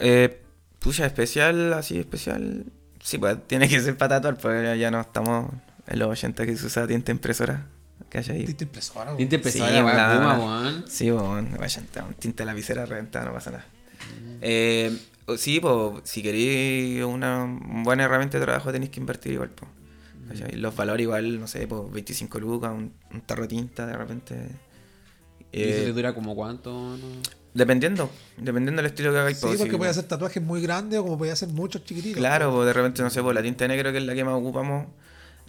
Eh, 0.00 0.38
pucha, 0.80 1.06
especial, 1.06 1.72
así 1.72 1.98
especial. 1.98 2.66
Sí, 3.02 3.16
pues 3.16 3.38
tiene 3.46 3.70
que 3.70 3.80
ser 3.80 3.96
para 3.96 4.16
tatuar, 4.16 4.36
pues 4.36 4.62
ya- 4.62 4.76
ya 4.76 4.90
no 4.90 5.00
estamos 5.00 5.50
en 5.86 5.98
los 5.98 6.10
80 6.10 6.44
que 6.44 6.54
se 6.58 6.66
usa 6.66 6.86
tinta 6.86 7.10
impresora. 7.10 7.68
Ahí. 8.18 8.44
Tinta 8.44 8.64
impresora, 8.64 9.04
güey. 9.12 9.16
Tinta 9.18 9.36
especial, 9.36 9.68
Sí, 9.68 9.74
la 9.74 9.82
la- 10.18 10.38
weón. 10.38 10.84
Sí, 10.88 11.10
bueno, 11.10 11.48
vayan, 11.58 11.86
tinta 12.18 12.44
lapicera 12.44 12.86
reventada, 12.86 13.26
no 13.26 13.32
pasa 13.32 13.50
nada. 13.50 13.66
Eh, 14.40 14.96
o- 15.26 15.36
sí, 15.36 15.60
pues 15.60 16.02
si 16.04 16.22
queréis 16.22 17.02
una 17.04 17.46
buena 17.82 18.04
herramienta 18.04 18.38
de 18.38 18.44
trabajo 18.44 18.70
tenéis 18.72 18.90
que 18.90 19.00
invertir 19.00 19.32
igual, 19.32 19.50
pues. 19.50 19.70
¿Cachai? 20.28 20.56
Los 20.56 20.74
valores 20.74 21.04
igual, 21.04 21.38
no 21.38 21.46
sé, 21.46 21.66
pues 21.66 21.82
25 21.92 22.40
lucas, 22.40 22.72
un, 22.72 22.92
un 23.12 23.20
tarro 23.22 23.42
de 23.42 23.48
tinta 23.48 23.86
de 23.86 23.96
repente. 23.96 24.34
¿Y 25.52 25.62
eso 25.62 25.80
Eh, 25.82 25.84
te 25.86 25.92
dura 25.92 26.14
como 26.14 26.34
cuánto? 26.34 26.72
no? 26.72 26.98
dependiendo, 27.52 28.10
dependiendo 28.36 28.82
del 28.82 28.90
estilo 28.90 29.12
que 29.12 29.18
hagáis. 29.18 29.36
Sí, 29.36 29.42
pues, 29.46 29.58
porque 29.58 29.70
sí, 29.72 29.76
puede 29.78 29.90
hacer 29.92 30.04
tatuajes 30.04 30.42
muy 30.42 30.60
grandes 30.60 30.98
o 30.98 31.04
como 31.04 31.16
puede 31.18 31.30
hacer 31.30 31.48
muchos 31.50 31.84
chiquititos. 31.84 32.18
Claro, 32.18 32.52
pues 32.52 32.66
de 32.66 32.72
repente, 32.72 33.00
no 33.02 33.10
sé, 33.10 33.22
pues 33.22 33.32
la 33.32 33.42
tinta 33.42 33.68
negra 33.68 33.92
que 33.92 33.98
es 33.98 34.04
la 34.04 34.12
que 34.14 34.24
más 34.24 34.34
ocupamos, 34.34 34.88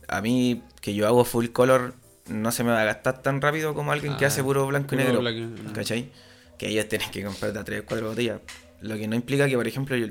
a 0.07 0.21
mí 0.21 0.61
que 0.81 0.93
yo 0.93 1.07
hago 1.07 1.25
full 1.25 1.47
color, 1.47 1.95
no 2.27 2.51
se 2.51 2.63
me 2.63 2.71
va 2.71 2.81
a 2.81 2.85
gastar 2.85 3.21
tan 3.21 3.41
rápido 3.41 3.73
como 3.73 3.91
alguien 3.91 4.17
que 4.17 4.25
Ah, 4.25 4.29
hace 4.29 4.43
puro 4.43 4.65
blanco 4.67 4.95
y 4.95 4.97
negro. 4.97 5.19
blanco 5.21 5.73
¿Cachai? 5.73 6.11
Que 6.57 6.69
ellos 6.69 6.87
tienen 6.87 7.09
que 7.11 7.23
comprar 7.23 7.53
de 7.53 7.59
a 7.59 7.63
3, 7.63 7.83
4 7.85 8.07
botellas. 8.09 8.39
Lo 8.81 8.95
que 8.97 9.07
no 9.07 9.15
implica 9.15 9.47
que, 9.47 9.55
por 9.55 9.67
ejemplo, 9.67 9.95
yo, 9.95 10.07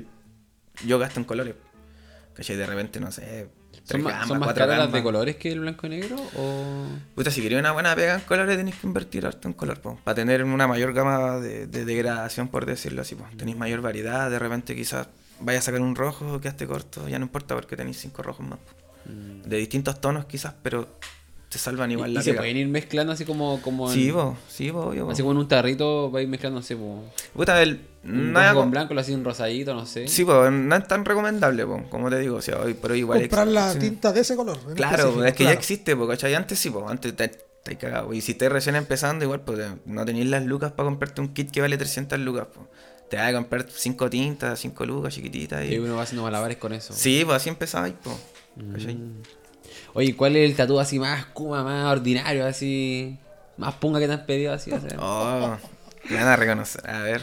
yo 0.85 0.99
gasto 0.99 1.19
en 1.19 1.25
colores. 1.25 1.55
¿Cachai? 2.33 2.55
De 2.55 2.65
repente, 2.65 2.99
no 2.99 3.11
sé, 3.11 3.49
¿Son 3.83 4.03
gambas, 4.03 4.27
son 4.27 4.39
más 4.39 4.53
caras 4.53 4.79
las 4.79 4.91
de 4.91 5.03
colores 5.03 5.35
que 5.35 5.51
el 5.51 5.59
blanco 5.59 5.85
y 5.85 5.89
negro? 5.91 6.15
¿O...? 6.37 6.87
Puta, 7.13 7.29
si 7.29 7.41
queréis 7.41 7.59
una 7.59 7.71
buena 7.71 7.95
pega 7.95 8.15
en 8.15 8.21
colores, 8.21 8.57
tenéis 8.57 8.75
que 8.77 8.87
invertir 8.87 9.25
harto 9.27 9.47
en 9.47 9.53
color, 9.53 9.79
para 9.79 10.15
tener 10.15 10.43
una 10.43 10.67
mayor 10.67 10.91
gama 10.93 11.37
de, 11.39 11.67
de 11.67 11.85
degradación, 11.85 12.47
por 12.47 12.65
decirlo 12.65 13.01
así. 13.03 13.13
po. 13.15 13.25
Tenéis 13.37 13.57
mayor 13.57 13.81
variedad, 13.81 14.29
de 14.31 14.39
repente 14.39 14.75
quizás 14.75 15.07
vaya 15.39 15.59
a 15.59 15.61
sacar 15.61 15.81
un 15.81 15.95
rojo, 15.95 16.41
quedaste 16.41 16.65
corto, 16.65 17.07
ya 17.07 17.19
no 17.19 17.25
importa 17.25 17.53
porque 17.55 17.75
tenéis 17.77 17.97
cinco 17.99 18.23
rojos 18.23 18.45
más. 18.47 18.57
po. 18.59 18.73
De 19.47 19.57
distintos 19.57 20.01
tonos 20.01 20.25
quizás, 20.25 20.55
pero 20.63 20.87
te 21.55 21.59
salvan 21.59 21.89
igual 21.89 22.09
Mm. 22.09 22.11
y 22.11 22.15
la 22.15 22.19
y 22.19 22.23
se 22.23 22.33
pueden 22.33 22.57
ir 22.57 22.67
mezclando 22.67 23.13
así 23.13 23.23
como, 23.23 23.61
como 23.61 23.87
en- 23.89 23.93
Sí, 23.97 24.11
po, 24.11 24.35
sí, 24.49 24.71
po, 24.73 24.81
obvio, 24.87 25.05
po. 25.05 25.11
Así 25.11 25.21
como 25.21 25.31
en 25.31 25.37
un 25.37 25.47
tarrito 25.47 26.11
va 26.11 26.19
a 26.19 26.21
ir 26.21 26.27
mezclando, 26.27 26.59
no 26.59 26.65
sé, 26.65 26.75
po, 26.75 27.01
Puta, 27.33 27.61
el, 27.63 27.79
un 28.03 28.33
nada 28.33 28.53
con 28.53 28.69
blanco, 28.71 28.93
lo 28.93 28.99
así 28.99 29.13
un 29.13 29.23
rosadito, 29.23 29.73
no 29.73 29.85
sé. 29.85 30.07
Sí, 30.09 30.25
pues 30.25 30.51
no 30.51 30.75
es 30.75 30.85
tan 30.87 31.05
recomendable, 31.05 31.65
po, 31.65 31.81
como 31.89 32.09
te 32.09 32.19
digo, 32.19 32.35
o 32.35 32.41
sea, 32.41 32.57
hoy 32.59 32.75
igual 32.95 33.19
Comprar 33.21 33.47
la 33.47 33.71
sí. 33.71 33.79
tinta 33.79 34.11
de 34.11 34.19
ese 34.19 34.35
color. 34.35 34.57
en 34.67 34.75
Claro, 34.75 35.23
es 35.25 35.31
que 35.31 35.37
claro. 35.37 35.53
ya 35.53 35.57
existe, 35.57 35.95
porque 35.95 36.11
¿cachai? 36.15 36.33
Antes 36.35 36.59
sí, 36.59 36.69
pues 36.69 36.83
antes 36.89 37.15
te, 37.15 37.29
te 37.63 37.77
cagado. 37.77 38.13
Y 38.13 38.19
si 38.19 38.33
estás 38.33 38.51
recién 38.51 38.75
empezando, 38.75 39.23
igual, 39.23 39.41
pues 39.41 39.59
no 39.85 40.03
tenéis 40.03 40.27
las 40.27 40.43
lucas 40.45 40.73
para 40.73 40.87
comprarte 40.89 41.21
un 41.21 41.29
kit 41.33 41.49
que 41.51 41.61
vale 41.61 41.77
300 41.77 42.19
lucas, 42.19 42.47
pues. 42.53 42.67
Te 43.09 43.17
vas 43.17 43.29
a 43.29 43.33
comprar 43.33 43.65
5 43.69 44.09
tintas, 44.09 44.59
5 44.59 44.85
lucas 44.85 45.13
chiquititas. 45.13 45.63
Y 45.65 45.75
Y... 45.75 45.77
uno 45.77 45.95
va 45.95 46.03
haciendo 46.03 46.23
malabares 46.23 46.57
con 46.57 46.73
eso. 46.73 46.91
Sí, 46.93 47.21
pues 47.23 47.37
así 47.37 47.49
empezabais, 47.49 47.93
pues. 48.03 48.15
¿cachai? 48.73 48.97
Oye, 49.93 50.15
¿cuál 50.15 50.35
es 50.35 50.49
el 50.49 50.55
tatu 50.55 50.79
así 50.79 50.99
más 50.99 51.25
kuma, 51.27 51.63
más 51.63 51.85
ordinario, 51.91 52.45
así? 52.45 53.17
Más 53.57 53.73
punga 53.75 53.99
que 53.99 54.07
te 54.07 54.13
han 54.13 54.25
pedido 54.25 54.53
así? 54.53 54.71
O 54.71 54.79
sea, 54.79 54.89
Oh, 54.99 55.57
me 56.09 56.15
van 56.17 56.27
a 56.27 56.35
reconocer. 56.35 56.87
A 56.89 57.01
ver. 57.01 57.21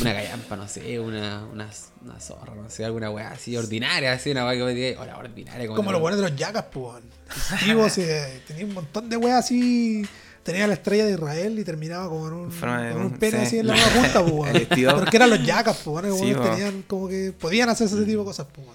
Una 0.00 0.12
gallampa, 0.12 0.56
no 0.56 0.66
sé, 0.68 0.98
una, 0.98 1.44
una, 1.46 1.68
una 2.02 2.20
zorra, 2.20 2.54
no 2.54 2.68
sé, 2.70 2.84
alguna 2.84 3.10
weá 3.10 3.30
así 3.30 3.56
ordinaria, 3.56 4.12
así, 4.12 4.30
una 4.30 4.44
weá 4.46 4.54
que 4.58 4.64
me 4.64 4.74
diga, 4.74 5.00
hola, 5.00 5.18
ordinaria. 5.18 5.66
Como 5.68 5.92
los 5.92 6.00
buenos 6.00 6.20
de 6.20 6.28
los 6.30 6.36
Yagas, 6.38 6.64
pues. 6.72 7.02
Tenía 8.46 8.64
un 8.64 8.74
montón 8.74 9.08
de 9.08 9.16
weas 9.16 9.44
así. 9.44 10.04
Tenía 10.42 10.66
la 10.66 10.74
estrella 10.74 11.06
de 11.06 11.12
Israel 11.12 11.58
y 11.58 11.64
terminaba 11.64 12.06
como 12.08 12.26
en 12.28 12.34
un, 12.34 12.50
con 12.50 12.68
un 12.68 13.02
un- 13.06 13.18
pene 13.18 13.38
sí. 13.40 13.46
así 13.46 13.58
en 13.60 13.66
la 13.68 13.74
punta, 13.76 14.22
pues. 14.24 14.66
Porque 14.98 15.16
eran 15.16 15.30
los 15.30 15.42
Yagas, 15.44 15.78
pues. 15.82 16.18
Sí, 16.18 16.34
tenían 16.34 16.82
como 16.86 17.08
que 17.08 17.32
podían 17.38 17.70
hacer 17.70 17.86
ese 17.86 18.04
tipo 18.04 18.18
de 18.20 18.24
cosas, 18.26 18.46
pues. 18.52 18.68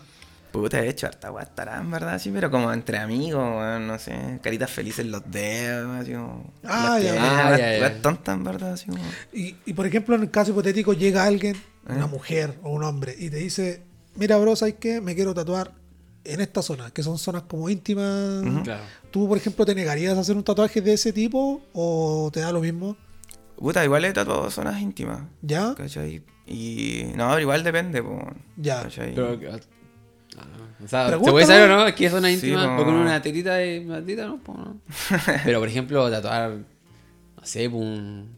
Puta, 0.51 0.83
he 0.83 0.89
hecho 0.89 1.05
harta 1.05 1.29
guastarán, 1.29 1.91
¿verdad? 1.91 2.19
Sí, 2.19 2.31
pero 2.33 2.49
como 2.49 2.73
entre 2.73 2.97
amigos, 2.97 3.41
weón, 3.41 3.85
no 3.85 3.99
sé. 3.99 4.39
Caritas 4.41 4.71
felices 4.71 5.05
en 5.05 5.11
los 5.11 5.29
dedos, 5.29 6.01
así 6.01 6.13
como. 6.13 6.51
Ah, 6.63 6.99
ya, 6.99 7.13
ya. 7.13 7.57
Ya, 7.57 7.79
ya. 7.79 8.01
tontas, 8.01 8.35
en 8.35 8.43
verdad, 8.43 8.73
así 8.73 8.87
como. 8.87 9.03
Y, 9.31 9.55
y 9.65 9.73
por 9.73 9.85
ejemplo, 9.85 10.15
en 10.15 10.23
el 10.23 10.31
caso 10.31 10.51
hipotético, 10.51 10.93
llega 10.93 11.23
alguien, 11.23 11.55
¿Eh? 11.55 11.93
una 11.95 12.07
mujer 12.07 12.55
o 12.63 12.71
un 12.71 12.83
hombre, 12.83 13.15
y 13.17 13.29
te 13.29 13.37
dice: 13.37 13.83
Mira, 14.15 14.37
bro, 14.37 14.55
¿sabes 14.55 14.75
qué? 14.79 15.01
Me 15.01 15.13
quiero 15.13 15.35
tatuar 15.35 15.71
en 16.23 16.41
esta 16.41 16.63
zona, 16.63 16.89
que 16.91 17.03
son 17.03 17.19
zonas 17.19 17.43
como 17.43 17.69
íntimas. 17.69 18.43
Claro. 18.63 18.83
¿Tú, 19.11 19.27
por 19.27 19.37
ejemplo, 19.37 19.65
te 19.65 19.75
negarías 19.75 20.17
a 20.17 20.21
hacer 20.21 20.35
un 20.35 20.43
tatuaje 20.43 20.81
de 20.81 20.93
ese 20.93 21.13
tipo 21.13 21.61
o 21.73 22.29
te 22.33 22.39
da 22.39 22.51
lo 22.51 22.61
mismo? 22.61 22.97
Puta, 23.55 23.83
igual 23.83 24.05
he 24.05 24.13
tatuado 24.13 24.49
zonas 24.49 24.81
íntimas. 24.81 25.21
¿Ya? 25.41 25.75
¿Cachai? 25.75 26.23
Y. 26.47 27.03
No, 27.15 27.29
pero 27.29 27.41
igual 27.41 27.63
depende, 27.63 28.01
po. 28.01 28.19
Ya. 28.57 28.83
¿cachai? 28.83 29.13
Pero, 29.13 29.37
o 30.83 30.87
sea, 30.87 31.09
¿se 31.09 31.17
puede 31.17 31.45
saber 31.45 31.69
o 31.69 31.77
no? 31.77 31.87
Es 31.87 31.95
que 31.95 32.05
es 32.05 32.13
una 32.13 32.27
Sí, 32.29 32.33
íntima, 32.35 32.75
po. 32.77 32.83
porque 32.83 32.91
una 32.99 33.21
tetita 33.21 33.55
de 33.55 33.83
una 33.85 33.99
tetita, 33.99 34.25
¿no? 34.27 34.39
Pero, 35.45 35.59
por 35.59 35.67
ejemplo, 35.67 36.09
tatuar, 36.09 36.51
no 36.51 37.45
sé, 37.45 37.67
un... 37.67 38.37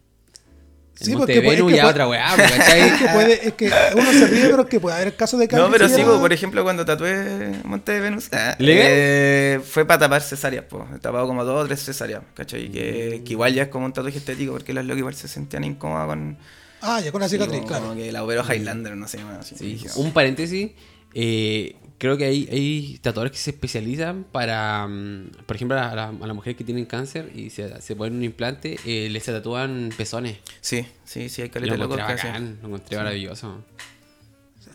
El 0.99 1.05
Sí, 1.07 1.11
Monte 1.15 1.33
porque 1.33 1.41
puede- 1.41 1.55
Venus 1.57 1.71
es 1.71 1.73
que 1.73 1.77
ya 1.77 1.81
puede- 1.83 1.91
otra 1.93 2.07
weá. 2.07 2.35
Es 2.35 2.99
que, 2.99 3.07
puede, 3.07 3.47
es 3.47 3.53
que 3.53 3.71
uno 3.95 4.11
se 4.11 4.27
ríe, 4.27 4.49
pero 4.49 4.61
es 4.63 4.67
que 4.69 4.79
puede 4.79 4.95
haber 4.97 5.15
casos 5.15 5.39
de 5.39 5.47
que 5.47 5.55
No, 5.55 5.71
pero 5.71 5.89
sí, 5.89 6.03
po, 6.03 6.19
por 6.19 6.31
ejemplo, 6.31 6.61
cuando 6.63 6.85
tatué 6.85 7.59
Monte 7.63 7.93
de 7.93 7.99
Venus, 8.01 8.29
ah, 8.33 8.55
¿Legal? 8.59 8.85
eh, 8.87 9.61
fue 9.67 9.83
para 9.85 10.01
tapar 10.01 10.21
cesáreas, 10.21 10.65
pues. 10.69 10.83
He 10.95 10.99
tapado 10.99 11.25
como 11.25 11.43
dos 11.43 11.63
o 11.63 11.65
tres 11.67 11.83
cesáreas, 11.83 12.21
¿cachai? 12.35 12.69
Que, 12.69 13.23
que 13.25 13.33
igual 13.33 13.51
ya 13.53 13.63
es 13.63 13.69
como 13.69 13.85
un 13.87 13.93
tatuaje 13.93 14.19
estético, 14.19 14.51
porque 14.51 14.73
las 14.73 14.85
locas 14.85 14.99
igual 14.99 15.15
se 15.15 15.27
sentían 15.27 15.63
incómodas 15.63 16.05
con. 16.05 16.37
Ah, 16.81 16.99
ya 16.99 17.11
con 17.11 17.21
la 17.21 17.29
cicatriz, 17.29 17.57
como, 17.61 17.67
claro. 17.67 17.83
como 17.85 17.95
que 17.95 18.11
la 18.11 18.23
operó 18.23 18.43
Highlander, 18.43 18.95
no 18.95 19.07
sé, 19.07 19.23
más. 19.23 19.47
Sí, 19.47 19.83
un 19.95 20.11
paréntesis. 20.11 20.71
eh, 21.15 21.77
creo 22.01 22.17
que 22.17 22.25
hay, 22.25 22.49
hay 22.51 22.97
tatuadores 22.99 23.31
que 23.31 23.37
se 23.37 23.51
especializan 23.51 24.23
para, 24.23 24.87
mm, 24.87 25.43
por 25.45 25.55
ejemplo, 25.55 25.79
a, 25.79 25.93
la- 25.93 26.07
a 26.09 26.11
las 26.27 26.35
mujeres 26.35 26.57
que 26.57 26.63
tienen 26.63 26.85
cáncer 26.87 27.31
y 27.35 27.51
se, 27.51 27.79
se 27.79 27.95
ponen 27.95 28.15
un 28.15 28.23
implante, 28.23 28.75
eh, 28.85 29.07
les 29.11 29.21
se 29.21 29.31
tatúan 29.31 29.91
pezones. 29.95 30.39
Sí, 30.61 30.83
sí, 31.03 31.29
sí, 31.29 31.43
hay 31.43 31.49
caleta 31.49 31.77
lo 31.77 31.83
encontré 31.85 32.03
bacán, 32.03 32.57
lo 32.63 32.67
encontré 32.69 32.97
maravilloso. 32.97 33.63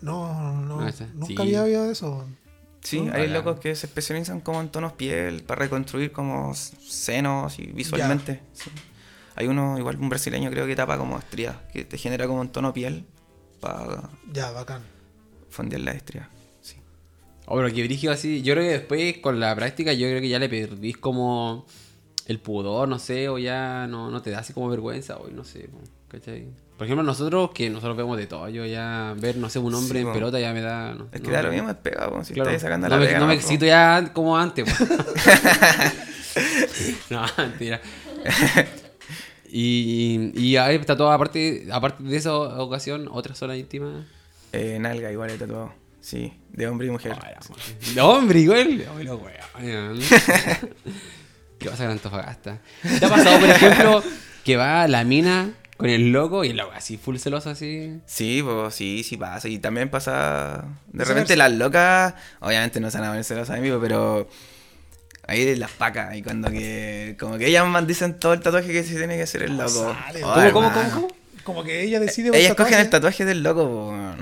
No, 0.01 0.61
no, 0.61 0.87
esa, 0.87 1.07
nunca 1.13 1.43
sí. 1.43 1.49
había 1.49 1.63
oído 1.63 1.91
eso. 1.91 2.25
Sí, 2.81 2.99
hay 2.99 3.07
bacán. 3.07 3.33
locos 3.33 3.59
que 3.59 3.75
se 3.75 3.87
especializan 3.87 4.39
como 4.39 4.61
en 4.61 4.69
tonos 4.69 4.93
piel 4.93 5.43
para 5.43 5.59
reconstruir 5.63 6.13
como 6.13 6.53
senos 6.53 7.59
y 7.59 7.65
visualmente. 7.67 8.41
sí. 8.53 8.69
Hay 9.35 9.47
uno, 9.47 9.77
igual 9.77 9.97
un 9.97 10.07
brasileño 10.09 10.49
creo 10.49 10.65
que 10.65 10.75
tapa 10.77 10.97
como 10.97 11.19
estrías, 11.19 11.57
que 11.73 11.83
te 11.83 11.97
genera 11.97 12.25
como 12.25 12.39
un 12.41 12.49
tono 12.49 12.73
piel 12.73 13.05
para 13.59 14.09
Ya, 14.31 14.49
bacán. 14.51 14.81
fondear 15.49 15.81
las 15.81 15.95
estrías. 15.97 16.27
Pero 17.49 17.73
que 17.73 17.83
brígido 17.83 18.11
así. 18.13 18.41
Yo 18.41 18.53
creo 18.53 18.65
que 18.65 18.71
después 18.71 19.17
con 19.19 19.39
la 19.39 19.55
práctica, 19.55 19.93
yo 19.93 20.07
creo 20.07 20.21
que 20.21 20.29
ya 20.29 20.39
le 20.39 20.49
perdís 20.49 20.97
como 20.97 21.65
el 22.25 22.39
pudor, 22.39 22.87
no 22.89 22.99
sé, 22.99 23.29
o 23.29 23.37
ya 23.37 23.87
no, 23.87 24.11
no 24.11 24.21
te 24.21 24.31
da 24.31 24.39
así 24.39 24.53
como 24.53 24.67
vergüenza, 24.69 25.15
o 25.17 25.29
no 25.29 25.43
sé, 25.45 25.69
¿cachai? 26.09 26.47
Por 26.77 26.85
ejemplo, 26.85 27.03
nosotros 27.03 27.51
que 27.55 27.69
nosotros 27.69 27.95
vemos 27.97 28.17
de 28.17 28.27
todo, 28.27 28.47
yo 28.49 28.65
ya 28.65 29.15
ver, 29.17 29.37
no 29.37 29.49
sé, 29.49 29.59
un 29.59 29.73
hombre 29.73 30.01
Sí, 30.01 30.05
en 30.05 30.13
pelota 30.13 30.39
ya 30.39 30.53
me 30.53 30.61
da. 30.61 30.93
No, 30.93 31.05
Es 31.11 31.21
que 31.21 31.27
no, 31.27 31.33
da 31.33 31.43
lo 31.43 31.51
mismo, 31.51 31.69
es 31.69 31.75
pega, 31.77 32.09
po, 32.09 32.23
si 32.23 32.33
Claro. 32.33 32.49
estáis 32.49 32.61
sacando 32.61 32.87
no, 32.89 32.95
la 32.95 32.99
me, 33.01 33.07
pega. 33.07 33.19
no 33.19 33.27
me 33.27 33.33
po. 33.33 33.39
excito 33.39 33.65
ya 33.65 34.11
como 34.13 34.37
antes. 34.37 34.67
no, 37.09 37.23
mentira. 37.37 37.81
y, 39.49 40.31
y 40.35 40.57
ahí 40.57 40.75
está 40.75 40.95
todo, 40.97 41.11
aparte, 41.11 41.67
aparte 41.71 42.03
de 42.03 42.15
esa 42.17 42.35
ocasión, 42.35 43.07
otra 43.11 43.33
zona 43.35 43.55
íntima. 43.57 44.05
Eh, 44.51 44.77
nalga 44.79 45.11
igual 45.11 45.29
he 45.31 45.37
tatuado. 45.37 45.73
Sí, 46.07 46.31
de 46.53 46.65
hombre 46.69 46.87
y 46.87 46.89
mujer. 46.89 47.17
De 47.93 47.99
hombre, 47.99 48.39
igual. 48.39 48.85
Ay, 48.97 49.03
lo 49.03 49.17
weón. 49.17 49.99
¿Qué 51.59 51.69
pasa 51.69 51.83
con 51.83 51.91
Antofagasta? 51.91 52.61
¿Te 52.81 53.05
ha 53.05 53.09
pasado, 53.09 53.37
por 53.41 53.49
ejemplo, 53.49 54.03
que 54.45 54.55
va 54.55 54.87
la 54.87 55.03
mina 55.03 55.51
con 55.75 55.89
el 55.89 56.13
loco 56.13 56.45
y 56.45 56.51
el 56.51 56.55
loco 56.55 56.71
así, 56.73 56.95
full 56.95 57.17
celoso 57.17 57.49
así? 57.49 57.99
Sí, 58.05 58.41
pues 58.41 58.73
sí, 58.73 59.03
sí 59.03 59.17
pasa. 59.17 59.49
Y 59.49 59.59
también 59.59 59.89
pasa. 59.89 60.63
De 60.93 61.03
repente 61.03 61.35
las 61.35 61.51
locas, 61.51 62.13
obviamente 62.39 62.79
no 62.79 62.89
se 62.89 62.99
van 62.99 63.09
a 63.09 63.11
ver 63.11 63.25
celosas 63.25 63.59
de 63.59 63.69
mí, 63.69 63.77
pero. 63.81 64.29
Ahí 65.27 65.57
las 65.57 65.71
pacas, 65.71 66.15
y 66.15 66.23
cuando 66.23 66.49
que. 66.49 67.17
Como 67.19 67.37
que 67.37 67.47
ellas 67.47 67.67
dicen 67.85 68.17
todo 68.17 68.31
el 68.31 68.39
tatuaje 68.39 68.71
que 68.71 68.81
se 68.85 68.95
tiene 68.95 69.17
que 69.17 69.23
hacer 69.23 69.43
el 69.43 69.57
loco. 69.57 69.93
Oh, 70.23 70.33
¿Cómo, 70.53 70.53
cómo, 70.53 70.71
cómo, 70.71 70.89
cómo? 70.89 71.07
Como 71.43 71.63
que 71.65 71.83
ella 71.83 71.99
decide. 71.99 72.29
Ellas 72.29 72.51
escogen 72.51 72.71
tatuaje. 72.71 72.81
el 72.81 72.89
tatuaje 72.89 73.25
del 73.25 73.43
loco, 73.43 73.67
po, 73.67 74.15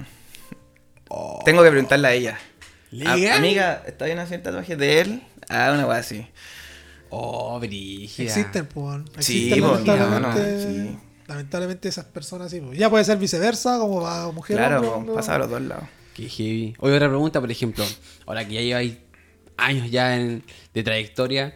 Tengo 1.46 1.64
que 1.64 1.70
preguntarle 1.70 2.08
a 2.08 2.14
ella. 2.14 2.38
A- 2.38 3.16
¿Legal? 3.16 3.38
amiga, 3.40 3.84
¿está 3.88 4.06
bien 4.06 4.20
hacer 4.20 4.38
el 4.38 4.44
tatuaje 4.44 4.76
de 4.76 5.02
él? 5.02 5.24
Ah, 5.50 5.72
una 5.74 5.86
weá 5.86 5.98
así. 6.00 6.26
Oh, 7.10 7.60
brígida. 7.60 8.26
Existen, 8.28 8.66
pues. 8.68 9.02
Sí, 9.20 9.50
lamentablemente. 9.50 10.62
sí. 10.62 10.98
Lamentablemente 11.28 11.90
esas 11.90 12.06
personas 12.06 12.52
sí. 12.52 12.62
Ya 12.74 12.90
puede 12.90 13.04
ser 13.04 13.18
viceversa, 13.18 13.80
como 13.80 14.02
va 14.02 14.32
mujer. 14.32 14.58
Claro, 14.58 14.94
hombre, 14.96 15.16
pasa 15.16 15.36
a 15.36 15.40
los 15.40 15.50
dos 15.50 15.62
lados. 15.62 15.86
Qué 16.14 16.30
heavy. 16.30 16.76
Oye, 16.80 16.96
otra 16.96 17.08
pregunta, 17.10 17.42
por 17.42 17.52
ejemplo. 17.52 17.84
Ahora 18.26 18.48
que 18.48 18.54
ya 18.56 18.62
lleváis 18.62 18.98
años 19.58 19.90
ya 19.92 20.16
en- 20.18 20.44
de 20.74 20.84
trayectoria, 20.84 21.56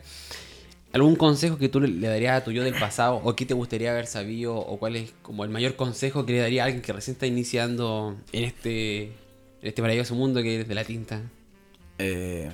¿algún 0.91 1.15
consejo 1.15 1.57
que 1.57 1.69
tú 1.69 1.79
le, 1.81 1.87
le 1.87 2.07
darías 2.07 2.41
a 2.41 2.43
tu 2.43 2.51
yo 2.51 2.63
del 2.63 2.73
pasado? 2.79 3.21
¿O 3.23 3.35
qué 3.35 3.45
te 3.45 3.53
gustaría 3.53 3.91
haber 3.91 4.07
sabido? 4.07 4.55
¿O 4.57 4.79
cuál 4.79 4.95
es 4.95 5.11
como 5.21 5.43
el 5.43 5.49
mayor 5.49 5.75
consejo 5.75 6.25
que 6.25 6.33
le 6.33 6.39
daría 6.39 6.63
a 6.63 6.65
alguien 6.65 6.81
que 6.81 6.91
recién 6.91 7.13
está 7.13 7.27
iniciando 7.27 8.17
en 8.33 8.43
este, 8.43 9.13
en 9.61 9.67
este 9.67 9.81
maravilloso 9.81 10.15
mundo 10.15 10.41
que 10.41 10.61
es 10.61 10.67
de 10.67 10.75
la 10.75 10.83
tinta? 10.83 11.21
Eh, 11.97 12.51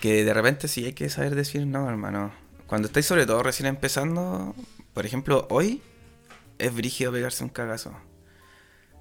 que 0.00 0.24
de 0.24 0.34
repente 0.34 0.68
sí 0.68 0.84
hay 0.84 0.92
que 0.92 1.08
saber 1.08 1.34
decir 1.34 1.66
no, 1.66 1.88
hermano. 1.88 2.32
Cuando 2.66 2.86
estáis 2.86 3.06
sobre 3.06 3.26
todo 3.26 3.42
recién 3.42 3.66
empezando, 3.66 4.54
por 4.94 5.06
ejemplo, 5.06 5.46
hoy 5.50 5.82
es 6.58 6.74
brígido 6.74 7.12
pegarse 7.12 7.44
un 7.44 7.50
cagazo. 7.50 7.92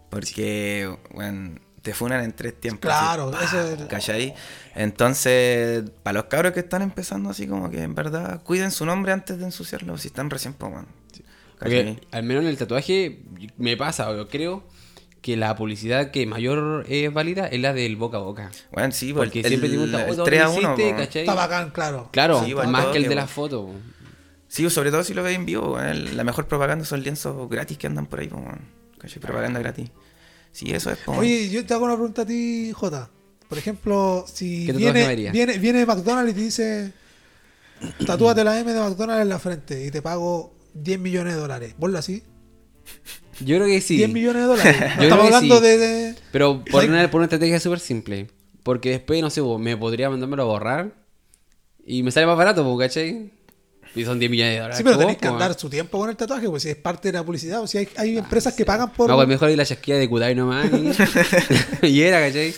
Porque, 0.09 0.93
bueno, 1.13 1.59
te 1.82 1.93
funan 1.93 2.23
en 2.23 2.34
tres 2.34 2.59
tiempos. 2.59 2.82
Claro, 2.91 3.32
así, 3.34 3.55
eso 3.55 3.73
es- 3.75 3.86
¿Cachai? 3.88 4.36
Entonces, 4.75 5.89
para 6.03 6.15
los 6.19 6.25
cabros 6.25 6.51
que 6.51 6.59
están 6.59 6.82
empezando 6.82 7.29
así 7.29 7.47
como 7.47 7.69
que 7.69 7.82
en 7.82 7.95
verdad 7.95 8.43
cuiden 8.43 8.71
su 8.71 8.86
nombre 8.86 9.11
antes 9.13 9.38
de 9.39 9.45
ensuciarlo, 9.45 9.97
si 9.97 10.09
están 10.09 10.29
recién 10.29 10.53
po, 10.53 10.69
man. 10.69 10.86
¿Cachai? 11.57 11.95
Porque 11.95 12.07
al 12.11 12.23
menos 12.23 12.43
en 12.43 12.49
el 12.49 12.57
tatuaje 12.57 13.21
me 13.57 13.77
pasa, 13.77 14.09
o 14.11 14.27
creo 14.27 14.63
que 15.22 15.38
la 15.38 15.55
publicidad 15.55 16.09
que 16.11 16.26
mayor 16.26 16.86
es 16.89 17.13
válida 17.13 17.45
es 17.47 17.59
la 17.61 17.74
del 17.74 17.95
boca 17.95 18.17
a 18.17 18.22
boca. 18.22 18.51
Bueno, 18.72 18.91
sí, 18.91 19.13
pues, 19.13 19.28
Porque 19.30 19.41
el, 19.41 19.47
siempre 19.47 19.69
te 19.69 19.76
el, 19.76 19.82
preguntan, 19.82 20.09
el 20.09 20.19
"Oh, 20.19 20.24
3 20.24 20.41
a 20.41 20.45
¿dónde 20.45 20.59
1, 20.61 20.74
hiciste?", 20.74 20.91
po. 20.91 20.97
¿cachai? 20.97 21.22
Está 21.22 21.34
bacán, 21.36 21.69
claro. 21.72 22.09
Claro, 22.11 22.43
Sí, 22.43 22.49
igual 22.49 22.67
más 22.69 22.88
que 22.88 22.97
el 22.97 23.07
de 23.07 23.15
la 23.15 23.22
po. 23.26 23.28
foto. 23.32 23.69
Sí, 24.47 24.69
sobre 24.69 24.91
todo 24.91 25.03
si 25.03 25.13
lo 25.13 25.24
ves 25.24 25.36
en 25.36 25.45
vivo, 25.45 25.80
el- 25.80 26.17
la 26.17 26.24
mejor 26.24 26.47
propaganda 26.47 26.84
son 26.86 27.01
lienzos 27.03 27.47
gratis 27.49 27.78
que 27.78 27.88
andan 27.88 28.07
por 28.07 28.19
ahí, 28.19 28.28
po. 28.28 28.43
¿Cachai? 28.97 29.19
Propaganda 29.22 29.59
gratis. 29.59 29.89
Sí, 30.51 30.72
eso 30.74 30.91
es 30.91 30.97
po, 30.97 31.13
Oye, 31.13 31.49
yo 31.49 31.65
te 31.65 31.74
hago 31.74 31.86
una 31.86 31.93
pregunta 31.95 32.24
a 32.24 32.26
ti, 32.26 32.72
Jota. 32.74 33.09
Por 33.47 33.57
ejemplo, 33.57 34.26
si 34.32 34.65
¿Qué 34.65 34.74
tatuaje 34.74 35.15
viene, 35.15 35.32
viene, 35.32 35.57
viene 35.59 35.86
McDonald's 35.86 36.32
y 36.32 36.36
te 36.36 36.41
dice, 36.41 36.93
tatúate 38.05 38.43
la 38.43 38.59
M 38.59 38.72
de 38.74 38.80
McDonald's 38.80 39.22
en 39.24 39.30
la 39.30 39.39
frente 39.39 39.86
y 39.86 39.91
te 39.91 40.01
pago 40.01 40.53
10 40.74 40.99
millones 40.99 41.36
de 41.36 41.39
dólares. 41.41 41.76
¿Vos 41.78 41.93
así? 41.95 42.24
Yo 43.45 43.55
creo 43.57 43.67
que 43.67 43.81
sí. 43.81 43.97
10 43.97 44.09
millones 44.11 44.41
de 44.43 44.47
dólares. 44.47 44.75
No 44.95 44.97
Yo 44.97 45.03
estamos 45.03 45.25
hablando 45.25 45.55
sí. 45.57 45.61
de, 45.63 45.77
de- 45.77 46.15
Pero 46.31 46.63
por 46.69 46.83
una, 46.85 47.09
por 47.11 47.19
una 47.19 47.25
estrategia 47.25 47.59
súper 47.59 47.79
simple. 47.79 48.27
Porque 48.63 48.89
después, 48.91 49.21
no 49.21 49.29
sé, 49.29 49.41
me 49.41 49.75
podría 49.77 50.09
mandármelo 50.09 50.43
a 50.43 50.45
borrar. 50.45 50.93
Y 51.85 52.03
me 52.03 52.11
sale 52.11 52.27
más 52.27 52.37
barato, 52.37 52.63
po, 52.63 52.77
¿cachai? 52.77 53.31
Y 53.95 54.05
son 54.05 54.19
10 54.19 54.31
millones 54.31 54.53
de 54.53 54.57
dólares. 54.59 54.77
Sí, 54.77 54.83
pero 54.83 54.97
tenés 54.97 55.17
que 55.17 55.27
andar 55.27 55.53
su 55.59 55.69
tiempo 55.69 55.97
con 55.99 56.09
el 56.09 56.15
tatuaje, 56.15 56.47
pues 56.47 56.63
si 56.63 56.69
es 56.69 56.75
parte 56.77 57.09
de 57.11 57.17
la 57.17 57.23
publicidad. 57.25 57.61
O 57.61 57.67
si 57.67 57.79
hay, 57.79 57.89
hay 57.97 58.17
empresas 58.17 58.53
que 58.53 58.63
pagan 58.63 58.93
por... 58.93 59.09
No, 59.09 59.15
pues 59.15 59.27
mejor 59.27 59.49
ir 59.49 59.57
la 59.57 59.65
chasquilla 59.65 59.97
de 59.97 60.07
Kudai 60.07 60.33
nomás. 60.35 60.67
Y, 61.81 61.87
y 61.87 62.01
era, 62.01 62.19
¿cachai? 62.25 62.53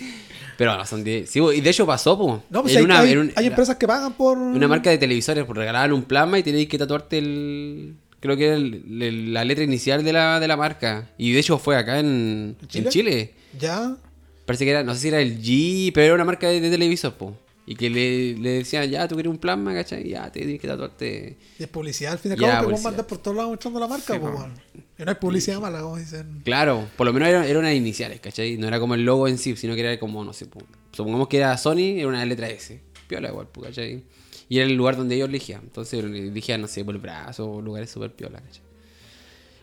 Pero 0.57 0.75
no, 0.77 0.85
son 0.85 1.03
10. 1.03 1.27
Sí, 1.29 1.39
y 1.39 1.61
de 1.61 1.69
hecho 1.71 1.85
pasó, 1.87 2.15
po. 2.17 2.43
No, 2.51 2.61
pues 2.61 2.73
En 2.73 2.79
hay, 2.79 2.85
una, 2.85 2.99
hay- 2.99 3.11
en 3.13 3.19
un- 3.19 3.31
hay 3.35 3.47
empresas 3.47 3.77
que 3.77 3.87
pagan 3.87 4.13
por... 4.13 4.37
Una 4.37 4.67
marca 4.67 4.91
de 4.91 4.99
televisores, 4.99 5.45
por 5.45 5.57
regalaban 5.57 5.91
un 5.93 6.03
plasma 6.03 6.37
y 6.37 6.43
tenéis 6.43 6.67
que 6.69 6.77
tatuarte 6.77 7.17
el. 7.17 7.95
Creo 8.23 8.37
que 8.37 8.45
era 8.45 8.55
el- 8.55 9.01
el- 9.03 9.33
la 9.33 9.43
letra 9.43 9.65
inicial 9.65 10.01
de 10.01 10.13
la, 10.13 10.39
de 10.39 10.47
la 10.47 10.55
marca. 10.55 11.09
Y 11.17 11.33
de 11.33 11.39
hecho 11.39 11.57
fue 11.59 11.75
acá 11.75 11.99
en, 11.99 12.55
en 12.61 12.67
Chile? 12.69 12.89
Chile. 12.89 13.33
Ya. 13.59 13.97
Parece 14.45 14.63
que 14.63 14.71
era, 14.71 14.81
no 14.83 14.93
sé 14.93 15.01
si 15.01 15.07
era 15.09 15.19
el 15.19 15.41
G, 15.41 15.91
pero 15.93 16.05
era 16.05 16.15
una 16.15 16.23
marca 16.25 16.47
de, 16.47 16.61
de 16.61 16.69
televisor, 16.71 17.13
po. 17.15 17.37
Y 17.65 17.75
que 17.75 17.89
le, 17.89 18.35
le 18.37 18.49
decían, 18.59 18.89
ya, 18.89 19.07
tú 19.09 19.15
quieres 19.15 19.29
un 19.29 19.37
plasma, 19.37 19.73
¿cachai? 19.73 20.07
Ya, 20.09 20.29
te 20.31 20.39
tienes 20.39 20.59
que 20.61 20.67
tatuarte. 20.67 21.37
Y 21.59 21.63
es 21.63 21.69
publicidad 21.69 22.13
al 22.13 22.19
fin 22.19 22.31
y 22.31 22.33
al 22.35 22.39
cabo 22.39 22.67
que 22.67 22.73
vos 22.73 22.81
mandas 22.83 23.05
por 23.05 23.17
todos 23.17 23.35
lados 23.37 23.51
mostrando 23.51 23.79
la 23.81 23.87
marca, 23.87 24.13
Sí, 24.13 24.19
po. 24.19 24.25
weón. 24.27 24.53
Y 24.99 25.03
no 25.03 25.09
hay 25.11 25.15
publicidad 25.15 25.59
mala, 25.61 25.81
como 25.81 25.97
dicen. 25.97 26.41
Claro, 26.45 26.87
por 26.97 27.05
lo 27.07 27.13
menos 27.13 27.27
eran 27.29 27.43
era 27.45 27.59
unas 27.59 27.73
iniciales, 27.73 28.19
¿cachai? 28.21 28.57
No 28.57 28.67
era 28.67 28.79
como 28.79 28.95
el 28.95 29.03
logo 29.05 29.27
en 29.29 29.37
sí, 29.37 29.55
sino 29.55 29.75
que 29.75 29.81
era 29.81 29.99
como, 29.99 30.23
no 30.25 30.31
sé, 30.33 30.45
po. 30.45 30.59
supongamos 30.91 31.27
que 31.29 31.37
era 31.37 31.57
Sony, 31.57 31.97
era 31.99 32.07
una 32.07 32.25
letra 32.25 32.49
S. 32.49 32.79
Piola 33.13 33.29
igual, 33.29 33.47
po, 33.47 33.61
¿cachai? 33.61 34.03
Y 34.49 34.57
era 34.59 34.65
el 34.67 34.73
lugar 34.75 34.97
donde 34.97 35.15
ellos 35.15 35.29
elegían. 35.29 35.61
Entonces 35.63 36.03
elegían, 36.03 36.61
no 36.61 36.67
sé, 36.67 36.83
por 36.83 36.95
el 36.95 37.01
brazo, 37.01 37.61
lugares 37.61 37.89
súper 37.89 38.11
piola, 38.11 38.39
¿cachai? 38.41 38.61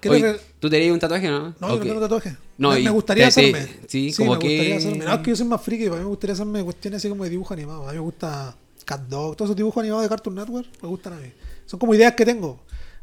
¿Qué 0.01 0.09
Oye, 0.09 0.21
te 0.23 0.33
re- 0.33 0.41
¿Tú 0.61 0.71
tenías 0.71 0.93
un 0.93 0.99
tatuaje, 0.99 1.29
no? 1.29 1.55
No, 1.61 1.69
yo 1.69 1.75
Ok. 1.75 1.79
no 1.81 1.85
tengo 1.87 2.01
tatuaje. 2.01 2.37
No, 2.57 2.71
me, 2.71 2.81
y 2.81 2.85
me 2.85 2.91
gustaría 2.91 3.29
te- 3.29 3.35
te- 3.35 3.51
hacerme. 3.59 3.75
sí, 3.87 4.11
sí, 4.13 4.17
como 4.17 4.31
me 4.31 4.37
gustaría 4.37 4.65
que- 4.67 4.75
hacerme. 4.77 5.05
No, 5.05 5.15
es 5.15 5.21
que 5.21 5.31
yo 5.31 5.37
soy 5.37 5.47
más 5.47 5.63
friki, 5.63 5.85
para 5.85 5.97
mí 5.97 6.03
me 6.05 6.09
gustaría 6.09 6.33
hacerme 6.35 6.63
cuestiones 6.65 6.99
así 6.99 7.09
como 7.11 7.25
de 7.25 7.31
dibujo 7.31 7.53
animado. 7.53 7.85
A 7.87 7.93
mí 7.93 7.99
me 7.99 8.01
gusta 8.05 8.57
Cat 8.87 9.03
Dog, 9.09 9.37
todos 9.37 9.49
esos 9.51 9.57
dibujos 9.57 9.81
animados 9.83 10.05
de 10.05 10.09
Cartoon 10.09 10.37
Network 10.37 10.69
me 10.83 10.89
gustan 10.89 11.13
a 11.13 11.17
mí. 11.17 11.31
Son 11.67 11.79
como 11.79 11.95
ideas 11.95 12.15
que 12.15 12.25
tengo. 12.25 12.61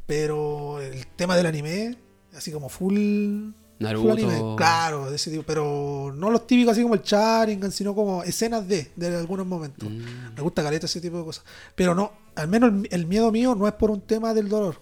Pero 0.07 0.81
el 0.81 1.05
tema 1.15 1.35
del 1.37 1.45
anime, 1.45 1.95
así 2.33 2.51
como 2.51 2.67
full. 2.69 3.49
Naruto. 3.79 4.11
anime. 4.13 4.55
Claro, 4.57 5.09
de 5.09 5.15
ese 5.15 5.29
tipo. 5.31 5.43
Pero 5.43 6.13
no 6.15 6.29
los 6.31 6.47
típicos 6.47 6.71
así 6.73 6.81
como 6.81 6.95
el 6.95 7.01
Sharingan, 7.01 7.71
sino 7.71 7.93
como 7.93 8.23
escenas 8.23 8.67
de, 8.67 8.91
de 8.95 9.15
algunos 9.15 9.45
momentos. 9.45 9.89
Mm. 9.89 10.33
Me 10.35 10.41
gusta 10.41 10.63
caleta 10.63 10.85
ese 10.87 10.99
tipo 11.01 11.17
de 11.19 11.23
cosas. 11.25 11.43
Pero 11.75 11.93
no, 11.93 12.11
al 12.35 12.47
menos 12.47 12.69
el, 12.71 12.87
el 12.91 13.05
miedo 13.05 13.31
mío 13.31 13.53
no 13.55 13.67
es 13.67 13.73
por 13.73 13.91
un 13.91 14.01
tema 14.01 14.33
del 14.33 14.49
dolor. 14.49 14.79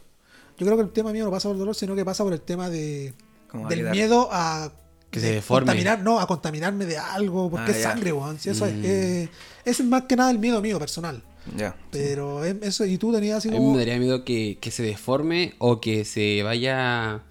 Yo 0.57 0.65
creo 0.65 0.77
que 0.77 0.83
el 0.83 0.91
tema 0.91 1.11
mío 1.11 1.25
no 1.25 1.31
pasa 1.31 1.49
por 1.49 1.55
el 1.55 1.59
dolor, 1.59 1.75
sino 1.75 1.95
que 1.95 2.05
pasa 2.05 2.23
por 2.23 2.31
el 2.31 2.39
tema 2.41 2.69
de 2.69 3.13
Como 3.49 3.67
del 3.67 3.89
miedo 3.89 4.29
a 4.31 4.71
Que 5.11 5.19
se 5.19 5.25
de 5.27 5.33
deforme. 5.35 5.65
contaminar, 5.65 5.99
no, 6.01 6.19
a 6.19 6.27
contaminarme 6.27 6.85
de 6.85 6.97
algo, 6.97 7.49
porque 7.49 7.71
Ah, 7.71 7.75
es 7.75 7.83
ya. 7.83 7.91
sangre, 7.91 8.13
weón. 8.13 8.39
Si 8.39 8.49
eso 8.49 8.65
es, 8.65 8.73
Mm. 8.73 8.81
eh, 8.85 9.29
ese 9.65 9.83
es 9.83 9.89
más 9.89 10.03
que 10.03 10.15
nada 10.15 10.31
el 10.31 10.39
miedo 10.39 10.61
mío 10.61 10.79
personal. 10.79 11.21
Ya. 11.57 11.75
Pero 11.91 12.43
es- 12.45 12.55
eso, 12.61 12.85
y 12.85 12.97
tú 12.97 13.11
tenías 13.13 13.37
así 13.39 13.49
A 13.49 13.51
mí 13.51 13.59
me 13.59 13.77
daría 13.77 13.99
miedo 13.99 14.23
que, 14.23 14.57
que 14.59 14.71
se 14.71 14.81
deforme 14.81 15.53
o 15.59 15.79
que 15.81 16.03
se 16.05 16.41
vaya 16.41 17.21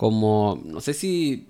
como, 0.00 0.58
no 0.64 0.80
sé 0.80 0.94
si 0.94 1.46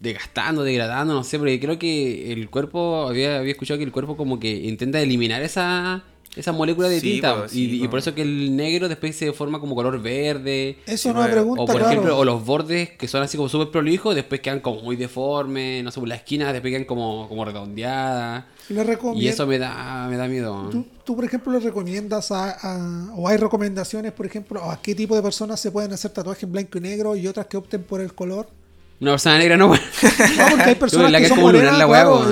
desgastando, 0.00 0.64
degradando, 0.64 1.14
no 1.14 1.22
sé, 1.22 1.38
porque 1.38 1.60
creo 1.60 1.78
que 1.78 2.32
el 2.32 2.50
cuerpo, 2.50 3.06
había, 3.06 3.38
había 3.38 3.52
escuchado 3.52 3.78
que 3.78 3.84
el 3.84 3.92
cuerpo 3.92 4.16
como 4.16 4.40
que 4.40 4.50
intenta 4.50 5.00
eliminar 5.00 5.40
esa, 5.42 6.02
esa 6.34 6.52
molécula 6.52 6.88
de 6.88 6.98
Sí, 7.00 7.12
tinta. 7.12 7.42
po, 7.42 7.48
sí, 7.48 7.68
y, 7.70 7.76
y 7.76 7.84
po. 7.84 7.90
por 7.90 7.98
eso 7.98 8.14
que 8.14 8.22
el 8.22 8.56
negro 8.56 8.88
después 8.88 9.14
se 9.16 9.32
forma 9.32 9.60
como 9.60 9.74
color 9.74 10.00
verde. 10.00 10.78
Eso 10.86 11.12
no 11.12 11.20
me 11.22 11.28
pregunta, 11.28 11.62
O 11.62 11.66
por 11.66 11.76
claro. 11.76 11.90
ejemplo, 11.90 12.18
o 12.18 12.24
los 12.24 12.44
bordes 12.44 12.90
que 12.90 13.06
son 13.08 13.22
así 13.22 13.36
como 13.36 13.48
súper 13.48 13.70
prolijos, 13.70 14.14
después 14.14 14.40
quedan 14.40 14.60
como 14.60 14.80
muy 14.82 14.96
deformes, 14.96 15.84
no 15.84 15.90
sé, 15.90 16.00
por 16.00 16.08
las 16.08 16.18
esquinas 16.18 16.52
después 16.52 16.70
quedan 16.72 16.84
como, 16.86 17.28
como 17.28 17.44
redondeadas. 17.44 18.44
Y 19.16 19.26
eso 19.28 19.46
me 19.46 19.58
da, 19.58 20.06
me 20.08 20.16
da 20.16 20.26
miedo. 20.28 20.68
¿Tú, 20.70 20.86
tú, 21.04 21.16
por 21.16 21.24
ejemplo, 21.24 21.52
le 21.52 21.60
recomiendas 21.60 22.30
a, 22.32 22.50
a- 22.50 23.12
o 23.14 23.28
hay 23.28 23.36
recomendaciones, 23.36 24.12
por 24.12 24.24
ejemplo, 24.24 24.62
a 24.70 24.80
qué 24.80 24.94
tipo 24.94 25.14
de 25.14 25.22
personas 25.22 25.60
se 25.60 25.70
pueden 25.70 25.92
hacer 25.92 26.12
tatuajes 26.12 26.44
en 26.44 26.52
blanco 26.52 26.78
y 26.78 26.80
negro 26.80 27.14
y 27.16 27.26
otras 27.26 27.46
que 27.46 27.56
opten 27.56 27.82
por 27.82 28.00
el 28.00 28.14
color? 28.14 28.48
Una 29.00 29.10
persona 29.12 29.36
negra 29.36 29.56
no, 29.56 29.68
bueno. 29.68 29.82
No, 30.38 30.48
porque 30.50 30.62
hay 30.64 30.74
personas 30.76 31.10
que 31.12 31.18
que 31.18 31.28
son 31.28 31.36
como 31.38 31.50
lunar 31.52 31.72
morenas, 31.72 31.88
claro, 31.88 32.24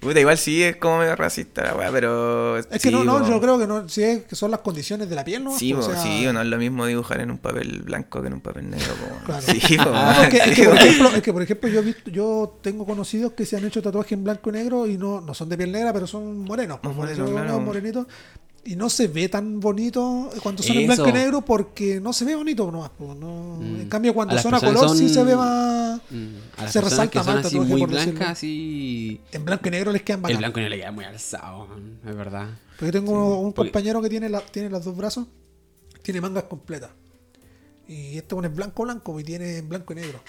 Puta, 0.00 0.18
igual 0.18 0.38
sí 0.38 0.62
es 0.62 0.76
como 0.76 0.98
medio 0.98 1.14
racista 1.14 1.62
la 1.62 1.74
weá, 1.74 1.90
pero. 1.92 2.56
Es 2.56 2.66
que 2.66 2.78
sí, 2.78 2.90
no, 2.90 3.04
no, 3.04 3.28
yo 3.28 3.38
creo 3.38 3.58
que 3.58 3.66
no, 3.66 3.86
si 3.86 4.02
es 4.02 4.24
que 4.24 4.34
son 4.34 4.50
las 4.50 4.60
condiciones 4.60 5.10
de 5.10 5.14
la 5.14 5.24
piel, 5.24 5.44
¿no? 5.44 5.56
Sí, 5.56 5.74
O 5.74 5.82
sea, 5.82 5.96
sí, 5.96 6.26
no 6.32 6.40
es 6.40 6.46
lo 6.46 6.56
mismo 6.56 6.86
dibujar 6.86 7.20
en 7.20 7.30
un 7.30 7.36
papel 7.38 7.82
blanco 7.82 8.22
que 8.22 8.28
en 8.28 8.32
un 8.34 8.40
papel 8.40 8.70
negro. 8.70 8.94
po. 8.94 9.26
Claro. 9.26 9.42
Sí, 9.42 9.58
es, 9.58 9.62
sí, 9.64 9.76
que, 9.76 10.64
por 10.64 10.74
po. 10.74 10.80
ejemplo, 10.80 11.08
es 11.10 11.22
que, 11.22 11.32
por 11.32 11.42
ejemplo, 11.42 11.68
yo, 11.68 11.82
yo 12.06 12.58
tengo 12.62 12.86
conocidos 12.86 13.32
que 13.32 13.44
se 13.44 13.58
han 13.58 13.64
hecho 13.66 13.82
tatuajes 13.82 14.12
en 14.12 14.24
blanco 14.24 14.48
y 14.48 14.52
negro 14.54 14.86
y 14.86 14.96
no, 14.96 15.20
no 15.20 15.34
son 15.34 15.50
de 15.50 15.58
piel 15.58 15.70
negra, 15.70 15.92
pero 15.92 16.06
son 16.06 16.38
morenos. 16.38 16.80
Pues, 16.82 16.96
morenos, 16.96 17.30
claro. 17.30 17.60
morenitos. 17.60 18.06
Y 18.62 18.76
no 18.76 18.90
se 18.90 19.08
ve 19.08 19.28
tan 19.30 19.58
bonito 19.58 20.30
cuando 20.42 20.62
son 20.62 20.76
en 20.76 20.86
blanco 20.86 21.08
y 21.08 21.12
negro 21.12 21.40
porque 21.40 21.98
no 21.98 22.12
se 22.12 22.26
ve 22.26 22.34
bonito 22.36 22.70
nomás. 22.70 22.90
pues, 22.96 23.16
no. 23.16 23.56
Mm. 23.58 23.80
En 23.80 23.88
cambio, 23.88 24.12
cuando 24.12 24.36
A 24.36 24.42
son 24.42 24.54
a 24.54 24.60
color 24.60 24.94
sí 24.96 25.08
se 25.08 25.24
ve 25.24 25.34
más... 25.34 25.98
Mm, 26.10 26.34
A 26.58 26.62
las 26.64 26.72
Se 26.72 26.80
resalta 26.82 27.10
que 27.10 27.24
son 27.24 27.34
más 27.36 27.46
así 27.46 27.58
muy. 27.58 29.20
En 29.32 29.44
blanco 29.44 29.68
y 29.68 29.70
negro 29.70 29.92
les 29.92 30.02
quedan 30.02 30.22
bacán. 30.22 30.38
blanco 30.38 30.60
no 30.60 30.68
le 30.68 30.76
queda 30.76 30.92
muy 30.92 31.04
alzado, 31.06 31.68
es 32.06 32.14
verdad. 32.16 32.48
Porque 32.78 32.92
tengo 32.92 33.40
un 33.40 33.52
porque- 33.52 33.70
compañero 33.70 34.02
que 34.02 34.08
tiene, 34.10 34.28
la, 34.28 34.40
tiene 34.40 34.68
los 34.68 34.84
dos 34.84 34.96
brazos, 34.96 35.26
tiene 36.02 36.20
mangas 36.20 36.44
completas. 36.44 36.90
Y 37.88 38.18
este 38.18 38.34
one 38.34 38.48
es 38.48 38.54
blanco 38.54 38.82
blanco 38.84 39.18
y 39.18 39.24
tiene 39.24 39.56
en 39.58 39.68
blanco 39.68 39.92
y 39.94 39.96
negro. 39.96 40.20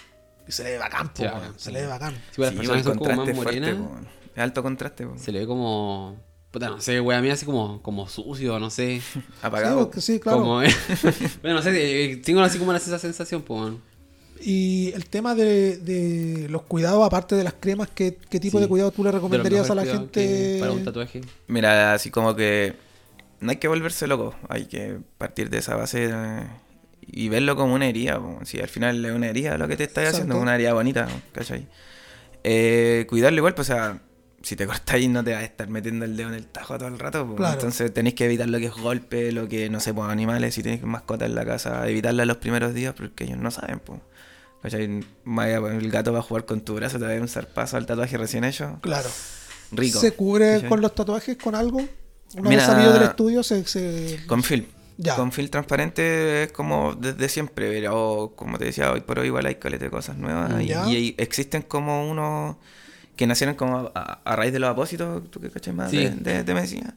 Y 0.47 0.51
se 0.51 0.63
le 0.63 0.71
ve 0.71 0.77
bacán, 0.79 1.09
po, 1.09 1.17
Sí, 1.17 1.23
bacán, 1.25 1.53
se 1.57 1.65
sí. 1.65 1.71
le 1.71 1.81
ve 1.81 1.87
bacán. 1.87 2.13
Sí, 2.13 2.19
pues 2.37 2.47
las 2.49 2.55
personas 2.55 2.83
son 2.85 2.97
como 2.97 3.09
más 3.09 3.15
contraste 3.17 3.31
es 3.31 3.43
fuerte, 3.43 3.73
morenas, 3.73 3.89
po. 4.01 4.31
Es 4.35 4.39
alto 4.41 4.63
contraste, 4.63 5.05
po. 5.07 5.17
se 5.17 5.31
le 5.31 5.39
ve 5.39 5.47
como. 5.47 6.17
Puta, 6.51 6.69
no 6.69 6.81
sé, 6.81 6.99
wea, 6.99 7.17
a 7.17 7.21
mí 7.21 7.29
así 7.29 7.45
como, 7.45 7.81
como 7.81 8.07
sucio, 8.09 8.59
no 8.59 8.69
sé. 8.69 9.01
Sí, 9.13 9.19
Apagado. 9.41 9.77
porque 9.85 10.01
sí, 10.01 10.19
claro. 10.19 10.39
Como, 10.39 10.61
eh. 10.61 10.69
bueno, 11.41 11.57
no 11.57 11.61
sé, 11.63 12.11
eh, 12.11 12.17
tengo 12.17 12.41
así 12.41 12.59
como 12.59 12.73
esa 12.73 12.99
sensación, 12.99 13.41
pues. 13.41 13.73
Y 14.43 14.91
el 14.93 15.05
tema 15.05 15.35
de, 15.35 15.77
de 15.77 16.49
los 16.49 16.63
cuidados, 16.63 17.05
aparte 17.05 17.35
de 17.35 17.43
las 17.43 17.53
cremas, 17.53 17.89
¿qué, 17.93 18.17
qué 18.29 18.39
tipo 18.39 18.57
Sí. 18.57 18.63
de 18.63 18.67
cuidado 18.67 18.91
tú 18.91 19.03
le 19.03 19.11
recomendarías 19.11 19.69
a 19.69 19.75
la 19.75 19.83
cuidados 19.83 20.01
gente? 20.13 20.57
Para 20.59 20.71
un 20.71 20.83
tatuaje. 20.83 21.21
Mira, 21.47 21.93
así 21.93 22.09
como 22.09 22.35
que 22.35 22.73
no 23.39 23.51
hay 23.51 23.57
que 23.57 23.67
volverse 23.67 24.07
loco, 24.07 24.33
hay 24.49 24.65
que 24.65 24.97
partir 25.19 25.49
de 25.51 25.59
esa 25.59 25.75
base 25.75 26.09
eh, 26.11 26.47
y 27.05 27.29
verlo 27.29 27.55
como 27.55 27.75
una 27.75 27.87
herida. 27.87 28.19
po. 28.19 28.39
Si 28.43 28.59
al 28.59 28.67
final 28.67 29.05
es 29.05 29.11
una 29.11 29.27
herida 29.29 29.57
lo 29.59 29.67
que 29.67 29.77
te 29.77 29.83
estás 29.83 30.05
haciendo, 30.07 30.33
Exacto. 30.33 30.41
una 30.41 30.55
herida 30.55 30.73
bonita, 30.73 31.07
¿cachai? 31.33 31.67
Eh, 32.43 33.05
cuidarlo 33.07 33.37
igual, 33.37 33.53
pues, 33.53 33.69
o 33.69 33.73
sea, 33.73 34.01
si 34.43 34.55
te 34.55 34.65
cortáis 34.67 35.09
no 35.09 35.23
te 35.23 35.33
vas 35.33 35.41
a 35.41 35.45
estar 35.45 35.67
metiendo 35.69 36.05
el 36.05 36.15
dedo 36.17 36.29
en 36.29 36.35
el 36.35 36.45
tajo 36.47 36.77
todo 36.77 36.87
el 36.87 36.99
rato. 36.99 37.27
po. 37.27 37.35
Claro. 37.35 37.53
Entonces 37.53 37.93
tenéis 37.93 38.15
que 38.15 38.25
evitar 38.25 38.47
lo 38.49 38.57
que 38.59 38.65
es 38.65 38.73
golpe, 38.73 39.31
lo 39.31 39.47
que, 39.47 39.69
no 39.69 39.79
sé, 39.79 39.93
pues 39.93 40.09
animales, 40.09 40.55
si 40.55 40.63
tenéis 40.63 40.83
mascotas 40.83 41.27
en 41.29 41.35
la 41.35 41.45
casa, 41.45 41.87
evitarla 41.87 42.25
los 42.25 42.37
primeros 42.37 42.73
días 42.73 42.93
porque 42.97 43.23
ellos 43.25 43.37
no 43.37 43.51
saben, 43.51 43.79
pues. 43.79 43.99
Vaya, 45.25 45.59
pues, 45.59 45.73
el 45.75 45.89
gato 45.91 46.13
va 46.13 46.19
a 46.19 46.21
jugar 46.21 46.45
con 46.45 46.61
tu 46.61 46.75
brazo, 46.75 46.97
te 46.99 47.03
va 47.05 47.09
a 47.09 47.13
dar 47.13 47.21
un 47.21 47.27
zarpazo 47.27 47.77
al 47.77 47.85
tatuaje 47.85 48.17
recién 48.17 48.43
hecho. 48.43 48.77
Claro. 48.81 49.09
Rico. 49.71 49.99
¿Se 49.99 50.11
cubre 50.13 50.53
¿cachai? 50.55 50.69
con 50.69 50.81
los 50.81 50.93
tatuajes 50.93 51.37
con 51.37 51.55
algo? 51.55 51.79
Una 52.35 52.49
Mira- 52.49 52.61
vez 52.61 52.65
salido 52.65 52.93
del 52.93 53.03
estudio 53.03 53.41
se... 53.43 53.65
se- 53.65 54.19
Con 54.27 54.43
film. 54.43 54.65
Ya. 54.97 55.15
Con 55.15 55.31
film 55.31 55.49
transparente 55.49 56.43
es 56.43 56.51
como 56.51 56.93
desde 56.93 57.27
siempre, 57.27 57.71
pero 57.71 58.33
como 58.35 58.59
te 58.59 58.65
decía, 58.65 58.91
hoy 58.91 59.01
por 59.01 59.17
hoy 59.17 59.27
igual 59.27 59.47
hay 59.47 59.55
caleta 59.55 59.85
de 59.85 59.89
cosas 59.91 60.15
nuevas. 60.17 60.51
Y, 60.61 60.71
y 60.95 61.15
existen 61.17 61.63
como 61.63 62.07
unos 62.07 62.57
que 63.21 63.27
nacieron 63.27 63.53
como 63.55 63.91
a, 63.93 64.19
a 64.25 64.35
raíz 64.35 64.51
de 64.51 64.57
los 64.57 64.69
apósitos, 64.71 65.29
tú 65.29 65.39
que 65.39 65.51
cachai 65.51 65.73
más 65.73 65.91
Sí. 65.91 65.97
de, 65.97 66.09
de, 66.09 66.43
de 66.43 66.53
medicina. 66.55 66.95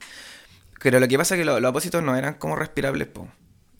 Pero 0.82 0.98
lo 1.00 1.06
que 1.06 1.18
pasa 1.18 1.34
es 1.34 1.38
que 1.40 1.44
los, 1.44 1.60
los 1.60 1.68
apósitos 1.68 2.02
no 2.02 2.16
eran 2.16 2.34
como 2.34 2.56
respirables, 2.56 3.08
po. 3.08 3.28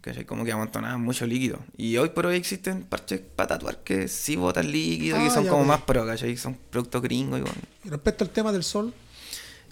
¿cachai? 0.03 0.27
Como 0.27 0.45
que 0.45 0.53
amontonaban 0.53 1.01
mucho 1.01 1.27
líquido. 1.27 1.59
Y 1.79 1.97
hoy 1.97 2.11
por 2.11 2.27
hoy 2.27 2.37
existen 2.37 2.83
parches 2.83 3.21
para 3.21 3.47
tatuar 3.49 3.79
que 3.79 4.09
sí 4.09 4.37
botan 4.37 4.71
líquido 4.71 5.17
y 5.23 5.29
Ah, 5.29 5.31
son 5.31 5.45
ya, 5.45 5.51
como 5.51 5.63
ok. 5.63 5.69
más 5.69 5.81
pro, 5.83 6.05
¿cachai? 6.07 6.37
Son 6.37 6.55
productos 6.71 7.01
gringos 7.01 7.39
y 7.39 7.43
bueno. 7.43 7.57
Y 7.85 7.89
respecto 7.89 8.25
al 8.25 8.31
tema 8.31 8.53
del 8.53 8.63
sol, 8.63 8.93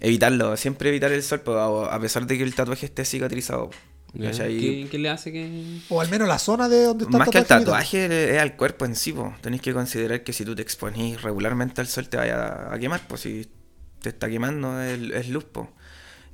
Evitarlo, 0.01 0.57
siempre 0.57 0.89
evitar 0.89 1.13
el 1.13 1.23
sol, 1.23 1.41
po, 1.43 1.55
a 1.85 2.01
pesar 2.01 2.27
de 2.27 2.37
que 2.37 2.43
el 2.43 2.55
tatuaje 2.55 2.87
esté 2.87 3.05
cicatrizado. 3.05 3.71
¿Qué, 4.15 4.89
qué 4.91 4.99
le 4.99 5.09
hace 5.09 5.33
que.? 5.33 5.79
o 5.89 6.01
al 6.01 6.09
menos 6.11 6.29
la 6.29 6.39
zona 6.39 6.69
de 6.69 6.85
donde 6.85 7.05
está 7.05 7.19
Más 7.19 7.29
que 7.31 7.39
el 7.39 7.47
tatuaje, 7.47 8.35
es 8.37 8.41
al 8.41 8.57
cuerpo 8.57 8.85
en 8.85 8.95
sí, 8.95 9.13
po. 9.13 9.35
Tenéis 9.41 9.63
que 9.63 9.73
considerar 9.73 10.23
que 10.23 10.33
si 10.33 10.45
tú 10.45 10.55
te 10.55 10.63
exponís 10.63 11.23
regularmente 11.23 11.81
al 11.81 11.87
sol 11.87 12.09
te 12.09 12.19
vaya 12.19 12.73
a 12.73 12.79
quemar, 12.79 13.01
pues 13.09 13.23
si 13.23 13.49
te 14.01 14.11
está 14.11 14.29
quemando 14.29 14.81
es, 14.83 15.29
luz, 15.29 15.45
po. 15.45 15.71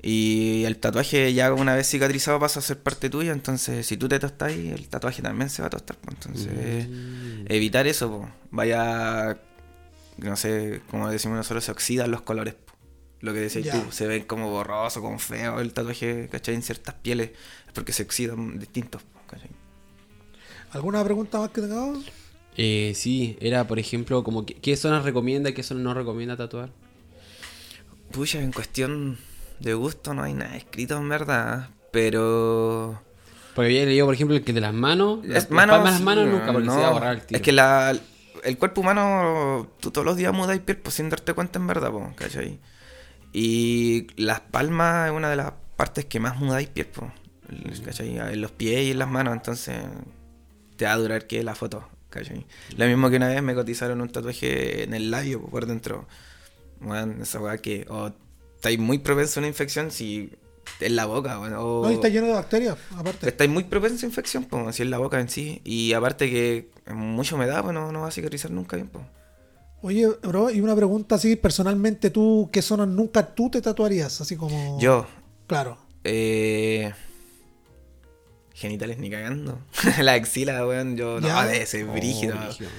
Y 0.02 0.62
el 0.64 0.78
tatuaje 0.78 1.32
ya 1.34 1.52
una 1.52 1.74
vez 1.74 1.88
cicatrizado 1.88 2.38
pasa 2.38 2.60
a 2.60 2.62
ser 2.62 2.78
parte 2.78 3.10
tuya, 3.10 3.32
entonces 3.32 3.84
si 3.86 3.96
tú 3.96 4.08
te 4.08 4.18
tostas 4.18 4.48
ahí, 4.52 4.68
el 4.70 4.88
tatuaje 4.88 5.22
también 5.22 5.50
se 5.50 5.62
va 5.62 5.66
a 5.66 5.70
tostar, 5.70 5.96
po. 5.98 6.10
Entonces, 6.10 6.88
Mm. 6.88 7.44
evitar 7.48 7.86
eso, 7.86 8.08
po. 8.10 8.28
Vaya, 8.50 9.38
no 10.18 10.36
sé, 10.36 10.80
como 10.90 11.08
decimos 11.10 11.36
nosotros, 11.36 11.64
se 11.64 11.70
oxidan 11.72 12.10
los 12.10 12.22
colores, 12.22 12.54
po. 12.54 12.72
Lo 13.20 13.32
que 13.32 13.40
decías 13.40 13.68
tú, 13.70 13.90
se 13.90 14.06
ven 14.06 14.22
como 14.24 14.50
borroso, 14.50 15.00
como 15.02 15.18
feo 15.18 15.60
el 15.60 15.72
tatuaje, 15.72 16.28
¿cachai? 16.30 16.54
En 16.54 16.62
ciertas 16.62 16.94
pieles, 16.94 17.30
es 17.66 17.72
porque 17.72 17.92
se 17.92 18.04
oxidan 18.04 18.58
distintos, 18.58 19.02
¿cachai? 19.26 19.50
¿Alguna 20.70 21.02
pregunta 21.02 21.38
más 21.40 21.50
que 21.50 21.60
tengamos? 21.62 22.04
Eh, 22.56 22.92
sí, 22.94 23.36
era 23.40 23.66
por 23.66 23.78
ejemplo, 23.78 24.22
como 24.22 24.44
que- 24.46 24.54
qué 24.54 24.76
zonas 24.76 25.04
recomienda 25.04 25.50
y 25.50 25.54
qué 25.54 25.62
zonas 25.62 25.82
no 25.82 25.94
recomienda 25.94 26.36
tatuar. 26.36 26.70
Pucha, 28.12 28.40
en 28.40 28.52
cuestión 28.52 29.18
de 29.60 29.74
gusto 29.74 30.14
no 30.14 30.22
hay 30.22 30.34
nada 30.34 30.56
escrito 30.56 30.96
en 30.96 31.08
verdad, 31.08 31.70
pero... 31.90 33.02
Porque 33.54 33.66
había 33.70 33.84
leído, 33.84 34.06
por 34.06 34.14
ejemplo, 34.14 34.36
el 34.36 34.44
que 34.44 34.52
de 34.52 34.60
las 34.60 34.72
manos. 34.74 35.24
Es 35.24 35.30
las 35.30 35.50
manos, 35.50 35.76
palmas 35.76 35.92
de 35.92 35.98
las 35.98 36.02
manos 36.04 36.24
sí, 36.24 36.30
nunca, 36.30 36.52
porque 36.52 36.66
no. 36.66 36.72
se 36.74 36.78
iba 36.78 36.88
a 36.88 36.92
borrar 36.92 37.14
el 37.16 37.22
tiro. 37.22 37.36
Es 37.36 37.42
que 37.42 37.52
la, 37.52 37.98
el 38.44 38.58
cuerpo 38.58 38.80
humano, 38.82 39.68
tú 39.80 39.90
todos 39.90 40.04
los 40.04 40.16
días 40.16 40.32
mudas 40.32 40.58
piel 40.60 40.78
pues, 40.78 40.94
sin 40.94 41.10
darte 41.10 41.34
cuenta 41.34 41.58
en 41.58 41.66
verdad, 41.66 41.90
po, 41.90 42.12
¿cachai? 42.14 42.60
Y 43.32 44.06
las 44.16 44.40
palmas 44.40 45.08
es 45.08 45.16
una 45.16 45.30
de 45.30 45.36
las 45.36 45.52
partes 45.76 46.06
que 46.06 46.18
más 46.20 46.38
mudáis 46.38 46.68
piel, 46.68 46.86
po, 46.86 47.10
¿cachai? 47.84 48.18
En 48.18 48.40
los 48.40 48.52
pies 48.52 48.86
y 48.86 48.90
en 48.92 48.98
las 48.98 49.08
manos, 49.08 49.34
entonces 49.34 49.76
te 50.76 50.84
va 50.84 50.92
a 50.92 50.96
durar 50.96 51.26
que 51.26 51.42
la 51.42 51.54
foto, 51.54 51.88
¿cachai? 52.10 52.46
Lo 52.76 52.86
mismo 52.86 53.10
que 53.10 53.16
una 53.16 53.28
vez 53.28 53.42
me 53.42 53.54
cotizaron 53.54 54.00
un 54.00 54.08
tatuaje 54.08 54.84
en 54.84 54.94
el 54.94 55.10
labio 55.10 55.40
po, 55.42 55.50
por 55.50 55.66
dentro. 55.66 56.06
Bueno, 56.80 57.22
esa 57.22 57.40
weá 57.40 57.58
que 57.58 57.86
o 57.88 58.12
estáis 58.56 58.78
muy 58.78 58.98
propenso 58.98 59.38
a 59.38 59.42
una 59.42 59.48
infección 59.48 59.90
si 59.90 60.32
en 60.80 60.96
la 60.96 61.06
boca, 61.06 61.38
bueno, 61.38 61.60
o 61.62 61.84
No, 61.84 61.90
y 61.90 61.94
está 61.94 62.08
lleno 62.08 62.26
de 62.26 62.34
bacterias, 62.34 62.76
aparte. 62.96 63.28
estáis 63.28 63.50
muy 63.50 63.64
propenso 63.64 64.04
a 64.04 64.08
infección, 64.08 64.44
pues, 64.44 64.66
así 64.66 64.82
en 64.82 64.90
la 64.90 64.98
boca 64.98 65.18
en 65.20 65.28
sí. 65.28 65.60
Y 65.64 65.92
aparte 65.92 66.30
que 66.30 66.70
mucha 66.92 67.34
humedad, 67.34 67.62
pues 67.62 67.74
no, 67.74 67.90
no 67.90 68.02
va 68.02 68.08
a 68.08 68.10
cicatrizar 68.10 68.50
nunca 68.50 68.76
bien, 68.76 68.88
pues. 68.88 69.04
Oye, 69.80 70.08
bro, 70.22 70.50
y 70.50 70.60
una 70.60 70.74
pregunta 70.74 71.14
así, 71.14 71.36
personalmente, 71.36 72.10
¿tú 72.10 72.48
qué 72.52 72.62
zonas 72.62 72.88
nunca 72.88 73.34
tú 73.34 73.48
te 73.48 73.60
tatuarías? 73.62 74.20
Así 74.20 74.36
como... 74.36 74.78
Yo, 74.80 75.06
Claro. 75.46 75.78
eh, 76.04 76.92
genitales 78.54 78.98
ni 78.98 79.08
cagando. 79.10 79.58
la 80.00 80.14
axila, 80.14 80.66
weón, 80.66 80.96
yo 80.96 81.20
Ya. 81.20 81.42
no, 81.42 81.48
de 81.48 81.62
ese 81.62 81.84
Oh, 81.84 81.92
brígido. 81.92 82.36
brígido. 82.36 82.70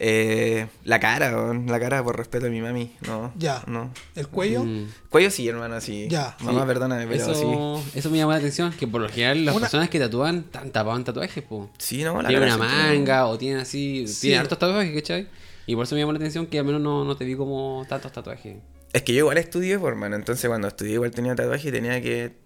Eh, 0.00 0.66
la 0.82 0.98
cara, 0.98 1.30
weón, 1.30 1.66
la 1.68 1.78
cara 1.78 2.02
por 2.02 2.16
respeto 2.18 2.46
a 2.46 2.50
mi 2.50 2.60
mami, 2.60 2.92
no. 3.06 3.32
Ya. 3.38 3.62
No. 3.68 3.92
¿El 4.16 4.26
cuello? 4.26 4.64
Mm. 4.64 4.88
Cuello 5.08 5.30
sí, 5.30 5.46
hermano, 5.48 5.80
sí. 5.80 6.08
Ya. 6.10 6.36
Mamá, 6.40 6.62
Sí, 6.62 6.66
perdóname, 6.66 7.06
pero 7.06 7.30
eso, 7.30 7.34
sí. 7.34 7.98
eso 7.98 8.10
me 8.10 8.18
llamó 8.18 8.32
la 8.32 8.38
atención, 8.38 8.72
que 8.72 8.88
por 8.88 9.00
lo 9.00 9.08
general 9.08 9.44
las 9.44 9.54
Una- 9.54 9.62
personas 9.66 9.88
que 9.88 10.00
tatúan 10.00 10.38
están 10.46 10.70
tapados 10.72 10.98
en 10.98 11.04
tatuajes, 11.04 11.44
po. 11.44 11.70
Sí, 11.78 12.02
no, 12.02 12.20
la 12.20 12.28
Tienen 12.28 12.48
cara 12.48 12.56
una 12.60 12.66
manga 12.92 13.26
o 13.28 13.38
tienen 13.38 13.60
así, 13.60 14.08
Sí. 14.08 14.22
tienen 14.22 14.40
hartos 14.40 14.58
tatuajes, 14.58 14.92
¿cachai? 15.00 15.28
Y 15.66 15.74
por 15.74 15.84
eso 15.84 15.94
me 15.94 16.00
llamó 16.00 16.12
la 16.12 16.18
atención 16.18 16.46
que 16.46 16.58
al 16.58 16.64
menos 16.64 16.80
no, 16.80 17.04
no 17.04 17.16
te 17.16 17.24
vi 17.24 17.36
como 17.36 17.84
tantos 17.88 18.12
tatuajes. 18.12 18.56
Es 18.92 19.02
que 19.02 19.12
yo 19.12 19.20
igual 19.20 19.38
estudié, 19.38 19.78
pues, 19.78 19.90
hermano. 19.90 20.16
Entonces, 20.16 20.48
cuando 20.48 20.68
estudié, 20.68 20.94
igual 20.94 21.10
tenía 21.10 21.34
tatuaje 21.34 21.68
y 21.68 21.72
tenía 21.72 22.00
que 22.00 22.36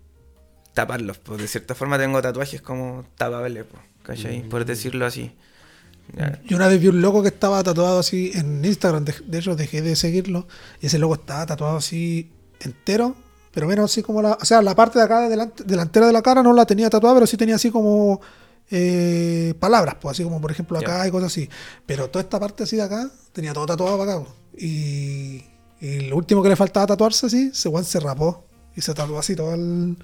taparlos. 0.72 1.18
Pues 1.18 1.40
de 1.40 1.48
cierta 1.48 1.74
forma 1.74 1.98
tengo 1.98 2.22
tatuajes 2.22 2.62
como 2.62 3.04
tapables, 3.16 3.64
pues, 3.70 3.82
¿cachai? 4.02 4.42
Por 4.48 4.64
decirlo 4.64 5.06
así. 5.06 5.32
Ya. 6.16 6.40
Yo 6.46 6.56
una 6.56 6.68
vez 6.68 6.80
vi 6.80 6.88
un 6.88 7.02
loco 7.02 7.20
que 7.22 7.28
estaba 7.28 7.62
tatuado 7.62 7.98
así 7.98 8.30
en 8.34 8.64
Instagram, 8.64 9.04
de, 9.04 9.14
de 9.26 9.38
hecho 9.38 9.56
dejé 9.56 9.82
de 9.82 9.94
seguirlo, 9.94 10.46
y 10.80 10.86
ese 10.86 10.98
loco 10.98 11.16
estaba 11.16 11.44
tatuado 11.44 11.76
así 11.76 12.30
entero, 12.60 13.14
pero 13.52 13.66
menos 13.66 13.90
así 13.90 14.02
como 14.02 14.22
la, 14.22 14.38
o 14.40 14.44
sea, 14.44 14.62
la 14.62 14.74
parte 14.74 14.98
de 14.98 15.04
acá 15.04 15.20
de 15.20 15.28
delante, 15.28 15.64
delantera 15.64 16.06
de 16.06 16.12
la 16.14 16.22
cara 16.22 16.42
no 16.42 16.54
la 16.54 16.64
tenía 16.64 16.88
tatuada, 16.88 17.16
pero 17.16 17.26
sí 17.26 17.36
tenía 17.36 17.56
así 17.56 17.70
como 17.70 18.22
eh, 18.70 19.54
palabras, 19.58 19.96
pues 20.00 20.16
así 20.16 20.24
como 20.24 20.40
por 20.40 20.50
ejemplo 20.50 20.78
acá 20.78 21.06
y 21.06 21.10
cosas 21.10 21.32
así. 21.32 21.48
Pero 21.86 22.08
toda 22.10 22.22
esta 22.22 22.38
parte 22.40 22.64
así 22.64 22.76
de 22.76 22.82
acá 22.82 23.10
tenía 23.32 23.52
todo 23.52 23.66
tatuado 23.66 23.98
para 23.98 24.14
acá. 24.14 24.24
Y, 24.56 25.44
y 25.80 26.00
lo 26.08 26.16
último 26.16 26.42
que 26.42 26.48
le 26.48 26.56
faltaba 26.56 26.86
tatuarse 26.86 27.26
así, 27.26 27.50
ese 27.52 27.68
weón 27.68 27.84
se 27.84 28.00
rapó 28.00 28.44
y 28.74 28.80
se 28.80 28.92
tatuó 28.94 29.18
así 29.18 29.34
todo 29.36 29.54
el, 29.54 29.96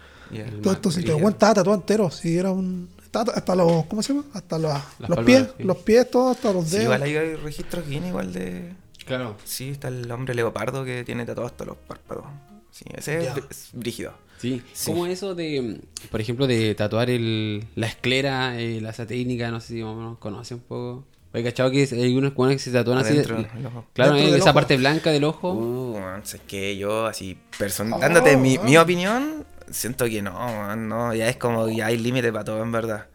todo 0.62 0.72
esto, 0.72 0.90
sí, 0.90 1.00
el- 1.00 1.10
el 1.10 1.14
weón 1.16 1.32
estaba 1.32 1.54
tatuado 1.54 1.78
entero, 1.78 2.10
sí, 2.10 2.36
era 2.36 2.50
un 2.52 2.92
hasta 3.14 3.54
los, 3.54 3.86
¿cómo 3.86 4.02
se 4.02 4.12
llama? 4.12 4.24
Hasta 4.34 4.58
los, 4.58 4.72
los 4.98 5.24
pies, 5.24 5.46
sí. 5.56 5.62
los 5.62 5.76
pies, 5.78 6.10
todos, 6.10 6.36
hasta 6.36 6.52
los 6.52 6.64
Sí, 6.64 6.70
dedos. 6.78 6.84
igual 6.84 7.02
hay 7.02 7.36
registros 7.36 7.86
Guinness 7.86 8.08
igual 8.08 8.32
de... 8.32 8.72
Claro. 9.06 9.36
Sí, 9.44 9.68
está 9.70 9.86
el 9.86 10.10
hombre 10.10 10.34
leopardo 10.34 10.84
que 10.84 11.04
tiene 11.04 11.24
tatuado 11.24 11.46
hasta 11.46 11.64
los 11.64 11.76
párpados. 11.76 12.24
Sí, 12.72 12.84
ese 12.92 13.22
Ya. 13.22 13.34
es 13.50 13.68
brígido. 13.72 14.14
Sí. 14.44 14.62
Sí. 14.74 14.90
¿Cómo 14.90 15.06
eso 15.06 15.34
de, 15.34 15.80
por 16.10 16.20
ejemplo, 16.20 16.46
de 16.46 16.74
tatuar 16.74 17.08
el, 17.08 17.64
la 17.76 17.86
esclera, 17.86 18.60
eh, 18.60 18.78
la 18.82 18.90
esa 18.90 19.06
técnica? 19.06 19.50
No 19.50 19.58
sé 19.60 19.68
si 19.68 19.74
menos 19.76 20.18
conoce 20.18 20.52
un 20.54 20.60
poco. 20.60 21.06
He 21.32 21.42
cachado 21.42 21.70
que 21.70 21.88
hay 21.90 22.14
unos 22.14 22.34
que 22.34 22.58
se 22.58 22.70
tatúan 22.70 22.98
así. 22.98 23.14
De-. 23.14 23.24
Claro, 23.24 23.86
Dentro 23.94 24.16
eh, 24.18 24.24
del 24.26 24.34
esa 24.34 24.50
ojo. 24.50 24.54
parte 24.54 24.76
blanca 24.76 25.10
del 25.10 25.24
ojo. 25.24 25.52
Uh, 25.52 25.98
man, 25.98 26.22
es 26.22 26.38
que 26.46 26.76
yo 26.76 27.06
así, 27.06 27.38
person 27.58 27.90
Oh, 27.92 27.98
dándote 27.98 28.36
mi, 28.36 28.58
oh. 28.58 28.62
mi 28.64 28.76
opinión, 28.76 29.46
siento 29.70 30.04
que 30.04 30.20
no, 30.20 30.32
man, 30.32 30.88
no, 30.88 31.14
ya 31.14 31.28
es 31.28 31.36
como, 31.36 31.68
ya 31.70 31.86
hay 31.86 31.96
límite 31.96 32.30
para 32.30 32.44
todo 32.44 32.62
en 32.62 32.70
verdad. 32.70 33.08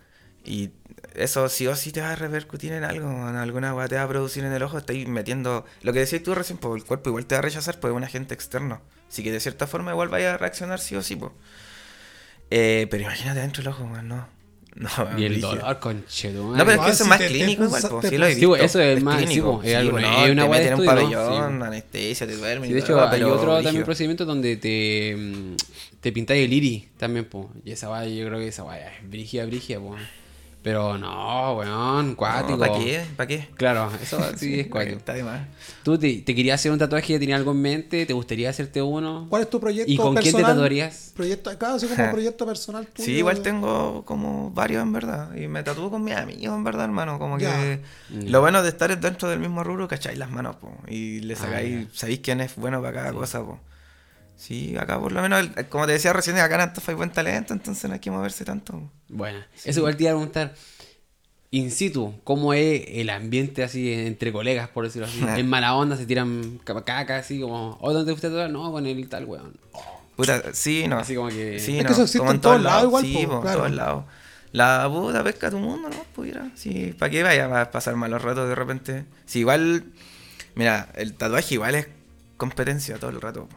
Y 0.44 0.72
eso 1.14 1.48
sí 1.48 1.68
o 1.68 1.76
sí 1.76 1.92
te 1.92 2.02
va 2.02 2.12
a 2.14 2.16
repercutir 2.16 2.74
en 2.74 2.84
algo, 2.84 3.08
en 3.08 3.36
alguna 3.36 3.76
weá 3.76 3.88
te 3.88 3.96
va 3.96 4.04
a 4.04 4.08
producir 4.08 4.44
en 4.44 4.52
el 4.52 4.64
ojo, 4.64 4.80
estáis 4.80 5.08
metiendo, 5.08 5.64
lo 5.84 5.94
que 5.94 6.00
decías 6.00 6.24
tú 6.24 6.34
recién, 6.34 6.58
pues 6.58 6.82
el 6.82 6.88
cuerpo 6.88 7.10
igual 7.12 7.26
te 7.28 7.36
va 7.36 7.40
a 7.40 7.44
rechazar, 7.44 7.80
pues 7.80 7.92
es 7.92 7.96
un 7.98 8.04
agente 8.04 8.34
externo. 8.34 8.82
Así 9.10 9.24
que 9.24 9.32
de 9.32 9.40
cierta 9.40 9.66
forma 9.68 9.92
igual 9.92 10.08
vaya 10.10 10.36
a 10.36 10.38
reaccionar 10.38 10.80
sí 10.80 10.96
o 10.96 11.02
sí, 11.02 11.16
pues. 11.16 11.32
Eh, 12.52 12.88
pero 12.90 13.04
imagínate 13.04 13.40
dentro 13.42 13.64
del 13.64 13.74
ojo, 13.74 13.86
man, 13.86 14.08
no. 14.08 14.40
No, 14.76 14.88
y 15.20 15.26
el 15.26 15.42
dolor, 15.42 15.80
conchetumare. 15.80 16.58
No, 16.60 16.66
pero 16.66 16.72
es 16.82 16.86
que 16.86 16.92
eso 16.92 17.04
es 17.04 17.04
si 17.04 17.10
más 17.10 17.18
te- 17.18 17.28
te 17.28 17.34
clínico 17.34 17.64
igual, 17.66 17.82
pues, 17.90 18.02
te 18.02 18.10
sí 18.10 18.18
lo 18.18 18.26
he 18.28 18.36
Sí, 18.36 18.46
eso 18.60 18.80
es 18.80 19.04
más- 19.04 19.20
sí, 19.20 19.26
clínico. 19.26 19.62
es 19.64 19.76
algo- 19.76 19.98
es 19.98 20.04
no, 20.06 20.32
una 20.32 20.44
te 20.44 20.50
meten 20.50 20.68
en 20.74 20.80
un 20.80 20.86
pabellón, 20.86 21.58
Sí. 21.60 21.64
anestesia, 21.66 22.28
te 22.28 22.36
duermen 22.38 22.68
Sí, 22.68 22.72
y 22.72 22.74
de 22.76 22.80
hecho, 22.80 22.94
todo, 22.94 23.10
hay 23.10 23.24
otro 23.24 23.62
también 23.64 23.84
procedimiento 23.84 24.26
donde 24.26 24.56
te, 24.58 25.16
mm, 25.18 25.56
te 26.00 26.12
pintáis 26.14 26.46
el 26.46 26.54
iris 26.54 26.88
también, 26.98 27.26
pues. 27.26 27.48
Y 27.66 27.72
esa 27.72 27.90
vaya, 27.90 28.10
yo 28.14 28.26
creo 28.28 28.38
que 28.40 28.48
esa 28.48 28.64
vaya 28.64 28.94
es 28.96 29.10
brígida, 29.10 29.44
brígida, 29.46 29.80
pues. 29.80 30.02
Pero 30.62 30.98
no, 30.98 31.54
weón, 31.56 32.16
cuático. 32.16 32.60
¿Para 32.60 32.74
qué? 32.74 33.06
¿Para 33.16 33.28
qué? 33.28 33.48
Claro, 33.56 33.90
eso 34.04 34.20
sí 34.38 34.60
es 34.60 34.68
cuático. 34.68 34.98
Está 34.98 35.14
de 35.14 35.24
más. 35.24 35.48
¿Tú 35.84 35.98
te, 35.98 36.18
te 36.18 36.36
querías 36.36 36.60
hacer 36.60 36.72
un 36.74 36.78
tatuaje? 36.78 37.18
¿Tenías 37.18 37.38
algo 37.40 37.52
en 37.52 37.62
mente? 37.62 38.06
¿Te 38.06 38.12
gustaría 38.12 38.50
hacerte 38.50 38.82
uno? 38.82 39.28
¿Cuál 39.30 39.44
es 39.44 39.50
tu 39.50 39.60
proyecto 39.62 39.90
¿Y 39.92 39.96
con 39.96 40.16
quién 40.16 40.36
te 40.36 40.42
tatuarías? 40.44 41.14
Proyecto, 41.16 41.58
claro, 41.58 41.76
así 41.76 41.88
como 41.88 42.12
proyecto 42.12 42.46
personal 42.46 42.86
tuyo. 42.88 43.06
Sí, 43.06 43.14
igual 43.14 43.42
tengo 43.42 44.04
como 44.04 44.52
varios 44.52 44.84
en 44.84 44.92
verdad. 44.92 45.34
Y 45.34 45.48
me 45.48 45.64
tatúo 45.64 45.90
con 45.90 46.04
mis 46.04 46.16
amigos 46.16 46.54
en 46.56 46.64
verdad, 46.66 46.86
hermano. 46.86 47.20
Como 47.20 47.38
que 47.38 47.46
Ya. 47.46 47.80
lo 48.10 48.42
bueno 48.42 48.62
de 48.62 48.68
estar 48.70 48.92
es 48.92 49.00
dentro 49.00 49.30
del 49.30 49.40
mismo 49.40 49.64
rubro, 49.64 49.88
¿cacháis 49.88 50.18
las 50.18 50.30
manos, 50.30 50.58
po? 50.58 50.74
Y 50.90 51.22
le 51.22 51.36
Ah, 51.36 51.38
sacáis, 51.38 51.88
sabéis 51.94 52.20
quién 52.20 52.42
es 52.42 52.58
bueno 52.58 52.82
para 52.82 52.94
cada 52.94 53.14
cosa, 53.14 53.40
po. 53.40 53.60
Sí, 54.40 54.78
acá 54.78 54.98
por 54.98 55.12
lo 55.12 55.22
menos, 55.22 55.40
el- 55.58 55.68
como 55.68 55.86
te 55.86 55.92
decía 55.92 56.14
recién, 56.14 56.38
acá 56.38 56.56
en 56.56 56.62
Antofa 56.62 56.94
hay 56.94 56.96
buen 56.96 57.12
talento, 57.12 57.54
entonces 57.54 57.84
no 57.90 57.94
hay 57.96 58.00
que 58.00 58.10
moverse 58.10 58.46
tanto. 58.46 58.90
Bueno, 59.10 59.40
eso 59.66 59.80
igual 59.82 59.98
te 59.98 60.04
iba 60.04 60.14
a 60.14 60.16
preguntar. 60.16 60.54
In 61.52 61.72
situ, 61.72 62.14
¿cómo 62.24 62.54
es 62.54 62.84
el 62.88 63.10
ambiente 63.10 63.64
así 63.64 63.92
entre 63.92 64.32
colegas, 64.32 64.70
por 64.70 64.86
decirlo 64.86 65.08
así? 65.08 65.20
En 65.38 65.50
mala 65.50 65.76
onda 65.76 65.98
se 65.98 66.06
tiran 66.06 66.60
ca- 66.64 66.86
caca 66.86 67.18
así 67.18 67.42
como, 67.42 67.78
¿oh, 67.82 67.92
dónde 67.92 68.14
te 68.14 68.18
fuiste 68.18 68.42
a? 68.42 68.48
No, 68.48 68.72
con 68.72 68.86
el 68.86 69.10
tal 69.10 69.26
weón. 69.26 69.58
Puta, 70.16 70.54
sí, 70.54 70.86
no. 70.88 71.00
Así 71.00 71.16
como 71.16 71.28
que- 71.30 71.60
Sí, 71.60 71.78
Es 71.78 71.84
no. 71.84 71.88
que 71.88 71.94
eso 71.94 72.02
existe 72.04 72.20
como 72.20 72.32
en 72.32 72.40
todos 72.42 72.62
lados 72.62 72.84
igual, 72.84 73.04
Sí, 73.06 73.26
claro. 73.26 73.42
todos 73.58 73.72
lados. 73.72 74.06
La 74.52 74.88
puta 74.92 75.24
pesca 75.24 75.50
tu 75.52 75.58
mundo, 75.60 75.90
¿no? 75.90 76.04
Pudiera. 76.16 76.50
Sí, 76.56 76.96
¿para 76.98 77.10
qué 77.10 77.24
vaya 77.24 77.62
a 77.62 77.72
pasar 77.72 77.96
malos 77.96 78.22
ratos 78.22 78.48
de 78.48 78.56
repente? 78.56 79.06
Sí, 79.26 79.40
igual. 79.40 79.84
Mira, 80.56 80.90
el 80.96 81.14
tatuaje 81.14 81.56
igual 81.56 81.76
es 81.76 81.88
competencia 82.38 82.98
todo 83.00 83.10
el 83.12 83.22
rato. 83.22 83.48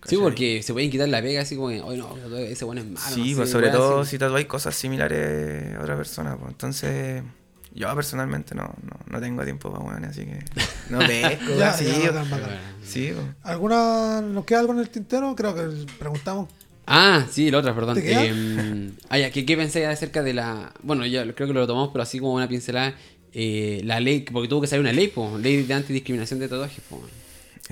Po. 0.00 0.08
Sí, 0.08 0.16
porque 0.16 0.62
se 0.62 0.72
pueden 0.72 0.90
quitar 0.90 1.08
la 1.08 1.20
pega 1.22 1.42
así 1.42 1.56
como, 1.56 1.68
oye, 1.68 1.98
no, 1.98 2.16
ese 2.38 2.64
bueno 2.64 2.80
es 2.80 2.86
malo. 2.88 3.14
Sí, 3.14 3.30
no 3.32 3.36
pues 3.38 3.48
sé, 3.48 3.52
sobre 3.52 3.70
todo 3.70 4.00
así. 4.00 4.12
si 4.12 4.18
tatuáis 4.18 4.46
cosas 4.46 4.74
similares 4.74 5.76
a 5.76 5.82
otra 5.82 5.96
persona. 5.96 6.36
Pues. 6.36 6.50
Entonces, 6.52 7.22
yo 7.74 7.94
personalmente 7.94 8.54
no, 8.54 8.62
no, 8.82 8.98
no 9.06 9.20
tengo 9.20 9.42
tiempo 9.44 9.70
para 9.72 9.84
weón, 9.84 10.04
así 10.04 10.24
que 10.24 10.38
no 10.90 10.98
pesco. 11.00 11.58
Ya, 11.58 11.72
sí, 11.72 11.84
ya, 11.84 12.08
po. 12.08 12.14
bacán. 12.14 12.28
Bueno. 12.30 12.46
sí, 12.84 13.12
po. 13.14 13.22
¿Alguna, 13.48 14.20
¿Nos 14.22 14.44
queda 14.44 14.60
algo 14.60 14.72
en 14.72 14.78
el 14.80 14.88
tintero? 14.90 15.34
Creo 15.34 15.54
que 15.54 15.86
preguntamos. 15.98 16.48
Ah, 16.86 17.26
sí, 17.30 17.50
la 17.50 17.58
otra, 17.58 17.74
perdón. 17.74 17.98
Eh, 18.00 18.92
ah, 19.08 19.18
ya, 19.18 19.30
¿qué, 19.32 19.44
¿qué 19.44 19.56
pensáis 19.56 19.86
acerca 19.86 20.22
de 20.22 20.32
la... 20.34 20.72
Bueno, 20.84 21.04
ya 21.04 21.24
creo 21.34 21.48
que 21.48 21.52
lo 21.52 21.66
tomamos, 21.66 21.90
pero 21.92 22.02
así 22.04 22.20
como 22.20 22.34
una 22.34 22.46
pincelada. 22.48 22.94
eh, 23.32 23.80
la 23.84 23.98
ley, 24.00 24.20
porque 24.20 24.48
tuvo 24.48 24.60
que 24.60 24.66
salir 24.68 24.82
una 24.82 24.92
ley, 24.92 25.08
pues, 25.08 25.32
ley 25.40 25.64
de 25.64 25.74
antidiscriminación 25.74 26.38
de 26.38 26.48
tatuajes, 26.48 26.80
pues. 26.88 27.02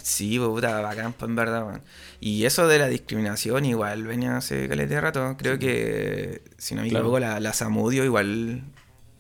Sí, 0.03 0.39
pues, 0.39 0.51
puta, 0.51 0.81
bacán, 0.81 1.13
pues, 1.13 1.29
en 1.29 1.37
verdad, 1.37 1.67
weón. 1.67 1.83
Y 2.21 2.45
eso 2.45 2.67
de 2.67 2.79
la 2.79 2.89
discriminación 2.89 3.65
igual 3.65 4.05
venía 4.05 4.37
hace 4.37 4.69
caleta 4.69 4.95
de 4.95 5.01
rato. 5.01 5.37
Creo 5.39 5.59
que, 5.59 6.43
si 6.59 6.75
no 6.75 6.83
me 6.83 6.89
Claro. 6.89 7.05
equivoco, 7.05 7.21
la, 7.21 7.39
la 7.41 7.53
Samudio 7.53 8.05
igual 8.05 8.63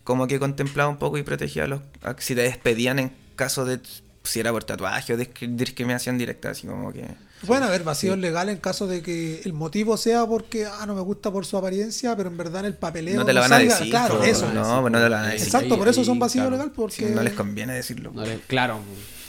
como 0.02 0.26
que 0.26 0.38
contemplaba 0.38 0.90
un 0.90 0.98
poco 0.98 1.16
y 1.18 1.22
protegía 1.22 1.64
a 1.64 1.66
los... 1.68 1.80
a- 2.02 2.16
si 2.18 2.34
te 2.34 2.42
despedían 2.42 2.98
en 2.98 3.12
caso 3.36 3.64
de... 3.64 3.80
si 4.24 4.40
era 4.40 4.50
por 4.52 4.64
tatuaje 4.64 5.14
o 5.14 5.16
discri- 5.18 5.54
discriminación 5.56 6.18
directa, 6.18 6.50
así 6.50 6.66
como 6.66 6.92
que... 6.92 7.06
Pueden 7.46 7.62
haber 7.64 7.84
vacíos 7.84 8.16
legales 8.18 8.54
en 8.54 8.60
caso 8.60 8.86
de 8.86 9.02
que 9.02 9.42
el 9.44 9.52
motivo 9.52 9.96
sea 9.98 10.26
porque 10.26 10.64
ah, 10.66 10.84
no 10.86 10.94
me 10.94 11.02
gusta 11.02 11.30
por 11.30 11.44
su 11.44 11.56
apariencia, 11.58 12.16
pero 12.16 12.30
en 12.30 12.36
verdad 12.38 12.60
en 12.60 12.66
el 12.66 12.74
papeleo. 12.74 13.16
No 13.16 13.26
te 13.26 13.34
lo 13.34 13.40
van 13.40 13.52
a 13.52 13.56
salga. 13.56 13.74
decir. 13.74 13.90
Claro, 13.90 14.24
eso. 14.24 14.50
No, 14.52 14.80
pues 14.80 14.92
no 14.92 14.98
te 14.98 15.04
lo 15.04 15.10
van 15.14 15.24
a 15.24 15.28
decir. 15.28 15.46
Exacto, 15.48 15.76
por 15.76 15.86
eso 15.88 16.02
son 16.04 16.18
vacíos 16.18 16.46
claro. 16.48 16.52
legales, 16.56 16.72
Sí, 16.94 17.02
porque 17.02 17.14
no 17.14 17.22
les 17.22 17.34
conviene 17.34 17.74
decirlo. 17.74 18.12
No 18.14 18.24
claro. 18.46 18.80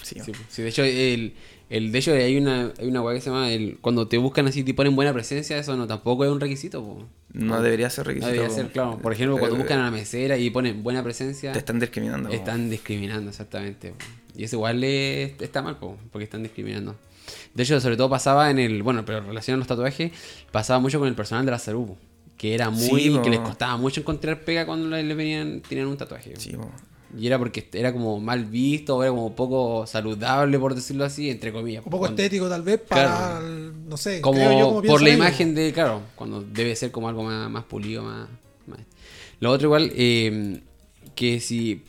Sí. 0.05 0.19
Sí, 0.23 0.31
sí, 0.49 0.61
de 0.61 0.69
hecho, 0.69 0.83
el, 0.83 1.33
el, 1.71 1.91
de 1.91 1.97
hecho 1.97 2.13
hay 2.13 2.37
una, 2.37 2.71
hay 2.77 2.87
una 2.87 3.01
weá 3.01 3.15
que 3.15 3.21
se 3.21 3.29
llama, 3.31 3.49
el, 3.51 3.79
cuando 3.81 4.07
te 4.07 4.19
buscan 4.19 4.45
así 4.47 4.59
y 4.59 4.63
te 4.63 4.73
ponen 4.75 4.95
buena 4.95 5.11
presencia, 5.13 5.57
eso 5.57 5.75
no 5.75 5.87
tampoco 5.87 6.23
es 6.25 6.29
un 6.31 6.39
requisito, 6.39 6.83
po. 6.83 7.07
No 7.33 7.59
debería 7.61 7.89
ser 7.89 8.05
No 8.05 8.09
requisito. 8.09 8.31
debería 8.31 8.55
ser, 8.55 8.71
claro. 8.71 8.99
Por 9.01 9.11
ejemplo, 9.13 9.37
cuando 9.39 9.55
Eh, 9.55 9.59
buscan 9.59 9.79
a 9.79 9.85
la 9.85 9.91
mesera 9.91 10.37
y 10.37 10.51
ponen 10.51 10.83
buena 10.83 11.01
presencia, 11.03 11.51
Te 11.53 11.57
están 11.59 11.79
discriminando. 11.79 12.29
po. 12.29 12.35
están 12.35 12.69
discriminando, 12.69 13.29
exactamente. 13.31 13.93
Y 14.37 14.43
eso 14.43 14.57
igual 14.57 14.79
le- 14.79 15.35
está 15.43 15.63
mal, 15.63 15.77
po, 15.79 15.97
porque 16.11 16.25
están 16.25 16.43
discriminando. 16.43 16.95
De 17.55 17.63
hecho, 17.63 17.79
sobre 17.81 17.97
todo 17.97 18.11
pasaba 18.11 18.51
en 18.51 18.59
el, 18.59 18.83
bueno, 18.83 19.03
pero 19.03 19.21
relacionado 19.21 19.57
a 19.57 19.61
los 19.61 19.67
tatuajes, 19.67 20.11
pasaba 20.51 20.79
mucho 20.79 20.99
con 20.99 21.07
el 21.07 21.15
personal 21.15 21.45
de 21.45 21.51
la 21.51 21.57
salud, 21.59 21.89
que 22.37 22.53
era 22.53 22.69
muy, 22.69 23.01
Sí, 23.01 23.19
que 23.23 23.29
les 23.31 23.39
costaba 23.39 23.75
mucho 23.77 24.01
encontrar 24.01 24.41
pega 24.41 24.67
cuando 24.67 24.87
le, 24.87 25.01
le 25.01 25.15
venían, 25.15 25.61
tenían 25.61 25.87
un 25.87 25.97
tatuaje. 25.97 26.33
Sí. 26.37 26.51
Y 27.17 27.27
era 27.27 27.37
porque 27.39 27.67
era 27.73 27.93
como 27.93 28.19
mal 28.19 28.45
visto, 28.45 28.97
o 28.97 29.03
era 29.03 29.11
como 29.11 29.33
poco 29.35 29.85
saludable, 29.87 30.59
por 30.59 30.75
decirlo 30.75 31.05
así, 31.05 31.29
entre 31.29 31.53
comillas. 31.53 31.83
un 31.85 31.91
poco 31.91 31.99
Cuando- 32.03 32.21
estético 32.21 32.49
tal 32.49 32.61
vez 32.61 32.79
para, 32.81 33.03
Claro. 33.39 33.47
el- 33.47 33.89
no 33.89 33.97
sé, 33.97 34.19
como 34.21 34.37
creo 34.39 34.59
yo 34.59 34.65
como 34.69 34.81
por 34.83 35.01
la 35.01 35.09
imagen 35.09 35.55
de, 35.55 35.71
claro, 35.71 36.01
cuando 36.15 36.41
debe 36.41 36.75
ser 36.75 36.91
como 36.91 37.07
algo 37.07 37.23
más, 37.23 37.49
más 37.49 37.63
pulido, 37.65 38.03
más, 38.03 38.27
más- 38.67 38.79
Lo 39.39 39.51
otro 39.51 39.67
igual, 39.67 39.91
eh, 39.95 40.61
que 41.15 41.39
si... 41.39 41.81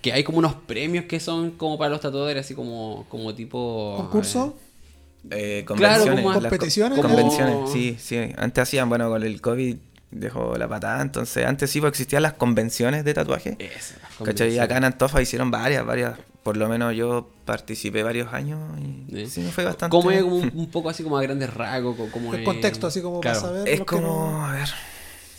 Que 0.00 0.12
hay 0.12 0.24
como 0.24 0.38
unos 0.38 0.54
premios 0.54 1.04
que 1.04 1.20
son 1.20 1.52
como 1.52 1.78
para 1.78 1.90
los 1.90 2.00
tatuadores, 2.00 2.44
así 2.44 2.54
como, 2.54 3.06
como 3.08 3.34
tipo... 3.34 3.94
¿Concurso? 3.98 4.56
Eh, 5.30 5.62
Claro, 5.64 6.04
convenciones. 6.04 6.24
como 6.24 6.40
competiciones, 6.40 6.98
como- 6.98 7.08
Convenciones, 7.14 7.70
sí, 7.70 7.96
sí. 8.00 8.16
Antes 8.36 8.62
hacían, 8.62 8.88
bueno, 8.88 9.08
con 9.08 9.22
el 9.22 9.40
COVID 9.40 9.76
dejó 10.12 10.56
la 10.56 10.68
patada, 10.68 11.02
entonces 11.02 11.44
antes 11.46 11.70
sí 11.70 11.80
pues, 11.80 11.90
existían 11.90 12.22
las 12.22 12.34
convenciones 12.34 13.04
de 13.04 13.14
tatuaje. 13.14 13.56
Esa, 13.58 13.96
¿Cachai? 14.24 14.58
Acá 14.60 14.76
en 14.76 14.84
Antofa 14.84 15.20
hicieron 15.20 15.50
varias, 15.50 15.84
varias. 15.84 16.16
Por 16.42 16.56
lo 16.56 16.68
menos 16.68 16.94
yo 16.94 17.28
participé 17.44 18.02
varios 18.02 18.32
años 18.32 18.58
y 18.78 19.20
Eh. 19.20 19.26
sí 19.28 19.40
me 19.40 19.50
fue 19.52 19.64
bastante. 19.64 19.90
¿Cómo 19.90 20.10
es 20.10 20.22
como 20.22 20.36
un, 20.36 20.50
un 20.54 20.70
poco 20.70 20.88
así 20.90 21.02
como 21.02 21.16
a 21.18 21.22
grandes 21.22 21.52
rasgos? 21.54 21.96
co- 21.96 22.08
Como 22.10 22.34
El 22.34 22.40
es- 22.40 22.44
contexto, 22.46 22.86
así 22.88 23.00
como 23.00 23.20
Claro. 23.20 23.40
para 23.40 23.52
saber. 23.54 23.68
Es 23.68 23.80
que 23.80 23.86
como, 23.86 24.06
no- 24.32 24.46
a 24.46 24.52
ver, 24.52 24.68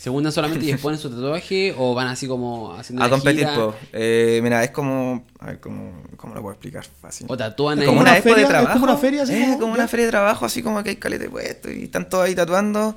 ¿Se 0.04 0.30
solamente 0.32 0.66
y 0.66 0.70
exponen 0.72 0.98
su 0.98 1.08
tatuaje 1.10 1.74
o 1.78 1.94
van 1.94 2.08
así 2.08 2.26
como 2.26 2.74
haciendo 2.74 3.02
a 3.02 3.06
una 3.06 3.16
competir, 3.16 3.40
gira, 3.40 3.54
po. 3.54 3.74
Eh, 3.92 4.40
mira, 4.42 4.62
es 4.62 4.70
como, 4.70 5.24
a 5.38 5.46
ver, 5.46 5.60
¿cómo, 5.60 6.02
cómo 6.16 6.34
lo 6.34 6.40
puedo 6.42 6.52
explicar 6.52 6.84
fácil? 7.00 7.26
O 7.30 7.36
tatúan 7.36 7.78
Es 7.78 7.82
ahí? 7.82 7.86
como 7.86 8.00
una 8.00 8.10
una 8.10 8.18
expo 8.18 8.30
feria- 8.30 8.36
de 8.36 8.42
es 8.42 8.48
trabajo. 8.50 8.72
como 8.74 8.84
una 8.84 8.96
feria, 8.96 9.22
así 9.22 9.32
Es 9.34 9.56
como- 9.56 9.72
una 9.72 9.88
feria 9.88 10.06
de 10.06 10.10
trabajo, 10.10 10.44
así 10.46 10.62
como 10.62 10.82
que 10.82 10.90
hay 10.90 10.96
calete 10.96 11.28
puesto 11.30 11.70
y 11.70 11.84
están 11.84 12.08
todos 12.08 12.24
ahí 12.26 12.34
tatuando. 12.34 12.94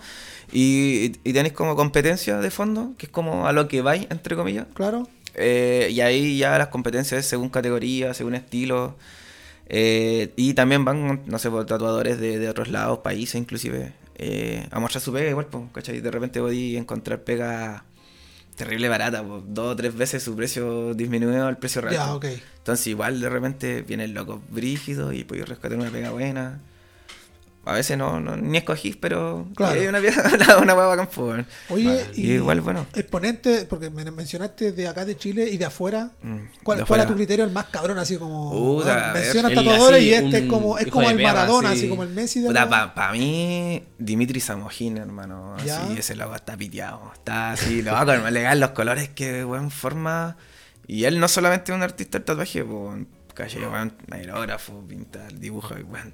Y, 0.51 1.13
y 1.23 1.33
tenéis 1.33 1.53
como 1.53 1.75
competencia 1.75 2.37
de 2.37 2.51
fondo, 2.51 2.93
que 2.97 3.05
es 3.07 3.11
como 3.11 3.47
a 3.47 3.51
lo 3.53 3.67
que 3.67 3.81
vais, 3.81 4.07
entre 4.09 4.35
comillas. 4.35 4.65
Claro. 4.73 5.07
Eh, 5.35 5.89
y 5.91 6.01
ahí 6.01 6.37
ya 6.37 6.57
las 6.57 6.67
competencias 6.69 7.19
es 7.21 7.25
según 7.25 7.49
categoría, 7.49 8.13
según 8.13 8.35
estilo. 8.35 8.95
Eh, 9.69 10.31
y 10.37 10.53
también 10.53 10.85
van, 10.85 11.21
no 11.25 11.39
sé, 11.39 11.49
por 11.49 11.65
tatuadores 11.65 12.19
de, 12.19 12.39
de 12.39 12.49
otros 12.49 12.69
lados, 12.69 12.99
países 12.99 13.35
inclusive. 13.35 13.91
Eh, 14.19 14.67
a 14.71 14.79
mostrar 14.79 15.01
su 15.01 15.13
pega 15.13 15.29
igual, 15.29 15.45
pues, 15.45 15.65
¿cachai? 15.71 16.01
De 16.01 16.09
repente 16.09 16.39
podí 16.39 16.75
encontrar 16.75 17.23
pega 17.23 17.85
terrible 18.55 18.89
barata, 18.89 19.23
pues, 19.23 19.43
dos 19.47 19.73
o 19.73 19.75
tres 19.75 19.95
veces 19.95 20.23
su 20.23 20.35
precio 20.35 20.95
disminuido 20.95 21.45
al 21.45 21.57
precio 21.57 21.81
real. 21.81 21.93
Entonces 22.57 22.87
igual 22.87 23.21
de 23.21 23.29
repente 23.29 23.83
viene 23.83 24.05
el 24.05 24.13
loco 24.13 24.41
brígido 24.49 25.13
y 25.13 25.23
puedes 25.23 25.47
rescatar 25.47 25.77
una 25.77 25.91
pega 25.91 26.09
buena. 26.09 26.59
A 27.67 27.73
veces 27.73 27.97
no, 27.97 28.19
no 28.19 28.37
ni 28.37 28.57
escogís, 28.57 28.95
pero 28.95 29.47
Claro. 29.55 29.79
es 29.79 29.87
una, 29.89 29.99
pega- 29.99 30.33
una, 30.33 30.57
una 30.63 30.73
hueá 30.73 30.85
bacán, 30.87 31.07
pues. 31.13 31.45
Oye, 31.69 32.05
Y 32.15 32.31
igual, 32.33 32.61
bueno. 32.61 32.85
Exponente, 32.95 33.65
porque 33.69 33.89
me 33.89 34.09
mencionaste 34.09 34.71
de 34.71 34.87
acá 34.87 35.05
de 35.05 35.17
Chile 35.17 35.49
y 35.51 35.57
de 35.57 35.65
afuera. 35.65 36.11
Mm, 36.21 36.37
¿Cuál, 36.63 36.79
de 36.79 36.85
cuál 36.85 37.01
es 37.01 37.07
tu 37.07 37.15
criterio 37.15 37.45
el 37.45 37.51
más 37.51 37.65
cabrón? 37.65 37.99
Así 37.99 38.17
como. 38.17 38.49
Bueno, 38.75 38.91
a 38.91 39.11
ver, 39.11 39.23
mencionas 39.23 39.53
tatuadores 39.53 40.03
y 40.03 40.13
este 40.13 40.37
es 40.39 40.45
como, 40.49 40.77
es 40.77 40.87
como 40.87 41.09
el 41.09 41.17
perra, 41.17 41.33
Maradona, 41.33 41.69
así. 41.71 41.79
así 41.79 41.89
como 41.89 42.03
el 42.03 42.09
Messi 42.09 42.39
de 42.41 42.47
Puta, 42.47 42.93
para 42.95 43.11
mí, 43.11 43.83
Dimitri 43.97 44.39
Samogin, 44.39 44.97
hermano. 44.97 45.55
Ya. 45.65 45.83
Así, 45.83 45.97
ese 45.99 46.15
loco 46.15 46.35
está 46.35 46.55
piteado. 46.57 47.11
Está 47.13 47.51
así, 47.51 47.81
loco, 47.81 47.99
hermano, 48.11 48.31
legal, 48.31 48.59
los 48.59 48.69
colores 48.71 49.09
que, 49.09 49.43
weón, 49.45 49.71
forma. 49.71 50.37
Y 50.87 51.03
él 51.03 51.19
no 51.19 51.27
solamente 51.27 51.71
es 51.71 51.75
un 51.75 51.83
artista 51.83 52.17
del 52.17 52.25
tatuaje, 52.25 52.63
pues, 52.63 53.05
calle, 53.33 53.59
weón, 53.67 53.93
aerógrafo, 54.09 54.81
pintar, 54.87 55.33
dibujo, 55.33 55.75
weón, 55.75 56.13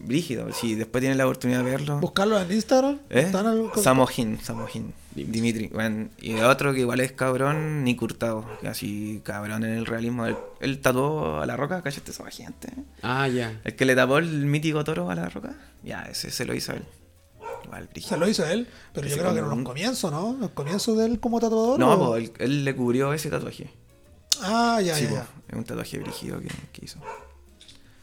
brígido. 0.00 0.52
Si 0.52 0.74
después 0.74 1.00
tiene 1.00 1.14
la 1.16 1.26
oportunidad 1.26 1.64
de 1.64 1.70
verlo. 1.70 1.98
Buscarlo 2.00 2.40
en 2.40 2.50
Instagram. 2.52 2.98
¿Eh? 3.10 3.20
¿Están 3.20 3.46
al- 3.46 3.70
Samogin, 3.76 4.40
Samogin. 4.40 4.92
Dimitri. 5.14 5.68
weón. 5.74 6.10
Y 6.20 6.32
el 6.36 6.44
otro 6.44 6.72
que 6.72 6.80
igual 6.80 7.00
es 7.00 7.12
cabrón, 7.12 7.82
Nick 7.84 8.00
Hurtado. 8.00 8.44
que 8.60 8.68
Así, 8.68 9.20
cabrón 9.24 9.64
en 9.64 9.70
el 9.72 9.86
realismo. 9.86 10.26
Él, 10.26 10.36
él 10.60 10.80
tatuó 10.80 11.40
a 11.40 11.46
la 11.46 11.56
roca, 11.56 11.82
cachaste 11.82 12.12
esa 12.12 12.30
gente. 12.30 12.68
Ah, 13.02 13.26
ya. 13.28 13.60
El 13.64 13.74
que 13.76 13.84
le 13.84 13.94
tapó 13.96 14.18
el 14.18 14.46
mítico 14.46 14.82
toro 14.84 15.10
a 15.10 15.14
la 15.14 15.28
roca. 15.28 15.54
Ya, 15.82 16.02
ese 16.02 16.30
se 16.30 16.44
lo 16.44 16.54
hizo 16.54 16.72
él. 16.72 16.84
Igual, 17.64 17.88
Se 18.00 18.16
lo 18.16 18.26
hizo 18.28 18.46
él, 18.46 18.66
pero 18.94 19.06
Ese 19.06 19.16
yo 19.16 19.22
creo 19.22 19.32
que 19.34 19.38
en 19.40 19.44
como 19.44 19.50
los 19.56 19.58
un- 19.58 19.64
comienzos, 19.64 20.10
¿no? 20.12 20.36
Los 20.40 20.50
comienzos 20.50 20.96
de 20.96 21.04
él 21.06 21.20
como 21.20 21.40
tatuador. 21.40 21.78
No, 21.78 21.92
o- 21.92 21.98
po, 21.98 22.16
él, 22.16 22.32
él 22.38 22.64
le 22.64 22.74
cubrió 22.74 23.12
ese 23.12 23.28
tatuaje. 23.30 23.70
Ah, 24.40 24.80
ya, 24.82 24.94
sí, 24.94 25.04
ya, 25.04 25.08
po, 25.10 25.14
ya. 25.16 25.26
es 25.48 25.56
un 25.58 25.64
tatuaje 25.64 25.98
brígido 25.98 26.40
que, 26.40 26.48
que 26.72 26.84
hizo. 26.84 26.98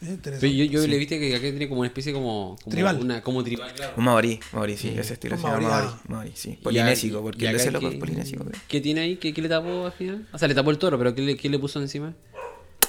Es 0.00 0.08
interesante. 0.08 0.38
Pero 0.40 0.52
yo, 0.52 0.80
yo 0.80 0.86
le 0.86 0.96
viste 0.96 1.18
que 1.18 1.30
acá 1.34 1.42
tiene 1.42 1.68
como 1.68 1.80
una 1.80 1.88
especie 1.88 2.12
como, 2.12 2.56
como 2.62 2.70
Tribal. 2.74 3.00
Una, 3.00 3.20
como 3.22 3.42
tribal, 3.42 3.72
claro. 3.74 3.94
Un 3.96 4.04
maorí, 4.04 4.38
maorí, 4.52 4.76
sí, 4.76 4.94
ese 4.96 5.14
estilo 5.14 5.34
Un 5.34 5.40
se 5.42 5.46
llama 5.48 5.60
maorí, 5.60 5.74
maorí, 5.84 5.88
ah. 5.92 6.02
maorí, 6.08 6.32
sí. 6.34 6.58
Polinésico, 6.62 7.20
porque 7.22 7.46
el 7.46 7.52
de 7.52 7.58
ese 7.58 7.70
loco 7.72 7.88
¿qué- 7.88 7.94
es 7.94 8.00
polinésico. 8.00 8.44
creo. 8.44 8.60
¿Qué 8.68 8.80
tiene 8.80 9.00
ahí? 9.00 9.16
¿Qué, 9.16 9.34
qué 9.34 9.42
le 9.42 9.48
tapó 9.48 9.86
al 9.86 9.92
final? 9.92 10.28
O 10.32 10.38
sea, 10.38 10.46
le 10.48 10.54
tapó 10.54 10.70
el 10.70 10.78
toro, 10.78 10.98
pero 10.98 11.14
¿qué 11.14 11.22
le, 11.22 11.36
qué 11.36 11.48
le 11.48 11.58
puso 11.58 11.80
encima? 11.80 12.14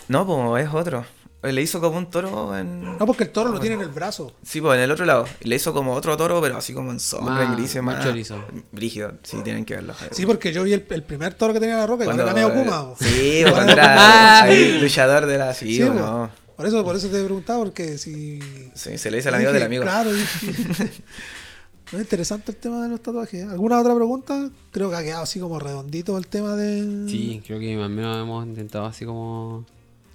No, 0.07 0.25
pues 0.25 0.67
es 0.67 0.73
otro. 0.73 1.05
Le 1.41 1.61
hizo 1.61 1.79
como 1.79 1.97
un 1.97 2.09
toro 2.09 2.57
en... 2.57 2.97
No, 2.97 3.05
porque 3.05 3.23
el 3.23 3.29
toro 3.29 3.49
lo 3.49 3.61
tiene 3.61 3.75
en 3.77 3.81
el 3.81 3.87
brazo. 3.87 4.33
Sí, 4.43 4.59
pues 4.59 4.75
en 4.77 4.83
el 4.83 4.91
otro 4.91 5.05
lado. 5.05 5.25
Le 5.41 5.55
hizo 5.55 5.73
como 5.73 5.93
otro 5.93 6.17
toro, 6.17 6.41
pero 6.41 6.57
así 6.57 6.73
como 6.73 6.91
en 6.91 6.99
sombra, 6.99 7.33
Más- 7.35 7.45
en 7.45 7.55
grises, 7.55 7.81
más 7.81 8.03
chorizo. 8.03 8.43
Brígido, 8.73 9.13
sí, 9.23 9.37
tienen 9.41 9.63
que 9.63 9.75
verlo. 9.75 9.93
Sí, 10.11 10.25
porque 10.25 10.51
yo 10.51 10.63
vi 10.63 10.73
el, 10.73 10.85
el 10.89 11.01
primer 11.03 11.35
toro 11.35 11.53
que 11.53 11.61
tenía 11.61 11.77
la 11.77 11.87
roca 11.87 12.03
y 12.03 12.07
cuando 12.07 12.23
era 12.23 12.33
medio 12.33 12.53
Kuma. 12.53 12.89
po. 12.89 12.97
Sí, 12.99 13.39
pues, 13.43 13.53
cuando 13.53 13.71
era 13.71 14.41
ahí, 14.43 14.79
luchador 14.81 15.25
de 15.27 15.37
la... 15.37 15.53
Sí, 15.53 15.79
no. 15.79 16.29
Por 16.59 16.67
eso, 16.67 16.83
por 16.83 16.93
eso 16.93 17.07
te 17.07 17.21
he 17.21 17.23
preguntado, 17.23 17.59
porque 17.59 17.97
si. 17.97 18.37
Sí, 18.73 18.97
se 18.97 19.09
le 19.09 19.15
dice 19.15 19.29
al 19.29 19.35
amigo 19.35 19.51
Dije, 19.51 19.59
del 19.59 19.65
amigo. 19.65 19.83
Claro, 19.83 20.11
es 21.93 21.93
interesante 21.93 22.51
el 22.51 22.57
tema 22.57 22.83
de 22.83 22.89
los 22.89 23.01
tatuajes. 23.01 23.45
¿eh? 23.45 23.47
¿Alguna 23.49 23.79
otra 23.79 23.95
pregunta? 23.95 24.49
Creo 24.71 24.89
que 24.89 24.97
ha 24.97 25.01
quedado 25.01 25.23
así 25.23 25.39
como 25.39 25.57
redondito 25.57 26.17
el 26.17 26.27
tema 26.27 26.57
de 26.57 27.07
Sí, 27.09 27.41
creo 27.47 27.61
que 27.61 27.77
más 27.77 27.85
o 27.85 27.89
menos 27.89 28.21
hemos 28.21 28.45
intentado 28.45 28.87
así 28.87 29.05
como 29.05 29.63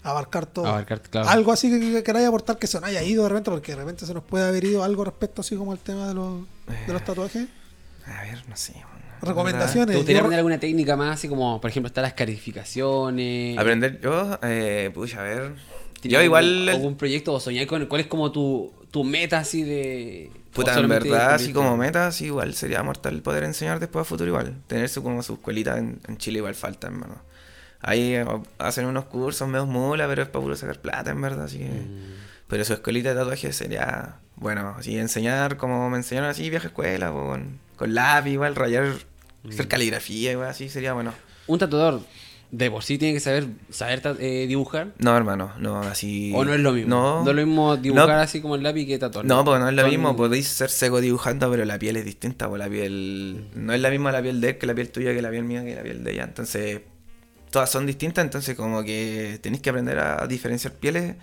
abarcar 0.03 0.45
todo. 0.45 0.67
abarcar, 0.67 1.01
claro. 1.01 1.31
Algo 1.31 1.51
así 1.51 1.71
que, 1.71 1.81
que 1.81 2.03
queráis 2.03 2.29
aportar 2.29 2.59
que 2.59 2.67
se 2.67 2.79
nos 2.79 2.91
haya 2.91 3.03
ido 3.03 3.23
de 3.23 3.31
repente, 3.31 3.51
porque 3.51 3.73
de 3.73 3.79
repente 3.79 4.05
se 4.05 4.13
nos 4.13 4.23
puede 4.23 4.47
haber 4.47 4.65
ido 4.65 4.85
algo 4.85 5.03
respecto 5.03 5.41
así 5.41 5.57
como 5.57 5.73
al 5.73 5.79
tema 5.79 6.09
de 6.09 6.13
los, 6.13 6.43
de 6.87 6.93
los 6.93 7.03
tatuajes. 7.07 7.49
A 8.05 8.23
ver, 8.25 8.45
no 8.51 8.55
sé. 8.55 8.75
Recomendaciones. 9.23 9.93
¿Te 9.93 9.97
gustaría 9.97 10.21
aprender 10.21 10.41
alguna 10.41 10.61
técnica 10.61 10.95
más? 10.95 11.15
Así 11.15 11.27
como, 11.27 11.59
por 11.59 11.71
ejemplo, 11.71 11.87
están 11.87 12.03
las 12.03 12.13
calificaciones. 12.13 13.57
Aprender 13.57 13.99
yo, 14.03 14.39
eh, 14.43 14.91
pucha, 14.93 15.21
a 15.21 15.23
ver. 15.23 15.55
¿Tienes 16.09 16.13
Yo 16.13 16.19
algún- 16.19 16.25
igual... 16.27 16.69
¿Algún 16.69 16.97
proyecto 16.97 17.33
o 17.33 17.41
soñar 17.41 17.67
con 17.67 17.87
cuál 17.87 18.01
es 18.03 18.07
como 18.07 18.31
tu, 18.31 18.73
tu 18.91 19.05
meta 19.05 19.39
así 19.39 19.63
de. 19.63 20.31
Puta, 20.53 20.79
en 20.79 20.89
verdad, 20.89 21.35
así 21.35 21.53
como 21.53 21.77
meta, 21.77 22.13
sí, 22.13 22.27
igual 22.27 22.55
sería 22.55 22.83
mortal 22.83 23.21
poder 23.23 23.43
enseñar 23.45 23.81
después 23.81 24.03
a 24.03 24.05
futuro 24.05 24.29
igual. 24.29 24.55
Tener 24.67 24.89
su, 24.89 25.03
como 25.03 25.23
su 25.23 25.35
escuelita 25.35 25.79
en, 25.79 25.99
en 26.07 26.17
Chile 26.19 26.39
igual 26.39 26.55
falta, 26.55 26.87
hermano. 26.89 27.17
Ahí 27.81 28.15
eh, 28.15 28.25
hacen 28.59 28.87
unos 28.87 29.07
cursos 29.07 29.49
medio 29.49 29.67
mula, 29.67 30.07
pero 30.07 30.23
es 30.23 30.29
para 30.29 30.43
puro 30.43 30.57
sacar 30.57 30.79
plata, 30.81 31.11
en 31.11 31.21
verdad, 31.21 31.45
así 31.47 31.59
que... 31.59 31.65
Mm. 31.69 32.15
Pero 32.47 32.65
su 32.65 32.73
escuelita 32.75 33.09
de 33.09 33.15
tatuaje 33.17 33.53
sería, 33.53 34.17
bueno, 34.37 34.77
así 34.79 34.97
enseñar 34.99 35.57
como 35.57 35.89
me 35.91 35.97
enseñaron 35.97 36.29
así 36.31 36.51
vieja 36.51 36.69
escuela, 36.69 37.11
po, 37.11 37.27
con, 37.27 37.59
con 37.77 37.95
lápiz 37.95 38.31
igual, 38.33 38.55
rayar, 38.55 38.93
Mm. 39.43 39.51
hacer 39.51 39.69
caligrafía 39.69 40.33
igual, 40.33 40.49
así 40.49 40.69
sería 40.71 40.93
bueno. 40.95 41.13
Un 41.47 41.59
tatuador 41.59 42.01
de 42.57 42.71
por 42.71 42.85
sí 42.85 42.99
tiene 42.99 43.15
que 43.15 43.21
saber 43.21 43.49
saber 43.69 44.01
eh, 44.21 44.47
dibujar. 44.47 44.93
No, 44.99 45.17
hermano, 45.17 45.53
no, 45.59 45.81
así... 45.81 46.33
O 46.37 46.45
no 46.45 46.55
es 46.55 46.61
lo 46.61 46.73
mismo. 46.73 46.89
No, 46.89 47.25
No, 47.25 47.31
es 47.31 47.37
lo 47.37 47.45
mismo 47.47 47.77
dibujar 47.77 48.09
No. 48.09 48.15
así 48.15 48.41
como 48.41 48.55
el 48.55 48.63
lápiz 48.63 48.87
que 48.87 48.97
tatuar. 48.97 49.25
No, 49.25 49.45
pues 49.45 49.61
no 49.61 49.69
es 49.69 49.75
lo 49.75 49.89
mismo, 49.89 50.15
podéis 50.17 50.47
ser 50.47 50.71
seco 50.71 51.01
dibujando, 51.01 51.51
pero 51.51 51.65
la 51.65 51.81
piel 51.81 51.97
es 51.97 52.05
distinta, 52.05 52.49
pues 52.49 52.61
la 52.61 52.69
piel 52.69 53.49
no 53.57 53.73
es 53.73 53.81
la 53.81 53.91
misma 53.91 54.13
la 54.13 54.23
piel 54.23 54.41
de 54.41 54.51
él 54.51 54.59
que 54.59 54.67
la 54.67 54.75
piel 54.75 54.91
tuya, 54.91 55.13
que 55.13 55.21
la 55.21 55.31
piel 55.31 55.43
mía, 55.43 55.65
que 55.65 55.75
la 55.75 55.83
piel 55.83 56.05
de 56.05 56.13
ella. 56.13 56.23
Entonces, 56.25 56.83
todas 57.51 57.71
son 57.71 57.87
distintas, 57.87 58.25
entonces 58.25 58.55
como 58.55 58.85
que 58.85 59.41
tenéis 59.43 59.61
que 59.61 59.71
aprender 59.71 59.99
a 59.99 60.25
diferenciar 60.29 60.75
pieles 60.75 61.17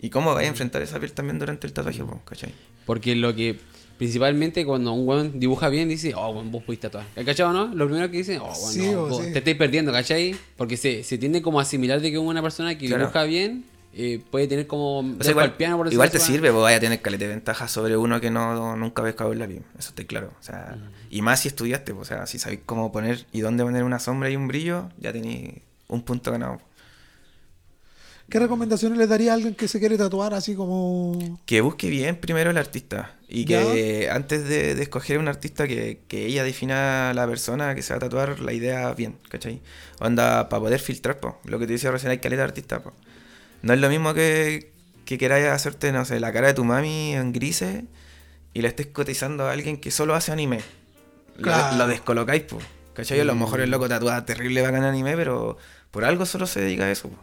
y 0.00 0.10
cómo 0.10 0.34
vais 0.34 0.46
a 0.46 0.50
enfrentar 0.50 0.82
esa 0.82 0.98
piel 0.98 1.12
también 1.12 1.38
durante 1.38 1.68
el 1.68 1.72
tatuaje, 1.72 2.02
pues, 2.02 2.18
¿cachai? 2.24 2.52
Porque 2.86 3.14
lo 3.14 3.36
que 3.36 3.60
principalmente 3.98 4.64
cuando 4.64 4.92
un 4.92 5.06
weón 5.06 5.38
dibuja 5.40 5.68
bien 5.68 5.88
dice, 5.88 6.14
oh, 6.14 6.30
weón, 6.30 6.50
vos 6.50 6.62
pudiste 6.62 6.88
tatuar. 6.88 7.06
¿Cachai 7.24 7.46
o 7.46 7.52
no? 7.52 7.74
Lo 7.74 7.86
primero 7.86 8.10
que 8.10 8.18
dice, 8.18 8.38
oh, 8.38 8.44
weón, 8.44 8.56
Sí, 8.72 8.90
no, 8.90 9.06
vos 9.06 9.24
sí. 9.24 9.32
te 9.32 9.38
estáis 9.38 9.56
perdiendo, 9.56 9.92
¿cachai? 9.92 10.34
Porque 10.56 10.76
se, 10.76 11.02
se 11.04 11.18
tiende 11.18 11.42
como 11.42 11.58
a 11.58 11.62
asimilar 11.62 12.00
de 12.00 12.10
que 12.10 12.18
una 12.18 12.42
persona 12.42 12.76
que 12.78 12.86
Claro. 12.86 13.04
dibuja 13.04 13.24
bien 13.24 13.64
eh, 13.94 14.20
puede 14.30 14.46
tener 14.46 14.66
como 14.66 15.00
O 15.00 15.02
sea, 15.02 15.12
dejo 15.18 15.30
igual 15.32 15.44
al 15.50 15.56
piano, 15.56 15.76
por 15.76 15.92
igual 15.92 16.10
te 16.10 16.18
sirve, 16.18 16.50
pues 16.50 16.62
vaya 16.62 16.78
a 16.78 16.80
tener 16.80 17.02
caleta 17.02 17.24
de 17.24 17.30
ventajas 17.30 17.70
sobre 17.70 17.96
uno 17.96 18.20
que 18.20 18.30
no 18.30 18.74
nunca 18.76 19.02
ves 19.02 19.14
en 19.20 19.38
la 19.38 19.46
piel, 19.46 19.62
eso 19.78 19.90
estoy 19.90 20.06
claro. 20.06 20.32
O 20.40 20.42
sea, 20.42 20.78
y 21.10 21.20
más 21.20 21.40
si 21.40 21.48
estudiaste, 21.48 21.92
pues, 21.94 22.10
o 22.10 22.14
sea, 22.14 22.26
si 22.26 22.38
sabéis 22.38 22.60
cómo 22.64 22.90
poner 22.90 23.26
y 23.32 23.40
dónde 23.40 23.62
poner 23.64 23.84
una 23.84 23.98
sombra 23.98 24.30
y 24.30 24.36
un 24.36 24.48
brillo, 24.48 24.88
ya 24.98 25.12
tenéis 25.12 25.56
un 25.88 26.00
punto 26.02 26.30
ganado. 26.32 26.58
¿Qué 28.32 28.38
recomendaciones 28.38 28.96
le 28.96 29.06
daría 29.06 29.32
a 29.32 29.34
alguien 29.34 29.54
que 29.54 29.68
se 29.68 29.78
quiere 29.78 29.98
tatuar 29.98 30.32
así 30.32 30.54
como. 30.54 31.38
Que 31.44 31.60
busque 31.60 31.90
bien 31.90 32.16
primero 32.16 32.50
el 32.50 32.56
artista. 32.56 33.14
Y 33.28 33.44
que 33.44 34.08
antes 34.10 34.48
de, 34.48 34.74
de 34.74 34.82
escoger 34.82 35.18
un 35.18 35.28
artista, 35.28 35.68
que, 35.68 36.00
que 36.08 36.24
ella 36.24 36.42
defina 36.42 37.12
la 37.14 37.26
persona 37.26 37.74
que 37.74 37.82
se 37.82 37.92
va 37.92 37.98
a 37.98 38.00
tatuar 38.00 38.40
la 38.40 38.54
idea 38.54 38.94
bien, 38.94 39.18
¿cachai? 39.28 39.60
Onda, 40.00 40.48
para 40.48 40.60
poder 40.62 40.80
filtrar, 40.80 41.20
po. 41.20 41.38
Lo 41.44 41.58
que 41.58 41.66
te 41.66 41.74
decía 41.74 41.90
recién, 41.90 42.10
hay 42.10 42.18
caleta 42.18 42.40
de 42.42 42.48
artista, 42.48 42.82
po. 42.82 42.94
No 43.60 43.74
es 43.74 43.80
lo 43.80 43.90
mismo 43.90 44.14
que, 44.14 44.72
que 45.04 45.18
queráis 45.18 45.46
hacerte, 45.48 45.92
no 45.92 46.04
sé, 46.06 46.18
la 46.18 46.32
cara 46.32 46.46
de 46.48 46.54
tu 46.54 46.64
mami 46.64 47.14
en 47.14 47.32
grises 47.32 47.84
y 48.54 48.62
le 48.62 48.68
estés 48.68 48.86
cotizando 48.86 49.44
a 49.46 49.52
alguien 49.52 49.76
que 49.76 49.90
solo 49.90 50.14
hace 50.14 50.32
anime. 50.32 50.60
Lo- 51.36 51.42
Claro. 51.42 51.76
Lo, 51.76 51.86
descolocáis, 51.86 52.44
po. 52.44 52.58
¿Cachai? 52.94 53.20
A 53.20 53.24
lo 53.24 53.34
mejor 53.34 53.60
el 53.60 53.70
loco 53.70 53.88
tatúa 53.88 54.24
terrible 54.24 54.62
bacán 54.62 54.84
anime, 54.84 55.16
pero 55.16 55.56
por 55.90 56.04
algo 56.06 56.24
solo 56.26 56.46
se 56.46 56.60
dedica 56.62 56.84
a 56.84 56.90
eso, 56.90 57.08
po. 57.10 57.16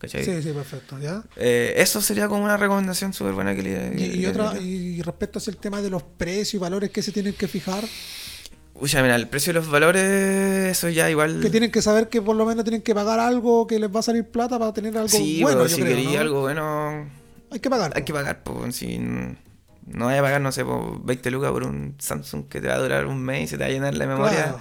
¿Cachai? 0.00 0.24
Sí, 0.24 0.42
sí, 0.42 0.50
perfecto. 0.52 0.98
¿ya? 0.98 1.22
Eh, 1.36 1.74
eso 1.76 2.00
sería 2.00 2.26
como 2.26 2.42
una 2.42 2.56
recomendación 2.56 3.12
súper 3.12 3.34
buena 3.34 3.54
que 3.54 3.62
le... 3.62 3.92
Y, 3.94 3.96
que 3.96 4.06
y 4.06 4.16
le 4.16 4.28
otra, 4.28 4.58
y 4.58 5.02
respecto 5.02 5.38
a 5.38 5.40
ese 5.42 5.52
tema 5.52 5.82
de 5.82 5.90
los 5.90 6.02
precios 6.02 6.54
y 6.54 6.58
valores 6.58 6.90
que 6.90 7.02
se 7.02 7.12
tienen 7.12 7.34
que 7.34 7.46
fijar, 7.46 7.84
Uy, 8.74 8.88
ya, 8.88 9.02
mira, 9.02 9.14
el 9.14 9.28
precio 9.28 9.52
de 9.52 9.58
los 9.58 9.68
valores, 9.68 10.02
eso 10.70 10.88
ya 10.88 11.10
igual... 11.10 11.40
que 11.42 11.50
tienen 11.50 11.70
que 11.70 11.82
saber 11.82 12.08
que 12.08 12.22
por 12.22 12.34
lo 12.34 12.46
menos 12.46 12.64
tienen 12.64 12.80
que 12.80 12.94
pagar 12.94 13.20
algo 13.20 13.66
que 13.66 13.78
les 13.78 13.94
va 13.94 14.00
a 14.00 14.02
salir 14.02 14.24
plata 14.24 14.58
para 14.58 14.72
tener 14.72 14.96
algo 14.96 15.08
sí, 15.08 15.42
bueno. 15.42 15.58
pero 15.58 15.68
yo 15.68 15.76
si 15.76 15.82
creo, 15.82 15.94
queréis 15.94 16.14
¿no? 16.14 16.20
algo 16.20 16.40
bueno, 16.40 17.10
Hay 17.50 17.60
que 17.60 17.68
pagar. 17.68 17.92
hay 17.94 18.00
po. 18.00 18.06
que 18.06 18.12
pagar, 18.14 18.42
pues, 18.42 18.76
si 18.76 18.98
no 18.98 20.06
vaya 20.06 20.20
a 20.20 20.22
pagar, 20.22 20.40
no 20.40 20.50
sé, 20.50 20.64
por 20.64 21.04
20 21.04 21.30
lucas 21.30 21.50
por 21.50 21.64
un 21.64 21.94
Samsung 21.98 22.48
que 22.48 22.62
te 22.62 22.68
va 22.68 22.76
a 22.76 22.78
durar 22.78 23.04
un 23.04 23.20
mes 23.22 23.44
y 23.44 23.46
se 23.48 23.58
te 23.58 23.64
va 23.64 23.68
a 23.68 23.72
llenar 23.72 23.94
la 23.94 24.06
memoria. 24.06 24.44
Claro. 24.44 24.60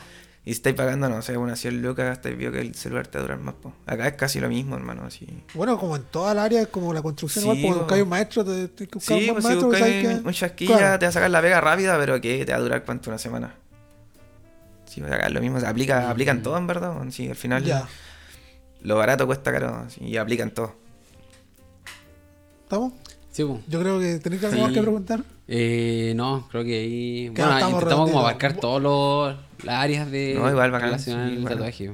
Y 0.50 0.54
estáis 0.54 0.76
pagando, 0.76 1.08
no 1.10 1.22
sé, 1.22 1.38
unas 1.38 1.60
100 1.60 1.80
lucas, 1.84 2.12
estáis 2.18 2.36
vio 2.36 2.52
que 2.52 2.60
el 2.60 2.74
celular 2.74 3.06
te 3.06 3.20
va 3.20 3.24
a 3.24 3.28
durar 3.28 3.40
más, 3.40 3.54
pues. 3.62 3.76
Acá 3.86 4.08
es 4.08 4.14
casi 4.16 4.40
lo 4.40 4.50
mismo, 4.50 4.76
hermano, 4.76 5.04
así. 5.06 5.28
Bueno, 5.54 5.78
como 5.78 5.96
en 5.96 6.02
toda 6.06 6.32
el 6.32 6.40
área, 6.40 6.66
como 6.66 6.92
la 6.92 7.04
construcción, 7.04 7.44
Sí, 7.44 7.50
igual, 7.52 7.62
porque 7.62 7.74
po. 7.76 7.84
buscáis 7.84 8.04
un 8.04 8.10
maestro, 8.10 8.44
te, 8.46 8.68
te 8.70 8.88
que 8.88 8.96
buscar 8.96 9.18
Sí, 9.20 9.30
un 9.30 9.36
pues 9.36 9.44
si 9.44 9.48
maestro, 9.48 9.70
que 9.70 9.78
buscáis 9.78 10.08
que- 10.08 10.28
un 10.28 10.34
chasquilla, 10.34 10.78
Claro. 10.78 11.00
te 11.00 11.06
va 11.06 11.10
a 11.10 11.12
sacar 11.14 11.30
la 11.30 11.42
pega 11.44 11.62
rápida, 11.62 11.98
pero 12.00 12.20
que 12.20 12.46
te 12.46 12.52
va 12.52 12.58
a 12.58 12.62
durar 12.62 12.84
cuánto, 12.84 13.12
una 13.12 13.20
semana. 13.20 13.54
Sí, 14.86 15.02
pues 15.02 15.14
acá 15.14 15.28
es 15.28 15.34
lo 15.34 15.40
mismo, 15.42 15.60
se 15.60 15.68
aplica, 15.68 16.10
aplican 16.10 16.42
todo 16.42 16.58
en 16.58 16.66
verdad, 16.66 16.96
sí, 17.12 17.30
al 17.30 17.36
final 17.36 17.64
Ya. 17.64 17.88
lo 18.82 18.96
barato 18.96 19.28
cuesta 19.28 19.52
caro, 19.52 19.86
sí, 19.90 20.04
y 20.04 20.18
aplican 20.18 20.50
todo. 20.50 20.74
¿Estamos? 22.64 22.94
Sí, 23.32 23.44
po. 23.44 23.62
Yo 23.68 23.80
creo 23.82 24.00
que 24.00 24.18
tenéis 24.18 24.44
algo 24.46 24.56
Sí. 24.56 24.62
más 24.64 24.72
que 24.74 24.82
preguntar. 24.82 25.24
Eh, 25.48 26.14
no, 26.16 26.48
creo 26.50 26.64
que 26.64 26.80
ahí. 26.80 27.30
Bueno, 27.30 27.54
estamos 27.54 27.74
intentamos 27.84 28.10
como 28.10 28.20
abarcar 28.22 28.54
todas 28.56 29.38
las 29.64 29.76
áreas 29.76 30.10
de 30.12 30.36
No, 30.38 30.50
igual 30.50 30.72
bacán, 30.72 30.90
relacionadas 30.90 31.30
sí, 31.30 31.36
al 31.36 31.42
bueno. 31.42 31.56
tatuaje. 31.58 31.92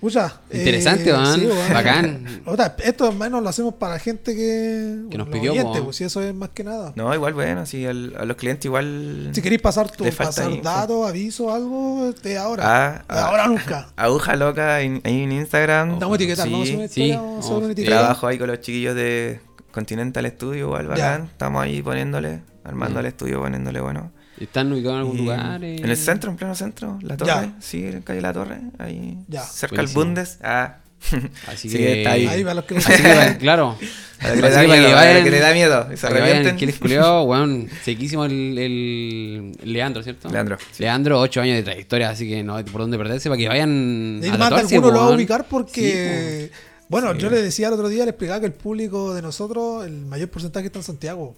Pucha, 0.00 0.40
Interesante, 0.50 1.10
eh, 1.10 1.14
sí. 1.34 1.46
Bacán. 1.74 2.40
Otra, 2.46 2.74
esto 2.82 3.06
al 3.10 3.16
menos 3.16 3.42
lo 3.42 3.50
hacemos 3.50 3.74
para 3.74 3.98
gente 3.98 4.34
que, 4.34 5.02
Que 5.10 5.18
nos 5.18 5.28
los 5.28 5.36
pidió, 5.36 5.52
oyentes, 5.52 5.82
pues, 5.82 5.96
si 5.96 6.04
eso 6.04 6.22
es 6.22 6.34
más 6.34 6.48
que 6.48 6.64
nada. 6.64 6.94
No, 6.96 7.14
igual 7.14 7.34
bueno, 7.34 7.66
sí, 7.66 7.84
al- 7.84 8.14
a 8.18 8.24
los 8.24 8.38
clientes 8.38 8.64
igual... 8.64 9.28
Si 9.34 9.42
queréis 9.42 9.60
pasar 9.60 9.90
tu 9.90 10.04
pasar 10.10 10.62
datos, 10.62 11.06
aviso, 11.06 11.52
algo, 11.52 12.14
de 12.22 12.38
ahora. 12.38 12.62
Ah, 12.64 12.92
de 13.14 13.20
ah. 13.20 13.26
ahora 13.26 13.46
nunca. 13.46 13.88
Aguja 13.96 14.36
loca 14.36 14.80
en, 14.80 15.02
ahí 15.04 15.20
en 15.24 15.32
Instagram. 15.32 15.98
Etiquetar, 16.14 16.48
Sí, 16.48 16.74
una 16.76 16.88
sí. 16.88 17.12
Oh. 17.18 17.70
Trabajo 17.84 18.26
ahí 18.26 18.38
con 18.38 18.46
los 18.46 18.60
chiquillos 18.62 18.94
de 18.94 19.40
Continental 19.70 20.26
Studio, 20.30 20.64
igual 20.64 20.86
bacán. 20.86 21.24
Estamos 21.26 21.62
ahí 21.62 21.82
poniéndole, 21.82 22.40
armando 22.64 22.96
Mm. 22.96 23.00
el 23.00 23.06
estudio, 23.06 23.40
poniéndole 23.42 23.80
bueno. 23.82 24.12
¿Están 24.40 24.72
ubicados 24.72 24.94
en 24.96 25.00
algún 25.00 25.16
Y 25.18 25.20
lugar? 25.22 25.62
eh? 25.64 25.76
En 25.76 25.90
el 25.90 25.96
centro, 25.96 26.30
en 26.30 26.36
pleno 26.36 26.54
centro, 26.54 26.98
la 27.02 27.16
torre. 27.16 27.28
Ya. 27.30 27.54
Sí, 27.60 27.84
en 27.84 28.02
calle 28.02 28.20
La 28.22 28.32
Torre, 28.32 28.58
ahí 28.78 29.18
Ya. 29.28 29.42
cerca 29.42 29.76
Buenísimo. 29.76 30.00
al 30.00 30.06
Bundes. 30.06 30.38
Ah. 30.42 30.76
Así 31.46 31.70
Sí, 31.70 31.78
que. 31.78 31.98
está 31.98 32.12
ahí. 32.12 32.26
Ahí 32.26 32.42
para 32.42 32.54
los 32.54 32.64
que 32.64 32.76
Así 32.76 32.90
que, 33.02 33.36
claro. 33.38 33.76
A 34.20 34.28
la 34.28 34.34
que 34.34 34.40
le 34.42 34.46
Así 34.48 34.54
da 34.56 34.62
miedo, 34.62 34.86
que 34.88 34.92
vayan- 34.94 35.30
le 35.30 35.38
da 35.40 35.52
miedo. 35.54 35.88
Y 35.92 35.96
se. 35.96 36.54
¿quién 36.58 36.72
culió? 36.72 37.22
Weón, 37.24 37.68
sequísimo 37.84 38.26
el, 38.26 38.58
el 38.58 39.72
Leandro, 39.72 40.02
¿cierto? 40.02 40.28
Leandro, 40.28 40.58
sí. 40.72 40.82
Leandro, 40.82 41.18
ocho 41.20 41.40
años 41.40 41.56
de 41.56 41.62
trayectoria, 41.62 42.10
así 42.10 42.28
que 42.28 42.42
no 42.42 42.56
hay 42.56 42.64
por 42.64 42.82
dónde 42.82 42.98
perderse 42.98 43.30
para 43.30 43.38
que 43.38 43.48
vayan 43.48 44.20
Y 44.22 44.28
a 44.28 44.36
más 44.36 44.50
de 44.50 44.56
alguno 44.76 44.90
lo 44.90 45.00
va 45.00 45.06
a 45.06 45.14
ubicar 45.14 45.40
Sí, 45.40 45.46
porque. 45.48 46.50
bueno, 46.90 47.14
yo 47.14 47.30
le 47.30 47.40
decía 47.40 47.68
el 47.68 47.72
otro 47.74 47.88
día, 47.88 48.04
le 48.04 48.10
explicaba 48.10 48.40
que 48.40 48.46
el 48.46 48.52
público 48.52 49.14
de 49.14 49.22
nosotros, 49.22 49.86
el 49.86 50.04
mayor 50.04 50.28
porcentaje 50.28 50.66
está 50.66 50.80
en 50.80 50.84
Santiago. 50.84 51.34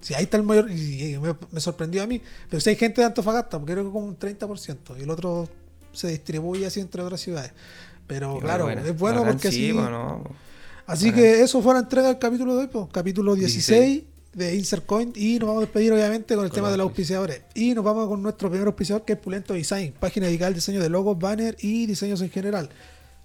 Si 0.00 0.14
ahí 0.14 0.24
está 0.24 0.36
el 0.36 0.42
mayor, 0.42 0.70
y 0.70 1.18
me, 1.20 1.34
me 1.50 1.60
sorprendió 1.60 2.02
a 2.02 2.06
mí. 2.06 2.20
Pero 2.48 2.60
si 2.60 2.70
hay 2.70 2.76
gente 2.76 3.00
de 3.00 3.06
Antofagasta, 3.06 3.58
porque 3.58 3.72
creo 3.72 3.84
que 3.84 3.90
como 3.90 4.06
un 4.06 4.18
30%, 4.18 4.98
y 4.98 5.02
el 5.02 5.10
otro 5.10 5.48
se 5.92 6.08
distribuye 6.08 6.66
así 6.66 6.80
entre 6.80 7.02
otras 7.02 7.20
ciudades. 7.20 7.52
Pero 8.06 8.38
claro, 8.38 8.70
es 8.70 8.98
bueno 8.98 9.24
porque 9.24 9.50
sí, 9.50 9.70
así. 9.70 9.72
bueno. 9.72 10.22
Así 10.86 11.12
que 11.12 11.42
eso 11.42 11.60
fue 11.60 11.74
la 11.74 11.80
entrega 11.80 12.08
del 12.08 12.18
capítulo 12.18 12.54
de 12.54 12.60
hoy, 12.62 12.66
pues, 12.68 12.86
capítulo 12.92 13.34
16, 13.34 14.04
de 14.34 14.54
Insert 14.54 14.86
Coin. 14.86 15.12
Y 15.16 15.38
nos 15.40 15.48
vamos 15.48 15.62
a 15.62 15.66
despedir, 15.66 15.92
obviamente, 15.92 16.36
con 16.36 16.44
el 16.44 16.50
Con 16.50 16.54
tema 16.54 16.70
de 16.70 16.76
los 16.76 16.84
auspiciadores. 16.84 17.42
Y 17.54 17.74
nos 17.74 17.84
vamos 17.84 18.06
con 18.06 18.22
nuestro 18.22 18.48
primer 18.48 18.68
auspiciador, 18.68 19.04
que 19.04 19.14
es 19.14 19.18
Pulento 19.18 19.54
Design, 19.54 19.94
página 19.98 20.26
dedicada 20.26 20.48
al 20.48 20.54
diseño 20.54 20.80
de 20.80 20.88
logos, 20.88 21.18
banner 21.18 21.56
y 21.60 21.86
diseños 21.86 22.20
en 22.20 22.30
general. 22.30 22.70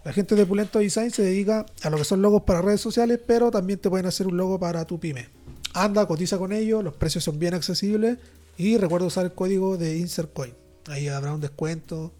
La 0.03 0.13
gente 0.13 0.33
de 0.33 0.47
Pulento 0.47 0.79
Design 0.79 1.11
se 1.11 1.21
dedica 1.21 1.67
a 1.83 1.89
lo 1.91 1.97
que 1.97 2.05
son 2.05 2.23
logos 2.23 2.41
para 2.41 2.63
redes 2.63 2.81
sociales, 2.81 3.19
pero 3.27 3.51
también 3.51 3.77
te 3.77 3.87
pueden 3.87 4.07
hacer 4.07 4.25
un 4.25 4.35
logo 4.35 4.59
para 4.59 4.83
tu 4.85 4.99
pyme. 4.99 5.27
Anda, 5.73 6.05
cotiza 6.05 6.37
con 6.37 6.51
ellos, 6.51 6.83
los 6.83 6.93
precios 6.95 7.23
son 7.23 7.39
bien 7.39 7.53
accesibles 7.53 8.17
y 8.57 8.77
recuerda 8.77 9.07
usar 9.07 9.25
el 9.25 9.33
código 9.33 9.77
de 9.77 9.97
Insert 9.97 10.33
Coin. 10.33 10.53
Ahí 10.87 11.07
habrá 11.07 11.33
un 11.33 11.41
descuento, 11.41 12.13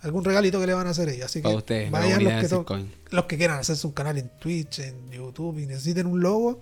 algún 0.00 0.24
regalito 0.24 0.60
que 0.60 0.66
le 0.66 0.74
van 0.74 0.86
a 0.86 0.90
hacer 0.90 1.08
ellos. 1.08 1.26
Así 1.26 1.42
que 1.42 1.48
ustedes, 1.48 1.90
vayan 1.90 2.24
los 2.24 2.64
que, 2.64 2.86
los 3.10 3.24
quieran 3.26 3.58
hacerse 3.58 3.86
un 3.86 3.92
canal 3.92 4.18
en 4.18 4.30
Twitch, 4.38 4.80
en 4.80 5.10
YouTube 5.10 5.58
y 5.58 5.66
necesiten 5.66 6.06
un 6.06 6.20
logo. 6.20 6.60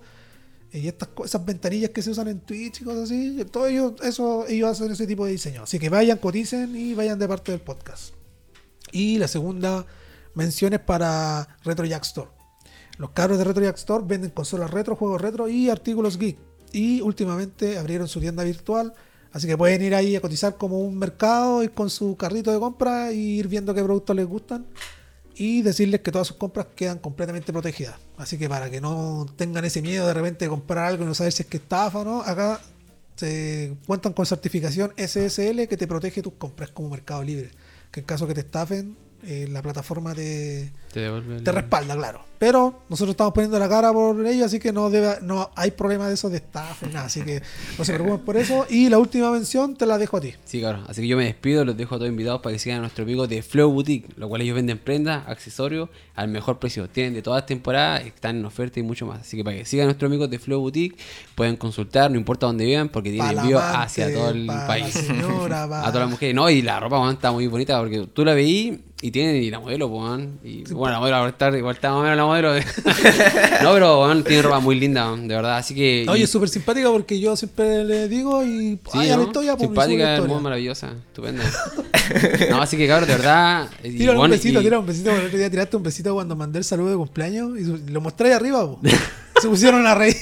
Y 0.71 0.87
estas 0.87 1.09
esas 1.25 1.43
ventanillas 1.43 1.89
que 1.89 2.03
se 2.03 2.11
usan 2.11 2.27
en 2.27 2.41
Twitch 2.41 2.81
y 2.81 2.83
cosas 2.83 3.05
así, 3.05 3.43
todo 3.51 3.65
ellos, 3.65 3.93
eso, 4.03 4.45
ellos 4.47 4.69
hacen 4.69 4.91
ese 4.91 5.07
tipo 5.07 5.25
de 5.25 5.31
diseño. 5.31 5.63
Así 5.63 5.79
que 5.79 5.89
vayan, 5.89 6.19
coticen 6.19 6.75
y 6.75 6.93
vayan 6.93 7.17
de 7.17 7.27
parte 7.27 7.51
del 7.51 7.61
podcast. 7.61 8.13
Y 8.91 9.17
la 9.17 9.27
segunda 9.27 9.85
mención 10.35 10.73
es 10.73 10.79
para 10.79 11.57
Retro 11.63 11.85
Jack 11.85 12.03
Store. 12.03 12.29
Los 12.99 13.11
cabros 13.11 13.37
de 13.37 13.45
Retro 13.45 13.63
Jack 13.63 13.77
Store 13.77 14.03
venden 14.05 14.29
consolas 14.29 14.69
retro, 14.69 14.93
juegos 14.93 15.21
retro 15.21 15.47
y 15.47 15.69
artículos 15.69 16.19
geek. 16.19 16.37
Y 16.73 16.99
últimamente 16.99 17.77
abrieron 17.77 18.09
su 18.09 18.19
tienda 18.19 18.43
virtual. 18.43 18.93
Así 19.31 19.47
que 19.47 19.57
pueden 19.57 19.81
ir 19.81 19.95
ahí 19.95 20.17
a 20.17 20.21
cotizar 20.21 20.57
como 20.57 20.79
un 20.79 20.99
mercado, 20.99 21.63
ir 21.63 21.71
con 21.71 21.89
su 21.89 22.17
carrito 22.17 22.51
de 22.51 22.59
compra 22.59 23.13
y 23.13 23.39
ir 23.39 23.47
viendo 23.47 23.73
qué 23.73 23.81
productos 23.81 24.13
les 24.17 24.27
gustan. 24.27 24.65
Y 25.33 25.61
decirles 25.61 26.01
que 26.01 26.11
todas 26.11 26.27
sus 26.27 26.35
compras 26.35 26.67
quedan 26.75 26.99
completamente 26.99 27.53
protegidas. 27.53 27.95
Así 28.17 28.37
que 28.37 28.49
para 28.49 28.69
que 28.69 28.81
no 28.81 29.25
tengan 29.37 29.63
ese 29.63 29.81
miedo 29.81 30.05
de 30.05 30.13
repente 30.13 30.43
de 30.43 30.49
comprar 30.49 30.83
algo 30.83 31.05
y 31.05 31.07
no 31.07 31.13
saber 31.15 31.31
si 31.31 31.43
es 31.43 31.47
que 31.47 31.55
estafa 31.55 31.99
o 31.99 32.03
no, 32.03 32.21
acá 32.21 32.59
se 33.15 33.77
cuentan 33.87 34.11
con 34.11 34.25
certificación 34.25 34.91
SSL 34.97 35.69
que 35.69 35.77
te 35.77 35.87
protege 35.87 36.21
tus 36.21 36.33
compras 36.33 36.69
como 36.71 36.89
Mercado 36.89 37.23
Libre. 37.23 37.51
Que 37.91 38.01
en 38.01 38.05
caso 38.05 38.27
que 38.27 38.33
te 38.33 38.41
estafen, 38.41 38.97
eh, 39.23 39.47
la 39.49 39.61
plataforma 39.61 40.13
te, 40.15 40.71
Te 40.93 41.05
el- 41.07 41.43
te 41.43 41.51
respalda, 41.51 41.95
claro. 41.95 42.21
Pero 42.39 42.83
nosotros 42.87 43.11
estamos 43.15 43.33
poniendo 43.33 43.59
la 43.59 43.67
cara 43.67 43.91
por 43.91 44.25
ello, 44.25 44.45
así 44.45 44.59
que 44.59 44.71
no 44.71 44.89
debe, 44.89 45.15
no 45.23 45.49
hay 45.57 45.71
problema 45.71 46.07
de 46.07 46.13
eso 46.13 46.29
de 46.29 46.37
estafa 46.37 46.85
ni 46.87 46.93
nada. 46.93 47.07
Así 47.07 47.21
que 47.21 47.41
no 47.77 47.83
se 47.83 47.93
preocupen 47.93 48.19
por 48.25 48.37
eso. 48.37 48.65
Y 48.69 48.87
la 48.87 48.97
última 48.97 49.29
mención 49.29 49.75
te 49.75 49.85
la 49.85 49.97
dejo 49.97 50.15
a 50.15 50.21
ti. 50.21 50.33
Sí, 50.45 50.61
claro. 50.61 50.81
Así 50.87 51.01
que 51.01 51.07
yo 51.09 51.17
me 51.17 51.25
despido, 51.25 51.65
los 51.65 51.75
dejo 51.75 51.95
a 51.95 51.97
todos 51.97 52.09
invitados 52.09 52.39
para 52.41 52.53
que 52.53 52.59
sigan 52.59 52.77
a 52.77 52.81
nuestro 52.81 53.03
amigo 53.03 53.27
de 53.27 53.41
Flow 53.41 53.69
Boutique, 53.69 54.07
lo 54.15 54.29
cual 54.29 54.41
ellos 54.41 54.55
venden 54.55 54.77
prendas, 54.77 55.27
accesorios 55.27 55.89
al 56.15 56.29
mejor 56.29 56.59
precio. 56.59 56.87
Tienen 56.87 57.13
de 57.13 57.21
todas 57.21 57.41
las 57.41 57.45
temporadas, 57.45 58.05
están 58.05 58.37
en 58.37 58.45
oferta 58.45 58.79
y 58.79 58.83
mucho 58.83 59.05
más. 59.05 59.19
Así 59.19 59.35
que 59.35 59.43
para 59.43 59.57
que 59.57 59.65
sigan 59.65 59.83
a 59.83 59.87
nuestros 59.87 60.07
amigos 60.07 60.29
de 60.29 60.39
Flow 60.39 60.61
Boutique, 60.61 60.97
pueden 61.35 61.57
consultar, 61.57 62.09
no 62.09 62.17
importa 62.17 62.45
dónde 62.45 62.63
vivan, 62.63 62.87
porque 62.87 63.11
tienen 63.11 63.37
envío 63.37 63.59
amante, 63.59 63.77
hacia 63.83 64.13
todo 64.13 64.29
el 64.29 64.45
pa' 64.45 64.65
país. 64.65 64.95
la 64.95 65.01
señora, 65.01 65.63
a 65.63 65.67
todas 65.91 65.95
las 65.95 66.09
mujeres. 66.09 66.33
No, 66.33 66.49
y 66.49 66.61
la 66.61 66.79
ropa, 66.79 67.11
está 67.11 67.33
muy 67.33 67.47
bonita 67.47 67.77
porque 67.81 68.07
tú 68.13 68.23
la 68.23 68.33
veí 68.33 68.81
y 69.01 69.11
tienen 69.11 69.37
y 69.41 69.49
la 69.49 69.59
modelo, 69.59 69.87
weón. 69.87 70.39
Y 70.43 70.63
bueno, 70.73 70.93
la 70.93 70.99
modelo 70.99 71.15
ahora 71.17 71.29
está, 71.29 71.57
igual 71.57 71.75
está 71.75 71.89
más 71.91 71.99
o 71.99 72.01
menos 72.03 72.17
la 72.17 72.25
modelo. 72.25 72.53
de- 72.53 72.61
no, 73.63 73.73
pero 73.73 74.01
weón, 74.01 74.23
tiene 74.23 74.41
ropa 74.41 74.59
muy 74.59 74.77
linda, 74.79 75.15
de 75.15 75.27
verdad. 75.35 75.57
Así 75.57 75.73
que. 75.73 76.05
Oye, 76.09 76.23
es 76.23 76.29
súper 76.29 76.49
simpática 76.49 76.89
porque 76.89 77.19
yo 77.19 77.35
siempre 77.35 77.83
le 77.85 78.07
digo 78.09 78.43
y 78.43 78.71
Sí, 78.75 78.79
ay, 78.93 79.07
a 79.07 79.11
la 79.11 79.17
¿no? 79.17 79.23
historia, 79.23 79.55
Simpática, 79.57 80.13
historia. 80.15 80.33
muy 80.33 80.43
maravillosa, 80.43 80.91
estupenda. 81.07 81.43
no, 82.49 82.61
así 82.61 82.75
que 82.77 82.87
cabrón, 82.87 83.07
de 83.07 83.15
verdad. 83.15 83.69
Tira 83.81 84.19
un 84.19 84.29
besito, 84.29 84.59
y- 84.59 84.63
tira 84.63 84.79
un 84.79 84.85
besito. 84.85 85.11
El 85.11 85.25
otro 85.27 85.37
día 85.37 85.49
tiraste 85.49 85.77
un 85.77 85.83
besito 85.83 86.13
cuando 86.13 86.35
mandé 86.35 86.59
el 86.59 86.65
saludo 86.65 86.89
de 86.89 86.97
cumpleaños 86.97 87.51
y 87.57 87.91
lo 87.91 88.01
mostré 88.01 88.29
ahí 88.29 88.33
arriba. 88.33 88.67
Se 89.41 89.47
pusieron 89.47 89.87
a 89.87 89.95
reír. 89.95 90.15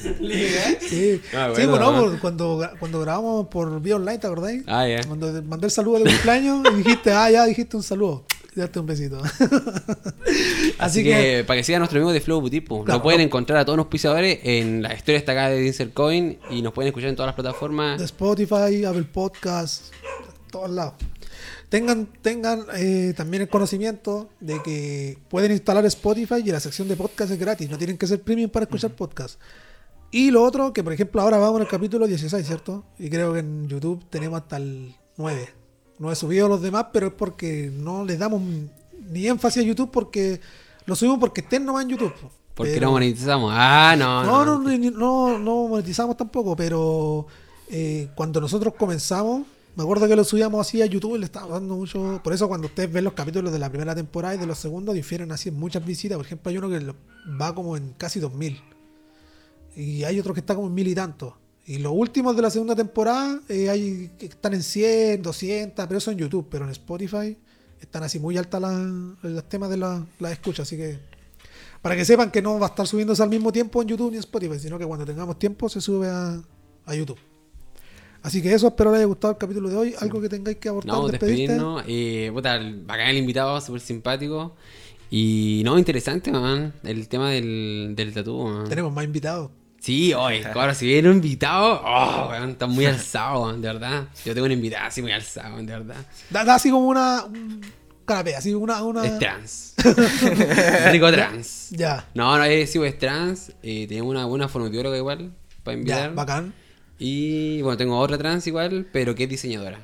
sí, 0.80 1.20
Ah, 1.34 1.52
sí 1.54 1.66
bueno, 1.66 1.70
bueno, 1.70 1.92
bueno. 1.92 2.10
por- 2.10 2.20
cuando, 2.20 2.70
cuando 2.78 3.00
grabamos 3.00 3.46
por 3.48 3.80
vía 3.80 3.96
online, 3.96 4.18
¿te 4.18 4.26
acordáis? 4.26 4.62
Ah, 4.66 4.86
ya. 4.88 5.04
Cuando 5.04 5.42
mandé 5.42 5.66
el 5.66 5.70
saludo 5.70 5.98
de 6.00 6.10
cumpleaños 6.10 6.62
y 6.72 6.76
dijiste, 6.82 7.12
ah, 7.12 7.30
ya 7.30 7.44
dijiste 7.46 7.76
un 7.76 7.82
saludo. 7.82 8.24
Date 8.54 8.80
un 8.80 8.86
besito. 8.86 9.22
Así, 9.22 10.74
Así 10.78 11.04
que, 11.04 11.44
para 11.46 11.58
que 11.60 11.64
sigan 11.64 11.80
nuestro 11.80 11.98
amigo 11.98 12.12
de 12.12 12.20
Flow 12.20 12.40
Boutique, 12.40 12.66
Claro, 12.66 12.84
lo 12.86 13.02
pueden 13.02 13.20
no. 13.20 13.24
encontrar 13.26 13.58
a 13.60 13.64
todos 13.64 13.76
los 13.76 13.86
pisadores 13.86 14.40
en 14.42 14.82
la 14.82 14.92
historia 14.94 15.18
está 15.18 15.32
acá 15.32 15.48
de 15.50 15.66
Insert 15.66 15.92
Coin 15.94 16.38
y 16.50 16.60
nos 16.62 16.72
pueden 16.72 16.88
escuchar 16.88 17.10
en 17.10 17.16
todas 17.16 17.28
las 17.28 17.34
plataformas. 17.36 17.98
de 17.98 18.04
Spotify, 18.06 18.84
Apple 18.84 19.04
Podcast, 19.04 19.92
todos 20.50 20.70
lados. 20.70 20.94
Tengan, 21.68 22.06
tengan 22.20 22.64
eh, 22.76 23.14
también 23.16 23.42
el 23.44 23.48
conocimiento 23.48 24.28
de 24.40 24.60
que 24.62 25.16
pueden 25.28 25.52
instalar 25.52 25.84
Spotify 25.86 26.42
y 26.44 26.50
la 26.50 26.58
sección 26.58 26.88
de 26.88 26.96
podcast 26.96 27.30
es 27.30 27.38
gratis, 27.38 27.70
no 27.70 27.78
tienen 27.78 27.96
que 27.96 28.08
ser 28.08 28.20
premium 28.20 28.50
para 28.50 28.64
escuchar 28.64 28.90
podcast. 28.90 29.38
Y 30.10 30.30
lo 30.30 30.42
otro, 30.42 30.72
que 30.72 30.82
por 30.82 30.92
ejemplo 30.92 31.20
ahora 31.22 31.38
vamos 31.38 31.56
en 31.56 31.62
el 31.62 31.68
capítulo 31.68 32.06
16, 32.06 32.46
¿cierto? 32.46 32.84
Y 32.98 33.08
creo 33.10 33.32
que 33.32 33.40
en 33.40 33.68
YouTube 33.68 34.04
tenemos 34.10 34.40
hasta 34.40 34.56
el 34.56 34.94
9. 35.16 35.48
No 35.98 36.10
he 36.10 36.16
subido 36.16 36.48
los 36.48 36.62
demás, 36.62 36.86
pero 36.92 37.08
es 37.08 37.12
porque 37.12 37.70
no 37.72 38.04
le 38.04 38.16
damos 38.16 38.42
ni 39.10 39.26
énfasis 39.26 39.62
a 39.62 39.66
YouTube 39.66 39.90
porque 39.90 40.40
lo 40.86 40.96
subimos 40.96 41.18
porque 41.20 41.42
estén 41.42 41.64
nomás 41.64 41.84
en 41.84 41.90
YouTube. 41.90 42.12
Porque 42.54 42.72
Pero- 42.74 42.86
no 42.86 42.92
monetizamos. 42.92 43.52
Ah, 43.54 43.94
no. 43.98 44.24
no, 44.24 44.44
No, 44.44 44.58
no, 44.58 44.90
no, 44.90 45.38
no 45.38 45.68
monetizamos 45.68 46.16
tampoco, 46.16 46.56
pero 46.56 47.26
eh, 47.68 48.08
cuando 48.14 48.40
nosotros 48.40 48.74
comenzamos, 48.76 49.42
me 49.76 49.82
acuerdo 49.84 50.08
que 50.08 50.16
lo 50.16 50.24
subíamos 50.24 50.66
así 50.66 50.82
a 50.82 50.86
YouTube 50.86 51.14
y 51.16 51.18
le 51.20 51.26
estábamos 51.26 51.54
dando 51.54 51.76
mucho. 51.76 52.20
Por 52.24 52.32
eso, 52.32 52.48
cuando 52.48 52.66
ustedes 52.66 52.92
ven 52.92 53.04
los 53.04 53.12
capítulos 53.12 53.52
de 53.52 53.58
la 53.60 53.68
primera 53.68 53.94
temporada 53.94 54.34
y 54.34 54.38
de 54.38 54.46
los 54.46 54.58
segundos, 54.58 54.94
difieren 54.94 55.30
así 55.30 55.50
en 55.50 55.54
muchas 55.58 55.84
visitas. 55.86 56.16
Por 56.16 56.26
ejemplo, 56.26 56.50
hay 56.50 56.58
uno 56.58 56.68
que 56.68 56.80
va 57.40 57.54
como 57.54 57.76
en 57.76 57.92
casi 57.96 58.18
2000 58.18 58.60
y 59.80 60.04
hay 60.04 60.18
otro 60.20 60.34
que 60.34 60.40
está 60.40 60.54
como 60.54 60.68
en 60.68 60.74
mil 60.74 60.86
y 60.88 60.94
tantos. 60.94 61.34
Y 61.66 61.78
los 61.78 61.92
últimos 61.94 62.34
de 62.36 62.42
la 62.42 62.50
segunda 62.50 62.74
temporada 62.74 63.40
eh, 63.48 63.68
hay 63.70 64.10
están 64.20 64.54
en 64.54 64.62
100, 64.62 65.22
200, 65.22 65.86
pero 65.86 65.98
eso 65.98 66.10
en 66.10 66.18
YouTube, 66.18 66.46
pero 66.50 66.64
en 66.64 66.70
Spotify 66.72 67.36
están 67.80 68.02
así 68.02 68.18
muy 68.18 68.36
altas 68.36 68.60
las- 68.60 69.22
los 69.22 69.48
temas 69.48 69.70
de 69.70 69.76
la, 69.76 70.04
la 70.18 70.32
escucha, 70.32 70.62
así 70.62 70.76
que 70.76 70.98
para 71.80 71.96
que 71.96 72.04
sepan 72.04 72.30
que 72.30 72.42
no 72.42 72.58
va 72.58 72.66
a 72.66 72.70
estar 72.70 72.86
subiéndose 72.86 73.22
al 73.22 73.30
mismo 73.30 73.52
tiempo 73.52 73.80
en 73.82 73.88
YouTube 73.88 74.10
ni 74.10 74.16
en 74.16 74.20
Spotify, 74.20 74.58
sino 74.58 74.78
que 74.78 74.84
cuando 74.84 75.04
tengamos 75.06 75.38
tiempo 75.38 75.68
se 75.68 75.80
sube 75.80 76.08
a, 76.08 76.40
a 76.86 76.94
YouTube. 76.94 77.18
Así 78.22 78.42
que 78.42 78.52
eso, 78.52 78.68
espero 78.68 78.90
les 78.90 78.98
haya 78.98 79.06
gustado 79.06 79.32
el 79.32 79.38
capítulo 79.38 79.70
de 79.70 79.76
hoy. 79.76 79.94
Algo 79.98 80.20
que 80.20 80.28
tengáis 80.28 80.58
que 80.58 80.68
aportar, 80.68 80.92
no 80.94 81.08
despedirnos. 81.08 81.84
Eh, 81.86 82.30
puta, 82.34 82.58
bacán 82.84 83.08
el 83.08 83.16
invitado, 83.16 83.58
súper 83.62 83.80
simpático. 83.80 84.54
Y 85.10 85.62
no, 85.64 85.78
interesante, 85.78 86.30
man. 86.30 86.74
El 86.84 87.08
tema 87.08 87.30
del, 87.30 87.94
del 87.96 88.12
man. 88.14 88.68
Tenemos 88.68 88.92
más 88.92 89.04
invitados. 89.04 89.50
Sí, 89.80 90.12
oye, 90.14 90.44
ahora 90.54 90.74
si 90.74 90.86
viene 90.86 91.08
un 91.08 91.16
invitado, 91.16 91.80
oh, 91.84 92.28
weón, 92.30 92.50
está 92.50 92.66
muy 92.66 92.84
alzado, 92.86 93.42
weón, 93.44 93.60
de 93.62 93.68
verdad. 93.68 94.04
Yo 94.24 94.34
tengo 94.34 94.44
un 94.46 94.52
invitado 94.52 94.86
así 94.86 95.00
muy 95.02 95.10
alzado, 95.12 95.54
weón, 95.54 95.66
de 95.66 95.72
verdad. 95.72 95.96
Da, 96.30 96.44
da 96.44 96.54
así 96.56 96.70
como 96.70 96.86
una 96.88 97.24
un 97.24 97.60
canapé, 98.04 98.36
así 98.36 98.54
una, 98.54 98.82
una 98.84 99.04
Es 99.06 99.18
trans. 99.18 99.74
Rico 100.92 101.10
trans. 101.10 101.70
ya, 101.70 102.06
No, 102.14 102.36
no, 102.36 102.44
es, 102.44 102.70
sí, 102.70 102.78
pues, 102.78 102.92
es 102.94 102.98
trans. 102.98 103.52
Eh, 103.62 103.86
tenemos 103.88 104.10
una 104.10 104.24
buena 104.26 104.48
fonoaudióloga 104.48 104.96
igual 104.96 105.32
para 105.64 105.76
ya, 105.76 105.80
invitar. 105.80 106.14
bacán. 106.14 106.54
Y 106.98 107.62
bueno, 107.62 107.76
tengo 107.78 107.98
otra 107.98 108.18
trans 108.18 108.46
igual, 108.46 108.86
pero 108.92 109.14
que 109.14 109.24
es 109.24 109.30
diseñadora. 109.30 109.80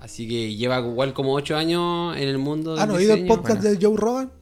Así 0.00 0.26
que 0.28 0.54
lleva 0.54 0.80
igual 0.80 1.12
como 1.14 1.32
8 1.34 1.56
años 1.56 2.16
en 2.16 2.28
el 2.28 2.38
mundo 2.38 2.72
del 2.72 2.80
¿Han 2.82 2.90
oído 2.90 3.14
el 3.14 3.22
diseño. 3.22 3.36
podcast 3.36 3.62
de 3.62 3.78
Joe 3.80 3.96
Rogan? 3.96 4.32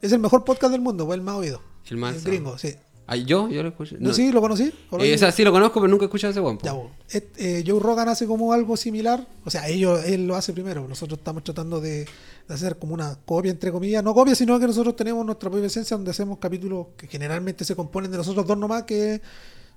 Es 0.00 0.12
el 0.12 0.18
mejor 0.18 0.44
podcast 0.44 0.72
del 0.72 0.80
mundo, 0.80 1.06
fue 1.06 1.14
el 1.16 1.22
más 1.22 1.36
oído. 1.36 1.62
El 1.90 1.96
más- 1.96 2.24
gringo, 2.24 2.56
sí. 2.58 2.74
¿Yo? 3.16 3.48
Yo 3.48 3.62
lo 3.62 3.68
escucho. 3.70 3.96
¿No, 3.98 4.12
sí? 4.12 4.32
¿Lo 4.32 4.40
conocí? 4.40 4.72
¿O 4.90 4.98
lo 4.98 5.04
Eh, 5.04 5.14
o 5.14 5.18
sea, 5.18 5.32
sí 5.32 5.44
lo 5.44 5.52
conozco, 5.52 5.80
pero 5.80 5.90
nunca 5.90 6.04
he 6.04 6.06
escuchado 6.06 6.30
ese 6.30 6.40
weón. 6.40 6.58
po. 6.58 6.90
Ya, 7.10 7.20
eh, 7.38 7.64
Joe 7.66 7.80
Rogan 7.80 8.08
hace 8.08 8.26
como 8.26 8.52
algo 8.52 8.76
similar. 8.76 9.26
O 9.44 9.50
sea, 9.50 9.68
ellos, 9.68 10.04
él 10.04 10.26
lo 10.26 10.36
hace 10.36 10.52
primero. 10.52 10.86
Nosotros 10.88 11.18
estamos 11.18 11.44
tratando 11.44 11.80
de, 11.80 12.06
de 12.48 12.54
hacer 12.54 12.78
como 12.78 12.94
una 12.94 13.16
copia, 13.24 13.50
entre 13.50 13.70
comillas. 13.70 14.02
No 14.02 14.14
copia, 14.14 14.34
sino 14.34 14.58
que 14.58 14.66
nosotros 14.66 14.96
tenemos 14.96 15.24
nuestra 15.24 15.50
propia 15.50 15.66
esencia 15.66 15.96
donde 15.96 16.10
hacemos 16.10 16.38
capítulos 16.38 16.88
que 16.96 17.06
generalmente 17.06 17.64
se 17.64 17.76
componen 17.76 18.10
de 18.10 18.16
nosotros 18.18 18.46
dos 18.46 18.58
nomás, 18.58 18.84
que 18.84 19.20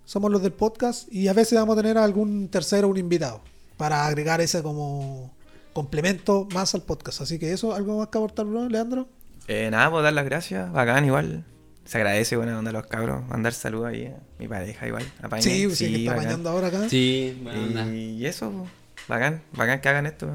somos 0.06 0.32
los 0.32 0.41
del 0.41 0.53
podcast. 0.53 1.12
Y 1.12 1.28
a 1.28 1.34
veces 1.34 1.60
vamos 1.60 1.78
a 1.78 1.82
tener 1.82 1.98
a 1.98 2.03
algún 2.03 2.48
tercero, 2.49 2.88
un 2.88 2.98
invitado, 2.98 3.41
para 3.78 4.06
agregar 4.06 4.41
ese 4.41 4.64
como 4.64 5.34
complemento 5.74 6.48
más 6.53 6.74
al 6.74 6.84
podcast. 6.84 7.22
Así 7.22 7.38
que 7.38 7.52
eso, 7.52 7.74
¿algo 7.74 7.98
más 7.98 8.07
que 8.07 8.18
aportar, 8.18 8.45
bro, 8.45 8.70
Leandro? 8.70 9.07
Eh, 9.48 9.70
nada, 9.70 9.91
pues 9.91 10.03
dar 10.03 10.14
las 10.14 10.26
gracias, 10.26 10.72
bacán 10.72 11.06
igual. 11.06 11.44
Se 11.86 11.98
agradece, 11.98 12.36
buena 12.36 12.57
onda 12.57 12.72
a 12.72 12.74
los 12.74 12.88
cabros. 12.88 13.26
Mandar 13.28 13.53
saludos 13.53 13.88
ahí 13.88 14.07
a 14.07 14.18
mi 14.40 14.48
pareja 14.48 14.88
igual. 14.88 15.03
apañe. 15.22 15.44
Sí, 15.44 15.70
sí, 15.76 15.91
que 15.91 15.98
está 15.99 16.16
bañando 16.16 16.49
ahora 16.49 16.68
acá. 16.68 16.90
Sí, 16.90 17.40
buena 17.44 17.60
onda. 17.60 17.95
Y 17.95 18.26
eso, 18.26 18.52
pues, 18.52 18.70
bacán, 19.07 19.44
bacán 19.53 19.82
que 19.82 19.90
hagan 19.90 20.06
esto, 20.07 20.28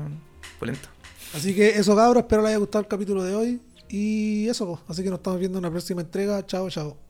pulento. 0.58 0.88
Así 1.34 1.54
que 1.54 1.70
eso, 1.70 1.96
cabros. 1.96 2.22
Espero 2.22 2.42
les 2.42 2.50
haya 2.50 2.58
gustado 2.58 2.82
el 2.82 2.88
capítulo 2.88 3.24
de 3.24 3.34
hoy. 3.34 3.60
Y 3.88 4.48
eso, 4.48 4.66
pues. 4.66 4.80
así 4.88 5.02
que 5.02 5.10
nos 5.10 5.18
estamos 5.18 5.40
viendo 5.40 5.58
en 5.58 5.64
la 5.64 5.70
próxima 5.70 6.00
entrega. 6.00 6.46
Chao, 6.46 6.70
chao. 6.70 7.09